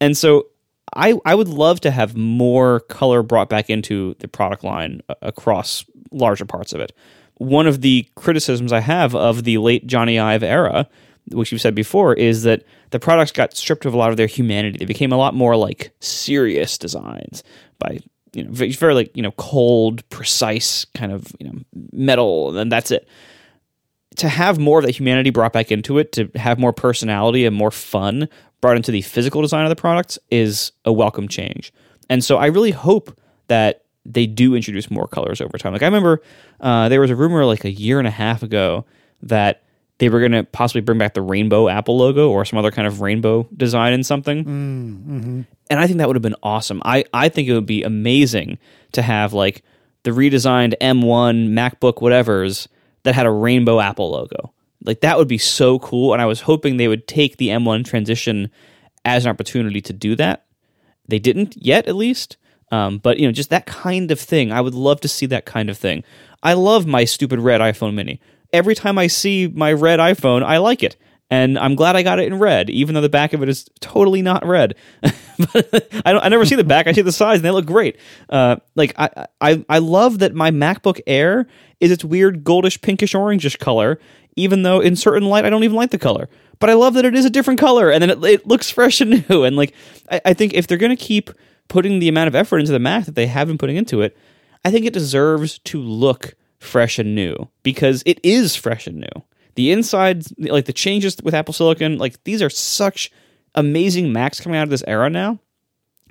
And 0.00 0.16
so 0.16 0.46
I 0.92 1.18
I 1.24 1.34
would 1.34 1.48
love 1.48 1.80
to 1.80 1.90
have 1.90 2.16
more 2.16 2.80
color 2.80 3.22
brought 3.22 3.48
back 3.48 3.70
into 3.70 4.14
the 4.18 4.28
product 4.28 4.64
line 4.64 5.00
uh, 5.08 5.14
across 5.22 5.84
larger 6.10 6.44
parts 6.44 6.72
of 6.72 6.80
it. 6.80 6.92
One 7.38 7.66
of 7.66 7.80
the 7.80 8.06
criticisms 8.14 8.72
I 8.72 8.80
have 8.80 9.14
of 9.14 9.44
the 9.44 9.58
late 9.58 9.86
Jony 9.86 10.20
Ive 10.20 10.42
era, 10.42 10.88
which 11.32 11.50
you've 11.50 11.60
said 11.60 11.74
before, 11.74 12.14
is 12.14 12.42
that 12.44 12.64
the 12.90 13.00
products 13.00 13.32
got 13.32 13.56
stripped 13.56 13.84
of 13.86 13.94
a 13.94 13.96
lot 13.96 14.10
of 14.10 14.16
their 14.16 14.28
humanity. 14.28 14.78
They 14.78 14.84
became 14.84 15.12
a 15.12 15.16
lot 15.16 15.34
more 15.34 15.56
like 15.56 15.92
serious 16.00 16.78
designs 16.78 17.42
by 17.78 17.98
you 18.34 18.44
know 18.44 18.50
very 18.52 18.94
like 18.94 19.16
you 19.16 19.22
know 19.22 19.32
cold, 19.32 20.08
precise 20.10 20.84
kind 20.94 21.12
of 21.12 21.34
you 21.40 21.48
know 21.48 21.58
metal, 21.92 22.56
and 22.56 22.70
that's 22.70 22.90
it. 22.90 23.08
To 24.18 24.28
have 24.28 24.60
more 24.60 24.78
of 24.78 24.84
that 24.84 24.92
humanity 24.92 25.30
brought 25.30 25.52
back 25.52 25.72
into 25.72 25.98
it, 25.98 26.12
to 26.12 26.30
have 26.36 26.56
more 26.56 26.72
personality 26.72 27.46
and 27.46 27.56
more 27.56 27.72
fun 27.72 28.28
brought 28.64 28.76
into 28.76 28.90
the 28.90 29.02
physical 29.02 29.42
design 29.42 29.66
of 29.66 29.68
the 29.68 29.76
products 29.76 30.18
is 30.30 30.72
a 30.86 30.92
welcome 30.92 31.28
change. 31.28 31.70
And 32.08 32.24
so 32.24 32.38
I 32.38 32.46
really 32.46 32.70
hope 32.70 33.14
that 33.48 33.84
they 34.06 34.26
do 34.26 34.54
introduce 34.54 34.90
more 34.90 35.06
colors 35.06 35.42
over 35.42 35.58
time. 35.58 35.74
Like 35.74 35.82
I 35.82 35.84
remember 35.84 36.22
uh, 36.62 36.88
there 36.88 37.02
was 37.02 37.10
a 37.10 37.14
rumor 37.14 37.44
like 37.44 37.66
a 37.66 37.70
year 37.70 37.98
and 37.98 38.08
a 38.08 38.10
half 38.10 38.42
ago 38.42 38.86
that 39.20 39.64
they 39.98 40.08
were 40.08 40.18
going 40.18 40.32
to 40.32 40.44
possibly 40.44 40.80
bring 40.80 40.96
back 40.96 41.12
the 41.12 41.20
rainbow 41.20 41.68
Apple 41.68 41.98
logo 41.98 42.30
or 42.30 42.46
some 42.46 42.58
other 42.58 42.70
kind 42.70 42.88
of 42.88 43.02
rainbow 43.02 43.46
design 43.54 43.92
in 43.92 44.02
something. 44.02 44.46
Mm, 44.46 45.04
mm-hmm. 45.04 45.40
And 45.68 45.78
I 45.78 45.86
think 45.86 45.98
that 45.98 46.06
would 46.06 46.16
have 46.16 46.22
been 46.22 46.34
awesome. 46.42 46.80
I, 46.86 47.04
I 47.12 47.28
think 47.28 47.48
it 47.48 47.52
would 47.52 47.66
be 47.66 47.82
amazing 47.82 48.56
to 48.92 49.02
have 49.02 49.34
like 49.34 49.62
the 50.04 50.10
redesigned 50.10 50.72
M1 50.80 51.50
MacBook 51.50 52.00
whatever's 52.00 52.66
that 53.02 53.14
had 53.14 53.26
a 53.26 53.30
rainbow 53.30 53.78
Apple 53.78 54.10
logo. 54.10 54.53
Like 54.84 55.00
that 55.00 55.18
would 55.18 55.28
be 55.28 55.38
so 55.38 55.78
cool. 55.78 56.12
And 56.12 56.22
I 56.22 56.26
was 56.26 56.42
hoping 56.42 56.76
they 56.76 56.88
would 56.88 57.08
take 57.08 57.36
the 57.36 57.48
M1 57.48 57.84
transition 57.84 58.50
as 59.04 59.24
an 59.24 59.30
opportunity 59.30 59.80
to 59.82 59.92
do 59.92 60.14
that. 60.16 60.46
They 61.08 61.18
didn't 61.18 61.56
yet, 61.56 61.86
at 61.86 61.96
least. 61.96 62.36
Um, 62.70 62.98
but 62.98 63.18
you 63.18 63.26
know, 63.26 63.32
just 63.32 63.50
that 63.50 63.66
kind 63.66 64.10
of 64.10 64.18
thing. 64.18 64.52
I 64.52 64.60
would 64.60 64.74
love 64.74 65.00
to 65.02 65.08
see 65.08 65.26
that 65.26 65.44
kind 65.44 65.70
of 65.70 65.78
thing. 65.78 66.02
I 66.42 66.54
love 66.54 66.86
my 66.86 67.04
stupid 67.04 67.40
red 67.40 67.60
iPhone 67.60 67.94
Mini. 67.94 68.20
Every 68.52 68.74
time 68.74 68.98
I 68.98 69.06
see 69.08 69.48
my 69.48 69.72
red 69.72 69.98
iPhone, 69.98 70.42
I 70.42 70.58
like 70.58 70.82
it, 70.82 70.96
and 71.30 71.58
I'm 71.58 71.74
glad 71.74 71.96
I 71.96 72.02
got 72.02 72.18
it 72.18 72.26
in 72.26 72.38
red, 72.38 72.70
even 72.70 72.94
though 72.94 73.00
the 73.00 73.08
back 73.08 73.32
of 73.32 73.42
it 73.42 73.48
is 73.48 73.68
totally 73.80 74.22
not 74.22 74.46
red. 74.46 74.74
but 75.02 75.88
I. 76.04 76.12
I 76.12 76.28
never 76.28 76.44
see 76.44 76.54
the 76.54 76.64
back. 76.64 76.86
I 76.86 76.92
see 76.92 77.02
the 77.02 77.12
sides, 77.12 77.38
and 77.38 77.44
they 77.44 77.50
look 77.50 77.66
great. 77.66 77.96
Uh, 78.28 78.56
like 78.74 78.94
I, 78.96 79.26
I, 79.40 79.64
I 79.68 79.78
love 79.78 80.20
that 80.20 80.34
my 80.34 80.50
MacBook 80.50 81.00
Air 81.06 81.46
is 81.80 81.90
its 81.90 82.04
weird 82.04 82.44
goldish, 82.44 82.80
pinkish, 82.80 83.14
orangish 83.14 83.58
color, 83.58 83.98
even 84.36 84.62
though 84.62 84.80
in 84.80 84.96
certain 84.96 85.28
light 85.28 85.44
I 85.44 85.50
don't 85.50 85.64
even 85.64 85.76
like 85.76 85.90
the 85.90 85.98
color. 85.98 86.28
But 86.58 86.70
I 86.70 86.74
love 86.74 86.94
that 86.94 87.04
it 87.04 87.14
is 87.14 87.24
a 87.24 87.30
different 87.30 87.60
color, 87.60 87.90
and 87.90 88.02
then 88.02 88.10
it, 88.10 88.24
it 88.24 88.46
looks 88.46 88.70
fresh 88.70 89.00
and 89.00 89.28
new. 89.28 89.44
And 89.44 89.56
like 89.56 89.74
I, 90.10 90.20
I 90.26 90.34
think 90.34 90.54
if 90.54 90.66
they're 90.66 90.78
gonna 90.78 90.96
keep 90.96 91.30
putting 91.68 91.98
the 91.98 92.08
amount 92.08 92.28
of 92.28 92.34
effort 92.34 92.58
into 92.58 92.72
the 92.72 92.78
Mac 92.78 93.06
that 93.06 93.14
they 93.14 93.26
have 93.26 93.48
been 93.48 93.58
putting 93.58 93.76
into 93.76 94.02
it, 94.02 94.16
I 94.64 94.70
think 94.70 94.86
it 94.86 94.92
deserves 94.92 95.58
to 95.60 95.80
look 95.80 96.34
fresh 96.58 96.98
and 96.98 97.14
new 97.14 97.48
because 97.62 98.02
it 98.06 98.18
is 98.22 98.56
fresh 98.56 98.86
and 98.86 98.96
new. 98.96 99.22
The 99.54 99.70
inside, 99.70 100.24
like 100.38 100.64
the 100.64 100.72
changes 100.72 101.16
with 101.22 101.34
Apple 101.34 101.54
Silicon, 101.54 101.98
like 101.98 102.22
these 102.24 102.42
are 102.42 102.50
such 102.50 103.12
amazing 103.54 104.12
Macs 104.12 104.40
coming 104.40 104.58
out 104.58 104.64
of 104.64 104.70
this 104.70 104.84
era 104.86 105.08
now. 105.08 105.38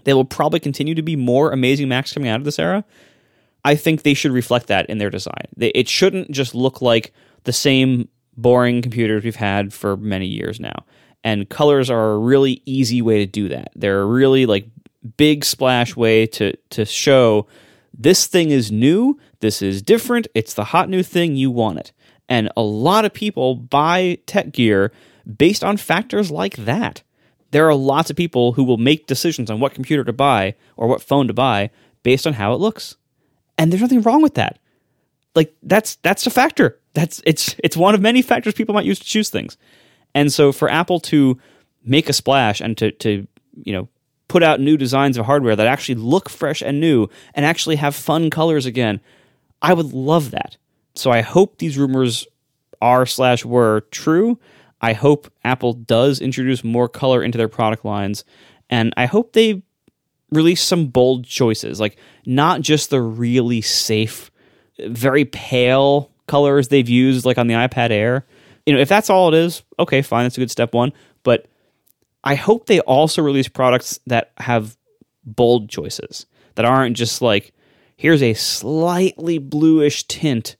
They 0.06 0.14
will 0.14 0.26
probably 0.26 0.60
continue 0.60 0.96
to 0.96 1.02
be 1.02 1.16
more 1.16 1.52
amazing 1.52 1.90
Macs 1.90 2.14
coming 2.14 2.30
out 2.30 2.40
of 2.40 2.46
this 2.46 2.60
era. 2.60 2.86
I 3.66 3.76
think 3.76 4.04
they 4.04 4.14
should 4.14 4.32
reflect 4.32 4.68
that 4.68 4.86
in 4.88 4.98
their 4.98 5.10
design. 5.10 5.48
It 5.58 5.88
shouldn't 5.88 6.32
just 6.32 6.54
look 6.54 6.82
like 6.82 7.14
the 7.44 7.54
same 7.54 8.08
boring 8.36 8.82
computers 8.82 9.24
we've 9.24 9.36
had 9.36 9.74
for 9.74 9.98
many 9.98 10.26
years 10.26 10.60
now. 10.60 10.86
And 11.24 11.50
colors 11.50 11.90
are 11.90 12.12
a 12.12 12.18
really 12.18 12.62
easy 12.66 13.02
way 13.02 13.20
to 13.20 13.26
do 13.26 13.50
that. 13.50 13.72
They're 13.76 14.02
a 14.02 14.06
really 14.06 14.46
like 14.46 14.68
big 15.18 15.46
splash 15.46 15.96
way 15.96 16.26
to 16.28 16.56
to 16.72 16.86
show 16.86 17.48
this 17.98 18.26
thing 18.26 18.50
is 18.50 18.72
new, 18.72 19.20
this 19.40 19.62
is 19.62 19.82
different, 19.82 20.28
it's 20.34 20.54
the 20.54 20.66
hot 20.66 20.90
new 20.90 21.04
thing, 21.04 21.36
you 21.36 21.52
want 21.52 21.80
it. 21.80 21.92
And 22.28 22.50
a 22.58 22.62
lot 22.62 23.06
of 23.06 23.14
people 23.14 23.56
buy 23.56 24.18
tech 24.26 24.52
gear 24.52 24.92
based 25.38 25.64
on 25.64 25.78
factors 25.78 26.32
like 26.32 26.56
that. 26.58 27.04
There 27.52 27.68
are 27.68 27.76
lots 27.76 28.10
of 28.10 28.16
people 28.16 28.54
who 28.54 28.64
will 28.64 28.78
make 28.78 29.06
decisions 29.06 29.52
on 29.52 29.60
what 29.60 29.76
computer 29.76 30.04
to 30.06 30.14
buy 30.14 30.56
or 30.76 30.88
what 30.88 31.04
phone 31.04 31.28
to 31.28 31.34
buy 31.34 31.70
based 32.02 32.26
on 32.26 32.34
how 32.34 32.54
it 32.54 32.60
looks. 32.60 32.96
And 33.58 33.72
there's 33.72 33.82
nothing 33.82 34.02
wrong 34.02 34.24
with 34.24 34.34
that. 34.34 34.58
Like 35.36 35.56
that's 35.64 35.96
that's 35.98 36.28
a 36.28 36.30
factor. 36.30 36.80
That's 36.94 37.22
it's 37.26 37.56
it's 37.64 37.78
one 37.78 37.96
of 37.96 38.02
many 38.02 38.22
factors 38.22 38.54
people 38.54 38.76
might 38.76 38.86
use 38.86 39.00
to 39.00 39.06
choose 39.06 39.30
things. 39.30 39.58
And 40.14 40.32
so 40.32 40.52
for 40.52 40.70
Apple 40.70 41.00
to 41.02 41.40
make 41.84 42.10
a 42.10 42.14
splash 42.14 42.62
and 42.62 42.78
to 42.78 42.92
to 42.92 43.28
you 43.56 43.74
know 43.74 43.90
put 44.28 44.44
out 44.44 44.60
new 44.60 44.78
designs 44.78 45.18
of 45.18 45.26
hardware 45.26 45.56
that 45.56 45.68
actually 45.68 45.96
look 45.96 46.30
fresh 46.30 46.62
and 46.62 46.80
new 46.80 47.08
and 47.34 47.46
actually 47.46 47.76
have 47.76 47.96
fun 47.96 48.30
colors 48.30 48.66
again, 48.66 49.00
I 49.62 49.74
would 49.74 49.94
love 49.94 50.32
that. 50.32 50.58
So 50.96 51.12
I 51.12 51.22
hope 51.22 51.58
these 51.58 51.78
rumors 51.78 52.28
are 52.82 53.06
slash 53.06 53.46
were 53.46 53.82
true. 53.92 54.40
I 54.82 54.94
hope 54.94 55.32
Apple 55.44 55.74
does 55.74 56.20
introduce 56.20 56.64
more 56.64 56.90
color 56.90 57.24
into 57.24 57.38
their 57.38 57.48
product 57.48 57.86
lines, 57.86 58.26
and 58.70 58.94
I 58.98 59.06
hope 59.06 59.32
they 59.34 59.64
release 60.30 60.62
some 60.62 60.88
bold 60.88 61.26
choices, 61.26 61.80
like 61.80 61.98
not 62.26 62.62
just 62.62 62.90
the 62.90 63.02
really 63.02 63.62
safe, 63.62 64.30
very 64.80 65.26
pale 65.26 66.12
colors 66.28 66.68
they've 66.68 66.90
used, 66.90 67.26
like 67.26 67.38
on 67.38 67.48
the 67.48 67.54
iPad 67.54 67.92
Air. 67.92 68.26
You 68.66 68.74
know, 68.74 68.80
if 68.80 68.90
that's 68.90 69.10
all 69.10 69.28
it 69.28 69.36
is, 69.36 69.64
okay, 69.80 70.02
fine, 70.02 70.24
that's 70.24 70.38
a 70.38 70.42
good 70.42 70.52
step 70.52 70.74
one. 70.74 70.94
But 71.24 71.48
I 72.24 72.36
hope 72.36 72.66
they 72.66 72.80
also 72.82 73.22
release 73.22 73.48
products 73.48 74.00
that 74.08 74.32
have 74.38 74.78
bold 75.26 75.70
choices 75.70 76.26
that 76.56 76.66
aren't 76.66 76.96
just 76.96 77.22
like, 77.22 77.54
here's 77.98 78.24
a 78.24 78.34
slightly 78.34 79.38
bluish 79.38 80.04
tint 80.08 80.56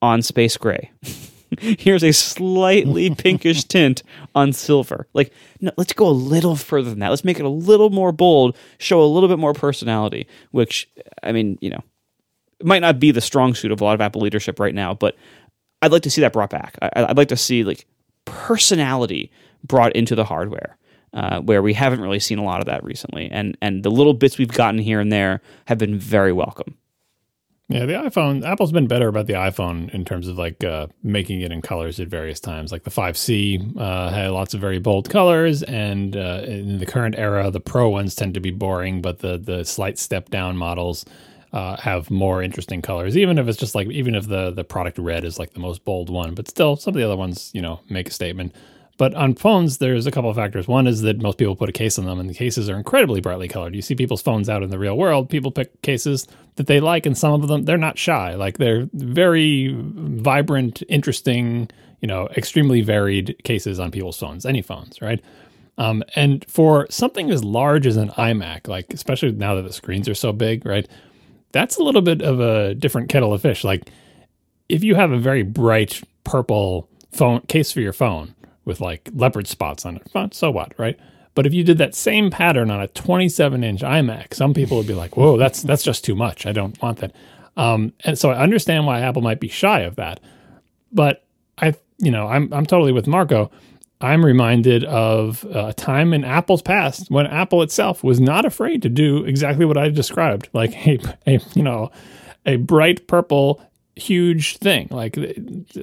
on 0.00 0.22
space 0.22 0.56
gray. 0.56 0.90
here's 1.58 2.04
a 2.04 2.12
slightly 2.12 3.10
pinkish 3.14 3.64
tint 3.64 4.02
on 4.34 4.52
silver. 4.52 5.08
Like, 5.14 5.32
no, 5.60 5.72
let's 5.76 5.92
go 5.92 6.08
a 6.08 6.10
little 6.10 6.56
further 6.56 6.90
than 6.90 7.00
that. 7.00 7.08
Let's 7.08 7.24
make 7.24 7.38
it 7.38 7.46
a 7.46 7.50
little 7.50 7.90
more 7.90 8.12
bold, 8.12 8.56
show 8.78 9.02
a 9.02 9.04
little 9.04 9.28
bit 9.28 9.38
more 9.38 9.54
personality, 9.54 10.26
which, 10.50 10.88
I 11.22 11.32
mean, 11.32 11.58
you 11.60 11.70
know, 11.70 11.82
it 12.60 12.66
might 12.66 12.80
not 12.80 12.98
be 12.98 13.10
the 13.10 13.20
strong 13.20 13.54
suit 13.54 13.72
of 13.72 13.80
a 13.80 13.84
lot 13.84 13.94
of 13.94 14.00
Apple 14.00 14.20
leadership 14.20 14.58
right 14.58 14.74
now, 14.74 14.94
but 14.94 15.16
I'd 15.82 15.92
like 15.92 16.02
to 16.02 16.10
see 16.10 16.20
that 16.22 16.32
brought 16.32 16.50
back. 16.50 16.76
I, 16.82 17.04
would 17.04 17.16
like 17.16 17.28
to 17.28 17.36
see 17.36 17.64
like 17.64 17.86
personality 18.24 19.30
brought 19.64 19.94
into 19.94 20.14
the 20.14 20.24
hardware. 20.24 20.76
Uh, 21.14 21.40
where 21.40 21.62
we 21.62 21.72
haven't 21.72 22.02
really 22.02 22.18
seen 22.18 22.38
a 22.38 22.44
lot 22.44 22.60
of 22.60 22.66
that 22.66 22.84
recently, 22.84 23.30
and 23.30 23.56
and 23.62 23.82
the 23.82 23.90
little 23.90 24.12
bits 24.12 24.36
we've 24.36 24.52
gotten 24.52 24.78
here 24.78 25.00
and 25.00 25.10
there 25.10 25.40
have 25.64 25.78
been 25.78 25.98
very 25.98 26.34
welcome. 26.34 26.76
Yeah, 27.70 27.86
the 27.86 27.94
iPhone, 27.94 28.46
Apple's 28.46 28.72
been 28.72 28.86
better 28.86 29.08
about 29.08 29.26
the 29.26 29.32
iPhone 29.32 29.92
in 29.94 30.04
terms 30.04 30.26
of 30.26 30.38
like 30.38 30.64
uh, 30.64 30.86
making 31.02 31.42
it 31.42 31.52
in 31.52 31.62
colors 31.62 32.00
at 32.00 32.08
various 32.08 32.40
times. 32.40 32.72
Like 32.72 32.84
the 32.84 32.90
5C 32.90 33.78
uh, 33.78 34.10
had 34.10 34.30
lots 34.30 34.52
of 34.52 34.60
very 34.60 34.78
bold 34.78 35.08
colors, 35.08 35.62
and 35.62 36.14
uh, 36.14 36.42
in 36.44 36.78
the 36.78 36.86
current 36.86 37.14
era, 37.16 37.50
the 37.50 37.60
Pro 37.60 37.88
ones 37.88 38.14
tend 38.14 38.34
to 38.34 38.40
be 38.40 38.50
boring, 38.50 39.00
but 39.00 39.20
the 39.20 39.38
the 39.38 39.64
slight 39.64 39.98
step 39.98 40.28
down 40.28 40.58
models 40.58 41.06
uh, 41.52 41.76
have 41.76 42.10
more 42.10 42.42
interesting 42.42 42.82
colors. 42.82 43.16
Even 43.16 43.38
if 43.38 43.48
it's 43.48 43.58
just 43.58 43.74
like, 43.74 43.88
even 43.88 44.14
if 44.14 44.28
the 44.28 44.50
the 44.50 44.64
product 44.64 44.98
red 44.98 45.24
is 45.24 45.38
like 45.38 45.54
the 45.54 45.60
most 45.60 45.84
bold 45.84 46.10
one, 46.10 46.34
but 46.34 46.48
still, 46.48 46.76
some 46.76 46.92
of 46.92 46.98
the 46.98 47.04
other 47.04 47.16
ones, 47.16 47.50
you 47.54 47.62
know, 47.62 47.80
make 47.88 48.08
a 48.08 48.12
statement. 48.12 48.54
But 48.98 49.14
on 49.14 49.36
phones, 49.36 49.78
there's 49.78 50.06
a 50.06 50.10
couple 50.10 50.28
of 50.28 50.34
factors. 50.34 50.66
One 50.66 50.88
is 50.88 51.02
that 51.02 51.22
most 51.22 51.38
people 51.38 51.54
put 51.54 51.68
a 51.68 51.72
case 51.72 52.00
on 52.00 52.04
them, 52.04 52.18
and 52.18 52.28
the 52.28 52.34
cases 52.34 52.68
are 52.68 52.76
incredibly 52.76 53.20
brightly 53.20 53.46
colored. 53.46 53.76
You 53.76 53.80
see 53.80 53.94
people's 53.94 54.22
phones 54.22 54.48
out 54.48 54.64
in 54.64 54.70
the 54.70 54.78
real 54.78 54.96
world. 54.96 55.30
People 55.30 55.52
pick 55.52 55.80
cases 55.82 56.26
that 56.56 56.66
they 56.66 56.80
like, 56.80 57.06
and 57.06 57.16
some 57.16 57.32
of 57.32 57.46
them 57.48 57.64
they're 57.64 57.78
not 57.78 57.96
shy. 57.96 58.34
Like 58.34 58.58
they're 58.58 58.88
very 58.92 59.72
vibrant, 59.78 60.82
interesting, 60.88 61.70
you 62.00 62.08
know, 62.08 62.28
extremely 62.36 62.80
varied 62.80 63.40
cases 63.44 63.78
on 63.78 63.92
people's 63.92 64.18
phones, 64.18 64.44
any 64.44 64.62
phones, 64.62 65.00
right? 65.00 65.22
Um, 65.78 66.02
and 66.16 66.44
for 66.48 66.88
something 66.90 67.30
as 67.30 67.44
large 67.44 67.86
as 67.86 67.96
an 67.96 68.08
iMac, 68.10 68.66
like 68.66 68.92
especially 68.92 69.30
now 69.30 69.54
that 69.54 69.62
the 69.62 69.72
screens 69.72 70.08
are 70.08 70.14
so 70.14 70.32
big, 70.32 70.66
right? 70.66 70.88
That's 71.52 71.76
a 71.76 71.82
little 71.82 72.02
bit 72.02 72.22
of 72.22 72.40
a 72.40 72.74
different 72.74 73.08
kettle 73.08 73.32
of 73.32 73.42
fish. 73.42 73.64
Like 73.64 73.90
if 74.68 74.84
you 74.84 74.94
have 74.94 75.12
a 75.12 75.18
very 75.18 75.42
bright 75.42 76.02
purple 76.24 76.88
phone 77.10 77.40
case 77.42 77.72
for 77.72 77.80
your 77.80 77.92
phone 77.92 78.34
with 78.64 78.80
like 78.80 79.08
leopard 79.14 79.46
spots 79.46 79.86
on 79.86 79.96
it. 79.96 80.34
So 80.34 80.50
what, 80.50 80.74
right? 80.78 80.98
But 81.34 81.46
if 81.46 81.54
you 81.54 81.64
did 81.64 81.78
that 81.78 81.94
same 81.94 82.30
pattern 82.30 82.70
on 82.70 82.80
a 82.80 82.88
27 82.88 83.62
inch 83.64 83.80
iMac, 83.80 84.34
some 84.34 84.52
people 84.52 84.76
would 84.76 84.86
be 84.86 84.94
like, 84.94 85.16
"Whoa, 85.16 85.36
that's 85.36 85.62
that's 85.62 85.82
just 85.82 86.04
too 86.04 86.14
much. 86.14 86.46
I 86.46 86.52
don't 86.52 86.80
want 86.82 86.98
that." 86.98 87.12
Um, 87.56 87.92
and 88.04 88.18
so 88.18 88.30
I 88.30 88.40
understand 88.42 88.86
why 88.86 89.00
Apple 89.00 89.22
might 89.22 89.40
be 89.40 89.48
shy 89.48 89.80
of 89.80 89.96
that. 89.96 90.20
But 90.92 91.24
I, 91.56 91.74
you 91.98 92.10
know, 92.10 92.26
I'm 92.26 92.52
I'm 92.52 92.66
totally 92.66 92.92
with 92.92 93.06
Marco. 93.06 93.50
I'm 94.00 94.24
reminded 94.24 94.84
of 94.84 95.44
a 95.44 95.72
time 95.72 96.14
in 96.14 96.24
Apple's 96.24 96.62
past 96.62 97.10
when 97.10 97.26
Apple 97.26 97.62
itself 97.62 98.04
was 98.04 98.20
not 98.20 98.44
afraid 98.44 98.82
to 98.82 98.88
do 98.88 99.24
exactly 99.24 99.64
what 99.64 99.76
I 99.76 99.88
described, 99.88 100.48
like 100.52 100.74
a, 100.86 100.98
a 101.26 101.40
you 101.54 101.62
know, 101.62 101.90
a 102.46 102.56
bright 102.56 103.06
purple 103.08 103.60
huge 103.96 104.58
thing. 104.58 104.86
Like, 104.90 105.18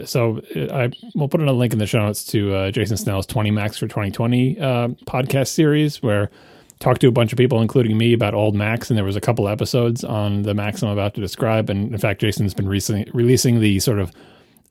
so 0.06 0.42
I 0.56 0.92
will 1.14 1.28
put 1.28 1.42
in 1.42 1.50
a 1.50 1.54
link 1.54 1.74
in 1.74 1.80
the 1.80 1.88
show 1.88 2.00
notes 2.00 2.24
to 2.28 2.56
uh, 2.56 2.72
Jason 2.72 2.96
Snell's 2.96 3.26
20 3.26 3.52
Macs 3.52 3.78
for 3.78 3.88
2020 3.88 4.60
uh, 4.60 4.88
podcast 5.06 5.50
series 5.50 6.02
where 6.02 6.32
talked 6.80 7.02
to 7.02 7.08
a 7.08 7.12
bunch 7.12 7.32
of 7.32 7.38
people, 7.38 7.62
including 7.62 7.98
me, 7.98 8.14
about 8.14 8.34
old 8.34 8.56
Macs, 8.56 8.90
and 8.90 8.98
there 8.98 9.06
was 9.06 9.16
a 9.16 9.22
couple 9.22 9.48
episodes 9.48 10.04
on 10.04 10.44
the 10.44 10.54
Macs 10.54 10.84
I'm 10.84 10.90
about 10.90 11.14
to 11.16 11.22
describe. 11.22 11.70
And 11.70 11.92
in 11.92 11.98
fact, 11.98 12.22
Jason's 12.22 12.54
been 12.54 12.68
recently 12.68 13.10
releasing 13.14 13.60
the 13.60 13.80
sort 13.80 14.00
of 14.00 14.12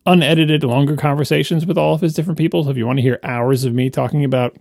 unedited, 0.07 0.65
longer 0.65 0.97
conversations 0.97 1.67
with 1.67 1.79
all 1.79 1.95
of 1.95 2.01
his 2.01 2.15
different 2.15 2.39
people. 2.39 2.65
So 2.65 2.71
if 2.71 2.77
you 2.77 2.87
want 2.87 2.99
to 2.99 3.03
hear 3.03 3.19
hours 3.23 3.65
of 3.65 3.73
me 3.73 3.91
talking 3.91 4.25
about 4.25 4.57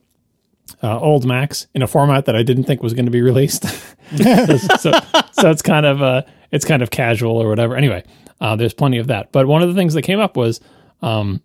uh, 0.82 0.99
old 0.99 1.26
Macs 1.26 1.68
in 1.74 1.82
a 1.82 1.88
format 1.88 2.26
that 2.26 2.36
I 2.36 2.44
didn't 2.44 2.64
think 2.64 2.82
was 2.82 2.94
going 2.94 3.06
to 3.06 3.11
be 3.11 3.22
released, 3.22 3.64
so, 4.15 4.91
so, 5.32 5.49
it's 5.52 5.61
kind 5.61 5.86
of 5.86 6.02
uh, 6.02 6.24
it's 6.52 6.65
kind 6.65 6.82
of 6.82 6.90
casual 6.90 7.38
or 7.38 7.49
whatever. 7.49 7.76
Anyway, 7.76 8.03
uh, 8.40 8.56
there's 8.56 8.74
plenty 8.74 8.98
of 8.98 9.07
that. 9.07 9.32
But 9.32 9.48
one 9.48 9.61
of 9.61 9.68
the 9.68 9.76
things 9.76 9.94
that 9.94 10.03
came 10.03 10.20
up 10.20 10.38
was, 10.38 10.61
um, 11.02 11.41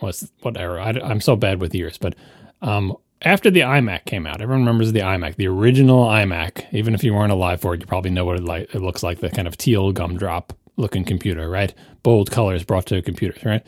was 0.00 0.30
what 0.42 0.56
era? 0.56 0.84
I, 0.84 1.10
am 1.10 1.20
so 1.20 1.36
bad 1.36 1.60
with 1.60 1.74
years, 1.74 1.98
but 1.98 2.14
um, 2.60 2.96
after 3.22 3.50
the 3.50 3.60
iMac 3.60 4.04
came 4.04 4.26
out, 4.26 4.40
everyone 4.40 4.64
remembers 4.64 4.92
the 4.92 5.00
iMac, 5.00 5.36
the 5.36 5.48
original 5.48 6.06
iMac. 6.06 6.66
Even 6.72 6.94
if 6.94 7.02
you 7.02 7.14
weren't 7.14 7.32
alive 7.32 7.60
for 7.60 7.74
it, 7.74 7.80
you 7.80 7.86
probably 7.86 8.10
know 8.10 8.24
what 8.24 8.36
it, 8.36 8.44
like, 8.44 8.74
it 8.74 8.80
looks 8.80 9.02
like 9.02 9.20
the 9.20 9.30
kind 9.30 9.48
of 9.48 9.56
teal 9.56 9.92
gumdrop 9.92 10.52
looking 10.82 11.04
computer, 11.04 11.48
right? 11.48 11.72
Bold 12.02 12.30
colors 12.30 12.64
brought 12.64 12.86
to 12.86 13.00
computers, 13.00 13.42
right? 13.44 13.64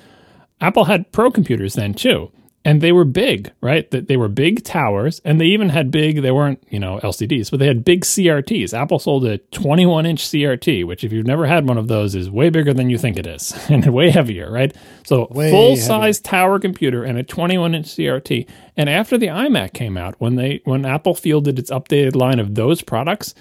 Apple 0.61 0.85
had 0.85 1.11
pro 1.12 1.31
computers 1.31 1.74
then 1.74 1.95
too 1.95 2.31
and 2.65 2.81
they 2.81 2.93
were 2.93 3.05
big, 3.05 3.53
right? 3.61 3.91
That 3.91 4.09
they 4.09 4.16
were 4.16 4.28
big 4.28 4.65
towers, 4.65 5.20
and 5.24 5.39
they 5.39 5.47
even 5.47 5.69
had 5.69 5.91
big. 5.91 6.23
They 6.23 6.31
weren't, 6.31 6.62
you 6.70 6.81
know, 6.81 6.99
LCDs, 7.03 7.51
but 7.51 7.61
they 7.61 7.66
had 7.66 7.85
big 7.85 8.05
CRTs. 8.05 8.73
Apple 8.73 8.99
sold 8.99 9.27
a 9.27 9.39
21 9.39 10.07
inch 10.07 10.23
CRT, 10.23 10.86
which, 10.86 11.05
if 11.05 11.12
you've 11.12 11.27
never 11.27 11.47
had 11.47 11.69
one 11.69 11.77
of 11.77 11.89
those, 11.89 12.15
is 12.15 12.31
way 12.31 12.49
bigger 12.49 12.73
than 12.73 12.89
you 12.89 12.97
think 12.97 13.19
it 13.19 13.27
is, 13.27 13.53
and 13.69 13.85
way 13.93 14.11
heavier, 14.11 14.51
right? 14.51 14.74
So 15.07 15.27
full 15.27 15.77
size 15.77 16.20
tower 16.20 16.59
computer 16.59 17.05
and 17.05 17.19
a 17.19 17.23
21 17.23 17.74
inch 17.74 17.86
CRT. 17.86 18.49
And 18.77 18.89
after 18.89 19.19
the 19.19 19.27
iMac 19.27 19.74
came 19.74 19.99
out, 19.99 20.15
when 20.19 20.36
they 20.36 20.62
when 20.65 20.86
Apple 20.86 21.15
fielded 21.15 21.59
its 21.59 21.70
updated 21.70 22.16
line 22.16 22.41
of 22.41 22.55
those 22.55 22.81
products, 22.81 23.35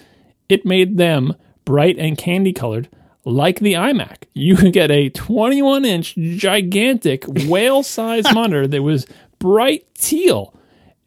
it 0.49 0.65
made 0.65 0.97
them 0.97 1.33
bright 1.63 1.97
and 1.97 2.17
candy 2.17 2.51
colored 2.51 2.89
like 3.25 3.59
the 3.59 3.73
iMac. 3.73 4.23
You 4.33 4.55
could 4.55 4.73
get 4.73 4.91
a 4.91 5.09
21 5.09 5.85
inch 5.85 6.15
gigantic 6.15 7.25
whale 7.27 7.83
sized 7.83 8.33
monitor 8.33 8.67
that 8.67 8.81
was 8.81 9.05
bright 9.39 9.85
teal, 9.95 10.53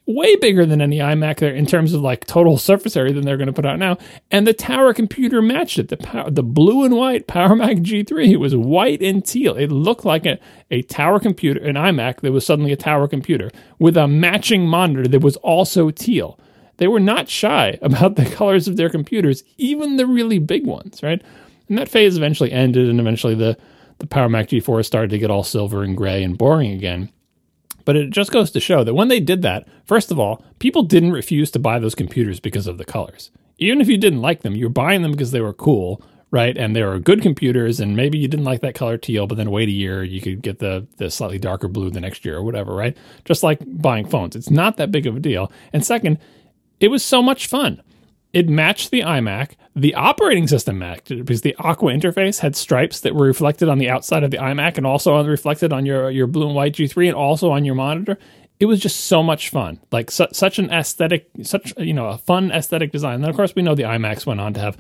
way 0.07 0.37
bigger 0.37 0.65
than 0.67 0.81
any 0.81 0.99
iMac 0.99 1.39
there 1.39 1.55
in 1.55 1.67
terms 1.67 1.93
of 1.93 2.01
like 2.01 2.27
total 2.27 2.59
surface 2.59 2.97
area 2.97 3.13
than 3.13 3.25
they're 3.25 3.37
going 3.37 3.47
to 3.47 3.53
put 3.53 3.67
out 3.67 3.79
now. 3.79 3.99
And 4.31 4.47
the 4.47 4.53
tower 4.53 4.95
computer 4.95 5.43
matched 5.43 5.79
it. 5.79 5.89
The 5.89 5.97
power, 5.97 6.31
the 6.31 6.43
blue 6.43 6.85
and 6.85 6.95
white 6.97 7.27
Power 7.27 7.57
Mac 7.57 7.79
G3 7.79 8.37
was 8.37 8.55
white 8.55 9.03
and 9.03 9.25
teal. 9.25 9.57
It 9.57 9.71
looked 9.71 10.05
like 10.05 10.27
a, 10.27 10.39
a 10.71 10.83
tower 10.83 11.19
computer, 11.19 11.61
an 11.61 11.77
iMac 11.77 12.21
that 12.21 12.33
was 12.33 12.47
suddenly 12.47 12.73
a 12.73 12.77
tower 12.77 13.09
computer 13.09 13.51
with 13.79 13.97
a 13.97 14.07
matching 14.07 14.67
monitor 14.67 15.09
that 15.09 15.23
was 15.23 15.37
also 15.39 15.91
teal. 15.91 16.39
They 16.79 16.89
were 16.89 17.01
not 17.01 17.29
shy 17.29 17.79
about 17.83 18.17
the 18.17 18.27
colors 18.27 18.69
of 18.69 18.77
their 18.77 18.91
computers, 18.91 19.43
even 19.57 19.97
the 19.97 20.07
really 20.07 20.39
big 20.39 20.67
ones, 20.67 21.03
right? 21.03 21.23
And 21.69 21.79
that 21.79 21.89
phase 21.89 22.17
eventually 22.17 22.53
ended, 22.53 22.89
and 22.89 23.01
eventually 23.01 23.35
the, 23.35 23.57
the 23.99 24.07
Power 24.07 24.29
Mac 24.29 24.49
G4 24.49 24.85
started 24.85 25.11
to 25.11 25.19
get 25.19 25.31
all 25.31 25.43
silver 25.43 25.83
and 25.83 25.97
gray 25.97 26.23
and 26.23 26.39
boring 26.39 26.73
again. 26.73 27.11
But 27.85 27.97
it 27.97 28.11
just 28.11 28.33
goes 28.33 28.51
to 28.51 28.61
show 28.61 28.85
that 28.85 28.95
when 28.95 29.09
they 29.09 29.21
did 29.21 29.43
that, 29.43 29.67
first 29.85 30.11
of 30.11 30.19
all, 30.19 30.45
people 30.59 30.83
didn't 30.83 31.13
refuse 31.13 31.51
to 31.53 31.59
buy 31.59 31.79
those 31.79 31.95
computers 31.95 32.41
because 32.41 32.67
of 32.67 32.79
the 32.79 32.85
colors. 32.85 33.31
Even 33.59 33.81
if 33.81 33.89
you 33.89 33.97
didn't 33.97 34.21
like 34.21 34.43
them, 34.43 34.55
you 34.55 34.67
were 34.67 34.71
buying 34.71 35.03
them 35.03 35.13
because 35.13 35.31
they 35.31 35.41
were 35.41 35.53
cool, 35.53 36.03
right? 36.33 36.59
And 36.59 36.75
they 36.75 36.83
were 36.83 36.99
good 36.99 37.23
computers, 37.23 37.79
and 37.79 37.97
maybe 37.97 38.19
you 38.19 38.29
didn't 38.29 38.45
like 38.45 38.61
that 38.61 38.75
color 38.75 38.99
teal, 38.99 39.27
but 39.27 39.37
then 39.37 39.51
wait 39.51 39.69
a 39.69 39.73
year, 39.73 40.03
you 40.03 40.21
could 40.21 40.43
get 40.43 40.59
the, 40.59 40.87
the 40.97 41.11
slightly 41.11 41.39
darker 41.39 41.69
blue 41.69 41.91
the 41.91 42.01
next 42.01 42.25
year 42.25 42.37
or 42.37 42.43
whatever, 42.43 42.75
right? 42.75 42.97
Just 43.25 43.43
like 43.43 43.61
buying 43.65 44.07
phones. 44.07 44.35
It's 44.35 44.51
not 44.51 44.77
that 44.77 44.91
big 44.91 45.07
of 45.07 45.17
a 45.17 45.21
deal. 45.21 45.51
And 45.73 45.87
second, 45.87 46.19
it 46.81 46.89
was 46.89 47.05
so 47.05 47.23
much 47.23 47.47
fun. 47.47 47.81
It 48.33 48.49
matched 48.49 48.91
the 48.91 49.01
iMac. 49.01 49.53
The 49.75 49.95
operating 49.95 50.47
system 50.47 50.79
matched 50.79 51.11
it 51.11 51.25
because 51.25 51.43
the 51.43 51.55
Aqua 51.59 51.93
interface 51.93 52.41
had 52.41 52.57
stripes 52.57 53.01
that 53.01 53.15
were 53.15 53.27
reflected 53.27 53.69
on 53.69 53.79
the 53.79 53.89
outside 53.89 54.25
of 54.25 54.31
the 54.31 54.39
iMac 54.39 54.77
and 54.77 54.87
also 54.87 55.23
reflected 55.25 55.73
on 55.73 55.87
your, 55.87 56.11
your 56.11 56.27
blue 56.27 56.47
and 56.47 56.55
white 56.55 56.75
G3 56.75 57.09
and 57.09 57.17
also 57.17 57.51
on 57.51 57.65
your 57.65 57.75
monitor. 57.75 58.19
It 58.59 58.67
was 58.67 58.81
just 58.81 59.01
so 59.07 59.23
much 59.23 59.51
fun, 59.51 59.81
like 59.93 60.11
su- 60.11 60.29
such 60.33 60.59
an 60.59 60.71
aesthetic, 60.71 61.29
such 61.43 61.75
you 61.79 61.93
know 61.93 62.07
a 62.07 62.19
fun 62.19 62.51
aesthetic 62.51 62.91
design. 62.91 63.17
And 63.17 63.25
then 63.25 63.31
of 63.31 63.37
course 63.37 63.55
we 63.55 63.63
know 63.63 63.75
the 63.75 63.83
iMacs 63.83 64.25
went 64.25 64.41
on 64.41 64.55
to 64.55 64.61
have 64.61 64.79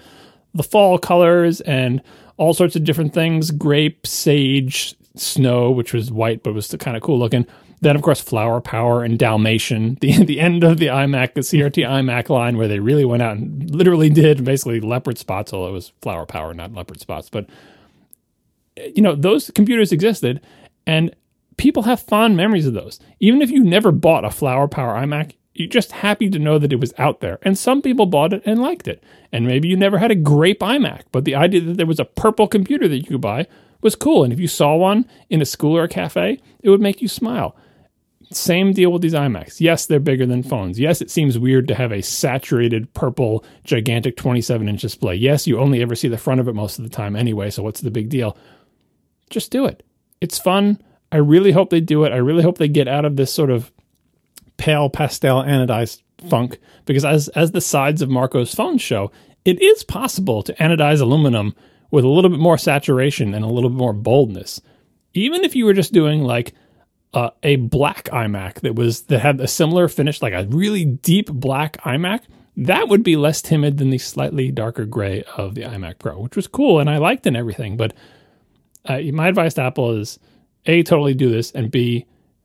the 0.54 0.62
fall 0.62 0.98
colors 0.98 1.60
and 1.60 2.02
all 2.38 2.54
sorts 2.54 2.74
of 2.74 2.84
different 2.84 3.12
things: 3.12 3.50
grape, 3.50 4.06
sage, 4.06 4.94
Snow, 5.14 5.70
which 5.70 5.92
was 5.92 6.10
white 6.10 6.42
but 6.42 6.54
was 6.54 6.68
kind 6.78 6.96
of 6.96 7.02
cool 7.02 7.18
looking. 7.18 7.46
Then, 7.80 7.94
of 7.94 8.02
course, 8.02 8.20
Flower 8.20 8.60
Power 8.60 9.04
and 9.04 9.18
Dalmatian, 9.18 9.94
the 10.00 10.24
the 10.24 10.40
end 10.40 10.64
of 10.64 10.78
the 10.78 10.86
iMac, 10.86 11.34
the 11.34 11.40
CRT 11.40 11.86
iMac 11.86 12.28
line, 12.28 12.56
where 12.56 12.68
they 12.68 12.80
really 12.80 13.04
went 13.04 13.22
out 13.22 13.36
and 13.36 13.70
literally 13.74 14.10
did 14.10 14.44
basically 14.44 14.80
leopard 14.80 15.18
spots, 15.18 15.52
although 15.52 15.68
it 15.68 15.72
was 15.72 15.92
Flower 16.00 16.26
Power, 16.26 16.54
not 16.54 16.72
leopard 16.72 17.00
spots. 17.00 17.28
But 17.28 17.48
you 18.94 19.02
know, 19.02 19.14
those 19.14 19.50
computers 19.50 19.92
existed, 19.92 20.40
and 20.86 21.14
people 21.56 21.84
have 21.84 22.00
fond 22.00 22.36
memories 22.36 22.66
of 22.66 22.74
those. 22.74 23.00
Even 23.20 23.42
if 23.42 23.50
you 23.50 23.64
never 23.64 23.92
bought 23.92 24.24
a 24.24 24.30
Flower 24.30 24.68
Power 24.68 24.94
iMac, 24.94 25.32
you're 25.54 25.68
just 25.68 25.92
happy 25.92 26.28
to 26.28 26.38
know 26.38 26.58
that 26.58 26.72
it 26.72 26.80
was 26.80 26.92
out 26.98 27.20
there. 27.20 27.38
And 27.42 27.56
some 27.56 27.80
people 27.80 28.06
bought 28.06 28.34
it 28.34 28.42
and 28.44 28.60
liked 28.60 28.86
it. 28.86 29.02
And 29.32 29.46
maybe 29.46 29.68
you 29.68 29.76
never 29.76 29.98
had 29.98 30.10
a 30.10 30.16
grape 30.16 30.60
iMac, 30.60 31.02
but 31.12 31.24
the 31.24 31.34
idea 31.34 31.60
that 31.62 31.78
there 31.78 31.86
was 31.86 32.00
a 32.00 32.04
purple 32.04 32.46
computer 32.46 32.88
that 32.88 32.98
you 32.98 33.04
could 33.04 33.20
buy 33.20 33.46
was 33.80 33.96
cool. 33.96 34.22
And 34.22 34.32
if 34.32 34.40
you 34.40 34.48
saw 34.48 34.76
one 34.76 35.06
in 35.30 35.40
a 35.40 35.46
school 35.46 35.76
or 35.76 35.84
a 35.84 35.88
cafe, 35.88 36.40
it 36.60 36.68
would 36.68 36.80
make 36.80 37.00
you 37.00 37.08
smile. 37.08 37.56
Same 38.32 38.72
deal 38.72 38.92
with 38.92 39.02
these 39.02 39.14
iMacs. 39.14 39.60
Yes, 39.60 39.86
they're 39.86 40.00
bigger 40.00 40.26
than 40.26 40.42
phones. 40.42 40.80
Yes, 40.80 41.00
it 41.00 41.10
seems 41.10 41.38
weird 41.38 41.68
to 41.68 41.76
have 41.76 41.92
a 41.92 42.02
saturated 42.02 42.92
purple, 42.92 43.44
gigantic 43.62 44.16
27 44.16 44.68
inch 44.68 44.80
display. 44.80 45.14
Yes, 45.14 45.46
you 45.46 45.58
only 45.58 45.80
ever 45.80 45.94
see 45.94 46.08
the 46.08 46.18
front 46.18 46.40
of 46.40 46.48
it 46.48 46.54
most 46.54 46.78
of 46.78 46.84
the 46.84 46.90
time 46.90 47.14
anyway, 47.14 47.50
so 47.50 47.62
what's 47.62 47.80
the 47.80 47.90
big 47.90 48.08
deal? 48.08 48.36
Just 49.30 49.52
do 49.52 49.64
it. 49.66 49.84
It's 50.20 50.38
fun. 50.38 50.82
I 51.12 51.18
really 51.18 51.52
hope 51.52 51.70
they 51.70 51.80
do 51.80 52.04
it. 52.04 52.12
I 52.12 52.16
really 52.16 52.42
hope 52.42 52.58
they 52.58 52.68
get 52.68 52.88
out 52.88 53.04
of 53.04 53.16
this 53.16 53.32
sort 53.32 53.50
of 53.50 53.72
pale 54.56 54.88
pastel 54.88 55.42
anodized 55.42 56.02
funk 56.28 56.58
because 56.86 57.04
as 57.04 57.28
as 57.28 57.52
the 57.52 57.60
sides 57.60 58.02
of 58.02 58.08
Marco's 58.08 58.54
phone 58.54 58.78
show, 58.78 59.12
it 59.44 59.60
is 59.62 59.84
possible 59.84 60.42
to 60.42 60.54
anodize 60.54 61.00
aluminum 61.00 61.54
with 61.90 62.04
a 62.04 62.08
little 62.08 62.30
bit 62.30 62.40
more 62.40 62.58
saturation 62.58 63.34
and 63.34 63.44
a 63.44 63.48
little 63.48 63.70
bit 63.70 63.78
more 63.78 63.92
boldness. 63.92 64.60
Even 65.14 65.44
if 65.44 65.54
you 65.54 65.64
were 65.64 65.72
just 65.72 65.92
doing 65.92 66.22
like 66.22 66.52
uh, 67.16 67.30
a 67.42 67.56
black 67.56 68.04
iMac 68.12 68.60
that 68.60 68.74
was 68.74 69.04
that 69.04 69.20
had 69.20 69.40
a 69.40 69.48
similar 69.48 69.88
finish, 69.88 70.20
like 70.20 70.34
a 70.34 70.46
really 70.50 70.84
deep 70.84 71.32
black 71.32 71.78
iMac, 71.78 72.20
that 72.58 72.88
would 72.90 73.02
be 73.02 73.16
less 73.16 73.40
timid 73.40 73.78
than 73.78 73.88
the 73.88 73.96
slightly 73.96 74.50
darker 74.50 74.84
gray 74.84 75.24
of 75.38 75.54
the 75.54 75.62
iMac 75.62 75.98
Pro, 75.98 76.20
which 76.20 76.36
was 76.36 76.46
cool 76.46 76.78
and 76.78 76.90
I 76.90 76.98
liked 76.98 77.26
and 77.26 77.34
everything. 77.34 77.78
But 77.78 77.94
uh, 78.84 78.98
my 79.14 79.28
advice 79.28 79.54
to 79.54 79.62
Apple 79.62 79.92
is 79.92 80.18
a 80.66 80.82
totally 80.82 81.14
do 81.14 81.30
this 81.30 81.52
and 81.52 81.70
b 81.70 82.04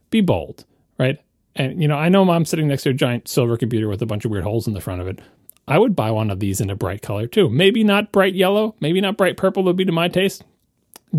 be 0.10 0.22
bold, 0.22 0.64
right? 0.98 1.20
And 1.54 1.82
you 1.82 1.90
know, 1.90 1.98
I 1.98 2.08
know 2.08 2.30
I'm 2.32 2.46
sitting 2.46 2.70
next 2.70 2.84
to 2.84 2.92
a 2.92 2.94
giant 2.94 3.28
silver 3.28 3.58
computer 3.58 3.90
with 3.90 4.02
a 4.02 4.06
bunch 4.06 4.24
of 4.24 4.32
weird 4.32 4.46
holes 4.46 4.68
in 4.68 4.74
the 4.74 4.80
front 4.80 5.02
of 5.02 5.08
it. 5.08 5.20
I 5.68 5.80
would 5.80 5.98
buy 5.98 6.12
one 6.12 6.32
of 6.32 6.40
these 6.40 6.62
in 6.62 6.70
a 6.70 6.78
bright 6.78 7.02
color 7.02 7.28
too. 7.28 7.50
Maybe 7.50 7.84
not 7.84 8.14
bright 8.14 8.36
yellow, 8.36 8.76
maybe 8.80 9.02
not 9.02 9.18
bright 9.18 9.36
purple 9.36 9.64
would 9.64 9.76
be 9.76 9.84
to 9.84 9.92
my 9.92 10.08
taste. 10.08 10.46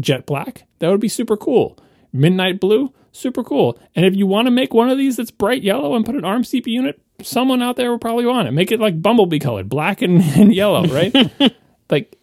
Jet 0.01 0.25
black, 0.25 0.67
that 0.79 0.89
would 0.89 1.01
be 1.01 1.09
super 1.09 1.37
cool. 1.37 1.79
Midnight 2.15 2.59
blue, 2.59 2.95
super 3.13 3.45
cool. 3.45 3.79
And 3.95 4.05
if 4.05 4.17
you 4.17 4.27
want 4.27 4.47
to 4.47 4.51
make 4.51 4.75
one 4.75 4.91
of 4.91 4.99
these 4.99 5.17
that's 5.17 5.31
bright 5.31 5.63
yellow 5.63 5.95
and 5.95 6.05
put 6.05 6.17
an 6.17 6.25
ARM 6.25 6.43
CPU 6.43 6.67
unit, 6.67 7.01
someone 7.23 7.63
out 7.63 7.77
there 7.77 7.91
will 7.91 7.99
probably 7.99 8.27
want 8.27 8.49
it. 8.49 8.53
Make 8.53 8.73
it 8.73 8.81
like 8.81 9.01
bumblebee 9.01 9.39
colored, 9.39 9.69
black 9.69 10.03
and, 10.03 10.21
and 10.37 10.55
yellow, 10.55 10.87
right? 10.87 11.15
like 11.91 12.19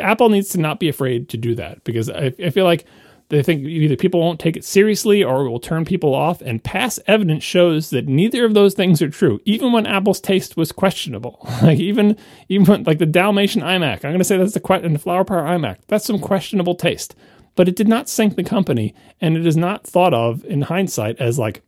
Apple 0.00 0.28
needs 0.28 0.50
to 0.50 0.60
not 0.60 0.78
be 0.78 0.88
afraid 0.88 1.28
to 1.30 1.36
do 1.36 1.54
that 1.56 1.82
because 1.84 2.08
I, 2.08 2.32
I 2.42 2.50
feel 2.50 2.64
like 2.64 2.86
they 3.28 3.42
think 3.42 3.64
either 3.64 3.96
people 3.96 4.20
won't 4.20 4.38
take 4.38 4.56
it 4.56 4.64
seriously 4.64 5.24
or 5.24 5.44
it 5.44 5.50
will 5.50 5.58
turn 5.58 5.84
people 5.84 6.14
off. 6.14 6.40
And 6.40 6.62
past 6.62 7.00
evidence 7.06 7.42
shows 7.42 7.90
that 7.90 8.06
neither 8.06 8.44
of 8.44 8.54
those 8.54 8.74
things 8.74 9.02
are 9.02 9.08
true. 9.08 9.40
Even 9.44 9.72
when 9.72 9.86
Apple's 9.86 10.20
taste 10.20 10.56
was 10.56 10.70
questionable, 10.70 11.38
like 11.62 11.80
even 11.80 12.16
even 12.48 12.66
when, 12.66 12.82
like 12.84 12.98
the 12.98 13.06
Dalmatian 13.06 13.62
iMac, 13.62 14.04
I'm 14.04 14.10
going 14.10 14.18
to 14.18 14.24
say 14.24 14.36
that's 14.36 14.54
the 14.54 14.60
que- 14.60 14.82
and 14.82 14.94
the 14.94 15.00
Flower 15.00 15.24
Power 15.24 15.42
iMac. 15.42 15.78
That's 15.88 16.04
some 16.04 16.20
questionable 16.20 16.76
taste, 16.76 17.16
but 17.56 17.68
it 17.68 17.74
did 17.74 17.88
not 17.88 18.08
sink 18.08 18.36
the 18.36 18.44
company, 18.44 18.94
and 19.20 19.36
it 19.36 19.46
is 19.46 19.56
not 19.56 19.86
thought 19.86 20.14
of 20.14 20.44
in 20.44 20.62
hindsight 20.62 21.18
as 21.18 21.38
like 21.38 21.62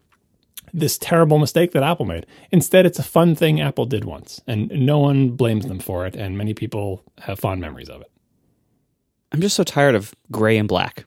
this 0.73 0.98
terrible 0.98 1.39
mistake 1.39 1.73
that 1.73 1.82
Apple 1.82 2.05
made. 2.05 2.27
Instead, 2.52 2.86
it's 2.86 2.98
a 2.98 3.02
fun 3.02 3.35
thing 3.35 3.60
Apple 3.60 3.86
did 3.86 4.05
once, 4.05 4.40
and 4.47 4.70
no 4.70 4.98
one 4.98 5.31
blames 5.31 5.66
them 5.66 5.81
for 5.81 6.06
it, 6.06 6.15
and 6.15 6.39
many 6.39 6.55
people 6.55 7.02
have 7.23 7.40
fond 7.40 7.60
memories 7.60 7.89
of 7.89 8.02
it. 8.02 8.10
I'm 9.32 9.40
just 9.40 9.56
so 9.56 9.65
tired 9.65 9.94
of 9.94 10.15
gray 10.31 10.56
and 10.56 10.69
black. 10.69 11.05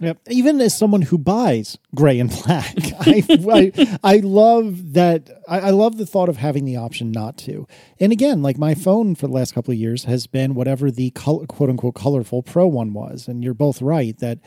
Yep. 0.00 0.18
Even 0.28 0.60
as 0.60 0.76
someone 0.76 1.02
who 1.02 1.16
buys 1.16 1.78
gray 1.94 2.20
and 2.20 2.28
black, 2.28 2.74
I, 3.00 3.22
I, 3.30 3.98
I 4.04 4.16
love 4.18 4.92
that. 4.92 5.30
I, 5.48 5.60
I, 5.60 5.70
love 5.70 5.96
the 5.96 6.04
thought 6.04 6.28
of 6.28 6.36
having 6.36 6.66
the 6.66 6.76
option 6.76 7.10
not 7.10 7.38
to. 7.38 7.66
And 7.98 8.12
again, 8.12 8.42
like 8.42 8.58
my 8.58 8.74
phone 8.74 9.14
for 9.14 9.26
the 9.26 9.32
last 9.32 9.54
couple 9.54 9.72
of 9.72 9.78
years 9.78 10.04
has 10.04 10.26
been 10.26 10.54
whatever 10.54 10.90
the 10.90 11.10
color, 11.12 11.46
quote 11.46 11.70
unquote 11.70 11.94
colorful 11.94 12.42
Pro 12.42 12.66
one 12.66 12.92
was. 12.92 13.26
And 13.26 13.42
you're 13.42 13.54
both 13.54 13.80
right 13.80 14.18
that 14.18 14.38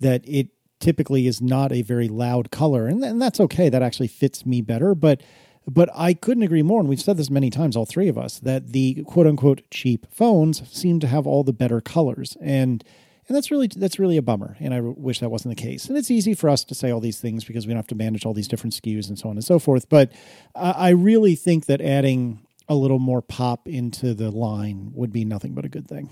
that 0.00 0.22
it 0.26 0.48
typically 0.78 1.26
is 1.26 1.40
not 1.40 1.72
a 1.72 1.82
very 1.82 2.08
loud 2.08 2.50
color, 2.50 2.86
and, 2.86 3.02
and 3.02 3.20
that's 3.20 3.40
okay. 3.40 3.68
That 3.68 3.82
actually 3.82 4.08
fits 4.08 4.44
me 4.44 4.60
better. 4.60 4.94
But 4.94 5.22
but 5.66 5.88
I 5.94 6.12
couldn't 6.12 6.42
agree 6.42 6.62
more. 6.62 6.80
And 6.80 6.88
we've 6.88 7.00
said 7.00 7.16
this 7.16 7.30
many 7.30 7.48
times, 7.48 7.76
all 7.76 7.86
three 7.86 8.08
of 8.08 8.18
us, 8.18 8.38
that 8.40 8.72
the 8.72 9.04
quote 9.04 9.26
unquote 9.26 9.62
cheap 9.70 10.06
phones 10.10 10.68
seem 10.70 11.00
to 11.00 11.06
have 11.06 11.26
all 11.26 11.44
the 11.44 11.52
better 11.54 11.80
colors 11.80 12.36
and 12.42 12.84
and 13.28 13.36
that's 13.36 13.50
really 13.50 13.68
that's 13.68 13.98
really 13.98 14.16
a 14.16 14.22
bummer 14.22 14.56
and 14.58 14.74
i 14.74 14.80
wish 14.80 15.20
that 15.20 15.30
wasn't 15.30 15.54
the 15.54 15.62
case. 15.62 15.86
And 15.86 15.96
it's 15.96 16.10
easy 16.10 16.34
for 16.34 16.48
us 16.48 16.64
to 16.64 16.74
say 16.74 16.90
all 16.90 17.00
these 17.00 17.20
things 17.20 17.44
because 17.44 17.66
we 17.66 17.72
don't 17.72 17.78
have 17.78 17.86
to 17.88 17.94
manage 17.94 18.26
all 18.26 18.34
these 18.34 18.48
different 18.48 18.74
skus 18.74 19.08
and 19.08 19.18
so 19.18 19.28
on 19.28 19.36
and 19.36 19.44
so 19.44 19.58
forth 19.58 19.88
but 19.88 20.10
uh, 20.54 20.74
i 20.76 20.90
really 20.90 21.34
think 21.34 21.66
that 21.66 21.80
adding 21.80 22.46
a 22.68 22.74
little 22.74 22.98
more 22.98 23.22
pop 23.22 23.68
into 23.68 24.14
the 24.14 24.30
line 24.30 24.90
would 24.94 25.12
be 25.12 25.24
nothing 25.24 25.54
but 25.54 25.64
a 25.64 25.68
good 25.68 25.86
thing 25.88 26.10